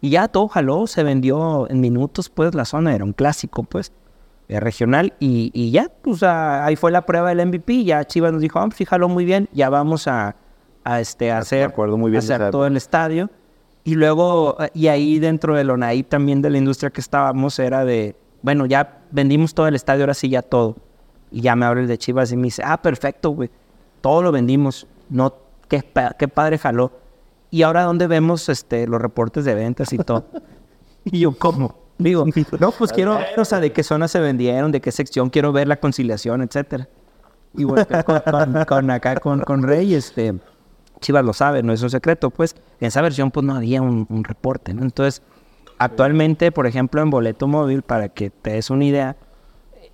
Y 0.00 0.10
ya 0.10 0.28
todo 0.28 0.48
jaló, 0.48 0.86
se 0.86 1.02
vendió 1.02 1.68
en 1.70 1.80
minutos, 1.80 2.28
pues 2.30 2.54
la 2.54 2.64
zona 2.64 2.94
era 2.94 3.04
un 3.04 3.12
clásico, 3.12 3.62
pues. 3.62 3.92
Eh, 4.48 4.60
regional 4.60 5.12
y, 5.18 5.72
ya, 5.72 5.90
pues 6.02 6.22
ahí 6.22 6.76
fue 6.76 6.92
la 6.92 7.04
prueba 7.04 7.34
del 7.34 7.44
MVP, 7.48 7.82
ya 7.82 8.04
Chivas 8.04 8.32
nos 8.32 8.40
dijo, 8.40 8.60
vamos, 8.60 8.76
fíjalo 8.76 9.08
muy 9.08 9.24
bien, 9.24 9.48
ya 9.52 9.70
vamos 9.70 10.06
a, 10.06 10.36
este, 11.00 11.32
hacer, 11.32 11.64
acuerdo 11.64 11.96
muy 11.96 12.12
bien 12.12 12.20
hacer 12.20 12.50
todo 12.52 12.64
el 12.64 12.76
estadio. 12.76 13.28
Y 13.82 13.96
luego, 13.96 14.56
eh, 14.60 14.70
y 14.72 14.86
ahí 14.86 15.18
dentro 15.18 15.56
del 15.56 15.70
ONAI 15.70 16.04
también 16.04 16.42
de 16.42 16.50
la 16.50 16.58
industria 16.58 16.90
que 16.90 17.00
estábamos 17.00 17.58
era 17.58 17.84
de, 17.84 18.14
bueno, 18.42 18.66
ya 18.66 19.00
vendimos 19.10 19.52
todo 19.52 19.66
el 19.66 19.74
estadio, 19.74 20.04
ahora 20.04 20.14
sí 20.14 20.28
ya 20.28 20.42
todo. 20.42 20.76
Y 21.32 21.40
ya 21.40 21.56
me 21.56 21.66
abre 21.66 21.80
el 21.80 21.88
de 21.88 21.98
Chivas 21.98 22.30
y 22.30 22.36
me 22.36 22.44
dice, 22.44 22.62
ah, 22.64 22.80
perfecto, 22.80 23.30
güey, 23.30 23.50
todo 24.00 24.22
lo 24.22 24.30
vendimos, 24.30 24.86
no, 25.10 25.34
qué, 25.68 25.84
qué 26.16 26.28
padre 26.28 26.58
jaló. 26.58 26.92
Y 27.50 27.62
ahora 27.62 27.82
dónde 27.82 28.06
vemos 28.06 28.48
este, 28.48 28.86
los 28.86 29.02
reportes 29.02 29.44
de 29.44 29.56
ventas 29.56 29.92
y 29.92 29.98
todo. 29.98 30.24
y 31.04 31.18
yo, 31.18 31.36
¿cómo? 31.36 31.85
Digo, 31.98 32.24
no, 32.60 32.72
pues 32.72 32.92
quiero 32.92 33.16
ver, 33.16 33.38
o 33.38 33.44
sea, 33.44 33.60
de 33.60 33.72
qué 33.72 33.82
zona 33.82 34.08
se 34.08 34.20
vendieron, 34.20 34.72
de 34.72 34.80
qué 34.80 34.92
sección, 34.92 35.30
quiero 35.30 35.52
ver 35.52 35.68
la 35.68 35.76
conciliación, 35.76 36.42
etcétera. 36.42 36.88
Y 37.54 37.64
bueno, 37.64 37.86
con, 38.66 38.90
acá 38.90 39.16
con, 39.16 39.40
con 39.40 39.62
Rey, 39.62 39.94
este, 39.94 40.34
Chivas 41.00 41.24
lo 41.24 41.32
sabe, 41.32 41.62
no 41.62 41.72
es 41.72 41.82
un 41.82 41.90
secreto, 41.90 42.30
pues 42.30 42.54
en 42.80 42.88
esa 42.88 43.02
versión 43.02 43.30
pues 43.30 43.44
no 43.44 43.54
había 43.54 43.82
un, 43.82 44.24
reporte, 44.24 44.74
¿no? 44.74 44.82
Entonces, 44.82 45.22
actualmente, 45.78 46.52
por 46.52 46.66
ejemplo, 46.66 47.00
en 47.00 47.10
boleto 47.10 47.46
móvil, 47.46 47.82
para 47.82 48.08
que 48.08 48.30
te 48.30 48.52
des 48.52 48.70
una 48.70 48.84
idea, 48.84 49.16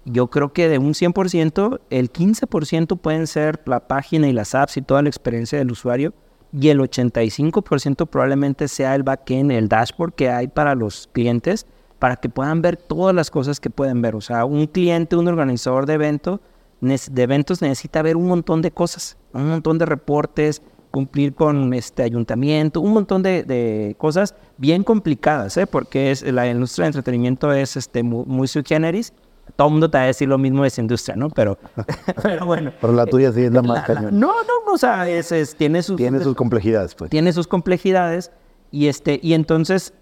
yo 0.05 0.29
creo 0.29 0.53
que 0.53 0.69
de 0.69 0.79
un 0.79 0.95
100%, 0.95 1.81
el 1.91 2.13
15% 2.13 2.99
pueden 2.99 3.27
ser 3.27 3.61
la 3.67 3.87
página 3.87 4.29
y 4.29 4.33
las 4.33 4.55
apps 4.55 4.77
y 4.77 4.83
toda 4.83 5.03
la 5.03 5.09
experiencia 5.09 5.59
del 5.59 5.71
usuario, 5.71 6.13
y 6.53 6.69
el 6.69 6.81
85% 6.81 8.07
probablemente 8.09 8.69
sea 8.69 8.95
el 8.95 9.05
backend, 9.05 9.53
el 9.53 9.69
dashboard 9.69 10.13
que 10.15 10.29
hay 10.29 10.49
para 10.49 10.75
los 10.75 11.09
clientes, 11.13 11.67
para 12.03 12.17
que 12.17 12.29
puedan 12.29 12.63
ver 12.63 12.77
todas 12.77 13.15
las 13.15 13.31
cosas 13.31 13.61
que 13.61 13.71
pueden 13.71 14.03
ver. 14.03 14.17
O 14.17 14.21
sea, 14.21 14.45
un 14.45 14.67
cliente, 14.67 15.15
un 15.15 15.29
organizador 15.29 15.87
de 15.87 15.93
evento, 15.93 16.41
de 16.81 17.23
eventos 17.23 17.63
necesita 17.63 18.03
ver 18.03 18.17
un 18.17 18.27
montón 18.27 18.61
de 18.61 18.73
cosas, 18.73 19.17
un 19.33 19.49
montón 19.49 19.79
de 19.79 19.87
reportes, 19.87 20.63
cumplir 20.91 21.33
con 21.33 21.73
este 21.75 22.03
ayuntamiento, 22.03 22.81
un 22.81 22.93
montón 22.93 23.23
de, 23.23 23.95
cosas 23.99 24.35
bien 24.57 24.83
complicadas, 24.83 25.57
¿eh? 25.57 25.69
porque 25.69 26.11
es, 26.11 26.25
la 26.25 26.49
industria 26.49 26.87
de 26.87 26.89
entretenimiento 26.89 27.53
es 27.53 27.77
este, 27.77 28.03
muy, 28.03 28.49
sui 28.49 28.65
generis. 28.67 29.13
Todo 29.55 29.69
el 29.69 29.73
mundo 29.75 29.89
te 29.89 29.97
va 29.99 30.03
a 30.03 30.07
decir 30.09 30.27
lo 30.27 30.39
mismo 30.39 30.63
de 30.63 30.69
esa 30.69 30.81
industria, 30.81 31.15
¿no? 31.15 31.31
Pero, 31.31 31.57
pero 32.21 32.47
bueno. 32.47 32.73
Pero 32.81 32.95
la 32.95 33.07
tuya 33.07 33.31
sí 33.31 33.43
es 33.43 33.53
la 33.53 33.63
más 33.63 33.85
cañón. 33.85 34.19
No, 34.19 34.33
no, 34.43 34.73
o 34.73 34.77
sea, 34.77 35.09
es, 35.09 35.55
tiene 35.55 35.85
sus... 35.85 35.99
Tiene 35.99 36.19
sus 36.19 36.35
complejidades, 36.35 36.97
pues. 36.97 37.13
Tiene 37.13 37.33
sus 37.33 37.47
complejidades. 37.47 38.33
Y, 38.73 38.89
este, 38.89 39.21
y 39.23 39.35
entonces 39.35 39.95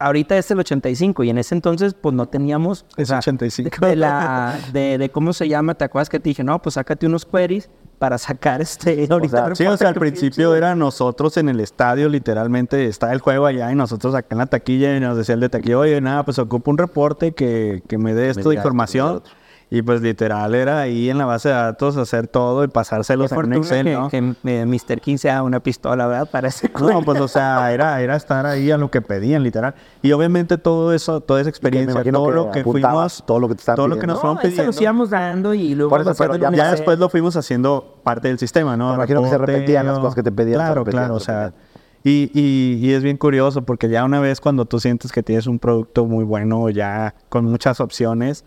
ahorita 0.00 0.36
es 0.36 0.50
el 0.50 0.58
85 0.58 1.22
y 1.24 1.30
en 1.30 1.38
ese 1.38 1.54
entonces 1.54 1.94
pues 1.94 2.14
no 2.14 2.26
teníamos... 2.26 2.86
Es 2.96 3.10
85. 3.10 3.70
De, 3.86 3.94
la, 3.94 4.58
de, 4.72 4.98
de, 4.98 5.10
cómo 5.10 5.32
se 5.32 5.48
llama, 5.48 5.74
¿te 5.74 5.84
acuerdas 5.84 6.08
que 6.08 6.18
te 6.18 6.30
dije? 6.30 6.42
No, 6.42 6.60
pues 6.60 6.74
sácate 6.74 7.06
unos 7.06 7.24
queries 7.26 7.70
para 7.98 8.18
sacar 8.18 8.60
este... 8.62 9.06
Ahorita 9.08 9.54
sí, 9.54 9.66
o 9.66 9.76
sea, 9.76 9.88
al 9.88 9.94
principio 9.94 10.54
era 10.56 10.74
nosotros 10.74 11.36
en 11.36 11.48
el 11.50 11.60
estadio, 11.60 12.08
literalmente 12.08 12.86
está 12.86 13.12
el 13.12 13.20
juego 13.20 13.46
allá 13.46 13.70
y 13.70 13.74
nosotros 13.74 14.14
acá 14.14 14.28
en 14.30 14.38
la 14.38 14.46
taquilla 14.46 14.96
y 14.96 15.00
nos 15.00 15.16
decía 15.16 15.34
el 15.34 15.40
de 15.40 15.50
taquilla, 15.50 15.78
oye, 15.78 16.00
nada, 16.00 16.24
pues 16.24 16.38
ocupo 16.38 16.70
un 16.70 16.78
reporte 16.78 17.32
que, 17.32 17.82
que 17.86 17.98
me 17.98 18.14
dé 18.14 18.30
esto 18.30 18.48
de 18.48 18.56
información. 18.56 19.22
Y 19.72 19.82
pues 19.82 20.02
literal 20.02 20.52
era 20.56 20.80
ahí 20.80 21.10
en 21.10 21.18
la 21.18 21.26
base 21.26 21.48
de 21.48 21.54
datos 21.54 21.96
hacer 21.96 22.26
todo 22.26 22.64
y 22.64 22.68
pasárselos 22.68 23.30
en 23.30 23.52
Excel, 23.52 23.92
¿no? 23.92 24.08
Que, 24.08 24.34
que 24.42 24.66
Mr. 24.66 25.00
15 25.00 25.18
sea 25.22 25.44
una 25.44 25.60
pistola, 25.60 26.08
¿verdad? 26.08 26.28
Parece. 26.28 26.68
No, 26.80 27.02
pues 27.02 27.20
o 27.20 27.28
sea, 27.28 27.72
era, 27.72 28.00
era 28.00 28.16
estar 28.16 28.46
ahí 28.46 28.72
a 28.72 28.76
lo 28.76 28.90
que 28.90 29.00
pedían, 29.00 29.44
literal. 29.44 29.74
Y 30.02 30.10
obviamente 30.10 30.58
todo 30.58 30.92
eso, 30.92 31.20
toda 31.20 31.40
esa 31.40 31.50
experiencia, 31.50 32.02
todo 32.10 32.32
lo 32.32 32.50
que 32.50 32.64
fuimos, 32.64 33.22
todo 33.24 33.38
lo 33.38 33.48
que 33.48 33.54
te 33.54 33.74
todo 33.74 33.86
lo 33.86 33.96
que 33.96 34.08
nos 34.08 34.20
fueron 34.20 34.38
pidiendo. 34.38 34.64
Nos 34.64 34.80
íbamos 34.80 35.10
dando 35.10 35.54
y 35.54 35.76
luego 35.76 35.96
ya, 36.52 36.72
después 36.72 36.98
lo 36.98 37.08
fuimos 37.08 37.36
haciendo 37.36 38.00
parte 38.02 38.26
del 38.26 38.40
sistema, 38.40 38.76
¿no? 38.76 38.88
Me 38.88 38.94
imagino 38.96 39.22
que 39.22 39.28
se 39.28 39.38
repetían 39.38 39.86
las 39.86 40.00
cosas 40.00 40.16
que 40.16 40.24
te 40.24 40.32
pedían. 40.32 40.58
Claro, 40.58 40.84
claro, 40.84 41.14
o 41.14 41.20
sea... 41.20 41.52
Y, 42.02 42.30
y, 42.32 42.78
y, 42.80 42.94
es 42.94 43.02
bien 43.02 43.18
curioso 43.18 43.60
porque 43.60 43.90
ya 43.90 44.04
una 44.04 44.20
vez 44.20 44.40
cuando 44.40 44.64
tú 44.64 44.80
sientes 44.80 45.12
que 45.12 45.22
tienes 45.22 45.46
un 45.46 45.58
producto 45.58 46.06
muy 46.06 46.24
bueno, 46.24 46.70
ya 46.70 47.14
con 47.28 47.44
muchas 47.44 47.78
opciones, 47.78 48.46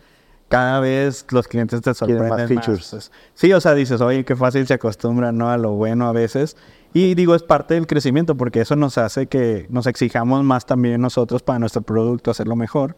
cada 0.54 0.82
vez 0.82 1.26
los 1.32 1.48
clientes 1.48 1.82
te 1.82 1.96
sorprenden 1.96 2.30
más. 2.30 2.48
features. 2.48 3.12
Sí, 3.34 3.52
o 3.54 3.60
sea, 3.60 3.74
dices, 3.74 4.02
oye, 4.02 4.24
qué 4.24 4.36
fácil 4.36 4.68
se 4.68 4.76
acostumbra 4.76 5.32
¿no? 5.32 5.50
a 5.50 5.58
lo 5.58 5.72
bueno 5.72 6.06
a 6.08 6.12
veces. 6.12 6.58
Y 6.94 7.16
digo, 7.16 7.34
es 7.34 7.42
parte 7.42 7.74
del 7.74 7.88
crecimiento 7.88 8.38
porque 8.38 8.62
eso 8.62 8.76
nos 8.76 9.00
hace 9.00 9.26
que 9.26 9.66
nos 9.72 9.88
exijamos 9.88 10.44
más 10.44 10.68
también 10.68 11.02
nosotros 11.02 11.42
para 11.42 11.58
nuestro 11.58 11.82
producto, 11.82 12.30
hacerlo 12.30 12.56
mejor. 12.56 12.96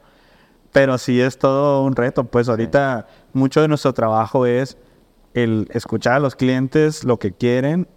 Pero 0.73 0.98
sí 0.98 1.22
es 1.22 1.38
todo 1.38 1.82
un 1.84 1.95
reto, 1.95 2.26
pues 2.26 2.49
ahorita 2.49 3.07
mucho 3.32 3.61
de 3.61 3.69
nuestro 3.69 3.94
trabajo 3.94 4.45
es 4.45 4.77
el 5.34 5.69
escuchar 5.72 6.15
a 6.15 6.19
los 6.19 6.36
clientes 6.36 7.06
lo 7.06 7.19
que 7.19 7.32
quieren, 7.32 7.88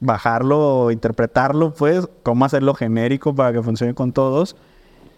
bajarlo, 0.00 0.90
interpretarlo, 0.90 1.72
pues, 1.72 2.08
cómo 2.24 2.46
hacerlo 2.46 2.74
genérico 2.74 3.32
para 3.32 3.52
que 3.52 3.62
funcione 3.62 3.94
con 3.94 4.10
todos 4.10 4.56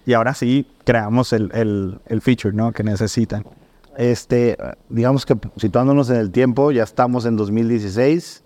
y 0.07 0.13
ahora 0.13 0.35
sí 0.35 0.67
creamos 0.85 1.33
el, 1.33 1.51
el, 1.55 1.99
el 2.07 2.21
feature 2.21 2.55
¿no? 2.55 2.73
que 2.73 2.83
necesitan. 2.83 3.45
Este, 3.97 4.57
digamos 4.89 5.25
que 5.25 5.37
situándonos 5.57 6.11
en 6.11 6.17
el 6.17 6.31
tiempo, 6.31 6.73
ya 6.73 6.83
estamos 6.83 7.27
en 7.27 7.37
2016. 7.37 8.43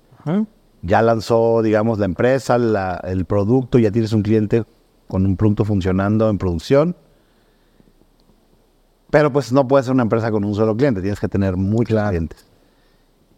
Ya 0.82 1.02
lanzó, 1.02 1.62
digamos, 1.62 1.98
la 1.98 2.05
empresa, 2.05 2.56
el 3.05 3.24
producto, 3.24 3.78
ya 3.78 3.90
tienes 3.90 4.12
un 4.12 4.22
cliente 4.22 4.64
con 5.09 5.24
un 5.24 5.36
producto 5.36 5.64
funcionando 5.64 6.28
en 6.28 6.39
producción. 6.39 6.94
Pero 9.10 9.32
pues 9.32 9.52
no 9.52 9.66
puede 9.66 9.85
ser 9.85 9.94
una 9.94 10.02
empresa 10.02 10.30
con 10.30 10.44
un 10.44 10.55
solo 10.55 10.76
cliente, 10.76 11.01
tienes 11.01 11.18
que 11.18 11.28
tener 11.28 11.56
muchos 11.56 11.98
clientes. 11.98 12.44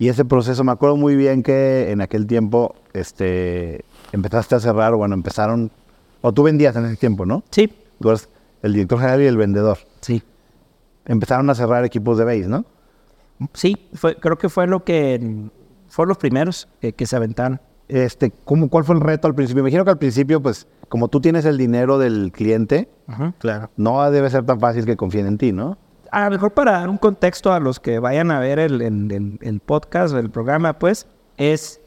Y 0.01 0.09
ese 0.09 0.25
proceso, 0.25 0.65
me 0.65 0.73
acuerdo 0.73 0.97
muy 0.97 1.15
bien 1.15 1.45
que 1.45 1.93
en 1.93 2.01
aquel 2.01 2.27
tiempo 2.27 2.75
este, 2.93 3.85
empezaste 4.13 4.57
a 4.57 4.61
cerrar, 4.61 4.95
bueno, 4.97 5.15
empezaron, 5.15 5.71
o 6.23 6.33
tú 6.33 6.43
vendías 6.43 6.75
en 6.75 6.87
ese 6.87 6.97
tiempo, 6.97 7.25
¿no? 7.25 7.45
Sí 7.51 7.73
el 8.63 8.73
director 8.73 8.99
general 8.99 9.23
y 9.23 9.27
el 9.27 9.37
vendedor. 9.37 9.79
Sí. 10.01 10.23
Empezaron 11.07 11.49
a 11.51 11.55
cerrar 11.55 11.85
equipos 11.85 12.19
de 12.19 12.25
base, 12.25 12.49
¿no? 12.49 12.65
Sí, 13.55 13.89
fue, 13.95 14.17
creo 14.17 14.37
que 14.37 14.49
fue 14.49 14.67
lo 14.67 14.85
que 14.85 15.51
fueron 15.89 16.09
los 16.11 16.19
primeros 16.19 16.69
que, 16.81 17.07
se 17.07 17.17
aventaron. 17.17 17.61
Este, 17.89 18.31
¿cómo, 18.45 18.69
¿Cuál 18.69 18.85
fue 18.85 18.95
el 18.95 19.01
reto 19.01 19.27
al 19.27 19.35
principio? 19.35 19.63
Me 19.63 19.71
imagino 19.71 19.85
que 19.85 19.91
al 19.91 19.99
principio, 19.99 20.41
pues, 20.41 20.69
como 20.89 21.09
tú 21.09 21.21
tienes 21.21 21.45
el 21.45 21.57
dinero 21.57 21.99
del 21.99 22.31
cliente, 22.33 22.89
claro. 23.39 23.71
no 23.77 24.09
debe 24.11 24.31
ser 24.31 24.45
tan 24.45 24.61
fácil 24.61 24.85
que 24.85 24.97
confíen 24.97 25.27
en 25.27 25.39
ti, 25.39 25.53
¿no? 25.53 25.79
A 26.13 26.25
lo 26.25 26.31
mejor 26.31 26.53
para 26.53 26.73
dar 26.73 26.89
un 26.89 26.99
contexto 26.99 27.53
a 27.53 27.61
los 27.61 27.81
que 27.81 27.99
vayan 27.99 28.31
a 28.31 28.41
ver 28.41 28.59
el, 28.59 28.83
el, 28.83 29.39
el 29.41 29.61
podcast, 29.61 30.15
el 30.15 30.31
programa, 30.31 30.79
pues, 30.79 31.07
es, 31.37 31.81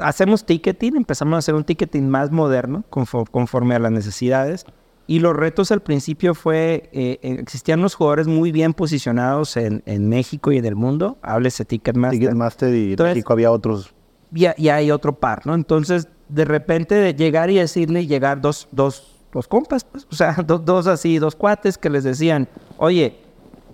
hacemos 0.00 0.44
ticketing, 0.44 0.96
empezamos 0.96 1.34
a 1.34 1.38
hacer 1.38 1.54
un 1.54 1.64
ticketing 1.64 2.08
más 2.08 2.30
moderno, 2.30 2.84
conforme 2.90 3.74
a 3.74 3.78
las 3.78 3.92
necesidades. 3.92 4.66
Y 5.12 5.18
los 5.18 5.36
retos 5.36 5.70
al 5.70 5.82
principio 5.82 6.34
fue, 6.34 6.88
eh, 6.90 7.18
eh, 7.20 7.36
existían 7.38 7.82
los 7.82 7.94
jugadores 7.94 8.28
muy 8.28 8.50
bien 8.50 8.72
posicionados 8.72 9.58
en, 9.58 9.82
en, 9.84 10.08
México 10.08 10.52
y 10.52 10.56
en 10.56 10.64
el 10.64 10.74
mundo, 10.74 11.18
háblese 11.20 11.66
Ticketmaster. 11.66 12.18
Ticketmaster 12.18 12.74
y 12.74 12.92
en 12.94 12.98
México 12.98 13.34
había 13.34 13.52
otros. 13.52 13.92
Y, 14.34 14.46
y, 14.56 14.70
hay 14.70 14.90
otro 14.90 15.12
par, 15.12 15.46
¿no? 15.46 15.54
Entonces, 15.54 16.08
de 16.30 16.46
repente, 16.46 16.94
de 16.94 17.14
llegar 17.14 17.50
y 17.50 17.56
decirle, 17.56 18.06
llegar 18.06 18.40
dos, 18.40 18.68
dos, 18.72 19.20
dos 19.34 19.48
compas, 19.48 19.84
pues, 19.84 20.06
o 20.10 20.14
sea, 20.14 20.34
dos, 20.46 20.86
así, 20.86 21.18
dos 21.18 21.36
cuates 21.36 21.76
que 21.76 21.90
les 21.90 22.04
decían, 22.04 22.48
oye, 22.78 23.18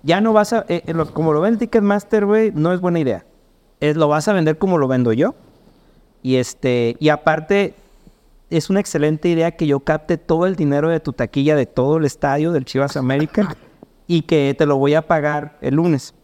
ya 0.03 0.19
no 0.19 0.33
vas 0.33 0.51
a, 0.51 0.65
eh, 0.67 0.83
como 1.13 1.31
lo 1.31 1.39
ven 1.39 1.57
Ticketmaster, 1.57 2.25
güey, 2.25 2.51
no 2.53 2.73
es 2.73 2.81
buena 2.81 2.99
idea. 2.99 3.25
Es, 3.79 3.95
lo 3.95 4.09
vas 4.09 4.27
a 4.27 4.33
vender 4.33 4.57
como 4.57 4.77
lo 4.77 4.89
vendo 4.89 5.13
yo. 5.13 5.35
Y 6.21 6.35
este, 6.35 6.97
y 6.99 7.07
aparte, 7.07 7.75
es 8.49 8.69
una 8.69 8.79
excelente 8.79 9.29
idea 9.29 9.51
que 9.51 9.67
yo 9.67 9.79
capte 9.81 10.17
todo 10.17 10.45
el 10.45 10.55
dinero 10.55 10.89
de 10.89 10.99
tu 10.99 11.13
taquilla 11.13 11.55
de 11.55 11.65
todo 11.65 11.97
el 11.97 12.05
estadio 12.05 12.51
del 12.51 12.65
Chivas 12.65 12.97
América 12.97 13.55
y 14.07 14.23
que 14.23 14.55
te 14.57 14.65
lo 14.65 14.77
voy 14.77 14.95
a 14.95 15.07
pagar 15.07 15.57
el 15.61 15.75
lunes. 15.75 16.15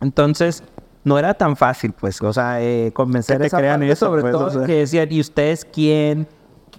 Entonces, 0.00 0.62
no 1.04 1.18
era 1.18 1.34
tan 1.34 1.56
fácil, 1.56 1.92
pues, 1.92 2.20
o 2.20 2.32
sea, 2.32 2.62
eh, 2.62 2.92
convencer 2.92 3.40
a 3.40 3.46
esa 3.46 3.58
crean 3.58 3.82
eso, 3.82 4.06
sobre 4.06 4.22
pues, 4.22 4.32
todo 4.32 4.66
que 4.66 4.74
decían, 4.74 5.08
¿y 5.10 5.20
ustedes 5.20 5.64
quién? 5.64 6.28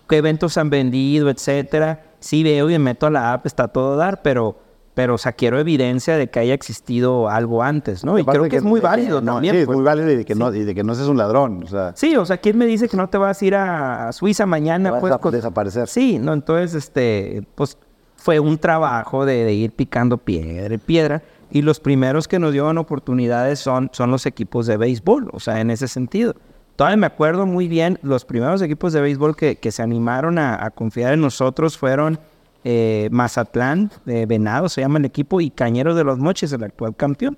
¿Qué 0.07 0.17
eventos 0.17 0.57
han 0.57 0.69
vendido? 0.69 1.29
Etcétera. 1.29 2.03
Sí 2.19 2.43
veo 2.43 2.69
y 2.69 2.73
me 2.73 2.79
meto 2.79 3.07
a 3.07 3.09
la 3.09 3.33
app, 3.33 3.47
está 3.47 3.67
todo 3.67 3.95
dar, 3.95 4.21
pero 4.21 4.59
pero, 5.01 5.15
o 5.15 5.17
sea, 5.17 5.31
quiero 5.31 5.57
evidencia 5.57 6.15
de 6.15 6.29
que 6.29 6.37
haya 6.37 6.53
existido 6.53 7.27
algo 7.27 7.63
antes, 7.63 8.05
¿no? 8.05 8.19
Y 8.19 8.23
creo 8.23 8.47
que, 8.47 8.57
es 8.57 8.63
muy 8.63 8.79
válido 8.79 9.19
no, 9.19 9.39
Sí, 9.39 9.47
es 9.47 9.65
muy 9.65 9.77
pues. 9.77 9.83
válido 9.83 10.11
y 10.11 10.15
de 10.15 10.25
que, 10.25 10.35
no, 10.35 10.53
y 10.53 10.63
de 10.63 10.75
que 10.75 10.83
no 10.83 10.93
seas 10.93 11.07
un 11.07 11.17
ladrón, 11.17 11.63
o 11.63 11.67
sea. 11.67 11.93
Sí, 11.95 12.15
o 12.15 12.23
sea, 12.23 12.37
¿quién 12.37 12.55
me 12.55 12.67
dice 12.67 12.87
que 12.87 12.95
no 12.95 13.09
te 13.09 13.17
vas 13.17 13.41
a 13.41 13.45
ir 13.45 13.55
a 13.55 14.11
Suiza 14.11 14.45
mañana? 14.45 14.99
pues, 14.99 15.11
a 15.11 15.31
desaparecer. 15.31 15.87
Sí, 15.87 16.19
no, 16.19 16.33
entonces, 16.33 16.75
este, 16.75 17.41
pues, 17.55 17.79
fue 18.15 18.39
un 18.39 18.59
trabajo 18.59 19.25
de, 19.25 19.51
ir 19.51 19.71
picando 19.71 20.19
piedra 20.19 20.71
y 20.71 20.77
piedra. 20.77 21.23
Y 21.49 21.63
los 21.63 21.79
primeros 21.79 22.27
que 22.27 22.37
nos 22.37 22.51
dieron 22.51 22.77
oportunidades 22.77 23.57
son, 23.57 23.89
son 23.93 24.11
los 24.11 24.27
equipos 24.27 24.67
de 24.67 24.77
béisbol, 24.77 25.31
o 25.33 25.39
sea, 25.39 25.61
en 25.61 25.71
ese 25.71 25.87
sentido. 25.87 26.35
Todavía 26.75 26.97
me 26.97 27.07
acuerdo 27.07 27.47
muy 27.47 27.67
bien, 27.67 27.97
los 28.03 28.23
primeros 28.23 28.61
equipos 28.61 28.93
de 28.93 29.01
béisbol 29.01 29.35
que, 29.35 29.55
que 29.55 29.71
se 29.71 29.81
animaron 29.81 30.37
a, 30.37 30.63
a 30.63 30.69
confiar 30.69 31.13
en 31.13 31.21
nosotros 31.21 31.75
fueron 31.75 32.19
eh, 32.63 33.09
Mazatlán, 33.11 33.91
de 34.05 34.25
Venado 34.25 34.69
se 34.69 34.81
llama 34.81 34.99
el 34.99 35.05
equipo, 35.05 35.41
y 35.41 35.49
Cañeros 35.49 35.95
de 35.95 36.03
los 36.03 36.19
Moches, 36.19 36.51
el 36.53 36.63
actual 36.63 36.95
campeón. 36.95 37.37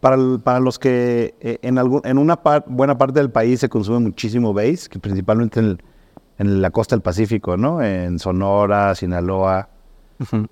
Para, 0.00 0.16
para 0.44 0.60
los 0.60 0.78
que 0.78 1.34
eh, 1.40 1.58
en, 1.62 1.76
algún, 1.76 2.02
en 2.04 2.18
una 2.18 2.38
buena 2.66 2.96
parte 2.96 3.18
del 3.18 3.30
país 3.30 3.60
se 3.60 3.68
consume 3.68 3.98
muchísimo 3.98 4.54
base, 4.54 4.88
que 4.88 5.00
principalmente 5.00 5.58
en, 5.58 5.82
en, 6.38 6.62
la 6.62 6.70
costa 6.70 6.94
del 6.94 7.02
Pacífico, 7.02 7.56
¿no? 7.56 7.82
En 7.82 8.18
Sonora, 8.20 8.94
Sinaloa, 8.94 9.68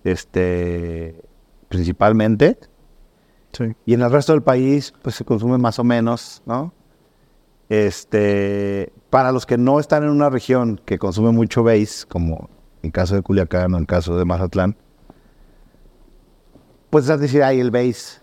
este, 0.03 1.21
principalmente. 1.69 2.59
Sí. 3.53 3.67
Y 3.87 3.95
en 3.95 4.03
el 4.03 4.11
resto 4.11 4.33
del 4.33 4.43
país, 4.43 4.93
pues 5.03 5.15
se 5.15 5.25
consume 5.25 5.59
más 5.59 5.79
o 5.79 5.85
menos, 5.85 6.43
¿no? 6.45 6.73
Este, 7.69 8.93
para 9.11 9.33
los 9.33 9.47
que 9.47 9.59
no 9.59 9.81
están 9.81 10.05
en 10.05 10.11
una 10.11 10.29
región 10.29 10.81
que 10.85 10.99
consume 10.99 11.31
mucho 11.31 11.63
base, 11.63 12.07
como 12.09 12.49
en 12.87 12.93
caso 12.93 13.15
de 13.15 13.23
Culiacán 13.23 13.75
o 13.75 13.79
en 13.79 13.85
caso 13.85 14.17
de 14.17 14.25
Mazatlán, 14.25 14.77
pues 16.91 17.09
es 17.09 17.21
decir, 17.21 17.43
hay 17.43 17.61
el 17.61 17.71
base. 17.71 18.21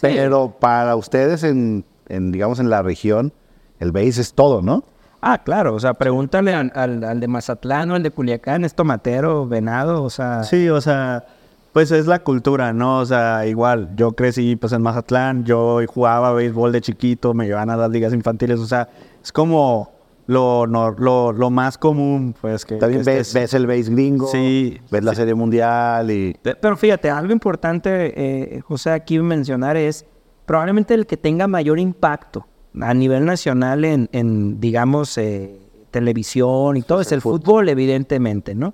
Pero 0.00 0.56
para 0.58 0.96
ustedes, 0.96 1.44
en, 1.44 1.84
digamos, 2.08 2.58
en 2.58 2.70
la 2.70 2.82
región, 2.82 3.32
el 3.78 3.92
base 3.92 4.22
es 4.22 4.32
todo, 4.32 4.62
¿no? 4.62 4.84
Ah, 5.20 5.42
claro, 5.44 5.74
o 5.74 5.80
sea, 5.80 5.92
pregúntale 5.92 6.54
al, 6.54 7.20
de 7.20 7.28
Mazatlán 7.28 7.90
o 7.90 7.94
al 7.94 8.02
de 8.02 8.10
Culiacán, 8.10 8.64
es 8.64 8.74
tomatero, 8.74 9.46
venado, 9.46 10.02
o 10.02 10.08
sea... 10.08 10.44
Sí, 10.44 10.70
o 10.70 10.80
sea, 10.80 11.26
pues 11.74 11.90
es 11.90 12.06
la 12.06 12.20
cultura, 12.20 12.72
¿no? 12.72 13.00
O 13.00 13.06
sea, 13.06 13.44
igual, 13.46 13.90
yo 13.96 14.12
crecí 14.12 14.56
pues 14.56 14.72
en 14.72 14.80
Mazatlán, 14.80 15.44
yo 15.44 15.80
jugaba 15.86 16.32
béisbol 16.32 16.72
de 16.72 16.80
chiquito, 16.80 17.34
me 17.34 17.44
llevaban 17.44 17.68
a 17.68 17.76
las 17.76 17.90
ligas 17.90 18.14
infantiles, 18.14 18.58
o 18.60 18.66
sea, 18.66 18.88
es 19.22 19.30
como 19.30 19.99
lo, 20.30 20.64
lo, 20.66 21.32
lo, 21.32 21.50
más 21.50 21.76
común, 21.76 22.36
pues 22.40 22.64
que... 22.64 22.76
También 22.76 23.04
ves, 23.04 23.34
el 23.34 23.66
base 23.66 23.90
gringo, 23.90 24.28
sí, 24.28 24.78
ves 24.88 25.02
la 25.02 25.12
serie 25.12 25.34
mundial 25.34 26.08
y... 26.08 26.36
Pero 26.42 26.76
fíjate, 26.76 27.10
algo 27.10 27.32
importante, 27.32 28.12
eh, 28.16 28.60
José, 28.60 28.90
aquí 28.90 29.18
mencionar 29.18 29.76
es, 29.76 30.06
probablemente 30.46 30.94
el 30.94 31.06
que 31.06 31.16
tenga 31.16 31.48
mayor 31.48 31.80
impacto 31.80 32.46
a 32.80 32.94
nivel 32.94 33.24
nacional 33.24 33.84
en, 33.84 34.60
digamos, 34.60 35.18
eh, 35.18 35.58
televisión 35.90 36.76
y 36.76 36.82
todo 36.82 37.00
es 37.00 37.10
el 37.10 37.20
fútbol, 37.20 37.68
evidentemente, 37.68 38.54
¿no? 38.54 38.72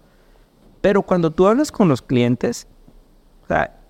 Pero 0.82 1.00
cuando 1.00 1.30
tú 1.30 1.46
hablas 1.46 1.72
con 1.72 1.88
los 1.88 2.02
clientes, 2.02 2.68
o 3.44 3.46
sea, 3.46 3.80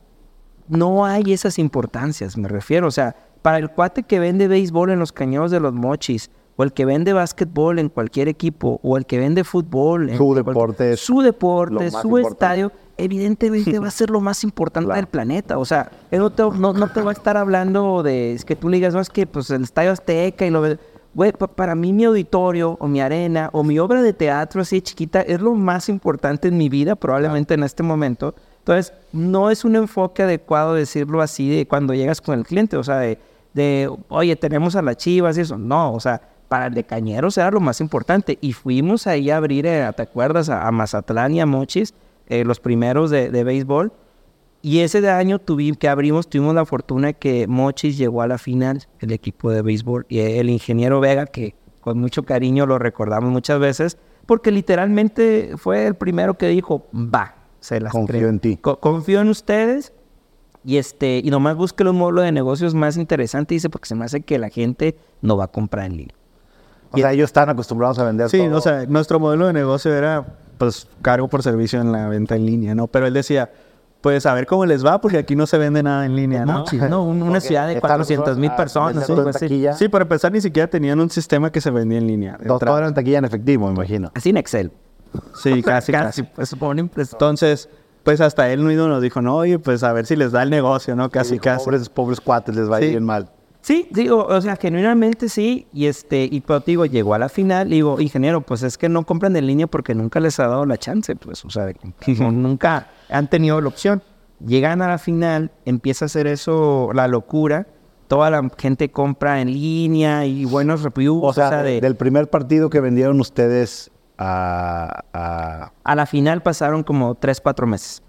no 0.68 1.04
hay 1.04 1.32
esas 1.32 1.58
importancias, 1.58 2.36
me 2.36 2.46
refiero. 2.46 2.86
O 2.86 2.92
sea, 2.92 3.16
para 3.42 3.58
el 3.58 3.70
cuate 3.70 4.04
que 4.04 4.20
vende 4.20 4.46
béisbol 4.46 4.90
en 4.90 5.00
los 5.00 5.10
cañones 5.12 5.50
de 5.50 5.58
los 5.58 5.72
mochis, 5.72 6.30
o 6.56 6.62
el 6.64 6.72
que 6.72 6.84
vende 6.84 7.12
básquetbol 7.12 7.78
en 7.78 7.88
cualquier 7.88 8.28
equipo, 8.28 8.80
o 8.82 8.96
el 8.96 9.06
que 9.06 9.18
vende 9.18 9.44
fútbol. 9.44 10.10
En 10.10 10.16
su 10.16 10.34
deporte. 10.34 10.96
Su 10.96 11.20
deporte, 11.20 11.90
su 11.90 12.18
estadio, 12.18 12.72
evidentemente 12.96 13.78
va 13.78 13.88
a 13.88 13.90
ser 13.90 14.10
lo 14.10 14.20
más 14.20 14.42
importante 14.42 14.92
del 14.92 15.06
planeta. 15.06 15.58
O 15.58 15.64
sea, 15.64 15.90
él 16.10 16.20
no 16.20 16.30
te, 16.30 16.42
no, 16.42 16.88
te, 16.88 17.02
va 17.02 17.10
a 17.10 17.14
estar 17.14 17.36
hablando 17.36 18.02
de 18.02 18.32
es 18.32 18.44
que 18.44 18.56
tú 18.56 18.68
le 18.68 18.78
digas, 18.78 18.94
no, 18.94 19.00
es 19.00 19.10
que 19.10 19.26
pues 19.26 19.50
el 19.50 19.62
estadio 19.62 19.92
Azteca 19.92 20.46
y 20.46 20.50
lo 20.50 20.62
Güey, 21.14 21.32
para 21.32 21.74
mí 21.74 21.94
mi 21.94 22.04
auditorio 22.04 22.76
o 22.78 22.86
mi 22.88 23.00
arena 23.00 23.48
o 23.54 23.64
mi 23.64 23.78
obra 23.78 24.02
de 24.02 24.12
teatro 24.12 24.60
así 24.60 24.82
chiquita 24.82 25.22
es 25.22 25.40
lo 25.40 25.54
más 25.54 25.88
importante 25.88 26.48
en 26.48 26.58
mi 26.58 26.68
vida 26.68 26.94
probablemente 26.94 27.54
en 27.54 27.62
este 27.62 27.82
momento. 27.82 28.34
Entonces, 28.58 28.92
no 29.14 29.50
es 29.50 29.64
un 29.64 29.76
enfoque 29.76 30.24
adecuado 30.24 30.74
decirlo 30.74 31.22
así 31.22 31.48
de 31.48 31.66
cuando 31.66 31.94
llegas 31.94 32.20
con 32.20 32.38
el 32.38 32.44
cliente, 32.44 32.76
o 32.76 32.84
sea, 32.84 32.98
de, 32.98 33.18
de 33.54 33.90
oye, 34.08 34.36
tenemos 34.36 34.76
a 34.76 34.82
las 34.82 34.98
chivas 34.98 35.38
y 35.38 35.40
eso. 35.40 35.56
No, 35.56 35.94
o 35.94 36.00
sea, 36.00 36.20
para 36.48 36.66
el 36.66 36.74
de 36.74 36.84
Cañeros 36.84 37.38
era 37.38 37.50
lo 37.50 37.60
más 37.60 37.80
importante. 37.80 38.38
Y 38.40 38.52
fuimos 38.52 39.06
ahí 39.06 39.30
a 39.30 39.36
abrir, 39.36 39.66
eh, 39.66 39.88
¿te 39.96 40.02
acuerdas? 40.02 40.48
A, 40.48 40.70
Mazatlán 40.70 41.34
y 41.34 41.40
a 41.40 41.46
Mochis, 41.46 41.94
eh, 42.28 42.44
los 42.44 42.60
primeros 42.60 43.10
de, 43.10 43.30
de, 43.30 43.44
béisbol. 43.44 43.92
Y 44.62 44.80
ese 44.80 45.08
año 45.08 45.38
tuvimos, 45.38 45.78
que 45.78 45.88
abrimos, 45.88 46.28
tuvimos 46.28 46.54
la 46.54 46.64
fortuna 46.64 47.08
de 47.08 47.14
que 47.14 47.46
Mochis 47.46 47.96
llegó 47.98 48.22
a 48.22 48.26
la 48.26 48.38
final, 48.38 48.82
el 49.00 49.12
equipo 49.12 49.50
de 49.50 49.62
béisbol. 49.62 50.06
Y 50.08 50.20
el 50.20 50.50
ingeniero 50.50 51.00
Vega, 51.00 51.26
que 51.26 51.54
con 51.80 52.00
mucho 52.00 52.24
cariño 52.24 52.66
lo 52.66 52.78
recordamos 52.78 53.30
muchas 53.30 53.60
veces, 53.60 53.98
porque 54.26 54.50
literalmente 54.50 55.52
fue 55.56 55.86
el 55.86 55.94
primero 55.94 56.34
que 56.34 56.48
dijo, 56.48 56.88
va, 56.92 57.36
se 57.60 57.80
las 57.80 57.92
Confío 57.92 58.28
en 58.28 58.40
ti. 58.40 58.56
confío 58.56 59.20
en 59.20 59.28
ustedes 59.28 59.92
y 60.66 60.78
este, 60.78 61.20
y 61.22 61.30
nomás 61.30 61.54
busque 61.54 61.84
un 61.84 61.96
modelo 61.96 62.22
de 62.22 62.32
negocios 62.32 62.74
más 62.74 62.96
interesante, 62.96 63.54
dice, 63.54 63.70
porque 63.70 63.86
se 63.86 63.94
me 63.94 64.04
hace 64.04 64.22
que 64.22 64.36
la 64.36 64.48
gente 64.48 64.96
no 65.22 65.36
va 65.36 65.44
a 65.44 65.48
comprar 65.48 65.86
en 65.86 65.96
línea. 65.96 66.15
O 66.96 67.02
sea, 67.04 67.12
ellos 67.12 67.26
están 67.26 67.48
acostumbrados 67.48 67.98
a 67.98 68.04
vender 68.04 68.28
Sí, 68.28 68.40
o 68.40 68.60
sea, 68.60 68.86
nuestro 68.86 69.20
modelo 69.20 69.46
de 69.46 69.52
negocio 69.52 69.94
era, 69.94 70.24
pues, 70.58 70.88
cargo 71.02 71.28
por 71.28 71.42
servicio 71.42 71.80
en 71.80 71.92
la 71.92 72.08
venta 72.08 72.36
en 72.36 72.46
línea, 72.46 72.74
¿no? 72.74 72.86
Pero 72.86 73.06
él 73.06 73.14
decía, 73.14 73.50
pues, 74.00 74.26
a 74.26 74.34
ver 74.34 74.46
cómo 74.46 74.66
les 74.66 74.84
va, 74.84 75.00
porque 75.00 75.18
aquí 75.18 75.34
no 75.34 75.46
se 75.46 75.58
vende 75.58 75.82
nada 75.82 76.06
en 76.06 76.14
línea, 76.14 76.44
¿no? 76.44 76.64
no, 76.88 77.04
una 77.04 77.40
ciudad 77.40 77.66
de 77.68 77.80
400 77.80 78.38
mil 78.38 78.52
personas. 78.52 79.06
Sí, 79.06 79.12
pues, 79.14 79.36
sí. 79.36 79.66
sí, 79.76 79.88
para 79.88 80.02
empezar, 80.02 80.32
ni 80.32 80.40
siquiera 80.40 80.68
tenían 80.68 81.00
un 81.00 81.10
sistema 81.10 81.50
que 81.50 81.60
se 81.60 81.70
vendía 81.70 81.98
en 81.98 82.06
línea. 82.06 82.38
Todo 82.46 82.78
era 82.78 82.88
en 82.88 82.94
taquilla 82.94 83.18
en 83.18 83.24
efectivo, 83.24 83.66
me 83.66 83.74
imagino. 83.74 84.10
Así 84.14 84.30
en 84.30 84.36
Excel. 84.36 84.72
Sí, 85.34 85.62
casi, 85.64 85.92
casi. 85.92 86.22
Pues, 86.22 86.52
Entonces, 87.12 87.68
pues 88.02 88.20
hasta 88.20 88.48
él 88.50 88.60
mismo 88.60 88.86
nos 88.86 89.02
dijo, 89.02 89.20
no, 89.20 89.36
oye, 89.36 89.58
pues 89.58 89.82
a 89.82 89.92
ver 89.92 90.06
si 90.06 90.14
les 90.14 90.30
da 90.32 90.42
el 90.42 90.50
negocio, 90.50 90.94
¿no? 90.94 91.10
Casi, 91.10 91.38
casi. 91.38 91.64
Pobres, 91.64 91.88
pobres 91.88 92.20
cuates 92.20 92.54
les 92.54 92.70
va 92.70 92.76
a 92.76 92.82
ir 92.82 92.90
bien 92.90 93.04
mal. 93.04 93.28
Sí, 93.66 93.88
digo, 93.90 94.24
o 94.24 94.40
sea, 94.40 94.54
genuinamente 94.54 95.28
sí, 95.28 95.66
y 95.72 95.86
este, 95.86 96.28
y 96.30 96.40
pero 96.40 96.60
digo, 96.60 96.86
llegó 96.86 97.14
a 97.14 97.18
la 97.18 97.28
final, 97.28 97.68
digo, 97.68 98.00
ingeniero, 98.00 98.40
pues 98.40 98.62
es 98.62 98.78
que 98.78 98.88
no 98.88 99.04
compran 99.04 99.34
en 99.34 99.44
línea 99.44 99.66
porque 99.66 99.92
nunca 99.92 100.20
les 100.20 100.38
ha 100.38 100.46
dado 100.46 100.64
la 100.66 100.76
chance, 100.76 101.16
pues, 101.16 101.44
o 101.44 101.50
sea, 101.50 101.72
nunca 102.06 102.86
han 103.08 103.28
tenido 103.28 103.60
la 103.60 103.66
opción. 103.66 104.04
Llegan 104.38 104.82
a 104.82 104.86
la 104.86 104.98
final, 104.98 105.50
empieza 105.64 106.04
a 106.04 106.06
hacer 106.06 106.28
eso, 106.28 106.90
la 106.94 107.08
locura, 107.08 107.66
toda 108.06 108.30
la 108.30 108.48
gente 108.56 108.92
compra 108.92 109.40
en 109.40 109.52
línea 109.52 110.24
y 110.26 110.44
buenos 110.44 110.84
reviews. 110.84 111.24
O 111.24 111.32
sea, 111.32 111.64
del 111.64 111.96
primer 111.96 112.30
partido 112.30 112.70
que 112.70 112.78
vendieron 112.78 113.18
ustedes 113.18 113.90
a, 114.16 115.02
a... 115.12 115.72
A 115.82 115.94
la 115.96 116.06
final 116.06 116.40
pasaron 116.40 116.84
como 116.84 117.16
tres, 117.16 117.40
cuatro 117.40 117.66
meses. 117.66 118.00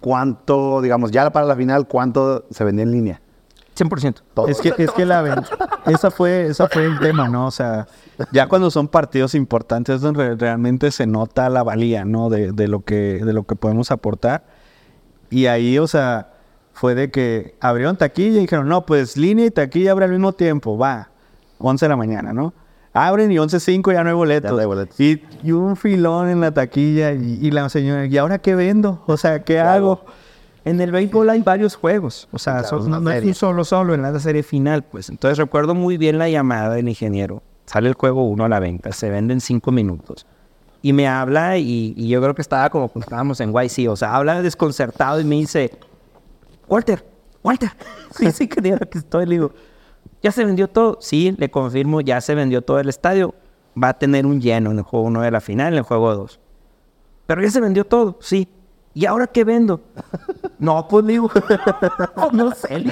¿Cuánto, 0.00 0.82
digamos, 0.82 1.12
ya 1.12 1.30
para 1.30 1.46
la 1.46 1.54
final, 1.54 1.86
cuánto 1.86 2.44
se 2.50 2.64
vendía 2.64 2.82
en 2.82 2.90
línea? 2.90 3.20
100%. 3.76 4.48
Es 4.48 4.60
que, 4.60 4.74
es 4.76 4.90
que 4.90 5.04
la 5.04 5.44
esa 5.86 6.10
fue, 6.10 6.46
esa 6.46 6.68
fue 6.68 6.84
el 6.86 6.98
tema, 6.98 7.28
¿no? 7.28 7.46
O 7.46 7.50
sea, 7.50 7.86
ya 8.32 8.48
cuando 8.48 8.70
son 8.70 8.88
partidos 8.88 9.34
importantes 9.34 9.96
es 9.96 10.00
donde 10.00 10.34
realmente 10.34 10.90
se 10.90 11.06
nota 11.06 11.48
la 11.48 11.62
valía, 11.62 12.04
¿no? 12.04 12.30
De, 12.30 12.52
de, 12.52 12.68
lo 12.68 12.84
que, 12.84 13.24
de 13.24 13.32
lo 13.32 13.44
que 13.44 13.56
podemos 13.56 13.90
aportar. 13.90 14.44
Y 15.30 15.46
ahí, 15.46 15.78
o 15.78 15.86
sea, 15.86 16.32
fue 16.72 16.94
de 16.94 17.10
que 17.10 17.56
abrieron 17.60 17.96
taquilla 17.96 18.38
y 18.38 18.40
dijeron, 18.40 18.68
no, 18.68 18.86
pues 18.86 19.16
línea 19.16 19.46
y 19.46 19.50
taquilla 19.50 19.92
abre 19.92 20.06
al 20.06 20.12
mismo 20.12 20.32
tiempo, 20.32 20.76
va, 20.78 21.10
11 21.58 21.84
de 21.84 21.88
la 21.88 21.96
mañana, 21.96 22.32
¿no? 22.32 22.54
Abren 22.92 23.30
y 23.30 23.36
11.05 23.36 23.92
ya 23.92 24.02
no 24.02 24.08
hay 24.08 24.14
boletos. 24.14 24.52
No 24.52 24.58
hay 24.58 24.66
boletos. 24.66 24.98
Y, 24.98 25.22
y, 25.42 25.52
un 25.52 25.76
filón 25.76 26.30
en 26.30 26.40
la 26.40 26.52
taquilla 26.52 27.12
y, 27.12 27.50
la 27.50 27.68
señora, 27.68 28.06
¿y 28.06 28.16
ahora 28.16 28.38
qué 28.38 28.54
vendo? 28.54 29.02
O 29.06 29.18
sea, 29.18 29.44
¿qué 29.44 29.60
hago? 29.60 30.04
En 30.66 30.80
el 30.80 30.90
béisbol 30.90 31.30
hay 31.30 31.42
varios 31.42 31.76
juegos, 31.76 32.26
o 32.32 32.40
sea, 32.40 32.64
no, 32.72 33.08
es 33.12 33.24
un 33.24 33.34
solo 33.34 33.64
solo 33.64 33.94
en 33.94 34.02
la 34.02 34.18
serie 34.18 34.42
final, 34.42 34.82
pues. 34.82 35.08
Entonces 35.08 35.38
recuerdo 35.38 35.76
muy 35.76 35.96
bien 35.96 36.18
la 36.18 36.28
llamada 36.28 36.74
del 36.74 36.88
ingeniero. 36.88 37.40
Sale 37.66 37.88
el 37.88 37.94
juego 37.94 38.24
uno 38.24 38.46
a 38.46 38.48
la 38.48 38.58
venta, 38.58 38.90
se 38.90 39.08
vende 39.08 39.32
en 39.32 39.40
cinco 39.40 39.70
minutos. 39.70 40.26
Y 40.82 40.92
me 40.92 41.06
habla 41.06 41.56
y, 41.56 41.94
yo 42.08 42.20
creo 42.20 42.34
que 42.34 42.42
estaba 42.42 42.68
como 42.68 42.88
cuando 42.88 43.04
estábamos 43.04 43.40
en 43.40 43.52
YC, 43.52 43.88
o 43.88 43.94
sea, 43.94 44.16
habla 44.16 44.42
desconcertado 44.42 45.20
y 45.20 45.24
me 45.24 45.36
dice, 45.36 45.70
Walter, 46.68 47.06
Walter, 47.44 47.70
sí, 48.10 48.32
sí, 48.32 48.48
que 48.48 48.60
que 48.60 48.98
estoy, 48.98 49.24
le 49.26 49.36
digo, 49.36 49.52
¿ya 50.20 50.32
se 50.32 50.44
vendió 50.44 50.66
todo? 50.66 50.98
Sí, 51.00 51.32
le 51.38 51.48
confirmo, 51.48 52.00
ya 52.00 52.20
se 52.20 52.34
vendió 52.34 52.60
todo 52.62 52.80
el 52.80 52.88
estadio. 52.88 53.36
Va 53.80 53.90
a 53.90 53.98
tener 54.00 54.26
un 54.26 54.40
lleno 54.40 54.72
en 54.72 54.78
el 54.78 54.82
juego 54.82 55.06
uno 55.06 55.20
de 55.20 55.30
la 55.30 55.40
final, 55.40 55.74
en 55.74 55.78
el 55.78 55.84
juego 55.84 56.12
2. 56.12 56.40
Pero 57.26 57.40
ya 57.40 57.50
se 57.52 57.60
vendió 57.60 57.84
todo, 57.84 58.18
sí. 58.20 58.48
¿Y 58.96 59.04
ahora 59.04 59.26
qué 59.26 59.44
vendo? 59.44 59.82
no, 60.58 60.88
pues 60.88 61.06
digo, 61.06 61.30
no 62.32 62.54
sé, 62.54 62.82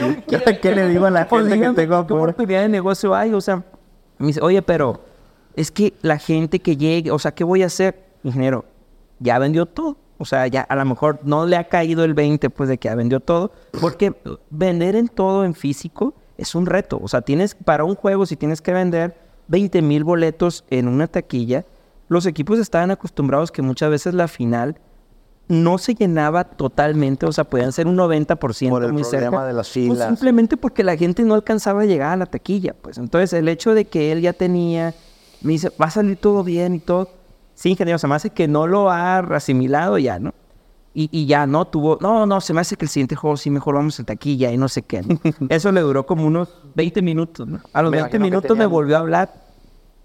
¿Qué, 0.61 0.75
le 0.75 0.89
digo 0.91 1.07
a 1.07 1.11
la 1.11 1.27
pues, 1.27 1.49
gente 1.49 1.59
que 1.59 1.75
tengo 1.75 2.07
¿Qué 2.07 2.13
oportunidad 2.13 2.61
de 2.61 2.69
negocio 2.69 3.15
hay? 3.15 3.33
O 3.33 3.41
sea, 3.41 3.65
me 4.19 4.27
dice, 4.27 4.43
oye, 4.43 4.61
pero 4.61 5.01
es 5.57 5.71
que 5.71 5.95
la 6.03 6.19
gente 6.19 6.59
que 6.59 6.77
llegue, 6.77 7.11
o 7.11 7.19
sea, 7.19 7.33
¿qué 7.33 7.43
voy 7.43 7.63
a 7.63 7.67
hacer? 7.67 8.05
Ingeniero, 8.23 8.67
ya 9.19 9.39
vendió 9.39 9.65
todo. 9.65 9.97
O 10.19 10.27
sea, 10.27 10.47
ya 10.47 10.61
a 10.61 10.77
lo 10.77 10.85
mejor 10.85 11.21
no 11.23 11.47
le 11.47 11.57
ha 11.57 11.69
caído 11.69 12.05
el 12.05 12.13
20 12.13 12.51
pues 12.51 12.69
de 12.69 12.77
que 12.77 12.89
ya 12.89 12.95
vendió 12.95 13.21
todo, 13.21 13.53
porque 13.81 14.15
vender 14.51 14.97
en 14.97 15.09
todo 15.09 15.47
en 15.47 15.55
físico 15.55 16.13
es 16.37 16.55
un 16.55 16.67
reto. 16.67 17.01
O 17.03 17.09
sea, 17.09 17.23
tienes 17.23 17.55
para 17.55 17.85
un 17.85 17.95
juego, 17.95 18.27
si 18.27 18.37
tienes 18.37 18.61
que 18.61 18.75
vender 18.75 19.17
20 19.49 19.81
mil 19.81 20.05
boletos 20.05 20.67
en 20.69 20.87
una 20.87 21.07
taquilla, 21.07 21.65
los 22.09 22.27
equipos 22.27 22.59
estaban 22.59 22.91
acostumbrados 22.91 23.51
que 23.51 23.63
muchas 23.63 23.89
veces 23.89 24.13
la 24.13 24.29
final 24.29 24.77
no 25.49 25.79
se 25.79 25.95
llenaba 25.95 26.45
totalmente, 26.45 27.27
o 27.27 27.33
sea, 27.33 27.45
podían 27.45 27.73
ser 27.73 27.87
un 27.87 27.97
90% 27.97 28.37
Por 28.71 28.85
el 28.85 28.95
problema 28.95 29.47
de 29.47 29.53
las 29.53 29.69
pues, 29.69 29.73
filas. 29.73 30.09
simplemente 30.09 30.57
porque 30.57 30.83
la 30.83 30.97
gente 30.97 31.23
no 31.23 31.35
alcanzaba 31.35 31.83
a 31.83 31.85
llegar 31.85 32.13
a 32.13 32.17
la 32.17 32.27
taquilla, 32.27 32.75
pues. 32.75 32.99
Entonces, 32.99 33.33
el 33.35 33.49
hecho 33.49 33.75
de 33.75 33.85
que 33.85 34.13
él 34.13 34.23
ya 34.23 34.33
tenía, 34.33 34.95
me 35.43 35.53
dice, 35.53 35.71
va 35.81 35.87
a 35.87 35.91
salir 35.91 36.17
todo 36.17 36.43
bien 36.43 36.75
y 36.75 36.79
todo. 36.79 37.11
Sí, 37.55 37.71
ingeniero, 37.71 37.99
se 37.99 38.09
me 38.09 38.15
hace 38.15 38.31
que 38.31 38.49
no 38.49 38.67
lo 38.67 38.91
ha 38.91 39.19
asimilado 39.19 39.99
ya, 39.99 40.19
¿no? 40.19 40.33
Y, 40.97 41.27
ya 41.27 41.45
no 41.49 41.65
tuvo, 41.65 41.99
no, 42.01 42.25
no, 42.25 42.41
se 42.41 42.55
me 42.55 42.61
hace 42.61 42.77
que 42.77 42.85
el 42.85 42.89
siguiente 42.89 43.17
juego 43.17 43.37
sí 43.37 43.51
mejor 43.51 43.75
vamos 43.75 43.99
a 43.99 44.05
taquilla 44.05 44.53
y 44.53 44.57
no 44.57 44.69
sé 44.69 44.83
qué. 44.83 45.03
Eso 45.49 45.73
le 45.73 45.81
duró 45.81 46.07
como 46.07 46.25
unos 46.25 46.49
20 46.77 47.03
minutos, 47.03 47.49
¿no? 47.49 47.61
A 47.73 47.83
los 47.83 47.91
20 47.91 48.17
minutos 48.21 48.57
me 48.57 48.65
volvió 48.65 48.97
a 48.97 49.01
hablar, 49.01 49.35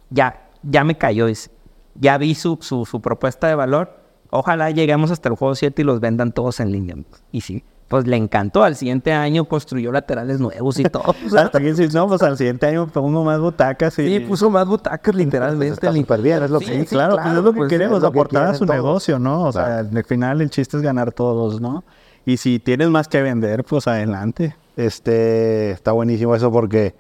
ya, 0.09 0.49
ya 0.63 0.83
me 0.83 0.97
cayó, 0.97 1.27
dice. 1.27 1.51
Ya 1.93 2.17
vi 2.17 2.33
su, 2.33 2.57
su, 2.61 2.87
su 2.87 3.01
propuesta 3.01 3.47
de 3.47 3.53
valor 3.53 3.99
Ojalá 4.31 4.71
lleguemos 4.71 5.11
hasta 5.11 5.29
el 5.29 5.35
juego 5.35 5.55
7 5.55 5.81
y 5.81 5.85
los 5.85 5.99
vendan 5.99 6.31
todos 6.31 6.59
en 6.59 6.71
línea. 6.71 6.95
Y 7.31 7.41
sí, 7.41 7.63
pues 7.87 8.05
le 8.07 8.15
encantó. 8.15 8.63
Al 8.63 8.75
siguiente 8.75 9.11
año 9.11 9.45
construyó 9.45 9.91
laterales 9.91 10.39
nuevos 10.39 10.79
y 10.79 10.83
todo. 10.83 11.15
Hasta 11.37 11.59
que 11.59 11.73
no, 11.93 12.07
pues 12.07 12.21
al 12.21 12.37
siguiente 12.37 12.67
año 12.67 12.87
pongo 12.87 13.23
más 13.23 13.39
butacas. 13.39 13.97
Y... 13.99 14.07
Sí, 14.07 14.19
puso 14.21 14.49
más 14.49 14.67
butacas 14.67 15.15
literalmente. 15.15 15.73
Está 15.73 15.91
súper 15.91 16.21
bien, 16.21 16.43
es 16.43 16.51
lo 16.51 16.59
que... 16.59 16.85
claro, 16.85 17.15
pues 17.15 17.27
es 17.27 17.33
lo 17.33 17.51
que 17.51 17.57
pues, 17.57 17.69
queremos, 17.69 18.03
aportar 18.03 18.47
a 18.47 18.53
su 18.53 18.65
negocio, 18.65 19.19
¿no? 19.19 19.43
O 19.43 19.51
sea, 19.51 19.79
al 19.79 20.03
final 20.05 20.41
el 20.41 20.49
chiste 20.49 20.77
es 20.77 20.83
ganar 20.83 21.11
todos, 21.11 21.59
¿no? 21.59 21.83
Y 22.25 22.37
si 22.37 22.59
tienes 22.59 22.89
más 22.89 23.07
que 23.07 23.21
vender, 23.21 23.63
pues 23.63 23.87
adelante. 23.87 24.55
Este, 24.77 25.71
está 25.71 25.91
buenísimo 25.91 26.35
eso 26.35 26.51
porque 26.51 26.95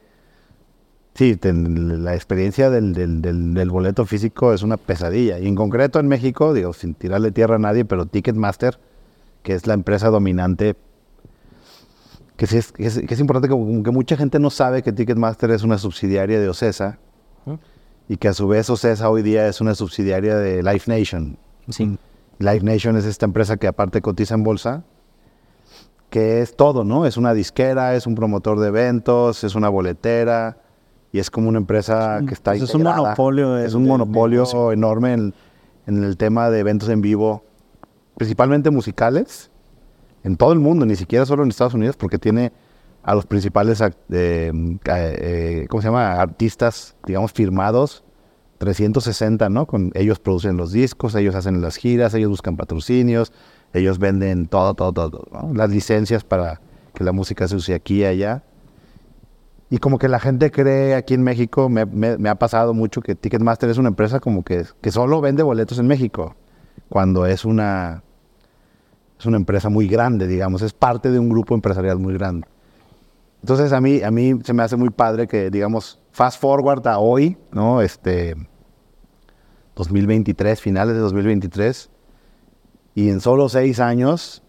Sí, 1.15 1.37
la 1.43 2.15
experiencia 2.15 2.69
del, 2.69 3.69
boleto 3.69 4.05
físico 4.05 4.53
es 4.53 4.63
una 4.63 4.77
pesadilla. 4.77 5.39
Y 5.39 5.47
en 5.47 5.55
concreto 5.55 5.99
en 5.99 6.07
México, 6.07 6.53
digo, 6.53 6.71
sin 6.73 6.93
tirarle 6.93 7.31
tierra 7.31 7.55
a 7.55 7.59
nadie, 7.59 7.83
pero 7.83 8.05
Ticketmaster, 8.05 8.79
que 9.43 9.53
es 9.53 9.67
la 9.67 9.73
empresa 9.73 10.09
dominante, 10.09 10.75
que, 12.37 12.45
es, 12.45 12.71
que 12.71 12.85
es, 12.85 13.19
importante 13.19 13.49
que, 13.49 13.83
que, 13.83 13.91
mucha 13.91 14.15
gente 14.15 14.39
no 14.39 14.49
sabe 14.49 14.81
que 14.81 14.93
Ticketmaster 14.93 15.51
es 15.51 15.63
una 15.63 15.77
subsidiaria 15.77 16.39
de 16.39 16.47
Ocesa 16.47 16.99
y 18.07 18.15
que 18.15 18.29
a 18.29 18.33
su 18.33 18.47
vez 18.47 18.69
Ocesa 18.69 19.09
hoy 19.09 19.21
día 19.21 19.47
es 19.47 19.59
una 19.59 19.75
subsidiaria 19.75 20.37
de 20.37 20.63
Live 20.63 20.83
Nation. 20.85 21.37
Sí. 21.67 21.97
Live 22.37 22.61
Nation 22.61 22.95
es 22.95 23.03
esta 23.03 23.25
empresa 23.25 23.57
que 23.57 23.67
aparte 23.67 24.01
cotiza 24.01 24.35
en 24.35 24.43
bolsa 24.43 24.83
que 26.09 26.41
es 26.41 26.55
todo, 26.55 26.83
¿no? 26.83 27.05
Es 27.05 27.17
una 27.17 27.33
disquera, 27.33 27.95
es 27.95 28.07
un 28.07 28.15
promotor 28.15 28.59
de 28.59 28.69
eventos, 28.69 29.43
es 29.43 29.53
una 29.53 29.69
boletera 29.69 30.57
y 31.11 31.19
es 31.19 31.31
como 31.31 31.49
una 31.49 31.57
empresa 31.57 32.21
que 32.27 32.33
está 32.33 32.51
pues 32.51 32.63
Es 32.63 32.75
un 32.75 32.83
monopolio. 32.83 33.57
es 33.57 33.73
un 33.73 33.85
monopolio 33.85 34.71
enorme 34.71 35.13
en, 35.13 35.33
en, 35.87 36.03
el 36.03 36.17
tema 36.17 36.49
de 36.49 36.59
eventos 36.59 36.89
en 36.89 37.01
vivo, 37.01 37.43
principalmente 38.15 38.69
musicales, 38.69 39.49
en 40.23 40.37
todo 40.37 40.53
el 40.53 40.59
mundo, 40.59 40.85
ni 40.85 40.95
siquiera 40.95 41.25
solo 41.25 41.43
en 41.43 41.49
Estados 41.49 41.73
Unidos, 41.73 41.95
porque 41.97 42.19
tiene 42.19 42.51
a 43.03 43.15
los 43.15 43.25
principales, 43.25 43.81
eh, 43.81 44.51
eh, 44.85 45.65
¿cómo 45.69 45.81
se 45.81 45.87
llama? 45.87 46.21
Artistas, 46.21 46.95
digamos, 47.05 47.31
firmados 47.31 48.03
360, 48.59 49.49
¿no? 49.49 49.65
Con, 49.65 49.91
ellos 49.95 50.19
producen 50.19 50.57
los 50.57 50.71
discos, 50.71 51.15
ellos 51.15 51.33
hacen 51.33 51.61
las 51.61 51.77
giras, 51.77 52.13
ellos 52.13 52.29
buscan 52.29 52.57
patrocinios, 52.57 53.31
ellos 53.73 53.99
venden 53.99 54.47
todo, 54.47 54.73
todo, 54.73 54.91
todo, 54.93 55.27
¿no? 55.31 55.53
Las 55.53 55.69
licencias 55.69 56.23
para 56.23 56.59
que 56.93 57.03
la 57.03 57.13
música 57.13 57.47
se 57.47 57.55
use 57.55 57.73
aquí 57.73 58.01
y 58.01 58.05
allá. 58.05 58.43
Y 59.69 59.77
como 59.77 59.99
que 59.99 60.07
la 60.07 60.19
gente 60.19 60.49
cree 60.49 60.95
aquí 60.95 61.13
en 61.13 61.21
México, 61.21 61.69
me, 61.69 62.29
ha 62.29 62.35
pasado 62.35 62.73
mucho 62.73 63.01
que 63.01 63.13
Ticketmaster 63.13 63.69
es 63.69 63.77
una 63.77 63.89
empresa 63.89 64.19
como 64.19 64.43
que, 64.43 64.65
que 64.81 64.91
solo 64.91 65.21
vende 65.21 65.43
boletos 65.43 65.77
en 65.77 65.85
México, 65.85 66.35
cuando 66.89 67.27
es 67.27 67.45
una, 67.45 68.03
es 69.19 69.25
una 69.27 69.37
empresa 69.37 69.69
muy 69.69 69.87
grande, 69.87 70.25
digamos, 70.27 70.63
es 70.63 70.73
parte 70.73 71.11
de 71.11 71.19
un 71.19 71.29
grupo 71.29 71.53
empresarial 71.53 71.99
muy 71.99 72.15
grande. 72.15 72.47
Entonces 73.41 73.71
a 73.71 73.79
mí, 73.79 74.01
a 74.01 74.09
mí 74.09 74.39
se 74.43 74.53
me 74.53 74.63
hace 74.63 74.75
muy 74.75 74.89
padre 74.89 75.27
que, 75.27 75.51
digamos, 75.51 76.01
fast 76.11 76.41
forward 76.41 76.85
a 76.87 76.97
hoy, 76.97 77.37
¿no? 77.51 77.81
Este, 77.81 78.35
2023, 79.75 80.59
finales 80.59 80.95
de 80.95 81.01
2023, 81.01 81.91
y 82.95 83.09
en 83.09 83.21
solo 83.21 83.49
seis 83.49 83.79
años, 83.79 84.41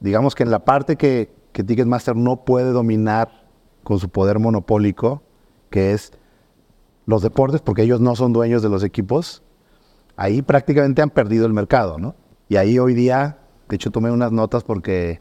digamos 0.00 0.34
que 0.34 0.44
en 0.44 0.50
la 0.50 0.64
parte 0.64 0.96
que, 0.96 1.30
que 1.52 1.62
Ticketmaster 1.62 2.16
no 2.16 2.44
puede 2.44 2.70
dominar 2.70 3.41
con 3.82 3.98
su 3.98 4.08
poder 4.08 4.38
monopólico, 4.38 5.22
que 5.70 5.92
es 5.92 6.12
los 7.06 7.22
deportes, 7.22 7.60
porque 7.60 7.82
ellos 7.82 8.00
no 8.00 8.14
son 8.16 8.32
dueños 8.32 8.62
de 8.62 8.68
los 8.68 8.84
equipos, 8.84 9.42
ahí 10.16 10.42
prácticamente 10.42 11.02
han 11.02 11.10
perdido 11.10 11.46
el 11.46 11.52
mercado, 11.52 11.98
¿no? 11.98 12.14
Y 12.48 12.56
ahí 12.56 12.78
hoy 12.78 12.94
día, 12.94 13.38
de 13.68 13.76
hecho 13.76 13.90
tomé 13.90 14.10
unas 14.10 14.32
notas 14.32 14.62
porque, 14.62 15.20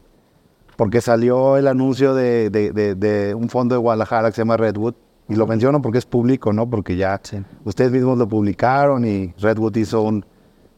porque 0.75 1.01
salió 1.01 1.57
el 1.57 1.67
anuncio 1.67 2.13
de, 2.13 2.49
de, 2.49 3.35
un 3.35 3.49
fondo 3.49 3.75
de 3.75 3.79
Guadalajara 3.79 4.29
que 4.29 4.35
se 4.35 4.41
llama 4.41 4.57
Redwood, 4.57 4.95
y 5.29 5.35
lo 5.35 5.47
menciono 5.47 5.81
porque 5.81 5.97
es 5.97 6.05
público, 6.05 6.51
¿no? 6.51 6.69
Porque 6.69 6.97
ya 6.97 7.19
ustedes 7.63 7.91
mismos 7.91 8.17
lo 8.17 8.27
publicaron 8.27 9.05
y 9.05 9.33
Redwood 9.39 9.75
hizo 9.77 10.01
un 10.01 10.25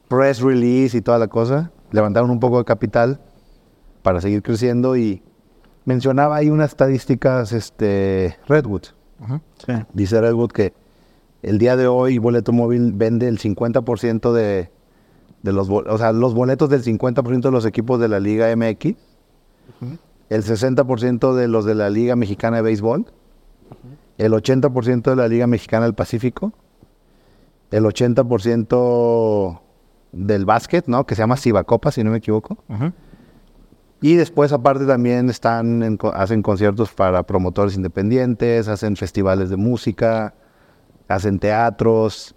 press 0.08 0.42
release 0.42 0.96
y 0.96 1.02
toda 1.02 1.18
la 1.18 1.28
cosa 1.28 1.72
levantaron 1.92 2.30
un 2.30 2.40
poco 2.40 2.60
de 2.60 2.66
capital 2.66 3.20
para 4.04 4.22
seguir 4.22 4.44
creciendo 4.44 4.96
y 4.96 5.24
mencionaba 5.86 6.38
ahí 6.38 6.50
unas 6.50 6.72
estadísticas 6.72 7.52
este, 7.52 8.38
Redwood. 8.48 8.84
Dice 9.94 10.20
Redwood 10.20 10.52
que 10.52 10.74
el 11.42 11.58
día 11.58 11.76
de 11.76 11.88
hoy 11.88 12.18
Boleto 12.18 12.52
Móvil 12.52 12.94
vende 12.94 13.28
el 13.28 13.40
50% 13.40 14.32
de, 14.34 14.70
de 15.44 15.54
los, 15.54 15.70
o 15.70 15.98
sea, 15.98 16.12
los 16.12 16.34
boletos 16.34 16.70
del 16.70 16.84
50% 16.84 17.42
de 17.42 17.52
los 17.52 17.66
equipos 17.66 18.00
de 18.00 18.08
la 18.08 18.20
Liga 18.20 18.54
MX, 18.56 18.96
el 20.30 20.44
60% 20.44 21.36
de 21.36 21.48
los 21.48 21.66
de 21.66 21.76
la 21.76 21.90
Liga 21.90 22.16
Mexicana 22.16 22.58
de 22.58 22.64
Béisbol, 22.64 23.06
el 24.18 24.32
80% 24.32 25.04
de 25.04 25.16
la 25.16 25.28
Liga 25.28 25.48
Mexicana 25.48 25.86
del 25.86 25.94
Pacífico, 25.94 26.54
el 27.72 27.84
80% 27.84 29.60
del 30.14 30.46
básquet, 30.46 30.88
¿no? 30.88 31.06
Que 31.06 31.16
se 31.16 31.22
llama 31.22 31.38
Copa, 31.66 31.92
si 31.92 32.04
no 32.04 32.12
me 32.12 32.18
equivoco. 32.18 32.58
Y 34.04 34.16
después, 34.16 34.52
aparte, 34.52 34.86
también 34.86 35.30
están 35.30 35.98
hacen 36.14 36.42
conciertos 36.42 36.92
para 36.92 37.24
promotores 37.24 37.78
independientes, 37.78 38.68
hacen 38.68 38.98
festivales 38.98 39.50
de 39.50 39.56
música, 39.56 40.34
hacen 41.08 41.40
teatros, 41.40 42.36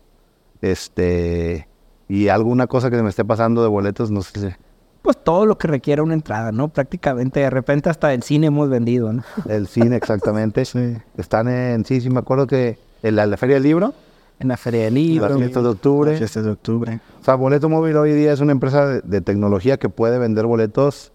este, 0.63 1.67
y 2.09 2.29
alguna 2.29 2.69
cosa 2.69 2.89
que 2.89 2.95
se 2.95 3.03
me 3.03 3.09
esté 3.09 3.25
pasando 3.25 3.65
de 3.65 3.69
boletos, 3.69 4.13
no 4.13 4.23
sé. 4.23 4.57
Pues 5.03 5.17
todo 5.25 5.45
lo 5.45 5.59
que 5.59 5.67
requiera 5.67 6.05
una 6.05 6.15
entrada, 6.15 6.53
¿no? 6.53 6.69
Prácticamente, 6.69 7.41
de 7.41 7.51
repente 7.51 7.91
hasta 7.91 8.15
el 8.15 8.23
cine 8.23 8.47
hemos 8.47 8.69
vendido, 8.69 9.13
¿no? 9.13 9.25
El 9.49 9.67
cine, 9.67 9.97
exactamente. 9.97 10.65
sí. 10.65 10.97
Están 11.17 11.49
en, 11.49 11.85
sí, 11.85 12.01
sí, 12.01 12.11
me 12.11 12.21
acuerdo 12.21 12.47
que 12.47 12.79
en 13.03 13.17
la 13.17 13.37
Feria 13.37 13.57
del 13.57 13.65
Libro, 13.65 13.93
en 14.39 14.47
la 14.47 14.57
Feria 14.57 14.85
del 14.85 14.95
Libro. 14.95 15.31
Las 15.31 15.39
fiestas 15.39 15.65
de 15.65 15.69
octubre. 15.69 16.17
De 16.17 16.51
octubre. 16.51 17.01
O 17.21 17.25
sea, 17.25 17.35
Boleto 17.35 17.69
Móvil 17.69 17.97
hoy 17.97 18.13
día 18.13 18.33
es 18.33 18.39
una 18.39 18.53
empresa 18.53 19.01
de, 19.01 19.21
tecnología 19.21 19.79
que 19.79 19.89
puede 19.89 20.21
vender 20.21 20.47
boletos 20.47 21.13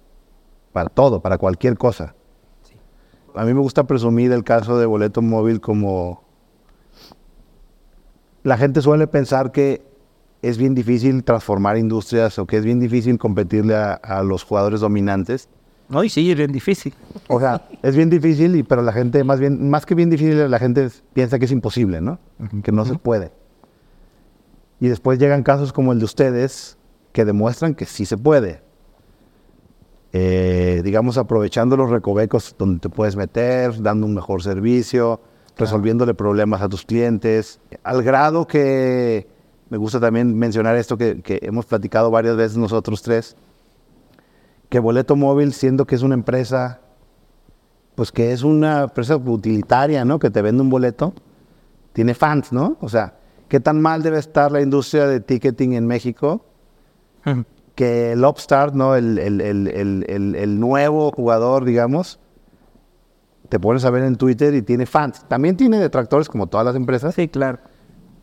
para 0.72 0.90
todo, 0.90 1.22
para 1.22 1.38
cualquier 1.38 1.78
cosa. 1.78 2.16
Sí. 2.64 2.76
A 3.36 3.46
mí 3.46 3.54
me 3.54 3.60
gusta 3.60 3.86
presumir 3.86 4.32
el 4.32 4.44
caso 4.44 4.78
de 4.78 4.86
Boleto 4.86 5.22
Móvil 5.22 5.62
como... 5.62 6.24
La 8.44 8.58
gente 8.58 8.82
suele 8.82 9.06
pensar 9.06 9.52
que 9.52 9.84
es 10.42 10.58
bien 10.58 10.74
difícil 10.74 11.24
transformar 11.24 11.78
industrias 11.78 12.40
o 12.40 12.48
que 12.48 12.58
es 12.58 12.66
bien 12.66 12.80
difícil 12.80 13.20
competirle 13.20 13.76
a 13.76 14.24
los 14.24 14.44
jugadores 14.44 14.80
dominantes. 14.80 15.48
No, 15.92 16.06
y 16.06 16.10
sí, 16.10 16.32
es 16.32 16.38
bien 16.38 16.54
difícil. 16.54 16.94
O 17.28 17.40
sea, 17.40 17.68
es 17.84 17.96
bien 17.98 18.10
difícil, 18.10 18.56
y, 18.56 18.64
pero 18.64 18.82
la 18.82 18.94
gente, 18.94 19.26
más 19.26 19.42
bien, 19.42 19.70
más 19.70 19.86
que 19.86 19.94
bien 19.94 20.10
difícil, 20.10 20.50
la 20.50 20.58
gente 20.58 20.90
piensa 21.14 21.38
que 21.38 21.46
es 21.46 21.52
imposible, 21.52 22.00
¿no? 22.00 22.18
Que 22.64 22.72
no 22.72 22.86
se 22.86 22.96
puede. 22.96 23.34
Y 24.80 24.88
después 24.88 25.20
llegan 25.20 25.44
casos 25.44 25.74
como 25.74 25.92
el 25.92 26.00
de 26.00 26.06
ustedes, 26.06 26.78
que 27.12 27.26
demuestran 27.26 27.76
que 27.76 27.86
sí 27.86 28.06
se 28.06 28.18
puede. 28.18 28.62
Eh, 30.14 30.82
digamos, 30.84 31.18
aprovechando 31.18 31.78
los 31.78 31.90
recovecos 31.90 32.56
donde 32.58 32.80
te 32.80 32.90
puedes 32.90 33.16
meter, 33.16 33.82
dando 33.82 34.06
un 34.06 34.14
mejor 34.14 34.44
servicio, 34.44 35.22
resolviéndole 35.58 36.14
problemas 36.14 36.62
a 36.62 36.70
tus 36.70 36.86
clientes, 36.86 37.60
al 37.84 38.04
grado 38.04 38.46
que 38.46 39.28
me 39.70 39.78
gusta 39.78 40.02
también 40.02 40.38
mencionar 40.38 40.76
esto 40.76 40.98
que, 40.98 41.22
que 41.22 41.40
hemos 41.44 41.66
platicado 41.66 42.12
varias 42.12 42.36
veces 42.36 42.58
nosotros 42.58 43.02
tres, 43.02 43.38
que 44.68 44.80
Boleto 44.80 45.16
Móvil, 45.16 45.54
siendo 45.54 45.86
que 45.86 45.96
es 45.96 46.02
una 46.02 46.14
empresa, 46.14 46.82
pues 47.96 48.12
que 48.12 48.32
es 48.32 48.44
una 48.44 48.84
empresa 48.84 49.16
utilitaria, 49.18 50.04
¿no? 50.06 50.20
Que 50.20 50.30
te 50.30 50.42
vende 50.42 50.62
un 50.62 50.70
boleto, 50.70 51.14
tiene 51.94 52.14
fans, 52.14 52.52
¿no? 52.52 52.78
O 52.80 52.90
sea, 52.90 53.16
¿qué 53.48 53.60
tan 53.60 53.82
mal 53.82 54.02
debe 54.02 54.18
estar 54.18 54.52
la 54.52 54.62
industria 54.62 55.08
de 55.08 55.20
ticketing 55.20 55.74
en 55.74 55.88
México? 55.88 56.46
Que 57.82 58.12
el 58.12 58.24
upstart, 58.24 58.76
¿no? 58.76 58.96
El, 58.96 59.18
el, 59.18 60.60
nuevo 60.60 61.12
jugador, 61.12 61.66
digamos, 61.66 62.20
te 63.50 63.60
pones 63.60 63.84
a 63.86 63.90
ver 63.90 64.04
en 64.04 64.18
Twitter 64.18 64.54
y 64.54 64.62
tiene 64.62 64.86
fans. 64.86 65.26
También 65.28 65.58
tiene 65.58 65.80
detractores 65.80 66.30
como 66.30 66.46
todas 66.46 66.64
las 66.64 66.76
empresas. 66.76 67.16
Sí, 67.16 67.28
claro. 67.28 67.58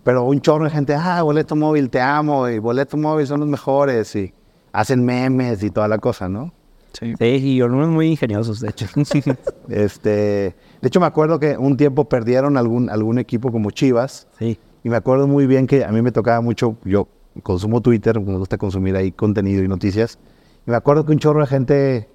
Pero 0.05 0.22
un 0.22 0.40
chorro 0.40 0.62
de 0.62 0.70
gente, 0.70 0.94
ah, 0.94 1.22
boleto 1.22 1.56
móvil, 1.56 1.90
te 1.90 2.01
amo, 2.01 2.48
y 2.48 2.60
boleto 2.60 2.97
móvil 2.97 3.26
son 3.26 3.40
los 3.40 3.48
mejores, 3.48 4.14
y 4.14 4.32
hacen 4.70 5.05
memes 5.05 5.60
y 5.64 5.72
toda 5.72 5.89
la 5.89 5.98
cosa, 5.98 6.28
¿no? 6.28 6.52
Sí, 6.93 7.14
sí 7.18 7.24
y 7.24 7.60
algunos 7.60 7.89
muy 7.89 8.06
ingeniosos, 8.06 8.60
de 8.60 8.68
hecho. 8.68 8.86
este, 9.68 10.10
de 10.10 10.55
hecho, 10.86 11.01
me 11.01 11.06
acuerdo 11.06 11.40
que 11.40 11.59
un 11.59 11.76
tiempo 11.76 12.09
perdieron 12.09 12.56
algún, 12.56 12.90
algún 12.90 13.18
equipo 13.18 13.51
como 13.51 13.72
Chivas. 13.72 14.28
Sí. 14.39 14.56
Y 14.85 14.89
me 14.89 14.97
acuerdo 14.97 15.26
muy 15.26 15.48
bien 15.48 15.66
que 15.66 15.85
a 15.85 15.90
mí 15.90 16.01
me 16.01 16.12
tocaba 16.12 16.40
mucho, 16.40 16.76
yo 16.85 17.09
consumo 17.43 17.81
Twitter, 17.81 18.20
me 18.20 18.36
gusta 18.36 18.59
consumir 18.59 18.97
ahí 18.97 19.12
contenido 19.12 19.62
y 19.62 19.69
noticias. 19.69 20.19
Me 20.66 20.77
acuerdo 20.77 21.05
que 21.05 21.12
un 21.12 21.19
chorro 21.19 21.40
de 21.40 21.47
gente 21.47 22.09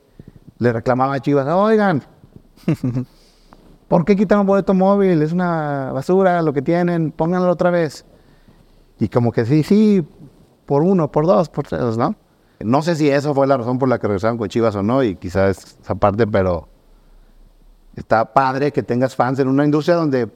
le 0.59 0.73
reclamaba 0.73 1.15
a 1.15 1.19
Chivas, 1.19 1.47
oigan, 1.47 2.03
¿por 3.87 4.05
qué 4.05 4.15
quitan 4.15 4.39
un 4.39 4.45
boleto 4.45 4.73
móvil? 4.73 5.21
Es 5.21 5.31
una 5.31 5.91
basura 5.91 6.41
lo 6.41 6.53
que 6.53 6.61
tienen, 6.61 7.11
pónganlo 7.11 7.49
otra 7.49 7.69
vez. 7.69 8.05
Y 8.99 9.09
como 9.09 9.31
que 9.31 9.45
sí, 9.45 9.63
sí, 9.63 10.05
por 10.65 10.83
uno, 10.83 11.11
por 11.11 11.25
dos, 11.25 11.49
por 11.49 11.65
tres, 11.65 11.97
¿no? 11.97 12.15
No 12.59 12.81
sé 12.81 12.95
si 12.95 13.09
eso 13.09 13.33
fue 13.33 13.47
la 13.47 13.57
razón 13.57 13.79
por 13.79 13.89
la 13.89 13.99
que 13.99 14.07
regresaron 14.07 14.37
con 14.37 14.47
Chivas 14.47 14.75
o 14.75 14.83
no, 14.83 15.03
y 15.03 15.15
quizás 15.15 15.77
esa 15.81 15.95
parte, 15.95 16.27
pero 16.27 16.67
está 17.95 18.33
padre 18.33 18.71
que 18.71 18.83
tengas 18.83 19.15
fans 19.15 19.39
en 19.39 19.47
una 19.47 19.65
industria 19.65 19.95
donde 19.95 20.29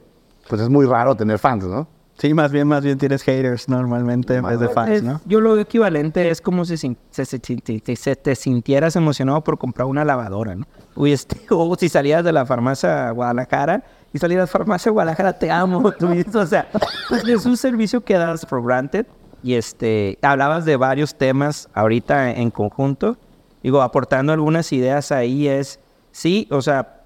pues 0.48 0.60
es 0.60 0.68
muy 0.68 0.86
raro 0.86 1.14
tener 1.14 1.38
fans, 1.38 1.64
¿no? 1.64 1.86
Sí, 2.18 2.34
más 2.34 2.50
bien, 2.50 2.66
más 2.66 2.82
bien 2.82 2.98
tienes 2.98 3.22
haters 3.22 3.68
normalmente 3.68 4.34
en 4.34 4.44
vez 4.44 4.58
de 4.58 4.68
fans, 4.68 5.04
¿no? 5.04 5.20
Yo 5.24 5.40
lo 5.40 5.56
equivalente 5.56 6.28
es 6.30 6.40
como 6.40 6.64
si 6.64 6.76
se, 6.76 8.16
te 8.16 8.34
sintieras 8.34 8.96
emocionado 8.96 9.44
por 9.44 9.56
comprar 9.56 9.86
una 9.86 10.04
lavadora, 10.04 10.56
¿no? 10.56 10.66
Uy, 10.96 11.12
este, 11.12 11.40
o 11.50 11.76
si 11.76 11.88
salías 11.88 12.24
de 12.24 12.32
la 12.32 12.44
farmacia 12.44 13.12
Guadalajara 13.12 13.84
y 14.12 14.18
salías 14.18 14.38
de 14.38 14.42
la 14.42 14.46
farmacia 14.48 14.90
Guadalajara, 14.90 15.38
te 15.38 15.48
amo. 15.48 15.78
o 16.34 16.46
sea, 16.46 16.68
pues, 17.08 17.24
es 17.24 17.46
un 17.46 17.56
servicio 17.56 18.00
que 18.00 18.14
das 18.14 18.44
for 18.44 18.64
granted 18.64 19.06
y 19.44 19.54
este, 19.54 20.18
hablabas 20.20 20.64
de 20.64 20.76
varios 20.76 21.14
temas 21.14 21.68
ahorita 21.72 22.32
en 22.32 22.50
conjunto. 22.50 23.16
Digo, 23.62 23.80
aportando 23.80 24.32
algunas 24.32 24.72
ideas 24.72 25.12
ahí 25.12 25.46
es, 25.46 25.78
sí, 26.10 26.48
o 26.50 26.62
sea, 26.62 26.97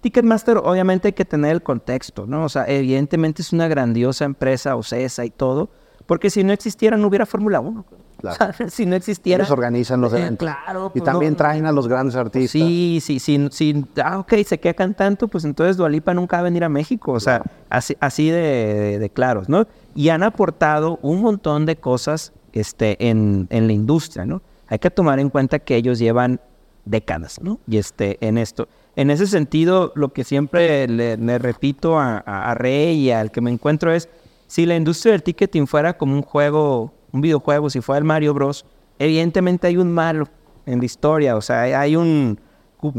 Ticketmaster 0.00 0.58
obviamente 0.58 1.08
hay 1.08 1.12
que 1.12 1.24
tener 1.24 1.52
el 1.52 1.62
contexto, 1.62 2.26
¿no? 2.26 2.44
O 2.44 2.48
sea, 2.48 2.64
evidentemente 2.68 3.42
es 3.42 3.52
una 3.52 3.66
grandiosa 3.68 4.24
empresa, 4.24 4.76
OCESA 4.76 5.24
y 5.24 5.30
todo, 5.30 5.70
porque 6.06 6.30
si 6.30 6.44
no 6.44 6.52
existiera 6.52 6.96
no 6.96 7.08
hubiera 7.08 7.26
Fórmula 7.26 7.60
1. 7.60 7.84
si 8.68 8.86
no 8.86 8.96
existiera. 8.96 9.42
Ellos 9.42 9.50
organizan 9.50 10.00
los 10.00 10.12
eh, 10.12 10.18
eventos. 10.18 10.48
claro. 10.48 10.86
Y 10.94 11.00
pues, 11.00 11.04
también 11.04 11.32
no, 11.32 11.36
traen 11.36 11.66
a 11.66 11.72
los 11.72 11.86
grandes 11.86 12.16
artistas. 12.16 12.50
Sí, 12.52 12.98
sí, 13.02 13.18
sí, 13.18 13.48
sí. 13.50 13.84
Ah, 14.02 14.18
ok, 14.20 14.34
se 14.46 14.58
quedan 14.58 14.94
tanto, 14.94 15.28
pues 15.28 15.44
entonces 15.44 15.76
Dualipa 15.76 16.14
nunca 16.14 16.36
va 16.36 16.40
a 16.40 16.44
venir 16.44 16.64
a 16.64 16.68
México. 16.68 17.12
O 17.12 17.20
sea, 17.20 17.42
así, 17.68 17.96
así 18.00 18.30
de, 18.30 18.40
de- 18.40 18.98
de 18.98 19.10
claros, 19.10 19.48
¿no? 19.48 19.66
Y 19.94 20.08
han 20.08 20.22
aportado 20.22 20.98
un 21.02 21.20
montón 21.20 21.66
de 21.66 21.76
cosas 21.76 22.32
este, 22.52 23.08
en, 23.08 23.48
en 23.50 23.66
la 23.66 23.72
industria, 23.72 24.24
¿no? 24.24 24.40
Hay 24.68 24.78
que 24.78 24.90
tomar 24.90 25.18
en 25.20 25.28
cuenta 25.30 25.58
que 25.58 25.76
ellos 25.76 25.98
llevan 25.98 26.40
décadas, 26.84 27.40
¿no? 27.42 27.58
Y 27.68 27.76
este, 27.76 28.16
en 28.26 28.38
esto. 28.38 28.68
En 28.96 29.10
ese 29.10 29.26
sentido, 29.26 29.92
lo 29.94 30.12
que 30.12 30.24
siempre 30.24 30.88
le, 30.88 31.16
le 31.18 31.38
repito 31.38 31.98
a, 31.98 32.18
a- 32.18 32.54
Rey 32.54 32.96
y 32.98 33.10
al 33.10 33.30
que 33.30 33.40
me 33.42 33.50
encuentro 33.50 33.92
es, 33.92 34.08
si 34.46 34.64
la 34.66 34.74
industria 34.76 35.12
del 35.12 35.22
ticketing 35.22 35.66
fuera 35.66 35.98
como 35.98 36.14
un 36.14 36.22
juego, 36.22 36.94
un 37.12 37.20
videojuego, 37.20 37.68
si 37.70 37.80
fuera 37.82 37.98
el 37.98 38.04
Mario 38.04 38.32
Bros., 38.32 38.64
evidentemente 38.98 39.66
hay 39.66 39.76
un 39.76 39.92
malo 39.92 40.26
en 40.64 40.78
la 40.78 40.84
historia, 40.86 41.36
o 41.36 41.40
sea, 41.42 41.60
hay- 41.62 41.94
un, 41.96 42.40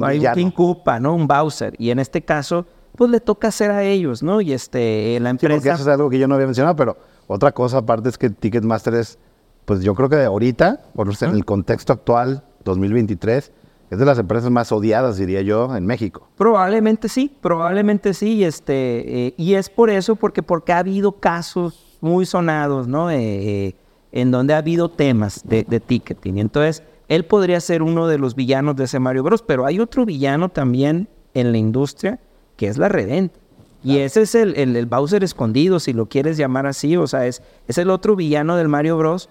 hay 0.03 0.19
un. 0.25 0.33
King 0.33 0.51
Koopa, 0.51 0.99
¿no? 0.99 1.15
Un 1.15 1.27
Bowser, 1.27 1.73
y 1.79 1.89
en 1.89 1.99
este 1.99 2.21
caso, 2.23 2.65
pues 2.95 3.09
le 3.09 3.19
toca 3.19 3.47
hacer 3.47 3.71
a 3.71 3.83
ellos, 3.83 4.21
¿no? 4.23 4.39
Y 4.41 4.53
este, 4.53 5.19
la 5.19 5.31
Sí, 5.31 5.37
porque 5.41 5.53
empresa... 5.55 5.73
eso 5.73 5.83
es 5.83 5.87
algo 5.89 6.09
que 6.09 6.19
yo 6.19 6.27
no 6.27 6.35
había 6.35 6.47
mencionado, 6.47 6.75
pero 6.75 6.97
otra 7.27 7.51
cosa 7.51 7.79
aparte 7.79 8.09
es 8.09 8.17
que 8.17 8.29
Ticketmaster 8.29 8.93
es, 8.93 9.17
pues 9.65 9.81
yo 9.81 9.95
creo 9.95 10.09
que 10.09 10.15
de 10.17 10.25
ahorita, 10.25 10.81
por 10.93 11.09
en 11.21 11.29
el 11.31 11.43
contexto 11.43 11.91
actual, 11.93 12.43
2023, 12.63 13.51
es 13.89 13.99
de 13.99 14.05
las 14.05 14.19
empresas 14.19 14.51
más 14.51 14.72
odiadas, 14.72 15.18
diría 15.18 15.41
yo, 15.41 15.76
en 15.76 15.85
México. 15.85 16.27
Probablemente 16.38 17.09
sí, 17.09 17.31
probablemente 17.41 18.14
sí, 18.14 18.35
y 18.35 18.43
este, 18.43 19.27
eh, 19.27 19.34
y 19.38 19.53
es 19.53 19.69
por 19.69 19.89
eso, 19.89 20.15
porque, 20.15 20.43
porque 20.43 20.73
ha 20.73 20.80
habido 20.80 21.14
casos 21.14 21.97
muy 22.01 22.26
sonados, 22.26 22.88
¿no? 22.88 23.09
Eh, 23.09 23.18
eh, 23.19 23.76
en 24.11 24.31
donde 24.31 24.53
ha 24.53 24.57
habido 24.57 24.89
temas 24.89 25.41
de, 25.45 25.64
de 25.64 25.80
ticketing. 25.80 26.38
Entonces, 26.38 26.84
él 27.07 27.26
podría 27.26 27.59
ser 27.59 27.81
uno 27.81 28.07
de 28.07 28.18
los 28.18 28.35
villanos 28.35 28.76
de 28.76 28.85
ese 28.85 28.99
Mario 28.99 29.23
Bros. 29.23 29.41
Pero 29.41 29.65
hay 29.65 29.80
otro 29.80 30.05
villano 30.05 30.49
también 30.49 31.07
en 31.34 31.51
la 31.51 31.57
industria, 31.57 32.19
que 32.55 32.68
es 32.68 32.77
la 32.77 32.89
Redenta. 32.89 33.39
Y 33.84 33.99
ese 33.99 34.23
es 34.23 34.35
el, 34.35 34.55
el, 34.57 34.76
el 34.76 34.85
Bowser 34.85 35.23
escondido, 35.23 35.80
si 35.80 35.93
lo 35.93 36.07
quieres 36.07 36.35
llamar 36.35 36.65
así. 36.65 36.97
O 36.97 37.07
sea, 37.07 37.27
es, 37.27 37.41
es 37.68 37.77
el 37.77 37.89
otro 37.89 38.15
villano 38.15 38.55
del 38.57 38.68
Mario 38.68 38.97
Bros. 38.97 39.30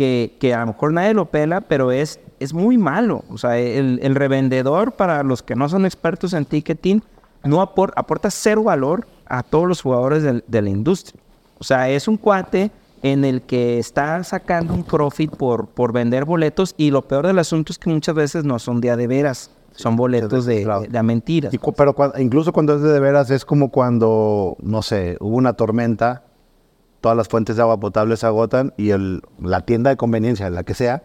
Que, 0.00 0.38
que 0.40 0.54
a 0.54 0.60
lo 0.60 0.68
mejor 0.68 0.94
nadie 0.94 1.12
lo 1.12 1.26
pela, 1.26 1.60
pero 1.60 1.92
es, 1.92 2.20
es 2.38 2.54
muy 2.54 2.78
malo. 2.78 3.22
O 3.28 3.36
sea, 3.36 3.58
el, 3.58 4.00
el 4.02 4.14
revendedor, 4.14 4.92
para 4.92 5.22
los 5.22 5.42
que 5.42 5.54
no 5.54 5.68
son 5.68 5.84
expertos 5.84 6.32
en 6.32 6.46
ticketing, 6.46 7.02
no 7.44 7.58
apor- 7.60 7.92
aporta 7.96 8.30
cero 8.30 8.62
valor 8.62 9.06
a 9.26 9.42
todos 9.42 9.68
los 9.68 9.82
jugadores 9.82 10.22
del- 10.22 10.42
de 10.46 10.62
la 10.62 10.70
industria. 10.70 11.20
O 11.58 11.64
sea, 11.64 11.90
es 11.90 12.08
un 12.08 12.16
cuate 12.16 12.70
en 13.02 13.26
el 13.26 13.42
que 13.42 13.78
está 13.78 14.24
sacando 14.24 14.72
un 14.72 14.84
profit 14.84 15.36
por, 15.36 15.66
por 15.66 15.92
vender 15.92 16.24
boletos 16.24 16.74
y 16.78 16.90
lo 16.90 17.02
peor 17.02 17.26
del 17.26 17.38
asunto 17.38 17.70
es 17.70 17.78
que 17.78 17.90
muchas 17.90 18.14
veces 18.14 18.42
no 18.44 18.58
son 18.58 18.80
de 18.80 18.88
a 18.90 18.96
de 18.96 19.06
veras, 19.06 19.50
son 19.72 19.96
boletos 19.96 20.46
de, 20.46 20.62
claro. 20.62 20.80
de- 20.80 20.88
de 20.88 20.96
a 20.98 21.02
mentiras. 21.02 21.52
Y 21.52 21.58
pero 21.76 21.94
cua- 21.94 22.18
incluso 22.18 22.54
cuando 22.54 22.74
es 22.74 22.80
de, 22.80 22.90
de 22.90 23.00
veras, 23.00 23.30
es 23.30 23.44
como 23.44 23.68
cuando, 23.70 24.56
no 24.62 24.80
sé, 24.80 25.18
hubo 25.20 25.36
una 25.36 25.52
tormenta, 25.52 26.22
todas 27.00 27.16
las 27.16 27.28
fuentes 27.28 27.56
de 27.56 27.62
agua 27.62 27.80
potable 27.80 28.16
se 28.16 28.26
agotan 28.26 28.72
y 28.76 28.90
el, 28.90 29.22
la 29.40 29.60
tienda 29.62 29.90
de 29.90 29.96
conveniencia, 29.96 30.50
la 30.50 30.64
que 30.64 30.74
sea, 30.74 31.02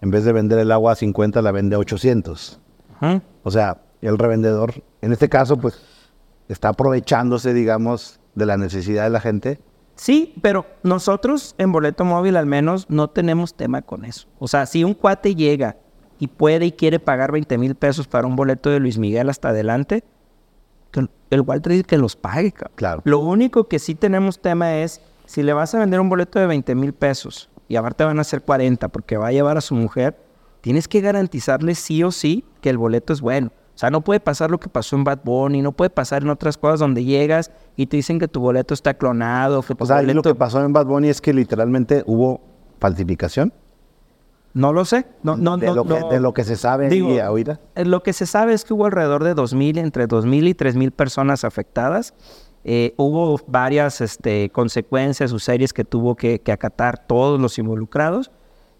en 0.00 0.10
vez 0.10 0.24
de 0.24 0.32
vender 0.32 0.58
el 0.58 0.72
agua 0.72 0.92
a 0.92 0.96
50, 0.96 1.40
la 1.42 1.52
vende 1.52 1.76
a 1.76 1.78
800. 1.78 2.60
Ajá. 2.96 3.22
O 3.42 3.50
sea, 3.50 3.82
el 4.02 4.18
revendedor, 4.18 4.82
en 5.00 5.12
este 5.12 5.28
caso, 5.28 5.56
pues, 5.56 5.80
está 6.48 6.68
aprovechándose, 6.70 7.54
digamos, 7.54 8.20
de 8.34 8.46
la 8.46 8.56
necesidad 8.56 9.04
de 9.04 9.10
la 9.10 9.20
gente. 9.20 9.60
Sí, 9.94 10.34
pero 10.42 10.66
nosotros 10.82 11.54
en 11.58 11.72
boleto 11.72 12.04
móvil 12.04 12.36
al 12.36 12.46
menos 12.46 12.90
no 12.90 13.08
tenemos 13.08 13.54
tema 13.54 13.82
con 13.82 14.04
eso. 14.04 14.28
O 14.38 14.46
sea, 14.46 14.66
si 14.66 14.84
un 14.84 14.94
cuate 14.94 15.34
llega 15.34 15.76
y 16.18 16.28
puede 16.28 16.66
y 16.66 16.72
quiere 16.72 17.00
pagar 17.00 17.32
20 17.32 17.56
mil 17.58 17.74
pesos 17.74 18.06
para 18.06 18.26
un 18.26 18.36
boleto 18.36 18.68
de 18.68 18.78
Luis 18.78 18.98
Miguel 18.98 19.30
hasta 19.30 19.48
adelante, 19.48 20.04
el 21.30 21.40
Walter 21.40 21.72
dice 21.72 21.84
que 21.84 21.98
los 21.98 22.16
pague. 22.16 22.52
cabrón. 22.52 22.72
Claro. 22.76 23.02
Lo 23.04 23.18
único 23.18 23.68
que 23.68 23.78
sí 23.78 23.94
tenemos 23.94 24.38
tema 24.40 24.76
es, 24.76 25.00
si 25.26 25.42
le 25.42 25.52
vas 25.52 25.74
a 25.74 25.80
vender 25.80 26.00
un 26.00 26.08
boleto 26.08 26.38
de 26.38 26.46
20 26.46 26.74
mil 26.74 26.92
pesos 26.92 27.50
y 27.68 27.76
aparte 27.76 28.04
van 28.04 28.18
a 28.18 28.24
ser 28.24 28.42
40 28.42 28.88
porque 28.88 29.16
va 29.16 29.28
a 29.28 29.32
llevar 29.32 29.58
a 29.58 29.60
su 29.60 29.74
mujer, 29.74 30.16
tienes 30.60 30.88
que 30.88 31.00
garantizarle 31.00 31.74
sí 31.74 32.02
o 32.02 32.10
sí 32.10 32.44
que 32.60 32.70
el 32.70 32.78
boleto 32.78 33.12
es 33.12 33.20
bueno. 33.20 33.50
O 33.74 33.78
sea, 33.78 33.90
no 33.90 34.00
puede 34.00 34.20
pasar 34.20 34.50
lo 34.50 34.58
que 34.58 34.70
pasó 34.70 34.96
en 34.96 35.04
Bad 35.04 35.18
Bunny, 35.22 35.60
no 35.60 35.72
puede 35.72 35.90
pasar 35.90 36.22
en 36.22 36.30
otras 36.30 36.56
cosas 36.56 36.80
donde 36.80 37.04
llegas 37.04 37.50
y 37.76 37.86
te 37.86 37.98
dicen 37.98 38.18
que 38.18 38.26
tu 38.26 38.40
boleto 38.40 38.72
está 38.72 38.94
clonado, 38.94 39.60
que 39.60 39.74
tu 39.74 39.84
O 39.84 39.86
sea, 39.86 39.96
ahí 39.98 40.06
lo 40.06 40.14
boleto... 40.14 40.32
que 40.32 40.38
pasó 40.38 40.64
en 40.64 40.72
Bad 40.72 40.86
Bunny 40.86 41.08
es 41.08 41.20
que 41.20 41.34
literalmente 41.34 42.02
hubo 42.06 42.40
falsificación 42.80 43.52
No 44.54 44.72
lo 44.72 44.86
sé. 44.86 45.04
No, 45.22 45.36
no, 45.36 45.58
de, 45.58 45.66
no, 45.66 45.74
lo 45.74 45.84
que, 45.84 46.00
no. 46.00 46.08
de 46.08 46.20
lo 46.20 46.32
que 46.32 46.44
se 46.44 46.56
sabe 46.56 46.88
Digo, 46.88 47.12
y 47.12 47.18
ahorita. 47.18 47.60
Eh, 47.74 47.84
Lo 47.84 48.02
que 48.02 48.14
se 48.14 48.24
sabe 48.24 48.54
es 48.54 48.64
que 48.64 48.72
hubo 48.72 48.86
alrededor 48.86 49.22
de 49.24 49.34
2.000, 49.34 49.78
entre 49.78 50.08
2.000 50.08 50.48
y 50.48 50.54
3.000 50.54 50.90
personas 50.92 51.44
afectadas. 51.44 52.14
Eh, 52.68 52.94
hubo 52.96 53.40
varias 53.46 54.00
este, 54.00 54.50
consecuencias 54.50 55.32
o 55.32 55.38
series 55.38 55.72
que 55.72 55.84
tuvo 55.84 56.16
que, 56.16 56.40
que 56.40 56.50
acatar 56.50 57.06
todos 57.06 57.40
los 57.40 57.56
involucrados. 57.58 58.32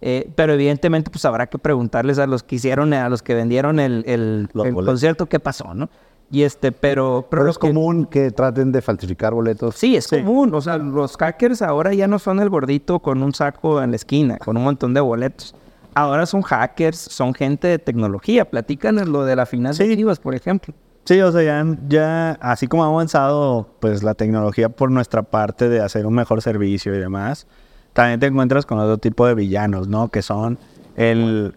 Eh, 0.02 0.28
pero 0.34 0.52
evidentemente 0.54 1.08
pues 1.10 1.24
habrá 1.24 1.46
que 1.46 1.56
preguntarles 1.56 2.18
a 2.18 2.26
los 2.26 2.42
que 2.42 2.56
hicieron, 2.56 2.92
a 2.92 3.08
los 3.08 3.22
que 3.22 3.34
vendieron 3.34 3.78
el, 3.80 4.02
el- 4.06 4.48
Los 4.52 4.66
el 4.66 4.74
boletos. 4.74 4.92
concierto 4.92 5.26
qué 5.26 5.38
pasó, 5.40 5.72
¿no? 5.72 5.88
Y 6.32 6.42
este, 6.42 6.72
pero... 6.72 7.28
Pero 7.30 7.48
es 7.48 7.56
que- 7.56 7.68
común 7.68 8.04
que 8.06 8.32
traten 8.32 8.72
de 8.72 8.82
falsificar 8.82 9.32
boletos. 9.32 9.76
Sí, 9.76 9.94
es 9.96 10.08
común. 10.08 10.52
O 10.54 10.60
sea, 10.60 10.76
los 10.78 11.16
hackers 11.16 11.62
ahora 11.62 11.94
ya 11.94 12.08
no 12.08 12.18
son 12.18 12.40
el 12.40 12.50
gordito 12.50 12.98
con 12.98 13.22
un 13.22 13.32
saco 13.32 13.80
en 13.80 13.90
la 13.90 13.96
esquina, 13.96 14.36
con 14.38 14.56
un 14.56 14.64
montón 14.64 14.92
de 14.94 15.00
boletos. 15.00 15.54
Ahora 15.94 16.26
son 16.26 16.42
hackers, 16.42 16.98
son 16.98 17.32
gente 17.32 17.68
de 17.68 17.78
tecnología. 17.78 18.44
Platícanos 18.50 19.06
lo 19.08 19.24
de 19.24 19.36
la 19.36 19.46
finanzas 19.46 19.86
por 20.18 20.34
ejemplo. 20.34 20.74
Sí, 21.06 21.20
o 21.20 21.30
sea, 21.32 21.42
ya, 21.42 21.64
ya 21.88 22.30
así 22.40 22.66
como 22.66 22.84
ha 22.84 22.88
avanzado 22.88 23.68
pues 23.80 24.02
la 24.02 24.14
tecnología 24.14 24.68
por 24.68 24.90
nuestra 24.90 25.22
parte 25.22 25.68
de 25.68 25.80
hacer 25.80 26.04
un 26.04 26.14
mejor 26.14 26.42
servicio 26.42 26.94
y 26.94 26.98
demás, 26.98 27.46
también 27.92 28.20
te 28.20 28.26
encuentras 28.26 28.66
con 28.66 28.78
otro 28.78 28.98
tipo 28.98 29.26
de 29.26 29.34
villanos, 29.34 29.88
¿no? 29.88 30.08
Que 30.08 30.20
son 30.22 30.58
el, 30.96 31.54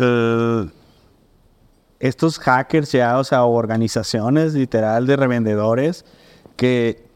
el- 0.00 0.72
estos 2.00 2.38
hackers 2.40 2.90
ya, 2.92 3.18
o 3.18 3.24
sea, 3.24 3.44
organizaciones 3.44 4.54
literal 4.54 5.06
de 5.06 5.16
revendedores 5.16 6.04
que 6.56 7.06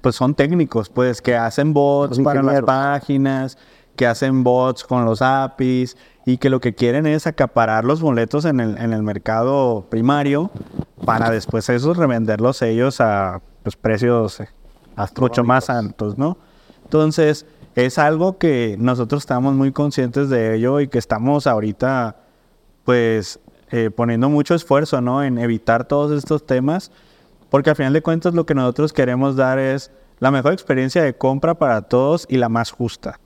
pues 0.00 0.16
son 0.16 0.34
técnicos, 0.34 0.88
pues 0.88 1.22
que 1.22 1.36
hacen 1.36 1.72
bots 1.72 2.18
para 2.24 2.42
las 2.42 2.54
páginas, 2.66 3.56
que 3.94 4.06
hacen 4.06 4.42
bots 4.42 4.82
con 4.82 5.04
los 5.04 5.22
APIs 5.22 5.96
y 6.24 6.38
que 6.38 6.50
lo 6.50 6.60
que 6.60 6.74
quieren 6.74 7.06
es 7.06 7.26
acaparar 7.26 7.84
los 7.84 8.00
boletos 8.00 8.44
en 8.44 8.60
el, 8.60 8.78
en 8.78 8.92
el 8.92 9.02
mercado 9.02 9.86
primario 9.90 10.50
para 11.04 11.30
después 11.30 11.68
esos 11.68 11.96
revenderlos 11.96 12.62
ellos 12.62 13.00
a 13.00 13.40
pues, 13.62 13.76
precios 13.76 14.40
eh, 14.40 14.48
mucho 15.18 15.44
más 15.44 15.70
altos, 15.70 16.18
¿no? 16.18 16.38
Entonces, 16.84 17.46
es 17.74 17.98
algo 17.98 18.38
que 18.38 18.76
nosotros 18.78 19.22
estamos 19.22 19.54
muy 19.54 19.72
conscientes 19.72 20.28
de 20.28 20.54
ello 20.54 20.80
y 20.80 20.88
que 20.88 20.98
estamos 20.98 21.46
ahorita, 21.46 22.16
pues, 22.84 23.40
eh, 23.70 23.90
poniendo 23.90 24.28
mucho 24.28 24.54
esfuerzo, 24.54 25.00
¿no? 25.00 25.22
En 25.22 25.38
evitar 25.38 25.88
todos 25.88 26.12
estos 26.12 26.46
temas, 26.46 26.90
porque 27.50 27.70
al 27.70 27.76
final 27.76 27.94
de 27.94 28.02
cuentas 28.02 28.34
lo 28.34 28.44
que 28.44 28.54
nosotros 28.54 28.92
queremos 28.92 29.36
dar 29.36 29.58
es 29.58 29.90
la 30.20 30.30
mejor 30.30 30.52
experiencia 30.52 31.02
de 31.02 31.14
compra 31.14 31.54
para 31.54 31.82
todos 31.82 32.26
y 32.28 32.36
la 32.36 32.48
más 32.48 32.70
justa. 32.70 33.18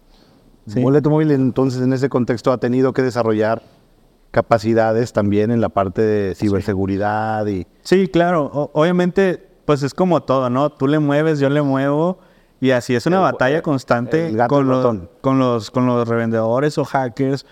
Sí. 0.66 0.80
Boleto 0.82 1.10
móvil 1.10 1.30
entonces 1.30 1.80
en 1.82 1.92
ese 1.92 2.08
contexto 2.08 2.50
ha 2.52 2.58
tenido 2.58 2.92
que 2.92 3.02
desarrollar 3.02 3.62
capacidades 4.30 5.12
también 5.12 5.50
en 5.50 5.60
la 5.60 5.68
parte 5.68 6.02
de 6.02 6.34
ciberseguridad 6.34 7.46
y 7.46 7.66
Sí, 7.82 8.08
claro. 8.08 8.50
O- 8.52 8.70
obviamente, 8.74 9.46
pues 9.64 9.82
es 9.82 9.94
como 9.94 10.22
todo, 10.22 10.50
¿no? 10.50 10.70
Tú 10.70 10.86
le 10.88 10.98
mueves, 10.98 11.38
yo 11.38 11.48
le 11.48 11.62
muevo. 11.62 12.18
Y 12.60 12.70
así 12.70 12.94
es 12.94 13.06
una 13.06 13.16
El- 13.18 13.22
batalla 13.22 13.62
constante 13.62 14.34
con, 14.48 14.66
los, 14.68 14.84
con, 15.20 15.38
los, 15.38 15.70
con 15.70 15.86
los 15.86 16.08
revendedores 16.08 16.78
o 16.78 16.84
hackers 16.84 17.46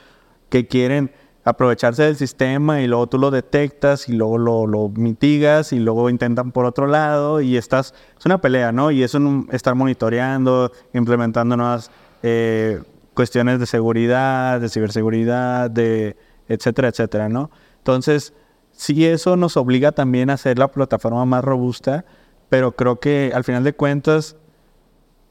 que 0.48 0.66
quieren 0.66 1.10
aprovecharse 1.46 2.02
del 2.04 2.16
sistema 2.16 2.80
y 2.80 2.86
luego 2.86 3.06
tú 3.06 3.18
lo 3.18 3.30
detectas 3.30 4.08
y 4.08 4.12
luego 4.14 4.38
lo, 4.38 4.66
lo 4.66 4.88
mitigas 4.88 5.74
y 5.74 5.78
luego 5.78 6.08
intentan 6.08 6.52
por 6.52 6.64
otro 6.64 6.86
lado 6.86 7.42
y 7.42 7.58
estás... 7.58 7.92
Es 8.18 8.24
una 8.24 8.40
pelea, 8.40 8.72
¿no? 8.72 8.90
Y 8.90 9.02
es 9.02 9.12
un 9.14 9.46
estar 9.52 9.74
monitoreando, 9.74 10.72
implementando 10.94 11.54
nuevas 11.58 11.90
eh, 12.22 12.80
cuestiones 13.14 13.60
de 13.60 13.66
seguridad, 13.66 14.60
de 14.60 14.68
ciberseguridad, 14.68 15.70
de 15.70 16.16
etcétera, 16.48 16.88
etcétera, 16.88 17.28
¿no? 17.28 17.50
Entonces, 17.78 18.34
sí 18.72 19.06
eso 19.06 19.36
nos 19.36 19.56
obliga 19.56 19.92
también 19.92 20.30
a 20.30 20.34
hacer 20.34 20.58
la 20.58 20.68
plataforma 20.68 21.24
más 21.24 21.44
robusta, 21.44 22.04
pero 22.48 22.76
creo 22.76 23.00
que 23.00 23.32
al 23.34 23.44
final 23.44 23.64
de 23.64 23.72
cuentas 23.74 24.36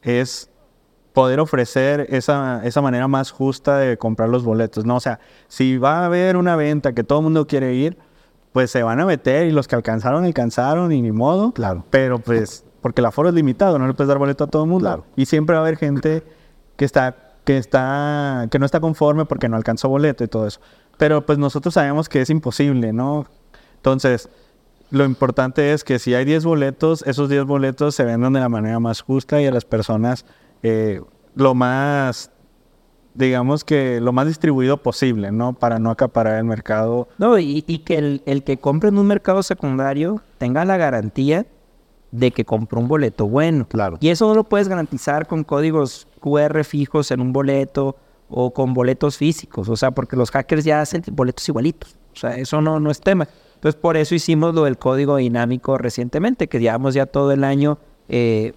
es 0.02 0.50
poder 1.12 1.38
ofrecer 1.38 2.08
esa, 2.10 2.60
esa 2.64 2.82
manera 2.82 3.06
más 3.06 3.30
justa 3.30 3.78
de 3.78 3.96
comprar 3.96 4.28
los 4.28 4.44
boletos, 4.44 4.84
¿no? 4.84 4.96
O 4.96 5.00
sea, 5.00 5.20
si 5.48 5.78
va 5.78 6.00
a 6.00 6.06
haber 6.06 6.36
una 6.36 6.56
venta 6.56 6.92
que 6.92 7.04
todo 7.04 7.20
el 7.20 7.24
mundo 7.24 7.46
quiere 7.46 7.74
ir, 7.74 7.96
pues 8.52 8.70
se 8.70 8.82
van 8.82 9.00
a 9.00 9.06
meter 9.06 9.46
y 9.46 9.52
los 9.52 9.68
que 9.68 9.76
alcanzaron, 9.76 10.24
alcanzaron 10.24 10.90
y 10.92 11.02
ni 11.02 11.12
modo. 11.12 11.52
Claro. 11.52 11.84
Pero 11.90 12.18
pues, 12.18 12.64
porque 12.80 13.00
el 13.00 13.06
aforo 13.06 13.28
es 13.28 13.34
limitado, 13.34 13.78
no 13.78 13.86
le 13.86 13.94
puedes 13.94 14.08
dar 14.08 14.18
boleto 14.18 14.44
a 14.44 14.46
todo 14.48 14.64
el 14.64 14.70
mundo. 14.70 14.88
Claro. 14.88 15.04
Y 15.16 15.26
siempre 15.26 15.54
va 15.54 15.60
a 15.60 15.64
haber 15.64 15.76
gente 15.76 16.24
que 16.76 16.84
está 16.84 17.23
que 17.44 17.58
está, 17.58 18.48
que 18.50 18.58
no 18.58 18.66
está 18.66 18.80
conforme 18.80 19.24
porque 19.26 19.48
no 19.48 19.56
alcanzó 19.56 19.88
boleto 19.88 20.24
y 20.24 20.28
todo 20.28 20.46
eso. 20.46 20.60
Pero 20.96 21.24
pues 21.26 21.38
nosotros 21.38 21.74
sabemos 21.74 22.08
que 22.08 22.20
es 22.20 22.30
imposible, 22.30 22.92
¿no? 22.92 23.26
Entonces, 23.76 24.28
lo 24.90 25.04
importante 25.04 25.72
es 25.72 25.84
que 25.84 25.98
si 25.98 26.14
hay 26.14 26.24
10 26.24 26.44
boletos, 26.44 27.02
esos 27.06 27.28
10 27.28 27.44
boletos 27.44 27.94
se 27.94 28.04
vendan 28.04 28.32
de 28.32 28.40
la 28.40 28.48
manera 28.48 28.78
más 28.80 29.00
justa 29.00 29.40
y 29.42 29.46
a 29.46 29.50
las 29.50 29.64
personas 29.64 30.24
eh, 30.62 31.02
lo 31.34 31.54
más, 31.54 32.30
digamos 33.14 33.64
que 33.64 34.00
lo 34.00 34.12
más 34.12 34.26
distribuido 34.26 34.82
posible, 34.82 35.32
¿no? 35.32 35.52
Para 35.52 35.78
no 35.78 35.90
acaparar 35.90 36.38
el 36.38 36.44
mercado. 36.44 37.08
No, 37.18 37.38
y, 37.38 37.62
que 37.84 37.98
el, 37.98 38.22
el, 38.24 38.44
que 38.44 38.58
compre 38.58 38.88
en 38.88 38.98
un 38.98 39.06
mercado 39.06 39.42
secundario 39.42 40.22
tenga 40.38 40.64
la 40.64 40.76
garantía 40.76 41.46
de 42.14 42.30
que 42.30 42.44
compró 42.44 42.80
un 42.80 42.86
boleto 42.86 43.26
bueno. 43.26 43.66
Claro. 43.68 43.98
Y 44.00 44.08
eso 44.08 44.28
no 44.28 44.34
lo 44.34 44.44
puedes 44.44 44.68
garantizar 44.68 45.26
con 45.26 45.42
códigos 45.42 46.06
QR 46.20 46.62
fijos 46.62 47.10
en 47.10 47.20
un 47.20 47.32
boleto 47.32 47.96
o 48.28 48.52
con 48.52 48.72
boletos 48.72 49.18
físicos, 49.18 49.68
o 49.68 49.76
sea, 49.76 49.90
porque 49.90 50.16
los 50.16 50.30
hackers 50.30 50.64
ya 50.64 50.80
hacen 50.80 51.02
boletos 51.12 51.48
igualitos. 51.48 51.96
O 52.12 52.16
sea, 52.16 52.36
eso 52.36 52.60
no, 52.60 52.78
no 52.78 52.90
es 52.90 53.00
tema. 53.00 53.28
Entonces, 53.56 53.80
por 53.80 53.96
eso 53.96 54.14
hicimos 54.14 54.54
lo 54.54 54.64
del 54.64 54.78
código 54.78 55.16
dinámico 55.16 55.76
recientemente, 55.76 56.48
que 56.48 56.60
llevamos 56.60 56.94
ya 56.94 57.06
todo 57.06 57.32
el 57.32 57.42
año 57.42 57.78
eh, 58.08 58.52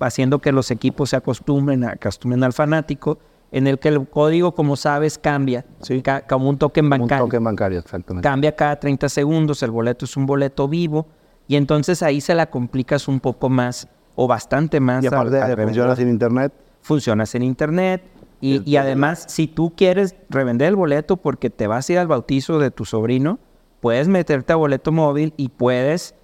haciendo 0.00 0.38
que 0.38 0.52
los 0.52 0.70
equipos 0.70 1.10
se 1.10 1.16
acostumbren, 1.16 1.84
acostumbren 1.84 2.44
al 2.44 2.52
fanático, 2.52 3.18
en 3.50 3.66
el 3.66 3.80
que 3.80 3.88
el 3.88 4.06
código, 4.08 4.52
como 4.52 4.76
sabes, 4.76 5.18
cambia, 5.18 5.64
sí. 5.80 6.00
como 6.28 6.48
un 6.48 6.58
token 6.58 6.88
bancario. 6.88 7.24
Un 7.24 7.30
token 7.30 7.44
bancario, 7.44 7.78
exactamente. 7.80 8.28
Cambia 8.28 8.54
cada 8.54 8.78
30 8.78 9.08
segundos, 9.08 9.62
el 9.64 9.72
boleto 9.72 10.04
es 10.04 10.16
un 10.16 10.26
boleto 10.26 10.68
vivo, 10.68 11.08
y 11.50 11.56
entonces 11.56 12.04
ahí 12.04 12.20
se 12.20 12.36
la 12.36 12.48
complicas 12.48 13.08
un 13.08 13.18
poco 13.18 13.48
más 13.48 13.88
o 14.14 14.28
bastante 14.28 14.78
más. 14.78 15.02
Y 15.02 15.08
aparte, 15.08 15.56
¿funcionas 15.56 15.98
en 15.98 16.08
internet? 16.08 16.52
Funcionas 16.80 17.34
en 17.34 17.42
internet. 17.42 18.04
Y, 18.40 18.62
y, 18.64 18.76
además, 18.76 19.24
si 19.26 19.48
tú 19.48 19.72
quieres 19.76 20.14
revender 20.28 20.68
el 20.68 20.76
boleto 20.76 21.16
porque 21.16 21.50
te 21.50 21.66
vas 21.66 21.88
a 21.88 21.92
ir 21.92 21.98
al 21.98 22.06
bautizo 22.06 22.60
de 22.60 22.70
tu 22.70 22.84
sobrino, 22.84 23.40
puedes 23.80 24.06
meterte 24.06 24.52
a 24.52 24.56
boleto 24.56 24.92
móvil 24.92 25.34
y 25.36 25.48
puedes 25.48 26.14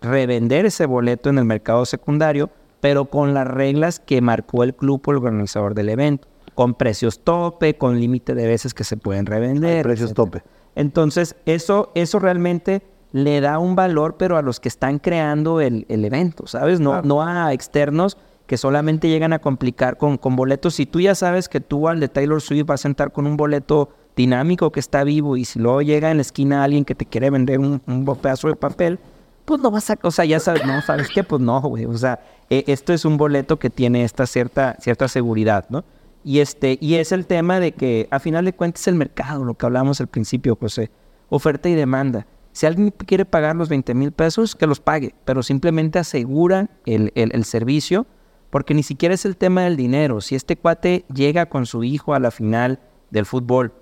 revender 0.00 0.66
ese 0.66 0.86
boleto 0.86 1.30
en 1.30 1.38
el 1.38 1.46
mercado 1.46 1.84
secundario, 1.84 2.48
pero 2.80 3.06
con 3.06 3.34
las 3.34 3.48
reglas 3.48 3.98
que 3.98 4.20
marcó 4.20 4.62
el 4.62 4.72
club 4.72 5.02
o 5.04 5.10
el 5.10 5.16
organizador 5.16 5.74
del 5.74 5.88
evento, 5.88 6.28
con 6.54 6.74
precios 6.74 7.24
tope, 7.24 7.76
con 7.76 7.98
límite 7.98 8.36
de 8.36 8.46
veces 8.46 8.72
que 8.72 8.84
se 8.84 8.96
pueden 8.96 9.26
revender. 9.26 9.82
precios 9.82 10.14
tope. 10.14 10.44
Entonces, 10.76 11.34
eso, 11.44 11.90
eso 11.96 12.20
realmente 12.20 12.82
le 13.12 13.40
da 13.40 13.58
un 13.58 13.76
valor, 13.76 14.16
pero 14.18 14.36
a 14.36 14.42
los 14.42 14.60
que 14.60 14.68
están 14.68 14.98
creando 14.98 15.60
el, 15.60 15.86
evento, 15.88 16.46
¿sabes? 16.46 16.80
No, 16.80 17.02
no 17.02 17.22
a 17.22 17.52
externos 17.52 18.18
que 18.46 18.56
solamente 18.56 19.08
llegan 19.08 19.32
a 19.32 19.38
complicar 19.40 19.96
con, 19.96 20.18
con 20.18 20.36
boletos. 20.36 20.74
Si 20.74 20.86
tú 20.86 21.00
ya 21.00 21.14
sabes 21.14 21.48
que 21.48 21.60
tú 21.60 21.88
al 21.88 22.00
de 22.00 22.08
Taylor 22.08 22.40
Swift 22.40 22.66
vas 22.66 22.80
a 22.80 22.82
sentar 22.82 23.12
con 23.12 23.26
un 23.26 23.36
boleto 23.36 23.90
dinámico 24.16 24.72
que 24.72 24.80
está 24.80 25.04
vivo 25.04 25.36
y 25.36 25.44
si 25.44 25.58
luego 25.58 25.82
llega 25.82 26.10
en 26.10 26.16
la 26.16 26.22
esquina 26.22 26.64
alguien 26.64 26.84
que 26.84 26.94
te 26.94 27.04
quiere 27.04 27.30
vender 27.30 27.58
un, 27.60 27.80
pedazo 28.20 28.48
de 28.48 28.56
papel, 28.56 28.98
pues 29.44 29.60
no 29.60 29.70
vas 29.70 29.90
a, 29.90 29.98
o 30.02 30.10
sea, 30.10 30.24
ya 30.24 30.40
sabes, 30.40 30.64
no, 30.66 30.80
¿sabes 30.82 31.08
qué? 31.14 31.22
Pues 31.22 31.40
no, 31.40 31.60
güey, 31.60 31.84
o 31.84 31.96
sea, 31.96 32.20
e, 32.48 32.64
esto 32.66 32.92
es 32.92 33.04
un 33.04 33.16
boleto 33.16 33.58
que 33.58 33.70
tiene 33.70 34.02
esta 34.04 34.26
cierta, 34.26 34.76
cierta 34.80 35.06
seguridad, 35.06 35.66
¿no? 35.68 35.84
Y, 36.24 36.40
este, 36.40 36.78
y 36.80 36.94
es 36.94 37.12
el 37.12 37.26
tema 37.26 37.60
de 37.60 37.72
que 37.72 38.08
a 38.10 38.18
final 38.18 38.44
de 38.46 38.52
cuentas 38.52 38.88
el 38.88 38.96
mercado, 38.96 39.44
lo 39.44 39.54
que 39.54 39.66
hablamos 39.66 40.00
al 40.00 40.08
principio, 40.08 40.56
José, 40.56 40.90
oferta 41.28 41.68
y 41.68 41.74
demanda. 41.74 42.26
Si 42.56 42.64
alguien 42.64 42.90
quiere 42.90 43.26
pagar 43.26 43.54
los 43.54 43.68
20 43.68 43.92
mil 43.92 44.12
pesos, 44.12 44.56
que 44.56 44.66
los 44.66 44.80
pague, 44.80 45.14
pero 45.26 45.42
simplemente 45.42 45.98
asegura 45.98 46.70
el, 46.86 47.12
el, 47.14 47.44
servicio, 47.44 48.06
porque 48.48 48.72
ni 48.72 48.82
siquiera 48.82 49.14
es 49.14 49.26
el 49.26 49.36
tema 49.36 49.64
del 49.64 49.76
dinero. 49.76 50.22
Si 50.22 50.36
este 50.36 50.56
cuate 50.56 51.04
llega 51.12 51.50
con 51.50 51.66
su 51.66 51.84
hijo 51.84 52.14
a 52.14 52.18
la 52.18 52.30
final 52.30 52.80
del 53.10 53.26
fútbol, 53.26 53.74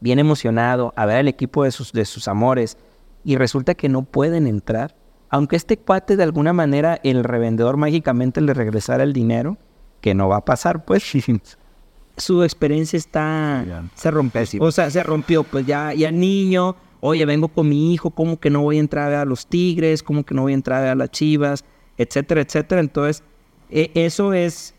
bien 0.00 0.18
emocionado, 0.18 0.92
a 0.96 1.06
ver 1.06 1.16
al 1.16 1.28
equipo 1.28 1.64
de 1.64 1.70
sus, 1.70 1.94
de 1.94 2.04
sus 2.04 2.28
amores, 2.28 2.76
y 3.24 3.36
resulta 3.36 3.74
que 3.74 3.88
no 3.88 4.02
pueden 4.02 4.46
entrar, 4.46 4.94
aunque 5.30 5.56
este 5.56 5.78
cuate 5.78 6.18
de 6.18 6.24
alguna 6.24 6.52
manera 6.52 7.00
el 7.04 7.24
revendedor 7.24 7.78
mágicamente 7.78 8.42
le 8.42 8.52
regresara 8.52 9.02
el 9.02 9.14
dinero, 9.14 9.56
que 10.02 10.14
no 10.14 10.28
va 10.28 10.36
a 10.36 10.44
pasar, 10.44 10.84
pues. 10.84 11.10
Su 12.18 12.44
experiencia 12.44 12.98
está 12.98 13.64
se 13.94 14.10
rompió, 14.10 14.42
o 14.60 14.70
sea, 14.70 14.90
se 14.90 15.02
rompió, 15.02 15.42
pues 15.42 15.64
ya 15.64 15.94
ya 15.94 16.12
niño 16.12 16.76
oye, 17.06 17.26
vengo 17.26 17.48
con 17.48 17.68
mi 17.68 17.92
hijo, 17.92 18.10
¿cómo 18.10 18.40
que 18.40 18.48
no 18.48 18.62
voy 18.62 18.78
a 18.78 18.80
entrar 18.80 19.12
a 19.12 19.26
los 19.26 19.46
Tigres? 19.46 20.02
¿Cómo 20.02 20.24
que 20.24 20.34
no 20.34 20.40
voy 20.40 20.52
a 20.52 20.54
entrar 20.54 20.86
a 20.86 20.94
las 20.94 21.10
Chivas? 21.10 21.62
Etcétera, 21.98 22.40
etcétera. 22.40 22.80
Entonces, 22.80 23.22
e, 23.68 23.90
eso 23.92 24.32
es, 24.32 24.74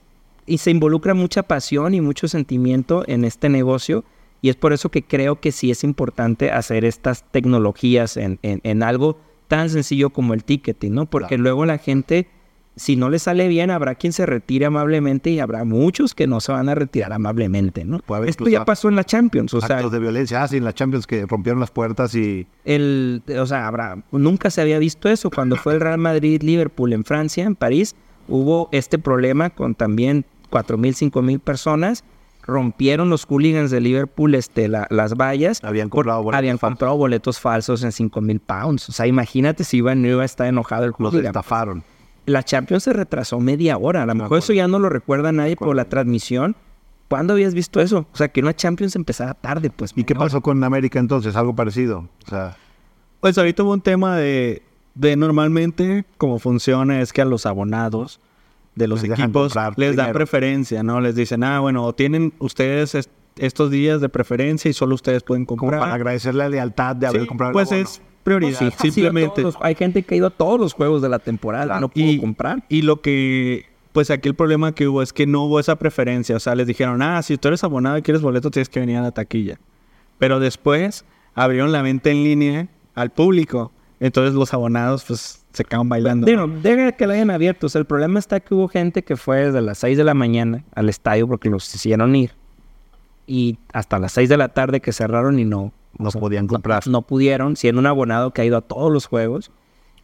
y 0.47 0.57
se 0.57 0.71
involucra 0.71 1.13
mucha 1.13 1.43
pasión 1.43 1.93
y 1.93 2.01
mucho 2.01 2.27
sentimiento 2.27 3.03
en 3.07 3.25
este 3.25 3.47
negocio. 3.47 4.03
Y 4.41 4.49
es 4.49 4.55
por 4.55 4.73
eso 4.73 4.89
que 4.89 5.03
creo 5.03 5.39
que 5.39 5.51
sí 5.51 5.69
es 5.69 5.83
importante 5.83 6.49
hacer 6.49 6.83
estas 6.83 7.23
tecnologías 7.29 8.17
en, 8.17 8.39
en, 8.41 8.81
algo 8.81 9.19
tan 9.47 9.69
sencillo 9.69 10.09
como 10.09 10.33
el 10.33 10.43
ticketing, 10.43 10.95
¿no? 10.95 11.05
Porque 11.05 11.37
luego 11.37 11.63
la 11.67 11.77
gente 11.77 12.27
si 12.75 12.95
no 12.95 13.09
le 13.09 13.19
sale 13.19 13.47
bien, 13.47 13.71
habrá 13.71 13.95
quien 13.95 14.11
se 14.11 14.25
retire 14.25 14.65
amablemente 14.65 15.29
y 15.29 15.39
habrá 15.39 15.63
muchos 15.63 16.13
que 16.13 16.27
no 16.27 16.41
se 16.41 16.51
van 16.51 16.67
a 16.67 16.75
retirar 16.75 17.13
amablemente, 17.13 17.85
¿no? 17.85 18.01
Esto 18.25 18.47
ya 18.49 18.65
pasó 18.65 18.89
en 18.89 18.95
la 18.95 19.03
Champions, 19.03 19.53
o 19.53 19.63
actos 19.63 19.91
de 19.91 19.99
violencia, 19.99 20.43
ah, 20.43 20.47
sí, 20.47 20.57
en 20.57 20.65
la 20.65 20.73
Champions 20.73 21.07
que 21.07 21.25
rompieron 21.25 21.59
las 21.59 21.71
puertas 21.71 22.13
y... 22.15 22.47
El, 22.65 23.23
o 23.39 23.45
sea, 23.45 23.67
habrá, 23.67 24.03
nunca 24.11 24.49
se 24.49 24.61
había 24.61 24.79
visto 24.79 25.09
eso. 25.09 25.29
Cuando 25.29 25.55
fue 25.55 25.73
el 25.75 25.79
Real 25.79 25.97
Madrid-Liverpool 25.97 26.93
en 26.93 27.05
Francia, 27.05 27.45
en 27.45 27.55
París, 27.55 27.95
hubo 28.27 28.67
este 28.71 28.99
problema 28.99 29.51
con 29.51 29.75
también 29.75 30.25
4.000, 30.51 31.11
5.000 31.11 31.39
personas. 31.39 32.03
Rompieron 32.43 33.09
los 33.09 33.25
hooligans 33.25 33.71
de 33.71 33.79
Liverpool 33.79 34.35
este, 34.35 34.67
las 34.67 35.15
vallas. 35.15 35.63
Habían 35.63 35.89
comprado 35.89 36.21
boletos 36.21 36.37
Habían 36.37 36.57
comprado 36.59 36.95
boletos 36.95 37.39
falsos 37.39 37.83
en 37.83 37.89
5.000 37.89 38.39
pounds. 38.39 38.89
O 38.89 38.91
sea, 38.91 39.07
imagínate 39.07 39.63
si 39.63 39.77
iba, 39.77 39.95
no 39.95 40.07
iba 40.07 40.21
a 40.21 40.25
estar 40.25 40.45
enojado 40.45 40.85
el 40.85 40.93
club. 40.93 41.13
Los 41.13 41.25
estafaron 41.25 41.83
la 42.25 42.43
Champions 42.43 42.83
se 42.83 42.93
retrasó 42.93 43.39
media 43.39 43.77
hora. 43.77 44.03
A 44.03 44.05
lo 44.05 44.15
mejor 44.15 44.39
eso 44.39 44.53
ya 44.53 44.67
no 44.67 44.79
lo 44.79 44.89
recuerda 44.89 45.31
nadie 45.31 45.55
por 45.55 45.75
la 45.75 45.85
transmisión. 45.85 46.55
¿Cuándo 47.07 47.33
habías 47.33 47.53
visto 47.53 47.79
eso? 47.81 48.07
O 48.11 48.17
sea, 48.17 48.29
que 48.29 48.41
una 48.41 48.55
Champions 48.55 48.95
empezara 48.95 49.35
tarde, 49.35 49.69
pues. 49.69 49.91
¿Y 49.95 50.03
qué 50.03 50.15
pasó 50.15 50.41
con 50.41 50.63
América 50.63 50.99
entonces? 50.99 51.35
¿Algo 51.35 51.55
parecido? 51.55 52.09
O 52.25 52.29
sea... 52.29 52.57
Pues 53.21 53.37
ahorita 53.37 53.63
hubo 53.63 53.73
un 53.73 53.81
tema 53.81 54.17
de, 54.17 54.61
de 54.93 55.15
normalmente 55.15 56.05
cómo 56.17 56.37
funciona 56.39 57.01
es 57.01 57.11
que 57.11 57.21
a 57.21 57.25
los 57.25 57.45
abonados 57.45 58.19
de 58.75 58.87
los 58.87 59.03
equipos 59.03 59.55
les 59.77 59.95
dan 59.95 60.11
preferencia, 60.13 60.83
¿no? 60.83 61.01
Les 61.01 61.15
dicen, 61.15 61.43
ah, 61.43 61.59
bueno, 61.59 61.91
tienen 61.93 62.33
ustedes 62.39 62.95
estos 63.37 63.71
días 63.71 64.01
de 64.01 64.09
preferencia 64.09 64.69
y 64.69 64.73
solo 64.73 64.95
ustedes 64.95 65.23
pueden 65.23 65.45
comprar. 65.45 65.71
Como 65.71 65.81
para 65.81 65.93
agradecer 65.93 66.35
la 66.35 66.49
lealtad 66.49 66.95
de 66.95 67.07
haber 67.07 67.25
comprado 67.25 67.53
Pues 67.53 67.71
es 67.71 68.01
prioridad. 68.25 68.73
simplemente. 68.77 69.43
hay 69.61 69.75
gente 69.75 70.03
que 70.03 70.15
ha 70.15 70.17
ido 70.17 70.27
a 70.27 70.31
todos 70.31 70.59
los 70.59 70.73
juegos 70.73 71.01
de 71.01 71.07
la 71.07 71.19
temporada, 71.19 71.79
no 71.79 71.87
pudo 71.87 72.19
comprar. 72.19 72.63
Y 72.67 72.81
lo 72.81 72.99
que, 72.99 73.67
pues 73.93 74.09
aquí 74.09 74.27
el 74.27 74.35
problema 74.35 74.73
que 74.73 74.87
hubo 74.87 75.01
es 75.01 75.13
que 75.13 75.25
no 75.25 75.43
hubo 75.43 75.59
esa 75.61 75.77
preferencia. 75.77 76.35
O 76.35 76.39
sea, 76.39 76.55
les 76.55 76.67
dijeron, 76.67 77.01
ah, 77.01 77.21
si 77.21 77.37
tú 77.37 77.47
eres 77.47 77.63
abonado 77.63 77.97
y 77.97 78.01
quieres 78.01 78.21
boleto, 78.21 78.51
tienes 78.51 78.67
que 78.67 78.81
venir 78.81 78.97
a 78.97 79.01
la 79.01 79.11
taquilla. 79.11 79.59
Pero 80.17 80.39
después 80.39 81.05
abrieron 81.35 81.71
la 81.71 81.81
venta 81.81 82.09
en 82.09 82.23
línea 82.23 82.67
al 82.95 83.11
público. 83.11 83.71
Entonces 83.99 84.33
los 84.33 84.53
abonados, 84.53 85.05
pues, 85.07 85.45
se 85.53 85.63
quedaron 85.63 85.87
bailando. 85.87 86.25
Digo, 86.25 86.47
deja 86.47 86.91
que 86.93 87.07
lo 87.07 87.13
hayan 87.13 87.29
abierto. 87.29 87.67
O 87.67 87.69
sea, 87.69 87.79
el 87.79 87.85
problema 87.85 88.19
está 88.19 88.39
que 88.39 88.53
hubo 88.53 88.67
gente 88.67 89.03
que 89.03 89.15
fue 89.15 89.45
desde 89.45 89.61
las 89.61 89.77
6 89.77 89.97
de 89.97 90.03
la 90.03 90.13
mañana 90.13 90.63
al 90.73 90.89
estadio 90.89 91.27
porque 91.27 91.49
los 91.49 91.73
hicieron 91.73 92.15
ir. 92.15 92.31
Y 93.27 93.57
hasta 93.71 93.99
las 93.99 94.11
6 94.13 94.29
de 94.29 94.37
la 94.37 94.49
tarde 94.49 94.81
que 94.81 94.91
cerraron 94.91 95.39
y 95.39 95.45
no 95.45 95.71
no 95.97 96.11
podían 96.11 96.47
comprar. 96.47 96.87
No, 96.87 97.01
pudieron, 97.01 97.55
siendo 97.55 97.79
un 97.79 97.85
abonado 97.85 98.31
que 98.31 98.41
ha 98.41 98.45
ido 98.45 98.57
a 98.57 98.61
todos 98.61 98.91
los 98.91 99.05
juegos. 99.05 99.51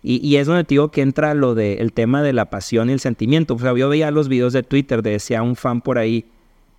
Y, 0.04 0.38
es 0.38 0.48
donde 0.48 0.64
te 0.64 0.70
digo 0.70 0.90
que 0.90 1.02
entra 1.02 1.36
lo 1.36 1.54
de 1.54 1.76
el 1.76 1.94
tema 1.94 2.24
de 2.24 2.34
la 2.34 2.50
pasión 2.50 2.90
y 2.90 2.94
el 2.94 3.00
sentimiento. 3.00 3.54
O 3.54 3.60
sea, 3.60 3.76
yo 3.78 3.88
veía 3.88 4.10
los 4.10 4.30
videos 4.30 4.52
de 4.52 4.64
Twitter 4.64 5.04
de 5.04 5.12
decía 5.12 5.44
un 5.44 5.56
fan 5.56 5.82
por 5.82 6.00
ahí, 6.00 6.26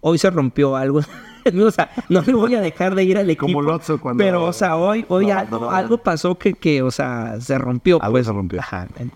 hoy 0.00 0.18
se 0.18 0.28
rompió 0.28 0.74
algo. 0.74 1.02
o 1.64 1.70
sea, 1.70 1.88
no 2.08 2.22
me 2.22 2.34
voy 2.34 2.56
a 2.56 2.60
dejar 2.60 2.96
de 2.96 3.04
ir 3.04 3.16
al 3.16 3.30
equipo. 3.30 3.46
Como 3.46 3.62
Lotso 3.62 4.00
cuando... 4.00 4.24
Pero, 4.24 4.44
o 4.44 4.52
sea, 4.52 4.76
hoy, 4.76 5.04
hoy 5.08 5.30
algo, 5.30 5.98
pasó 5.98 6.36
que, 6.36 6.54
que, 6.54 6.82
o 6.82 6.90
sea, 6.90 7.40
se 7.40 7.56
rompió. 7.58 8.02
Algo 8.02 8.14
pues. 8.14 8.26
se 8.26 8.32
rompió. 8.32 8.60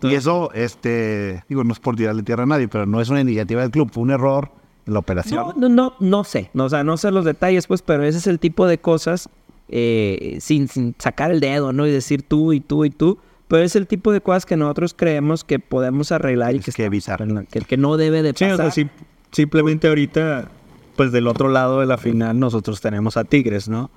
Y 0.02 0.14
eso, 0.14 0.52
este, 0.52 1.44
digo, 1.48 1.64
no 1.64 1.73
es 1.73 1.81
por 1.81 1.97
tirarle 1.97 2.23
tierra 2.23 2.44
a 2.44 2.47
nadie, 2.47 2.68
pero 2.68 2.86
no 2.86 3.01
es 3.01 3.09
una 3.09 3.20
iniciativa 3.20 3.62
del 3.62 3.73
club, 3.73 3.90
fue 3.93 4.05
un 4.05 4.12
error 4.12 4.52
en 4.86 4.93
la 4.93 5.01
operación. 5.01 5.52
No, 5.56 5.68
no, 5.68 5.68
no, 5.68 5.94
no 5.98 6.23
sé. 6.23 6.51
No, 6.55 6.66
o 6.66 6.68
sea, 6.68 6.85
no 6.85 6.97
sé 6.97 7.10
los 7.10 7.24
detalles, 7.24 7.66
pues, 7.66 7.82
pero 7.82 8.05
ese 8.05 8.18
es 8.18 8.28
el 8.28 8.39
tipo 8.39 8.68
de 8.68 8.78
cosas 8.78 9.28
eh, 9.68 10.38
sin, 10.40 10.94
sacar 10.98 11.30
el 11.30 11.40
dedo, 11.40 11.72
¿no? 11.72 11.86
Y 11.86 11.90
decir 11.90 12.22
tú 12.22 12.52
y 12.52 12.60
tú 12.60 12.84
y 12.84 12.90
tú. 12.90 13.18
Pero 13.48 13.62
es 13.62 13.76
el 13.76 13.86
tipo 13.86 14.12
de 14.12 14.20
cosas 14.20 14.44
que 14.44 14.56
nosotros 14.56 14.94
creemos 14.94 15.44
que 15.44 15.59
podemos 15.59 16.10
arreglar 16.10 16.55
y 16.55 16.60
que, 16.60 16.72
que 16.72 16.84
evitar. 16.84 17.24
Que, 17.48 17.60
que 17.60 17.76
no 17.76 17.97
debe 17.97 18.22
de 18.22 18.34
pasar. 18.34 18.72
simplemente 19.30 19.88
ahorita, 19.88 20.51
pues 20.97 21.12
del 21.12 21.28
otro 21.28 21.48
lado 21.48 21.80
de 21.80 21.86
la 21.86 21.97
final, 21.97 22.38
nosotros 22.38 22.80
tenemos 22.80 23.16
a 23.16 23.24
Tigres, 23.24 23.68
¿no? 23.68 23.90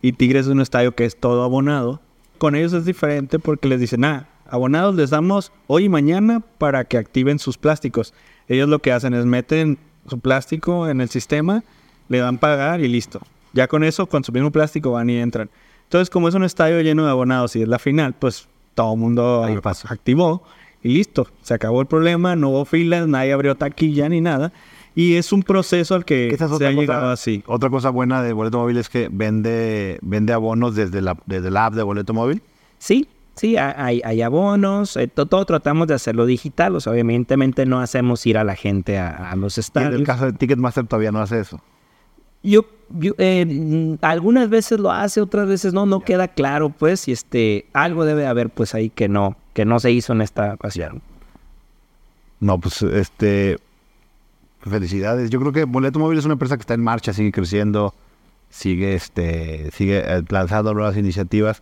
Y 0.00 0.12
Tigres 0.12 0.46
es 0.46 0.52
un 0.52 0.60
estadio 0.60 0.94
que 0.94 1.04
es 1.04 1.16
todo 1.16 1.44
abonado. 1.44 2.00
Con 2.38 2.54
ellos 2.54 2.72
es 2.72 2.84
diferente 2.84 3.38
porque 3.38 3.68
les 3.68 3.80
dicen, 3.80 4.04
ah, 4.04 4.28
abonados 4.46 4.94
les 4.94 5.10
damos 5.10 5.52
hoy 5.66 5.84
y 5.84 5.88
mañana 5.88 6.40
para 6.58 6.84
que 6.84 6.96
activen 6.96 7.38
sus 7.38 7.58
plásticos. 7.58 8.14
Ellos 8.48 8.68
lo 8.68 8.80
que 8.80 8.92
hacen 8.92 9.14
es 9.14 9.26
meten 9.26 9.78
su 10.06 10.18
plástico 10.18 10.88
en 10.88 11.00
el 11.00 11.08
sistema 11.08 11.62
le 12.08 12.18
dan 12.18 12.38
pagar 12.38 12.80
y 12.80 12.88
listo. 12.88 13.20
Ya 13.54 13.68
con 13.68 13.84
eso, 13.84 14.06
con 14.06 14.22
su 14.24 14.32
mismo 14.32 14.50
plástico 14.50 14.90
van 14.90 15.08
y 15.08 15.16
entran. 15.16 15.48
Entonces, 15.84 16.10
como 16.10 16.28
es 16.28 16.34
un 16.34 16.44
estadio 16.44 16.80
lleno 16.80 17.04
de 17.04 17.10
abonados 17.10 17.56
y 17.56 17.62
es 17.62 17.68
la 17.68 17.78
final, 17.78 18.14
pues 18.14 18.48
todo 18.74 18.94
el 18.94 19.00
mundo 19.00 19.46
activó 19.88 20.42
y 20.82 20.88
listo. 20.88 21.28
Se 21.42 21.54
acabó 21.54 21.80
el 21.80 21.86
problema, 21.86 22.36
no 22.36 22.50
hubo 22.50 22.64
filas, 22.64 23.06
nadie 23.06 23.32
abrió 23.32 23.54
taquilla 23.54 24.08
ni 24.08 24.20
nada. 24.20 24.52
Y 24.96 25.14
es 25.14 25.32
un 25.32 25.42
proceso 25.42 25.94
al 25.94 26.04
que 26.04 26.36
se 26.36 26.66
ha 26.66 26.70
llegado 26.70 27.10
así. 27.10 27.42
Otra 27.46 27.70
cosa 27.70 27.90
buena 27.90 28.22
de 28.22 28.32
Boleto 28.32 28.58
Móvil 28.58 28.76
es 28.76 28.88
que 28.88 29.08
vende, 29.10 29.98
vende 30.02 30.32
abonos 30.32 30.74
desde 30.74 31.00
la, 31.00 31.16
desde 31.26 31.50
la 31.50 31.66
app 31.66 31.74
de 31.74 31.82
Boleto 31.82 32.14
Móvil. 32.14 32.42
Sí, 32.78 33.08
sí, 33.34 33.56
hay, 33.56 34.02
hay 34.04 34.22
abonos, 34.22 34.96
eh, 34.96 35.08
todo, 35.08 35.44
tratamos 35.46 35.88
de 35.88 35.94
hacerlo 35.94 36.26
digital, 36.26 36.76
o 36.76 36.80
sea, 36.80 36.92
obviamente 36.92 37.66
no 37.66 37.80
hacemos 37.80 38.24
ir 38.26 38.38
a 38.38 38.44
la 38.44 38.54
gente 38.54 38.98
a, 38.98 39.34
los 39.36 39.58
estadios. 39.58 39.94
en 39.94 40.00
el 40.00 40.06
caso 40.06 40.26
de 40.26 40.32
Ticketmaster 40.32 40.86
todavía 40.86 41.10
no 41.10 41.20
hace 41.20 41.40
eso. 41.40 41.60
Yo, 42.44 42.66
eh, 43.18 43.96
algunas 44.02 44.50
veces 44.50 44.78
lo 44.78 44.92
hace, 44.92 45.22
otras 45.22 45.48
veces 45.48 45.72
no, 45.72 45.86
no 45.86 46.00
queda 46.00 46.28
claro, 46.28 46.68
pues, 46.68 47.08
y 47.08 47.12
este, 47.12 47.66
algo 47.72 48.04
debe 48.04 48.26
haber, 48.26 48.50
pues, 48.50 48.74
ahí 48.74 48.90
que 48.90 49.08
no, 49.08 49.36
que 49.54 49.64
no 49.64 49.80
se 49.80 49.90
hizo 49.90 50.12
en 50.12 50.20
esta 50.20 50.54
ocasión. 50.54 51.00
No, 52.40 52.60
pues, 52.60 52.82
este, 52.82 53.56
felicidades. 54.60 55.30
Yo 55.30 55.40
creo 55.40 55.52
que 55.52 55.64
Boleto 55.64 55.98
Móvil 55.98 56.18
es 56.18 56.26
una 56.26 56.34
empresa 56.34 56.56
que 56.56 56.60
está 56.60 56.74
en 56.74 56.82
marcha, 56.82 57.14
sigue 57.14 57.32
creciendo, 57.32 57.94
sigue, 58.50 58.94
este, 58.94 59.70
sigue 59.70 60.02
eh, 60.04 60.22
lanzando 60.28 60.74
nuevas 60.74 60.98
iniciativas. 60.98 61.60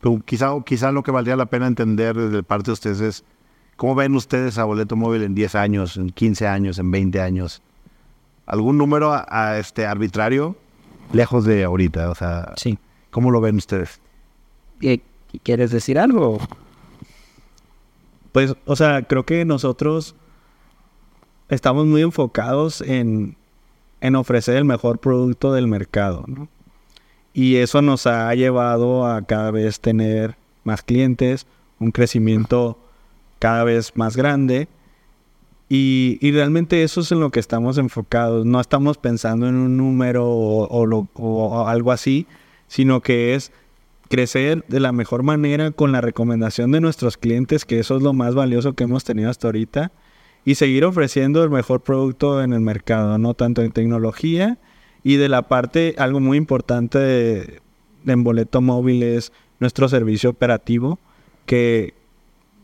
Pero 0.00 0.20
quizá, 0.24 0.50
quizá 0.64 0.92
lo 0.92 1.02
que 1.02 1.10
valdría 1.10 1.36
la 1.36 1.46
pena 1.46 1.66
entender 1.66 2.16
desde 2.16 2.42
parte 2.42 2.66
de 2.66 2.72
ustedes 2.72 3.00
es 3.00 3.24
cómo 3.76 3.94
ven 3.94 4.14
ustedes 4.16 4.56
a 4.56 4.64
Boleto 4.64 4.96
Móvil 4.96 5.22
en 5.22 5.34
10 5.34 5.54
años, 5.54 5.98
en 5.98 6.08
15 6.08 6.46
años, 6.46 6.78
en 6.78 6.90
20 6.90 7.20
años. 7.20 7.60
¿Algún 8.52 8.76
número 8.76 9.14
a, 9.14 9.56
este 9.58 9.86
arbitrario 9.86 10.56
lejos 11.10 11.46
de 11.46 11.64
ahorita? 11.64 12.10
O 12.10 12.14
sea, 12.14 12.52
sí. 12.58 12.78
¿cómo 13.10 13.30
lo 13.30 13.40
ven 13.40 13.56
ustedes? 13.56 13.98
¿Quieres 15.42 15.70
decir 15.70 15.98
algo? 15.98 16.38
Pues, 18.30 18.54
o 18.66 18.76
sea, 18.76 19.04
creo 19.04 19.24
que 19.24 19.46
nosotros 19.46 20.14
estamos 21.48 21.86
muy 21.86 22.02
enfocados 22.02 22.82
en, 22.82 23.36
ofrecer 24.14 24.58
el 24.58 24.66
mejor 24.66 24.98
producto 24.98 25.54
del 25.54 25.66
mercado, 25.66 26.26
Y 27.32 27.56
eso 27.56 27.80
nos 27.80 28.06
ha 28.06 28.34
llevado 28.34 29.06
a 29.06 29.22
cada 29.22 29.50
vez 29.50 29.80
tener 29.80 30.36
más 30.64 30.82
clientes, 30.82 31.46
un 31.78 31.90
crecimiento 31.90 32.76
cada 33.38 33.64
vez 33.64 33.96
más 33.96 34.14
grande. 34.14 34.68
Y, 35.74 36.18
realmente 36.32 36.82
eso 36.82 37.00
es 37.00 37.10
en 37.12 37.20
lo 37.20 37.30
que 37.30 37.40
estamos 37.40 37.78
enfocados. 37.78 38.44
No 38.44 38.60
estamos 38.60 38.98
pensando 38.98 39.48
en 39.48 39.54
un 39.54 39.78
número 39.78 40.28
o 40.28 41.66
algo 41.66 41.92
así, 41.92 42.26
sino 42.66 43.00
que 43.00 43.34
es 43.34 43.52
crecer 44.10 44.66
de 44.68 44.80
la 44.80 44.92
mejor 44.92 45.22
manera 45.22 45.70
con 45.70 45.90
la 45.90 46.02
recomendación 46.02 46.72
de 46.72 46.82
nuestros 46.82 47.16
clientes, 47.16 47.64
que 47.64 47.78
eso 47.78 47.96
es 47.96 48.02
lo 48.02 48.12
más 48.12 48.34
valioso 48.34 48.74
que 48.74 48.84
hemos 48.84 49.04
tenido 49.04 49.30
hasta 49.30 49.48
ahorita 49.48 49.92
y 50.44 50.56
seguir 50.56 50.84
ofreciendo 50.84 51.42
el 51.42 51.48
mejor 51.48 51.80
producto 51.80 52.42
en 52.42 52.52
el 52.52 52.60
mercado, 52.60 53.16
no 53.16 53.32
tanto 53.32 53.62
en 53.62 53.72
tecnología 53.72 54.58
y 55.02 55.16
de 55.16 55.30
la 55.30 55.48
parte, 55.48 55.94
algo 55.96 56.20
muy 56.20 56.36
importante 56.36 56.98
de, 56.98 57.62
en 58.04 58.24
boleto 58.24 58.60
móvil 58.60 59.02
es 59.02 59.32
nuestro 59.58 59.88
servicio 59.88 60.28
operativo, 60.28 60.98
que 61.46 61.94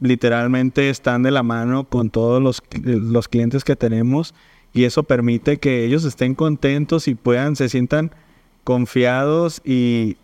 literalmente 0.01 0.91
están 0.91 1.23
de 1.23 1.31
la 1.31 1.43
mano 1.43 1.85
con 1.85 2.11
todos 2.11 2.43
los, 2.43 2.63
los 2.83 3.29
clientes 3.29 3.65
que 3.65 3.77
tenemos 3.77 4.35
y 4.73 4.85
eso 4.85 5.03
permite 5.03 5.59
que 5.59 5.85
ellos 5.85 6.05
estén 6.05 6.35
contentos 6.35 7.09
y 7.09 7.15
puedan, 7.15 7.57
se 7.57 7.69
sientan 7.69 8.13
confiados 8.65 9.61
y, 9.65 10.17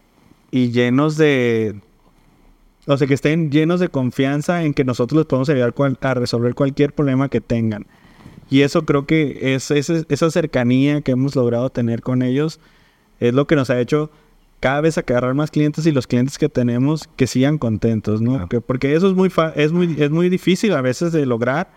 y 0.51 0.71
llenos 0.71 1.17
de, 1.17 1.81
o 2.87 2.97
sea, 2.97 3.07
que 3.07 3.15
estén 3.15 3.51
llenos 3.51 3.81
de 3.81 3.89
confianza 3.89 4.65
en 4.65 4.75
que 4.75 4.85
nosotros 4.85 5.19
les 5.19 5.27
podemos 5.27 5.49
ayudar 5.49 5.75
a 6.01 6.15
resolver 6.15 6.55
cualquier 6.55 6.93
problema 6.93 7.29
que 7.29 7.41
tengan. 7.41 7.87
Y 8.51 8.61
eso 8.61 8.85
creo 8.85 9.07
que 9.07 9.55
es, 9.55 9.71
esa 9.71 10.31
cercanía 10.31 11.01
que 11.01 11.13
hemos 11.13 11.35
logrado 11.35 11.71
tener 11.71 12.03
con 12.03 12.23
ellos 12.23 12.61
es 13.19 13.33
lo 13.33 13.47
que 13.47 13.57
nos 13.57 13.71
ha 13.71 13.81
hecho 13.81 14.11
cada 14.65 14.81
vez 14.81 14.97
agarrar 14.97 15.35
más 15.35 15.51
clientes 15.51 15.85
y 15.85 15.93
los 15.93 16.07
clientes 16.07 16.39
que 16.39 16.49
tenemos 16.49 17.07
que 17.17 17.27
sigan 17.27 17.59
contentos, 17.59 18.23
¿no? 18.23 18.49
porque 18.67 18.95
eso 18.95 19.09
es 19.09 19.13
muy, 19.13 19.31
es, 19.57 19.73
muy, 19.73 19.95
es 19.99 20.11
muy 20.11 20.31
difícil 20.31 20.73
a 20.73 20.81
veces 20.81 21.13
de 21.13 21.27
lograr 21.27 21.71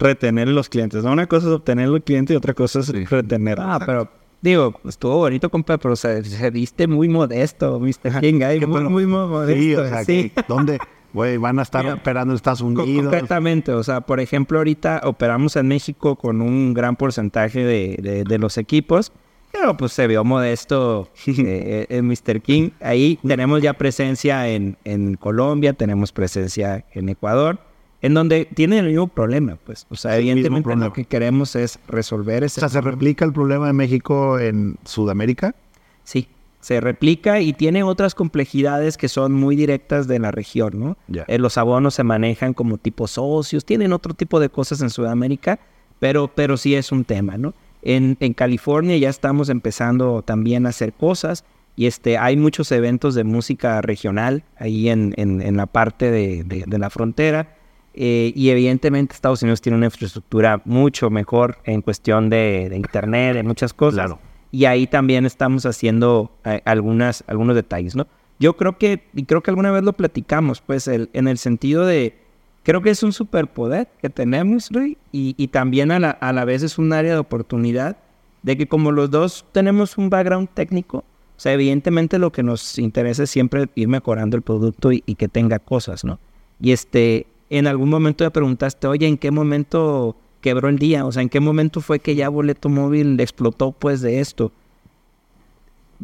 retener 0.00 0.48
los 0.48 0.68
clientes. 0.68 1.04
Una 1.04 1.28
cosa 1.28 1.46
es 1.46 1.52
obtener 1.52 1.88
el 1.88 2.02
cliente 2.02 2.32
y 2.32 2.36
otra 2.36 2.52
cosa 2.52 2.80
es 2.80 2.88
retener. 3.08 3.60
Ah, 3.60 3.78
pero 3.86 4.10
Digo, 4.42 4.74
estuvo 4.84 5.18
bonito, 5.18 5.48
compa, 5.48 5.78
pero 5.78 5.94
se, 5.94 6.24
se 6.24 6.50
viste 6.50 6.88
muy 6.88 7.08
modesto, 7.08 7.78
Mr. 7.78 8.20
King. 8.20 8.42
Ahí, 8.42 8.66
muy, 8.66 8.82
muy, 8.82 9.06
modesto. 9.06 9.62
Sí, 9.62 9.74
o 9.76 9.88
sea, 9.88 10.04
sí. 10.04 10.32
¿dónde? 10.48 10.78
Güey, 11.12 11.36
van 11.36 11.60
a 11.60 11.62
estar 11.62 11.86
operando 11.86 12.32
en 12.32 12.36
Estados 12.36 12.62
Unidos. 12.62 13.04
Concretamente, 13.04 13.70
o 13.70 13.84
sea, 13.84 14.00
por 14.00 14.18
ejemplo, 14.18 14.58
ahorita 14.58 15.02
operamos 15.04 15.54
en 15.54 15.68
México 15.68 16.16
con 16.16 16.42
un 16.42 16.74
gran 16.74 16.96
porcentaje 16.96 17.64
de, 17.64 18.24
de, 18.26 18.38
los 18.38 18.58
equipos, 18.58 19.12
pero 19.54 19.76
pues 19.76 19.92
se 19.92 20.06
vio 20.06 20.24
modesto 20.24 21.08
eh, 21.26 21.86
en 21.88 22.06
Mr. 22.06 22.40
King. 22.42 22.70
Ahí 22.80 23.18
tenemos 23.26 23.62
ya 23.62 23.74
presencia 23.74 24.48
en, 24.48 24.76
en 24.84 25.14
Colombia, 25.14 25.72
tenemos 25.72 26.12
presencia 26.12 26.84
en 26.92 27.08
Ecuador 27.08 27.58
en 28.02 28.12
donde 28.12 28.44
tienen 28.44 28.80
el 28.80 28.90
mismo 28.90 29.08
problema, 29.08 29.56
pues. 29.64 29.86
O 29.88 29.96
sea, 29.96 30.18
evidentemente 30.18 30.76
lo 30.76 30.92
que 30.92 31.06
queremos 31.06 31.56
es 31.56 31.78
resolver 31.88 32.44
ese 32.44 32.60
O 32.60 32.68
sea, 32.68 32.68
¿se 32.68 32.82
replica 32.82 33.24
el 33.24 33.32
problema 33.32 33.68
de 33.68 33.72
México 33.72 34.38
en 34.38 34.76
Sudamérica? 34.84 35.54
Sí, 36.02 36.28
se 36.60 36.82
replica 36.82 37.40
y 37.40 37.54
tiene 37.54 37.82
otras 37.82 38.14
complejidades 38.14 38.98
que 38.98 39.08
son 39.08 39.32
muy 39.32 39.56
directas 39.56 40.06
de 40.06 40.18
la 40.18 40.32
región, 40.32 40.78
¿no? 40.78 40.96
Eh, 41.26 41.38
los 41.38 41.56
abonos 41.56 41.94
se 41.94 42.04
manejan 42.04 42.52
como 42.52 42.76
tipo 42.76 43.06
socios, 43.06 43.64
tienen 43.64 43.94
otro 43.94 44.12
tipo 44.12 44.38
de 44.38 44.50
cosas 44.50 44.82
en 44.82 44.90
Sudamérica, 44.90 45.58
pero, 45.98 46.28
pero 46.28 46.58
sí 46.58 46.74
es 46.74 46.92
un 46.92 47.04
tema, 47.04 47.38
¿no? 47.38 47.54
En, 47.84 48.16
en 48.20 48.32
California 48.32 48.96
ya 48.96 49.10
estamos 49.10 49.48
empezando 49.48 50.22
también 50.22 50.66
a 50.66 50.70
hacer 50.70 50.92
cosas 50.92 51.44
y 51.76 51.86
este, 51.86 52.18
hay 52.18 52.36
muchos 52.36 52.72
eventos 52.72 53.14
de 53.14 53.24
música 53.24 53.80
regional 53.82 54.42
ahí 54.56 54.88
en, 54.88 55.14
en, 55.16 55.56
la 55.56 55.66
parte 55.66 56.10
de, 56.10 56.44
de 56.44 56.78
la 56.78 56.90
frontera 56.90 57.54
eh, 57.96 58.32
y 58.34 58.50
evidentemente 58.50 59.14
Estados 59.14 59.42
Unidos 59.42 59.60
tiene 59.60 59.78
una 59.78 59.86
infraestructura 59.86 60.60
mucho 60.64 61.10
mejor 61.10 61.58
en 61.64 61.80
cuestión 61.80 62.28
de, 62.28 62.70
internet, 62.74 63.34
de 63.34 63.42
muchas 63.44 63.72
cosas. 63.72 64.16
Y 64.50 64.64
ahí 64.66 64.86
también 64.86 65.26
estamos 65.26 65.64
haciendo 65.64 66.32
eh, 66.44 66.60
algunas, 66.64 67.24
algunos 67.28 67.54
detalles, 67.54 67.94
¿no? 67.94 68.06
Yo 68.40 68.56
creo 68.56 68.78
que, 68.78 69.04
y 69.14 69.24
creo 69.24 69.42
que 69.42 69.50
alguna 69.52 69.70
vez 69.70 69.84
lo 69.84 69.92
platicamos, 69.92 70.60
pues, 70.60 70.88
el, 70.88 71.08
en 71.12 71.28
el 71.28 71.38
sentido 71.38 71.86
de, 71.86 72.18
creo 72.64 72.82
que 72.82 72.90
es 72.90 73.02
un 73.02 73.12
superpoder 73.12 73.88
que 74.00 74.10
tenemos, 74.10 74.70
Rui, 74.72 74.98
y, 75.12 75.34
y 75.36 75.48
también 75.48 75.92
a 75.92 76.00
la, 76.00 76.10
a 76.10 76.32
la 76.32 76.44
vez 76.44 76.62
es 76.64 76.78
un 76.78 76.92
área 76.92 77.12
de 77.12 77.18
oportunidad 77.18 77.96
de 78.42 78.56
que 78.56 78.66
como 78.66 78.90
los 78.90 79.10
dos 79.10 79.44
tenemos 79.52 79.96
un 79.96 80.10
background 80.10 80.48
técnico, 80.52 80.98
o 80.98 81.40
sea, 81.40 81.52
evidentemente 81.52 82.18
lo 82.18 82.32
que 82.32 82.42
nos 82.42 82.78
interesa 82.78 83.24
es 83.24 83.30
siempre 83.30 83.68
ir 83.74 83.88
mejorando 83.88 84.36
el 84.36 84.42
producto 84.42 84.92
y, 84.92 85.02
y 85.06 85.14
que 85.14 85.28
tenga 85.28 85.58
cosas, 85.58 86.04
¿no? 86.04 86.18
Y 86.60 86.72
este, 86.72 87.26
en 87.50 87.66
algún 87.66 87.90
momento 87.90 88.24
me 88.24 88.30
preguntaste, 88.30 88.86
oye, 88.86 89.06
¿en 89.06 89.18
qué 89.18 89.30
momento 89.30 90.16
quebró 90.40 90.68
el 90.68 90.78
día? 90.78 91.04
O 91.04 91.12
sea, 91.12 91.22
¿en 91.22 91.28
qué 91.28 91.40
momento 91.40 91.80
fue 91.80 91.98
que 91.98 92.14
ya 92.14 92.28
Boleto 92.28 92.68
Móvil 92.68 93.18
explotó 93.20 93.72
pues 93.72 94.00
de 94.00 94.20
esto? 94.20 94.52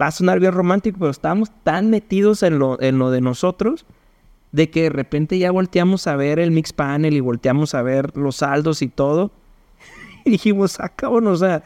Va 0.01 0.09
a 0.09 0.11
sonar 0.11 0.41
bien 0.41 0.53
romántico, 0.53 0.99
pero 0.99 1.11
estábamos 1.11 1.51
tan 1.62 1.91
metidos 1.91 2.43
en 2.43 2.59
lo, 2.59 2.81
en 2.81 2.99
lo 2.99 3.11
de 3.11 3.20
nosotros 3.20 3.87
de 4.52 4.70
que 4.70 4.82
de 4.82 4.90
repente 4.90 5.39
ya 5.39 5.51
volteamos 5.51 6.06
a 6.06 6.16
ver 6.16 6.39
el 6.39 6.51
mix 6.51 6.72
panel 6.72 7.14
y 7.14 7.20
volteamos 7.20 7.74
a 7.74 7.82
ver 7.82 8.16
los 8.16 8.36
saldos 8.36 8.82
y 8.82 8.89
todo. 8.89 9.31
y 10.24 10.31
dijimos, 10.31 10.78
ah, 10.81 10.93
o 11.09 11.36
sea, 11.36 11.62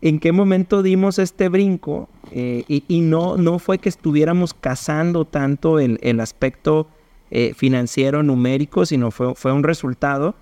¿en 0.00 0.18
qué 0.18 0.32
momento 0.32 0.82
dimos 0.82 1.18
este 1.18 1.48
brinco? 1.48 2.08
Eh, 2.32 2.64
y, 2.68 3.00
no, 3.00 3.36
no 3.36 3.58
fue 3.58 3.78
que 3.78 3.88
estuviéramos 3.88 4.54
cazando 4.54 5.24
tanto 5.24 5.78
el, 5.78 5.98
el 6.02 6.20
aspecto 6.20 6.88
eh, 7.30 7.52
financiero 7.54 8.22
numérico, 8.22 8.86
sino 8.86 9.10
fue, 9.10 9.34
fue 9.34 9.52
un 9.52 9.64
resultado. 9.64 10.34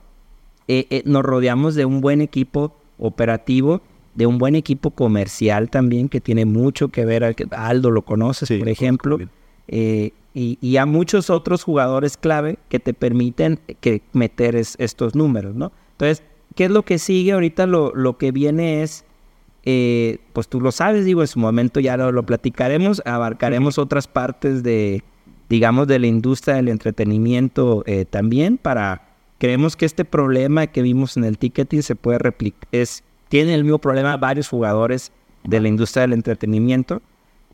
Eh, 0.68 0.86
eh, 0.90 1.02
nos 1.06 1.22
rodeamos 1.22 1.74
de 1.74 1.84
un 1.84 2.00
buen 2.00 2.20
equipo 2.20 2.76
operativo, 2.98 3.80
de 4.14 4.26
un 4.26 4.36
buen 4.38 4.56
equipo 4.56 4.90
comercial 4.90 5.70
también, 5.70 6.08
que 6.08 6.20
tiene 6.20 6.44
mucho 6.44 6.88
que 6.88 7.04
ver, 7.04 7.34
Aldo 7.52 7.90
lo 7.90 8.02
conoces, 8.02 8.50
por 8.58 8.68
ejemplo, 8.68 9.18
y, 10.34 10.76
a 10.76 10.86
muchos 10.86 11.28
otros 11.28 11.62
jugadores 11.62 12.16
clave 12.16 12.58
que 12.68 12.80
te 12.80 12.94
permiten 12.94 13.60
que 13.80 14.02
meter 14.12 14.56
estos 14.56 15.14
números, 15.14 15.54
¿no? 15.54 15.72
Entonces, 15.92 16.22
¿qué 16.54 16.64
es 16.64 16.70
lo 16.70 16.84
que 16.84 16.98
sigue? 16.98 17.32
Ahorita 17.32 17.66
lo, 17.66 17.94
lo 17.94 18.16
que 18.16 18.32
viene 18.32 18.82
es, 18.82 19.04
pues 20.32 20.48
tú 20.48 20.60
lo 20.60 20.72
sabes, 20.72 21.04
digo, 21.04 21.20
en 21.20 21.28
su 21.28 21.38
momento 21.38 21.80
ya 21.80 21.96
lo, 21.96 22.12
lo 22.12 22.24
platicaremos, 22.24 23.02
abarcaremos 23.04 23.78
otras 23.78 24.08
partes 24.08 24.62
de, 24.62 25.02
digamos, 25.52 25.86
de 25.86 25.98
la 25.98 26.06
industria 26.06 26.56
del 26.56 26.68
entretenimiento 26.68 27.84
eh, 27.86 28.06
también 28.06 28.56
para... 28.56 29.08
Creemos 29.38 29.76
que 29.76 29.84
este 29.84 30.04
problema 30.04 30.68
que 30.68 30.82
vimos 30.82 31.16
en 31.16 31.24
el 31.24 31.36
ticketing 31.36 31.82
se 31.82 31.96
puede 31.96 32.18
replicar, 32.18 32.66
es, 32.70 33.02
tiene 33.28 33.54
el 33.54 33.64
mismo 33.64 33.78
problema 33.78 34.16
varios 34.16 34.48
jugadores 34.48 35.12
de 35.42 35.60
la 35.60 35.68
industria 35.68 36.02
del 36.02 36.12
entretenimiento. 36.12 37.02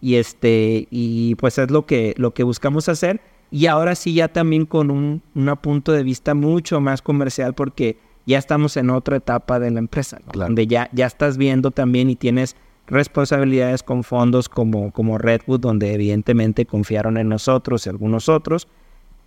Y 0.00 0.16
este, 0.16 0.86
y 0.90 1.34
pues 1.36 1.58
es 1.58 1.70
lo 1.70 1.86
que, 1.86 2.14
lo 2.16 2.32
que 2.34 2.42
buscamos 2.42 2.88
hacer. 2.88 3.20
Y 3.50 3.66
ahora 3.66 3.94
sí 3.94 4.14
ya 4.14 4.28
también 4.28 4.66
con 4.66 4.90
un, 4.90 5.22
punto 5.62 5.92
de 5.92 6.02
vista 6.02 6.34
mucho 6.34 6.80
más 6.80 7.02
comercial 7.02 7.54
porque 7.54 7.98
ya 8.26 8.38
estamos 8.38 8.76
en 8.76 8.90
otra 8.90 9.16
etapa 9.16 9.58
de 9.58 9.70
la 9.70 9.78
empresa, 9.78 10.20
donde 10.34 10.66
ya, 10.66 10.90
ya 10.92 11.06
estás 11.06 11.38
viendo 11.38 11.70
también 11.70 12.10
y 12.10 12.16
tienes 12.16 12.56
responsabilidades 12.86 13.82
con 13.82 14.04
fondos 14.04 14.48
como, 14.48 14.92
como 14.92 15.16
Redwood, 15.16 15.60
donde 15.60 15.94
evidentemente 15.94 16.66
confiaron 16.66 17.16
en 17.16 17.28
nosotros 17.28 17.86
y 17.86 17.90
algunos 17.90 18.28
otros, 18.28 18.68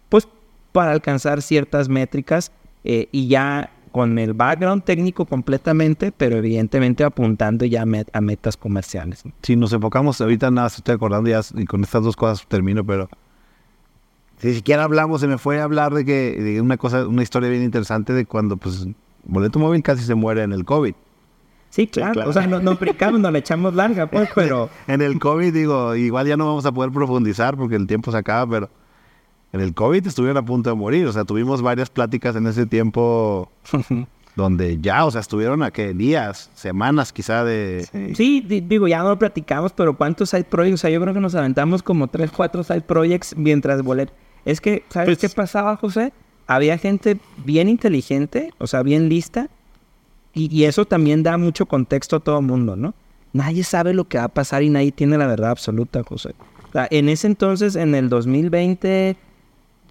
pues 0.10 0.27
para 0.72 0.91
alcanzar 0.91 1.41
ciertas 1.41 1.89
métricas 1.89 2.52
eh, 2.84 3.07
y 3.11 3.27
ya 3.27 3.72
con 3.91 4.18
el 4.18 4.34
background 4.34 4.84
técnico 4.84 5.26
completamente, 5.26 6.11
pero 6.11 6.38
evidentemente 6.38 7.03
apuntando 7.03 7.65
ya 7.65 7.84
a 7.84 8.22
metas 8.22 8.57
comerciales. 8.57 9.23
Si 9.41 9.55
nos 9.55 9.73
enfocamos, 9.73 10.22
ahorita 10.22 10.49
nada, 10.51 10.68
estoy 10.68 10.95
acordando 10.95 11.30
ya, 11.30 11.41
y 11.55 11.65
con 11.65 11.84
estas 11.84 12.03
dos 12.03 12.15
cosas 12.15 12.45
termino, 12.47 12.85
pero 12.85 13.09
si 14.38 14.55
siquiera 14.55 14.84
hablamos, 14.84 15.22
se 15.22 15.27
me 15.27 15.38
fue 15.38 15.59
a 15.59 15.63
hablar 15.63 15.93
de 15.93 16.05
que 16.05 16.41
de 16.41 16.61
una 16.61 16.77
cosa, 16.77 17.07
una 17.07 17.22
historia 17.22 17.49
bien 17.49 17.63
interesante 17.63 18.13
de 18.13 18.26
cuando 18.26 18.57
pues 18.57 18.88
Boleto 19.23 19.59
Móvil 19.59 19.84
casi 19.84 20.03
se 20.03 20.15
muere 20.15 20.43
en 20.43 20.53
el 20.53 20.65
COVID. 20.65 20.95
Sí, 21.69 21.88
claro. 21.88 22.30
O 22.30 22.34
sea, 22.34 22.47
no, 22.47 22.59
no 22.59 22.76
brincamos, 22.76 23.19
no 23.19 23.31
le 23.31 23.39
echamos 23.39 23.73
larga, 23.73 24.07
pues, 24.07 24.30
pero... 24.35 24.69
en 24.88 25.01
el 25.01 25.19
COVID, 25.19 25.53
digo, 25.53 25.95
igual 25.95 26.27
ya 26.27 26.35
no 26.35 26.45
vamos 26.45 26.65
a 26.65 26.72
poder 26.72 26.91
profundizar 26.91 27.55
porque 27.55 27.76
el 27.76 27.88
tiempo 27.88 28.11
se 28.11 28.18
acaba, 28.18 28.49
pero 28.49 28.69
en 29.53 29.61
el 29.61 29.73
COVID 29.73 30.05
estuvieron 30.07 30.37
a 30.37 30.45
punto 30.45 30.69
de 30.69 30.75
morir. 30.75 31.05
O 31.07 31.13
sea, 31.13 31.25
tuvimos 31.25 31.61
varias 31.61 31.89
pláticas 31.89 32.35
en 32.35 32.47
ese 32.47 32.65
tiempo 32.65 33.51
donde 34.35 34.79
ya, 34.79 35.05
o 35.05 35.11
sea, 35.11 35.21
estuvieron 35.21 35.61
a 35.63 35.71
qué 35.71 35.93
días, 35.93 36.49
semanas 36.55 37.11
quizá 37.11 37.43
de... 37.43 37.85
Sí, 38.15 38.41
digo, 38.41 38.87
ya 38.87 38.99
no 38.99 39.09
lo 39.09 39.19
platicamos, 39.19 39.73
pero 39.73 39.97
¿cuántos 39.97 40.29
side 40.29 40.45
projects? 40.45 40.75
O 40.75 40.77
sea, 40.77 40.89
yo 40.89 41.01
creo 41.01 41.13
que 41.13 41.19
nos 41.19 41.35
aventamos 41.35 41.83
como 41.83 42.07
tres, 42.07 42.31
cuatro 42.31 42.63
side 42.63 42.81
projects 42.81 43.35
mientras 43.35 43.81
bolet. 43.81 44.11
Es 44.45 44.61
que, 44.61 44.83
¿sabes 44.89 45.17
pues 45.17 45.19
qué 45.19 45.35
pasaba, 45.35 45.75
José? 45.75 46.13
Había 46.47 46.77
gente 46.77 47.19
bien 47.45 47.69
inteligente, 47.69 48.53
o 48.57 48.67
sea, 48.67 48.83
bien 48.83 49.09
lista, 49.09 49.49
y, 50.33 50.53
y 50.55 50.63
eso 50.63 50.85
también 50.85 51.23
da 51.23 51.37
mucho 51.37 51.65
contexto 51.65 52.15
a 52.17 52.19
todo 52.21 52.39
el 52.39 52.45
mundo, 52.45 52.75
¿no? 52.75 52.93
Nadie 53.33 53.63
sabe 53.63 53.93
lo 53.93 54.07
que 54.07 54.17
va 54.17 54.25
a 54.25 54.29
pasar 54.29 54.63
y 54.63 54.69
nadie 54.69 54.91
tiene 54.91 55.17
la 55.17 55.27
verdad 55.27 55.51
absoluta, 55.51 56.03
José. 56.03 56.33
O 56.69 56.71
sea, 56.71 56.87
en 56.89 57.09
ese 57.09 57.27
entonces, 57.27 57.75
en 57.75 57.95
el 57.95 58.09
2020 58.09 59.17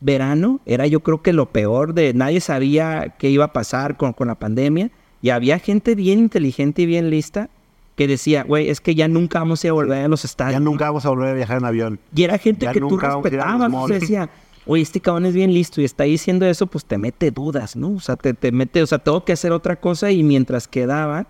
verano 0.00 0.60
era 0.66 0.86
yo 0.86 1.00
creo 1.00 1.22
que 1.22 1.32
lo 1.32 1.50
peor 1.50 1.94
de 1.94 2.14
nadie 2.14 2.40
sabía 2.40 3.14
qué 3.18 3.30
iba 3.30 3.46
a 3.46 3.52
pasar 3.52 3.96
con, 3.96 4.12
con 4.12 4.28
la 4.28 4.34
pandemia 4.34 4.90
y 5.22 5.30
había 5.30 5.58
gente 5.58 5.94
bien 5.94 6.18
inteligente 6.18 6.82
y 6.82 6.86
bien 6.86 7.10
lista 7.10 7.50
que 7.96 8.08
decía, 8.08 8.44
güey, 8.44 8.70
es 8.70 8.80
que 8.80 8.94
ya 8.94 9.08
nunca 9.08 9.40
vamos 9.40 9.62
a 9.62 9.72
volver 9.72 10.04
a 10.04 10.08
los 10.08 10.24
estadios. 10.24 10.54
Ya 10.54 10.60
nunca 10.60 10.86
vamos 10.86 11.04
a 11.04 11.10
volver 11.10 11.28
a 11.28 11.34
viajar 11.34 11.58
en 11.58 11.66
avión. 11.66 12.00
Y 12.14 12.22
era 12.22 12.38
gente 12.38 12.66
que 12.72 12.80
tú 12.80 12.96
respetabas, 12.96 13.70
o 13.74 13.88
decía, 13.88 14.30
oye, 14.64 14.82
este 14.82 15.00
cabrón 15.00 15.26
es 15.26 15.34
bien 15.34 15.52
listo 15.52 15.82
y 15.82 15.84
está 15.84 16.04
diciendo 16.04 16.46
eso, 16.46 16.66
pues 16.66 16.86
te 16.86 16.96
mete 16.96 17.30
dudas, 17.30 17.76
¿no? 17.76 17.92
O 17.92 18.00
sea, 18.00 18.16
te, 18.16 18.32
te 18.32 18.52
mete, 18.52 18.82
o 18.82 18.86
sea, 18.86 18.98
tengo 19.00 19.22
que 19.26 19.34
hacer 19.34 19.52
otra 19.52 19.76
cosa 19.76 20.10
y 20.10 20.22
mientras 20.22 20.66
quedaba, 20.66 21.26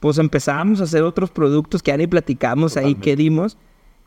pues 0.00 0.18
empezábamos 0.18 0.80
a 0.80 0.84
hacer 0.84 1.04
otros 1.04 1.30
productos 1.30 1.80
que 1.80 1.92
ya 1.92 1.96
ni 1.96 2.08
platicamos 2.08 2.76
ahí 2.76 2.96
qué 2.96 3.14
dimos 3.14 3.56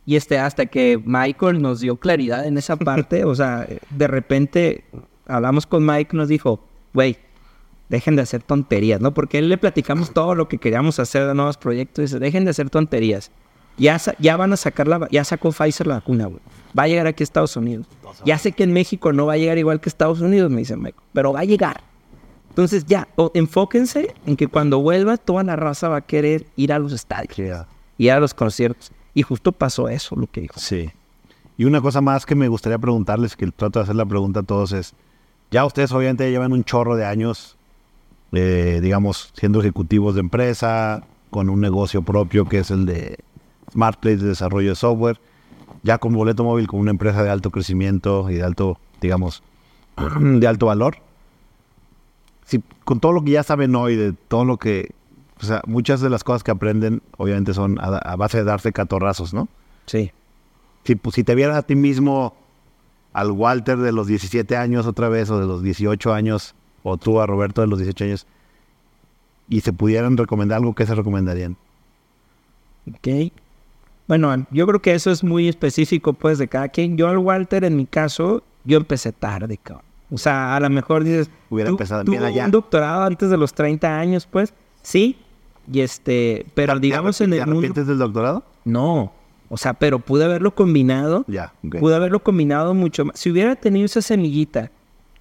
y 0.06 0.16
este, 0.16 0.38
hasta 0.38 0.66
que 0.66 1.02
Michael 1.04 1.62
nos 1.62 1.80
dio 1.80 1.96
claridad 1.98 2.46
en 2.46 2.58
esa 2.58 2.76
parte, 2.76 3.24
o 3.24 3.36
sea, 3.36 3.68
de 3.90 4.08
repente 4.08 4.84
hablamos 5.26 5.66
con 5.66 5.86
Mike, 5.86 6.16
nos 6.16 6.28
dijo, 6.28 6.60
güey, 6.94 7.18
dejen 7.90 8.16
de 8.16 8.24
hacer 8.24 8.44
tonterías, 8.44 9.00
¿no? 9.00 9.14
Porque 9.14 9.40
él 9.40 9.50
le 9.50 9.58
platicamos 9.58 10.12
todo 10.12 10.36
lo 10.36 10.48
que 10.48 10.58
queríamos 10.58 11.00
hacer 11.00 11.28
de 11.28 11.34
nuevos 11.34 11.58
proyectos 11.58 12.00
y 12.00 12.02
dice, 12.04 12.20
dejen 12.20 12.44
de 12.44 12.52
hacer 12.52 12.70
tonterías. 12.70 13.32
Ya, 13.78 14.00
ya 14.20 14.38
van 14.38 14.54
a 14.54 14.58
sacar 14.58 14.88
la, 14.88 15.08
ya 15.10 15.24
sacó 15.24 15.52
Pfizer 15.52 15.88
la 15.88 15.96
vacuna, 15.96 16.26
güey. 16.26 16.40
Va 16.78 16.84
a 16.84 16.88
llegar 16.88 17.08
aquí 17.08 17.24
a 17.24 17.26
Estados 17.26 17.56
Unidos. 17.56 17.88
Ya 18.24 18.38
sé 18.38 18.52
que 18.52 18.64
en 18.64 18.74
México 18.74 19.14
no 19.14 19.26
va 19.26 19.34
a 19.34 19.38
llegar 19.38 19.58
igual 19.58 19.80
que 19.80 19.90
Estados 19.90 20.22
Unidos, 20.22 20.52
me 20.52 20.58
dice 20.58 20.76
Michael, 20.76 21.04
pero 21.14 21.34
va 21.34 21.40
a 21.40 21.46
llegar. 21.46 21.82
Entonces 22.50 22.86
ya, 22.86 23.08
enfóquense 23.34 24.14
en 24.28 24.36
que 24.36 24.48
cuando 24.48 24.80
vuelva 24.80 25.18
toda 25.18 25.44
la 25.44 25.56
raza 25.56 25.90
va 25.90 25.98
a 25.98 26.02
querer 26.02 26.46
ir 26.56 26.72
a 26.72 26.78
los 26.78 26.94
estadios 26.94 27.66
y 27.98 28.10
a 28.10 28.20
los 28.20 28.36
conciertos. 28.36 28.92
Y 29.14 29.22
justo 29.22 29.52
pasó 29.52 29.90
eso, 29.90 30.16
lo 30.16 30.28
que 30.28 30.42
dijo. 30.42 30.60
Sí. 30.60 30.92
Y 31.58 31.66
una 31.66 31.82
cosa 31.82 32.02
más 32.02 32.26
que 32.26 32.36
me 32.36 32.48
gustaría 32.48 32.80
preguntarles, 32.80 33.36
que 33.36 33.46
trato 33.52 33.80
de 33.80 33.84
hacer 33.84 33.96
la 33.96 34.06
pregunta 34.06 34.40
a 34.42 34.44
todos 34.44 34.72
es, 34.72 34.94
ya 35.52 35.66
ustedes 35.66 35.92
obviamente 35.92 36.30
llevan 36.32 36.52
un 36.52 36.64
chorro 36.64 36.96
de 36.96 37.06
años, 37.06 37.58
eh, 38.32 38.80
digamos, 38.82 39.32
siendo 39.36 39.60
ejecutivos 39.60 40.16
de 40.16 40.22
empresa, 40.22 41.04
con 41.30 41.50
un 41.50 41.62
negocio 41.62 42.02
propio 42.02 42.46
que 42.46 42.60
es 42.60 42.72
el 42.72 42.86
de 42.86 43.18
SmartPlace 43.72 44.18
de 44.18 44.30
desarrollo 44.30 44.70
de 44.70 44.76
software, 44.76 45.20
ya 45.84 45.98
con 45.98 46.14
Boleto 46.14 46.44
Móvil 46.44 46.68
como 46.68 46.82
una 46.82 46.92
empresa 46.92 47.24
de 47.24 47.30
alto 47.30 47.52
crecimiento 47.52 48.30
y 48.30 48.36
de 48.36 48.44
alto, 48.44 48.80
digamos, 49.02 49.44
de 50.20 50.48
alto 50.48 50.68
valor. 50.68 50.98
Si, 52.46 52.62
con 52.84 53.00
todo 53.00 53.12
lo 53.12 53.24
que 53.24 53.32
ya 53.32 53.44
saben 53.44 53.76
hoy, 53.76 53.96
de 53.96 54.14
todo 54.14 54.46
lo 54.46 54.58
que 54.58 54.92
o 55.44 55.48
sea, 55.48 55.62
muchas 55.66 56.02
de 56.02 56.10
las 56.10 56.24
cosas 56.24 56.44
que 56.44 56.52
aprenden, 56.52 57.02
obviamente, 57.18 57.54
son 57.54 57.78
a, 57.80 58.16
base 58.16 58.38
de 58.38 58.44
darse 58.44 58.72
catorrazos, 58.72 59.34
¿no? 59.34 59.48
Sí. 59.86 60.12
Si, 60.84 60.96
pues, 60.96 61.16
si 61.16 61.24
te 61.24 61.36
vieras 61.36 61.58
a 61.58 61.64
ti 61.64 61.76
mismo, 61.76 62.36
al 63.14 63.32
Walter 63.32 63.78
de 63.78 63.92
los 63.92 64.08
17 64.08 64.56
años 64.56 64.88
otra 64.88 65.10
vez, 65.10 65.30
o 65.30 65.40
de 65.40 65.46
los 65.46 65.62
18 65.62 66.14
años, 66.14 66.56
o 66.84 66.98
tú 66.98 67.20
a 67.20 67.26
Roberto 67.26 67.62
de 67.62 67.68
los 67.68 67.80
18 67.80 68.06
años, 68.06 68.28
y 69.50 69.62
se 69.62 69.74
pudieran 69.74 70.18
recomendar 70.18 70.58
algo, 70.60 70.74
¿qué 70.74 70.86
se 70.86 70.96
recomendarían? 70.96 71.58
Ok. 72.90 73.32
Bueno, 74.08 74.46
yo 74.52 74.68
creo 74.68 74.82
que 74.82 74.94
eso 74.94 75.12
es 75.12 75.24
muy 75.24 75.48
específico, 75.48 76.14
pues, 76.14 76.38
de 76.38 76.48
cada 76.48 76.70
quien. 76.70 76.98
Yo 76.98 77.08
al 77.08 77.18
Walter, 77.18 77.64
en 77.64 77.76
mi 77.76 77.86
caso, 77.86 78.44
yo 78.66 78.78
empecé 78.78 79.12
tarde, 79.12 79.58
cabrón. 79.58 79.86
O 80.12 80.18
sea, 80.18 80.56
a 80.56 80.60
lo 80.60 80.70
mejor 80.70 81.04
dices... 81.04 81.30
Hubiera 81.50 81.70
empezado 81.70 82.04
bien 82.04 82.24
allá. 82.24 82.46
un 82.46 82.52
doctorado 82.52 83.04
antes 83.04 83.30
de 83.30 83.38
los 83.38 83.54
30 83.54 83.98
años, 83.98 84.28
pues. 84.30 84.54
Sí, 84.82 85.18
y 85.72 85.82
este, 85.82 86.46
pero 86.54 86.80
digamos 86.80 87.22
en 87.22 87.34
el 87.34 87.48
mundo... 87.48 87.84
del 87.84 87.98
doctorado? 87.98 88.44
No, 88.66 89.14
o 89.50 89.58
sea, 89.58 89.74
pero 89.76 90.00
pude 90.00 90.26
haberlo 90.26 90.56
combinado. 90.56 91.26
Ya, 91.28 91.54
Pude 91.80 91.96
haberlo 91.96 92.24
combinado 92.24 92.74
mucho 92.74 93.06
más. 93.06 93.20
Si 93.20 93.30
hubiera 93.30 93.56
tenido 93.56 93.86
esa 93.86 94.02
semillita 94.02 94.72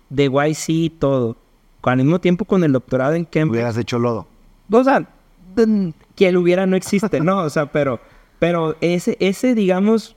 de 0.09 0.25
YC 0.25 0.69
y 0.69 0.91
todo, 0.91 1.37
al 1.83 1.99
mismo 1.99 2.19
tiempo 2.19 2.47
con 2.47 2.65
el 2.65 2.73
doctorado 2.73 3.13
en 3.13 3.25
Cambridge... 3.25 3.61
Hubieras 3.61 3.77
hecho 3.77 3.99
lodo. 3.99 4.27
O 4.71 4.85
sea, 4.85 5.07
que 6.15 6.29
él 6.29 6.37
hubiera 6.39 6.65
no 6.67 6.77
existe, 6.77 7.21
¿no? 7.21 7.41
O 7.41 7.51
sea, 7.51 7.71
pero, 7.71 8.01
pero 8.39 8.77
ese, 8.81 9.19
ese, 9.21 9.55
digamos, 9.55 10.17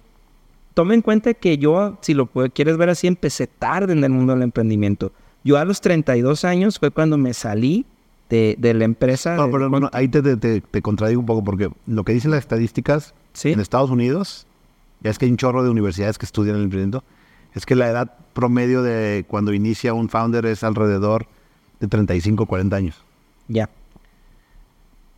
toma 0.73 0.93
en 0.93 1.01
cuenta 1.01 1.33
que 1.33 1.57
yo, 1.57 1.97
si 2.01 2.13
lo 2.13 2.27
quieres 2.27 2.77
ver 2.77 2.89
así, 2.89 3.07
empecé 3.07 3.47
tarde 3.47 3.91
en 3.91 4.03
el 4.03 4.11
mundo 4.11 4.33
del 4.33 4.43
emprendimiento. 4.43 5.11
Yo 5.43 5.57
a 5.57 5.65
los 5.65 5.81
32 5.81 6.45
años 6.45 6.79
fue 6.79 6.89
cuando 6.89 7.17
me 7.17 7.33
salí 7.33 7.85
de, 8.29 8.73
la 8.73 8.85
empresa. 8.85 9.35
No, 9.35 9.49
pero 9.51 9.89
ahí 9.93 10.07
te, 10.07 10.37
te, 10.37 10.81
contradigo 10.81 11.19
un 11.19 11.25
poco 11.25 11.43
porque 11.43 11.69
lo 11.87 12.03
que 12.03 12.13
dicen 12.13 12.31
las 12.31 12.39
estadísticas 12.39 13.13
en 13.43 13.59
Estados 13.59 13.89
Unidos, 13.89 14.47
ya 15.01 15.11
es 15.11 15.17
que 15.17 15.25
hay 15.25 15.31
un 15.31 15.37
chorro 15.37 15.63
de 15.63 15.69
universidades 15.69 16.17
que 16.17 16.25
estudian 16.25 16.55
el 16.55 16.63
emprendimiento, 16.63 17.03
es 17.53 17.65
que 17.65 17.75
la 17.75 17.89
edad 17.89 18.13
promedio 18.33 18.83
de 18.83 19.25
cuando 19.27 19.53
inicia 19.53 19.93
un 19.93 20.09
founder 20.09 20.45
es 20.45 20.63
alrededor 20.63 21.27
de 21.79 21.87
35, 21.87 22.45
40 22.45 22.75
años. 22.75 23.03
Ya. 23.47 23.69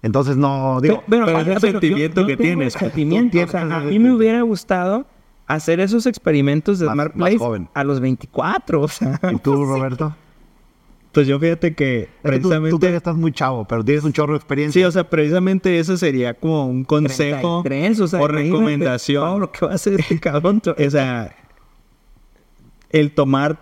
Entonces 0.03 0.37
no 0.37 0.79
digo, 0.79 1.03
pero, 1.09 1.27
el 1.27 1.59
sentimiento 1.59 2.25
que 2.25 2.37
tienes. 2.37 2.73
Sentimiento, 2.73 3.41
o 3.41 3.47
sea, 3.47 3.61
a 3.61 3.79
mí 3.79 3.97
me 3.97 4.13
hubiera 4.13 4.41
gustado 4.41 5.07
hacer 5.47 5.79
esos 5.79 6.05
experimentos 6.05 6.79
de 6.79 6.87
Smart 6.87 7.13
Place 7.13 7.67
a 7.73 7.83
los 7.83 7.99
24, 7.99 8.81
o 8.81 8.87
sea. 8.87 9.19
¿Y 9.31 9.37
tú, 9.37 9.65
Roberto? 9.65 10.15
Pues 11.17 11.25
yo 11.25 11.39
fíjate 11.39 11.73
que 11.73 12.09
precisamente... 12.21 12.69
Tú, 12.69 12.77
tú 12.77 12.85
estás 12.85 13.15
muy 13.15 13.31
chavo, 13.31 13.65
pero 13.65 13.83
tienes 13.83 14.03
un 14.03 14.13
chorro 14.13 14.33
de 14.33 14.37
experiencia. 14.37 14.79
Sí, 14.79 14.85
o 14.85 14.91
sea, 14.91 15.09
precisamente 15.09 15.79
eso 15.79 15.97
sería 15.97 16.35
como 16.35 16.67
un 16.67 16.83
consejo 16.83 17.63
o, 17.63 18.27
recomendación. 18.27 19.39
lo 19.39 19.51
que 19.51 19.65
va 19.65 19.71
a 19.71 19.75
hacer 19.75 19.99
este 19.99 20.19
cabrón. 20.21 20.61
o 20.63 20.89
sea, 20.91 21.35
el 22.91 23.15
tomar 23.15 23.57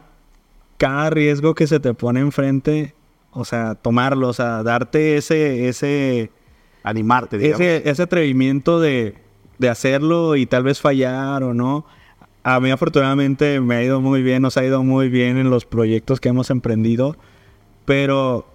cada 0.76 1.10
riesgo 1.12 1.56
que 1.56 1.66
se 1.66 1.80
te 1.80 1.94
pone 1.94 2.20
enfrente, 2.20 2.94
o 3.32 3.46
sea, 3.46 3.76
tomarlo, 3.76 4.28
o 4.28 4.34
sea, 4.34 4.62
darte 4.62 5.16
ese... 5.16 5.70
ese 5.70 6.32
Animarte, 6.84 7.38
digamos. 7.38 7.62
Ese, 7.62 7.90
ese 7.90 8.04
atrevimiento 8.04 8.82
de, 8.82 9.16
de 9.60 9.70
hacerlo 9.70 10.36
y 10.36 10.46
tal 10.46 10.64
vez 10.64 10.82
fallar 10.82 11.42
o 11.42 11.54
no. 11.54 11.86
A 12.44 12.60
mí 12.60 12.70
afortunadamente 12.70 13.62
me 13.62 13.76
ha 13.76 13.84
ido 13.86 14.02
muy 14.02 14.24
bien, 14.24 14.42
nos 14.42 14.58
ha 14.58 14.66
ido 14.66 14.84
muy 14.84 15.08
bien 15.08 15.38
en 15.38 15.50
los 15.50 15.64
proyectos 15.64 16.20
que 16.20 16.28
hemos 16.28 16.50
emprendido. 16.50 17.16
Pero 17.86 18.46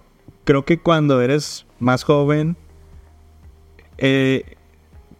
creo 0.43 0.65
que 0.65 0.79
cuando 0.79 1.21
eres 1.21 1.65
más 1.79 2.03
joven, 2.03 2.57
eh, 3.97 4.57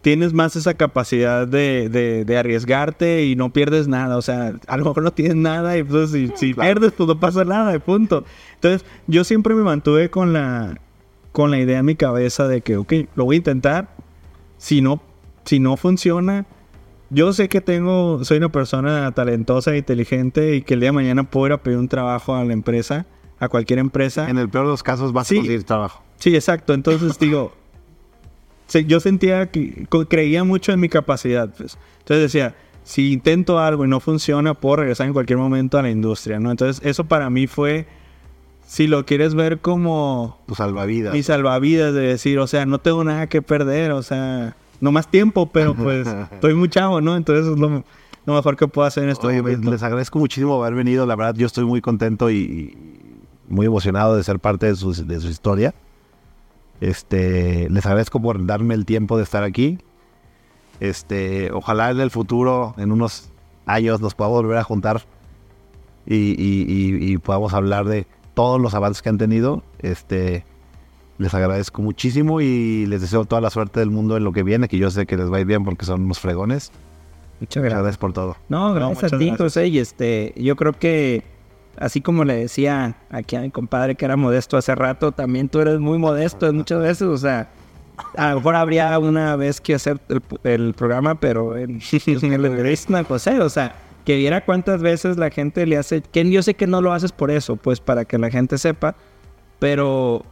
tienes 0.02 0.32
más 0.32 0.56
esa 0.56 0.74
capacidad 0.74 1.46
de, 1.46 2.36
arriesgarte 2.38 3.24
y 3.24 3.36
no 3.36 3.52
pierdes 3.52 3.88
nada. 3.88 4.16
O 4.16 4.22
sea, 4.22 4.54
a 4.66 4.76
lo 4.76 4.84
mejor 4.84 5.02
no 5.02 5.12
tienes 5.12 5.36
nada 5.36 5.78
y 5.78 5.84
pues 5.84 6.10
si, 6.10 6.54
pierdes, 6.54 6.92
pues 6.92 7.08
no 7.08 7.18
pasa 7.18 7.44
nada, 7.44 7.72
de 7.72 7.80
punto. 7.80 8.24
Entonces, 8.54 8.84
yo 9.06 9.24
siempre 9.24 9.54
me 9.54 9.62
mantuve 9.62 10.10
con 10.10 10.32
la, 10.32 10.78
con 11.30 11.50
la 11.50 11.58
idea 11.58 11.78
en 11.78 11.86
mi 11.86 11.94
cabeza 11.94 12.48
de 12.48 12.60
que, 12.60 12.76
ok, 12.76 12.92
lo 13.14 13.24
voy 13.24 13.36
a 13.36 13.38
intentar. 13.38 13.96
si 14.58 14.82
no, 14.82 15.00
si 15.44 15.60
no 15.60 15.76
funciona, 15.76 16.46
yo 17.10 17.32
sé 17.32 17.48
que 17.48 17.60
tengo, 17.60 18.24
soy 18.24 18.38
una 18.38 18.50
persona 18.50 19.12
talentosa 19.12 19.72
e 19.72 19.78
inteligente 19.78 20.56
y 20.56 20.62
que 20.62 20.74
el 20.74 20.80
día 20.80 20.88
de 20.88 20.92
mañana 20.92 21.24
puedo 21.24 21.46
ir 21.46 21.52
a 21.52 21.62
pedir 21.62 21.78
un 21.78 21.88
trabajo 21.88 22.34
a 22.34 22.44
la 22.44 22.52
empresa, 22.52 23.06
a 23.42 23.48
cualquier 23.48 23.80
empresa. 23.80 24.30
En 24.30 24.38
el 24.38 24.48
peor 24.48 24.66
de 24.66 24.70
los 24.70 24.84
casos 24.84 25.12
vas 25.12 25.28
a 25.30 25.34
conseguir 25.34 25.64
trabajo. 25.64 26.00
Sí, 26.18 26.32
exacto. 26.36 26.74
Entonces 26.74 27.18
digo, 27.18 27.52
yo 28.86 29.00
sentía 29.00 29.50
que 29.50 29.84
creía 30.08 30.44
mucho 30.44 30.70
en 30.70 30.78
mi 30.78 30.88
capacidad. 30.88 31.52
Pues. 31.52 31.76
Entonces 31.98 32.32
decía, 32.32 32.54
si 32.84 33.12
intento 33.12 33.58
algo 33.58 33.84
y 33.84 33.88
no 33.88 33.98
funciona, 33.98 34.54
puedo 34.54 34.76
regresar 34.76 35.08
en 35.08 35.12
cualquier 35.12 35.40
momento 35.40 35.76
a 35.76 35.82
la 35.82 35.90
industria, 35.90 36.38
¿no? 36.38 36.52
Entonces 36.52 36.80
eso 36.86 37.02
para 37.02 37.30
mí 37.30 37.48
fue, 37.48 37.88
si 38.64 38.86
lo 38.86 39.04
quieres 39.04 39.34
ver 39.34 39.58
como... 39.58 40.38
Tu 40.46 40.54
salvavidas. 40.54 41.12
Mi 41.12 41.24
salvavidas 41.24 41.92
de 41.94 42.02
decir, 42.02 42.38
o 42.38 42.46
sea, 42.46 42.64
no 42.64 42.78
tengo 42.78 43.02
nada 43.02 43.26
que 43.26 43.42
perder, 43.42 43.90
o 43.90 44.04
sea, 44.04 44.54
no 44.78 44.92
más 44.92 45.10
tiempo, 45.10 45.50
pero 45.50 45.74
pues 45.76 46.06
estoy 46.30 46.54
muy 46.54 46.68
chavo, 46.68 47.00
¿no? 47.00 47.16
Entonces 47.16 47.52
es 47.52 47.58
lo, 47.58 47.82
mejor 48.24 48.56
que 48.56 48.68
puedo 48.68 48.86
hacer 48.86 49.02
en 49.02 49.10
este 49.10 49.26
Oye, 49.26 49.42
pues, 49.42 49.58
Les 49.64 49.82
agradezco 49.82 50.20
muchísimo 50.20 50.62
haber 50.62 50.76
venido, 50.76 51.06
la 51.06 51.16
verdad 51.16 51.34
yo 51.34 51.46
estoy 51.46 51.64
muy 51.64 51.80
contento 51.80 52.30
y, 52.30 53.01
muy 53.52 53.66
emocionado 53.66 54.16
de 54.16 54.24
ser 54.24 54.38
parte 54.38 54.66
de 54.66 54.76
su, 54.76 54.92
de 55.06 55.20
su 55.20 55.28
historia. 55.28 55.74
Este, 56.80 57.68
les 57.70 57.84
agradezco 57.86 58.20
por 58.20 58.44
darme 58.44 58.74
el 58.74 58.86
tiempo 58.86 59.16
de 59.16 59.22
estar 59.22 59.44
aquí. 59.44 59.78
Este, 60.80 61.52
ojalá 61.52 61.90
en 61.90 62.00
el 62.00 62.10
futuro, 62.10 62.74
en 62.78 62.90
unos 62.90 63.30
años, 63.66 64.00
nos 64.00 64.14
podamos 64.14 64.42
volver 64.42 64.58
a 64.58 64.64
juntar 64.64 65.02
y, 66.06 67.16
podamos 67.18 67.52
hablar 67.52 67.84
de 67.84 68.06
todos 68.34 68.60
los 68.60 68.74
avances 68.74 69.02
que 69.02 69.10
han 69.10 69.18
tenido. 69.18 69.62
Este, 69.80 70.44
les 71.18 71.32
agradezco 71.34 71.82
muchísimo 71.82 72.40
y 72.40 72.86
les 72.86 73.02
deseo 73.02 73.26
toda 73.26 73.42
la 73.42 73.50
suerte 73.50 73.80
del 73.80 73.90
mundo 73.90 74.16
en 74.16 74.24
lo 74.24 74.32
que 74.32 74.42
viene, 74.42 74.66
que 74.66 74.78
yo 74.78 74.90
sé 74.90 75.06
que 75.06 75.16
les 75.16 75.30
va 75.30 75.36
a 75.36 75.40
ir 75.40 75.46
bien 75.46 75.62
porque 75.62 75.84
son 75.84 76.02
unos 76.02 76.18
fregones. 76.18 76.72
Muchas 77.38 77.62
gracias. 77.62 77.98
por 77.98 78.14
todo. 78.14 78.36
No, 78.48 78.72
gracias 78.72 79.12
a 79.12 79.18
ti, 79.18 79.30
José. 79.36 79.66
Y 79.68 79.78
este, 79.78 80.32
yo 80.36 80.56
creo 80.56 80.72
que 80.72 81.22
así 81.76 82.00
como 82.00 82.24
le 82.24 82.34
decía 82.34 82.96
aquí 83.10 83.36
a 83.36 83.40
mi 83.40 83.50
compadre 83.50 83.94
que 83.94 84.04
era 84.04 84.16
modesto 84.16 84.56
hace 84.56 84.74
rato, 84.74 85.12
también 85.12 85.48
tú 85.48 85.60
eres 85.60 85.78
muy 85.78 85.98
modesto 85.98 86.52
muchas 86.52 86.80
veces, 86.80 87.02
o 87.02 87.16
sea, 87.16 87.50
a 88.16 88.30
lo 88.30 88.36
mejor 88.36 88.56
habría 88.56 88.98
una 88.98 89.36
vez 89.36 89.60
que 89.60 89.74
hacer 89.74 90.00
el, 90.44 90.74
programa, 90.74 91.14
pero 91.16 91.56
en, 91.56 91.80
el 92.06 93.04
José, 93.06 93.40
o 93.40 93.48
sea, 93.48 93.74
que 94.04 94.16
viera 94.16 94.44
cuántas 94.44 94.82
veces 94.82 95.16
la 95.16 95.30
gente 95.30 95.66
le 95.66 95.76
hace, 95.76 96.02
que 96.02 96.28
yo 96.30 96.42
sé 96.42 96.54
que 96.54 96.66
no 96.66 96.80
lo 96.80 96.92
haces 96.92 97.12
por 97.12 97.30
eso, 97.30 97.56
pues 97.56 97.80
para 97.80 98.04
que 98.04 98.18
la 98.18 98.30
gente 98.30 98.58
sepa, 98.58 98.96
pero 99.58 100.24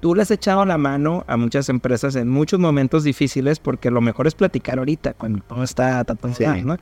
tú 0.00 0.14
le 0.14 0.22
has 0.22 0.30
echado 0.30 0.64
la 0.64 0.78
mano 0.78 1.24
a 1.26 1.36
muchas 1.36 1.68
empresas 1.68 2.16
en 2.16 2.28
muchos 2.28 2.58
momentos 2.58 3.04
difíciles 3.04 3.58
porque 3.58 3.90
lo 3.90 4.00
mejor 4.00 4.26
es 4.26 4.34
platicar 4.34 4.78
ahorita, 4.78 5.14
cuando 5.14 5.42
todo 5.44 5.62
está 5.62 6.04
tan 6.04 6.18
¿no? 6.64 6.76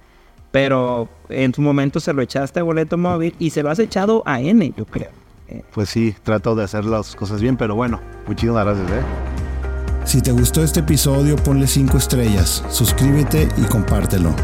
Pero 0.57 1.07
en 1.29 1.53
su 1.53 1.61
momento 1.61 2.01
se 2.01 2.15
lo 2.15 2.23
echaste 2.23 2.61
a 2.61 2.63
boleto 2.63 2.97
móvil 2.97 3.35
y 3.39 3.51
se 3.51 3.63
lo 3.63 3.69
has 3.69 3.79
echado 3.79 4.23
a 4.25 4.41
N, 4.41 4.73
yo 4.75 4.87
creo. 4.87 5.11
Pues 5.75 5.91
sí, 5.91 6.17
trato 6.23 6.55
de 6.55 6.65
hacer 6.65 6.87
las 6.87 7.15
cosas 7.15 7.43
bien, 7.43 7.59
pero 7.59 7.75
bueno, 7.75 8.01
muchísimas 8.27 8.65
gracias. 8.65 8.91
¿eh? 8.91 9.03
Si 10.07 10.23
te 10.23 10.33
gustó 10.33 10.65
este 10.65 10.81
episodio, 10.81 11.37
ponle 11.37 11.67
5 11.67 11.99
estrellas, 11.99 12.65
suscríbete 12.71 13.51
y 13.59 13.65
compártelo. 13.65 14.35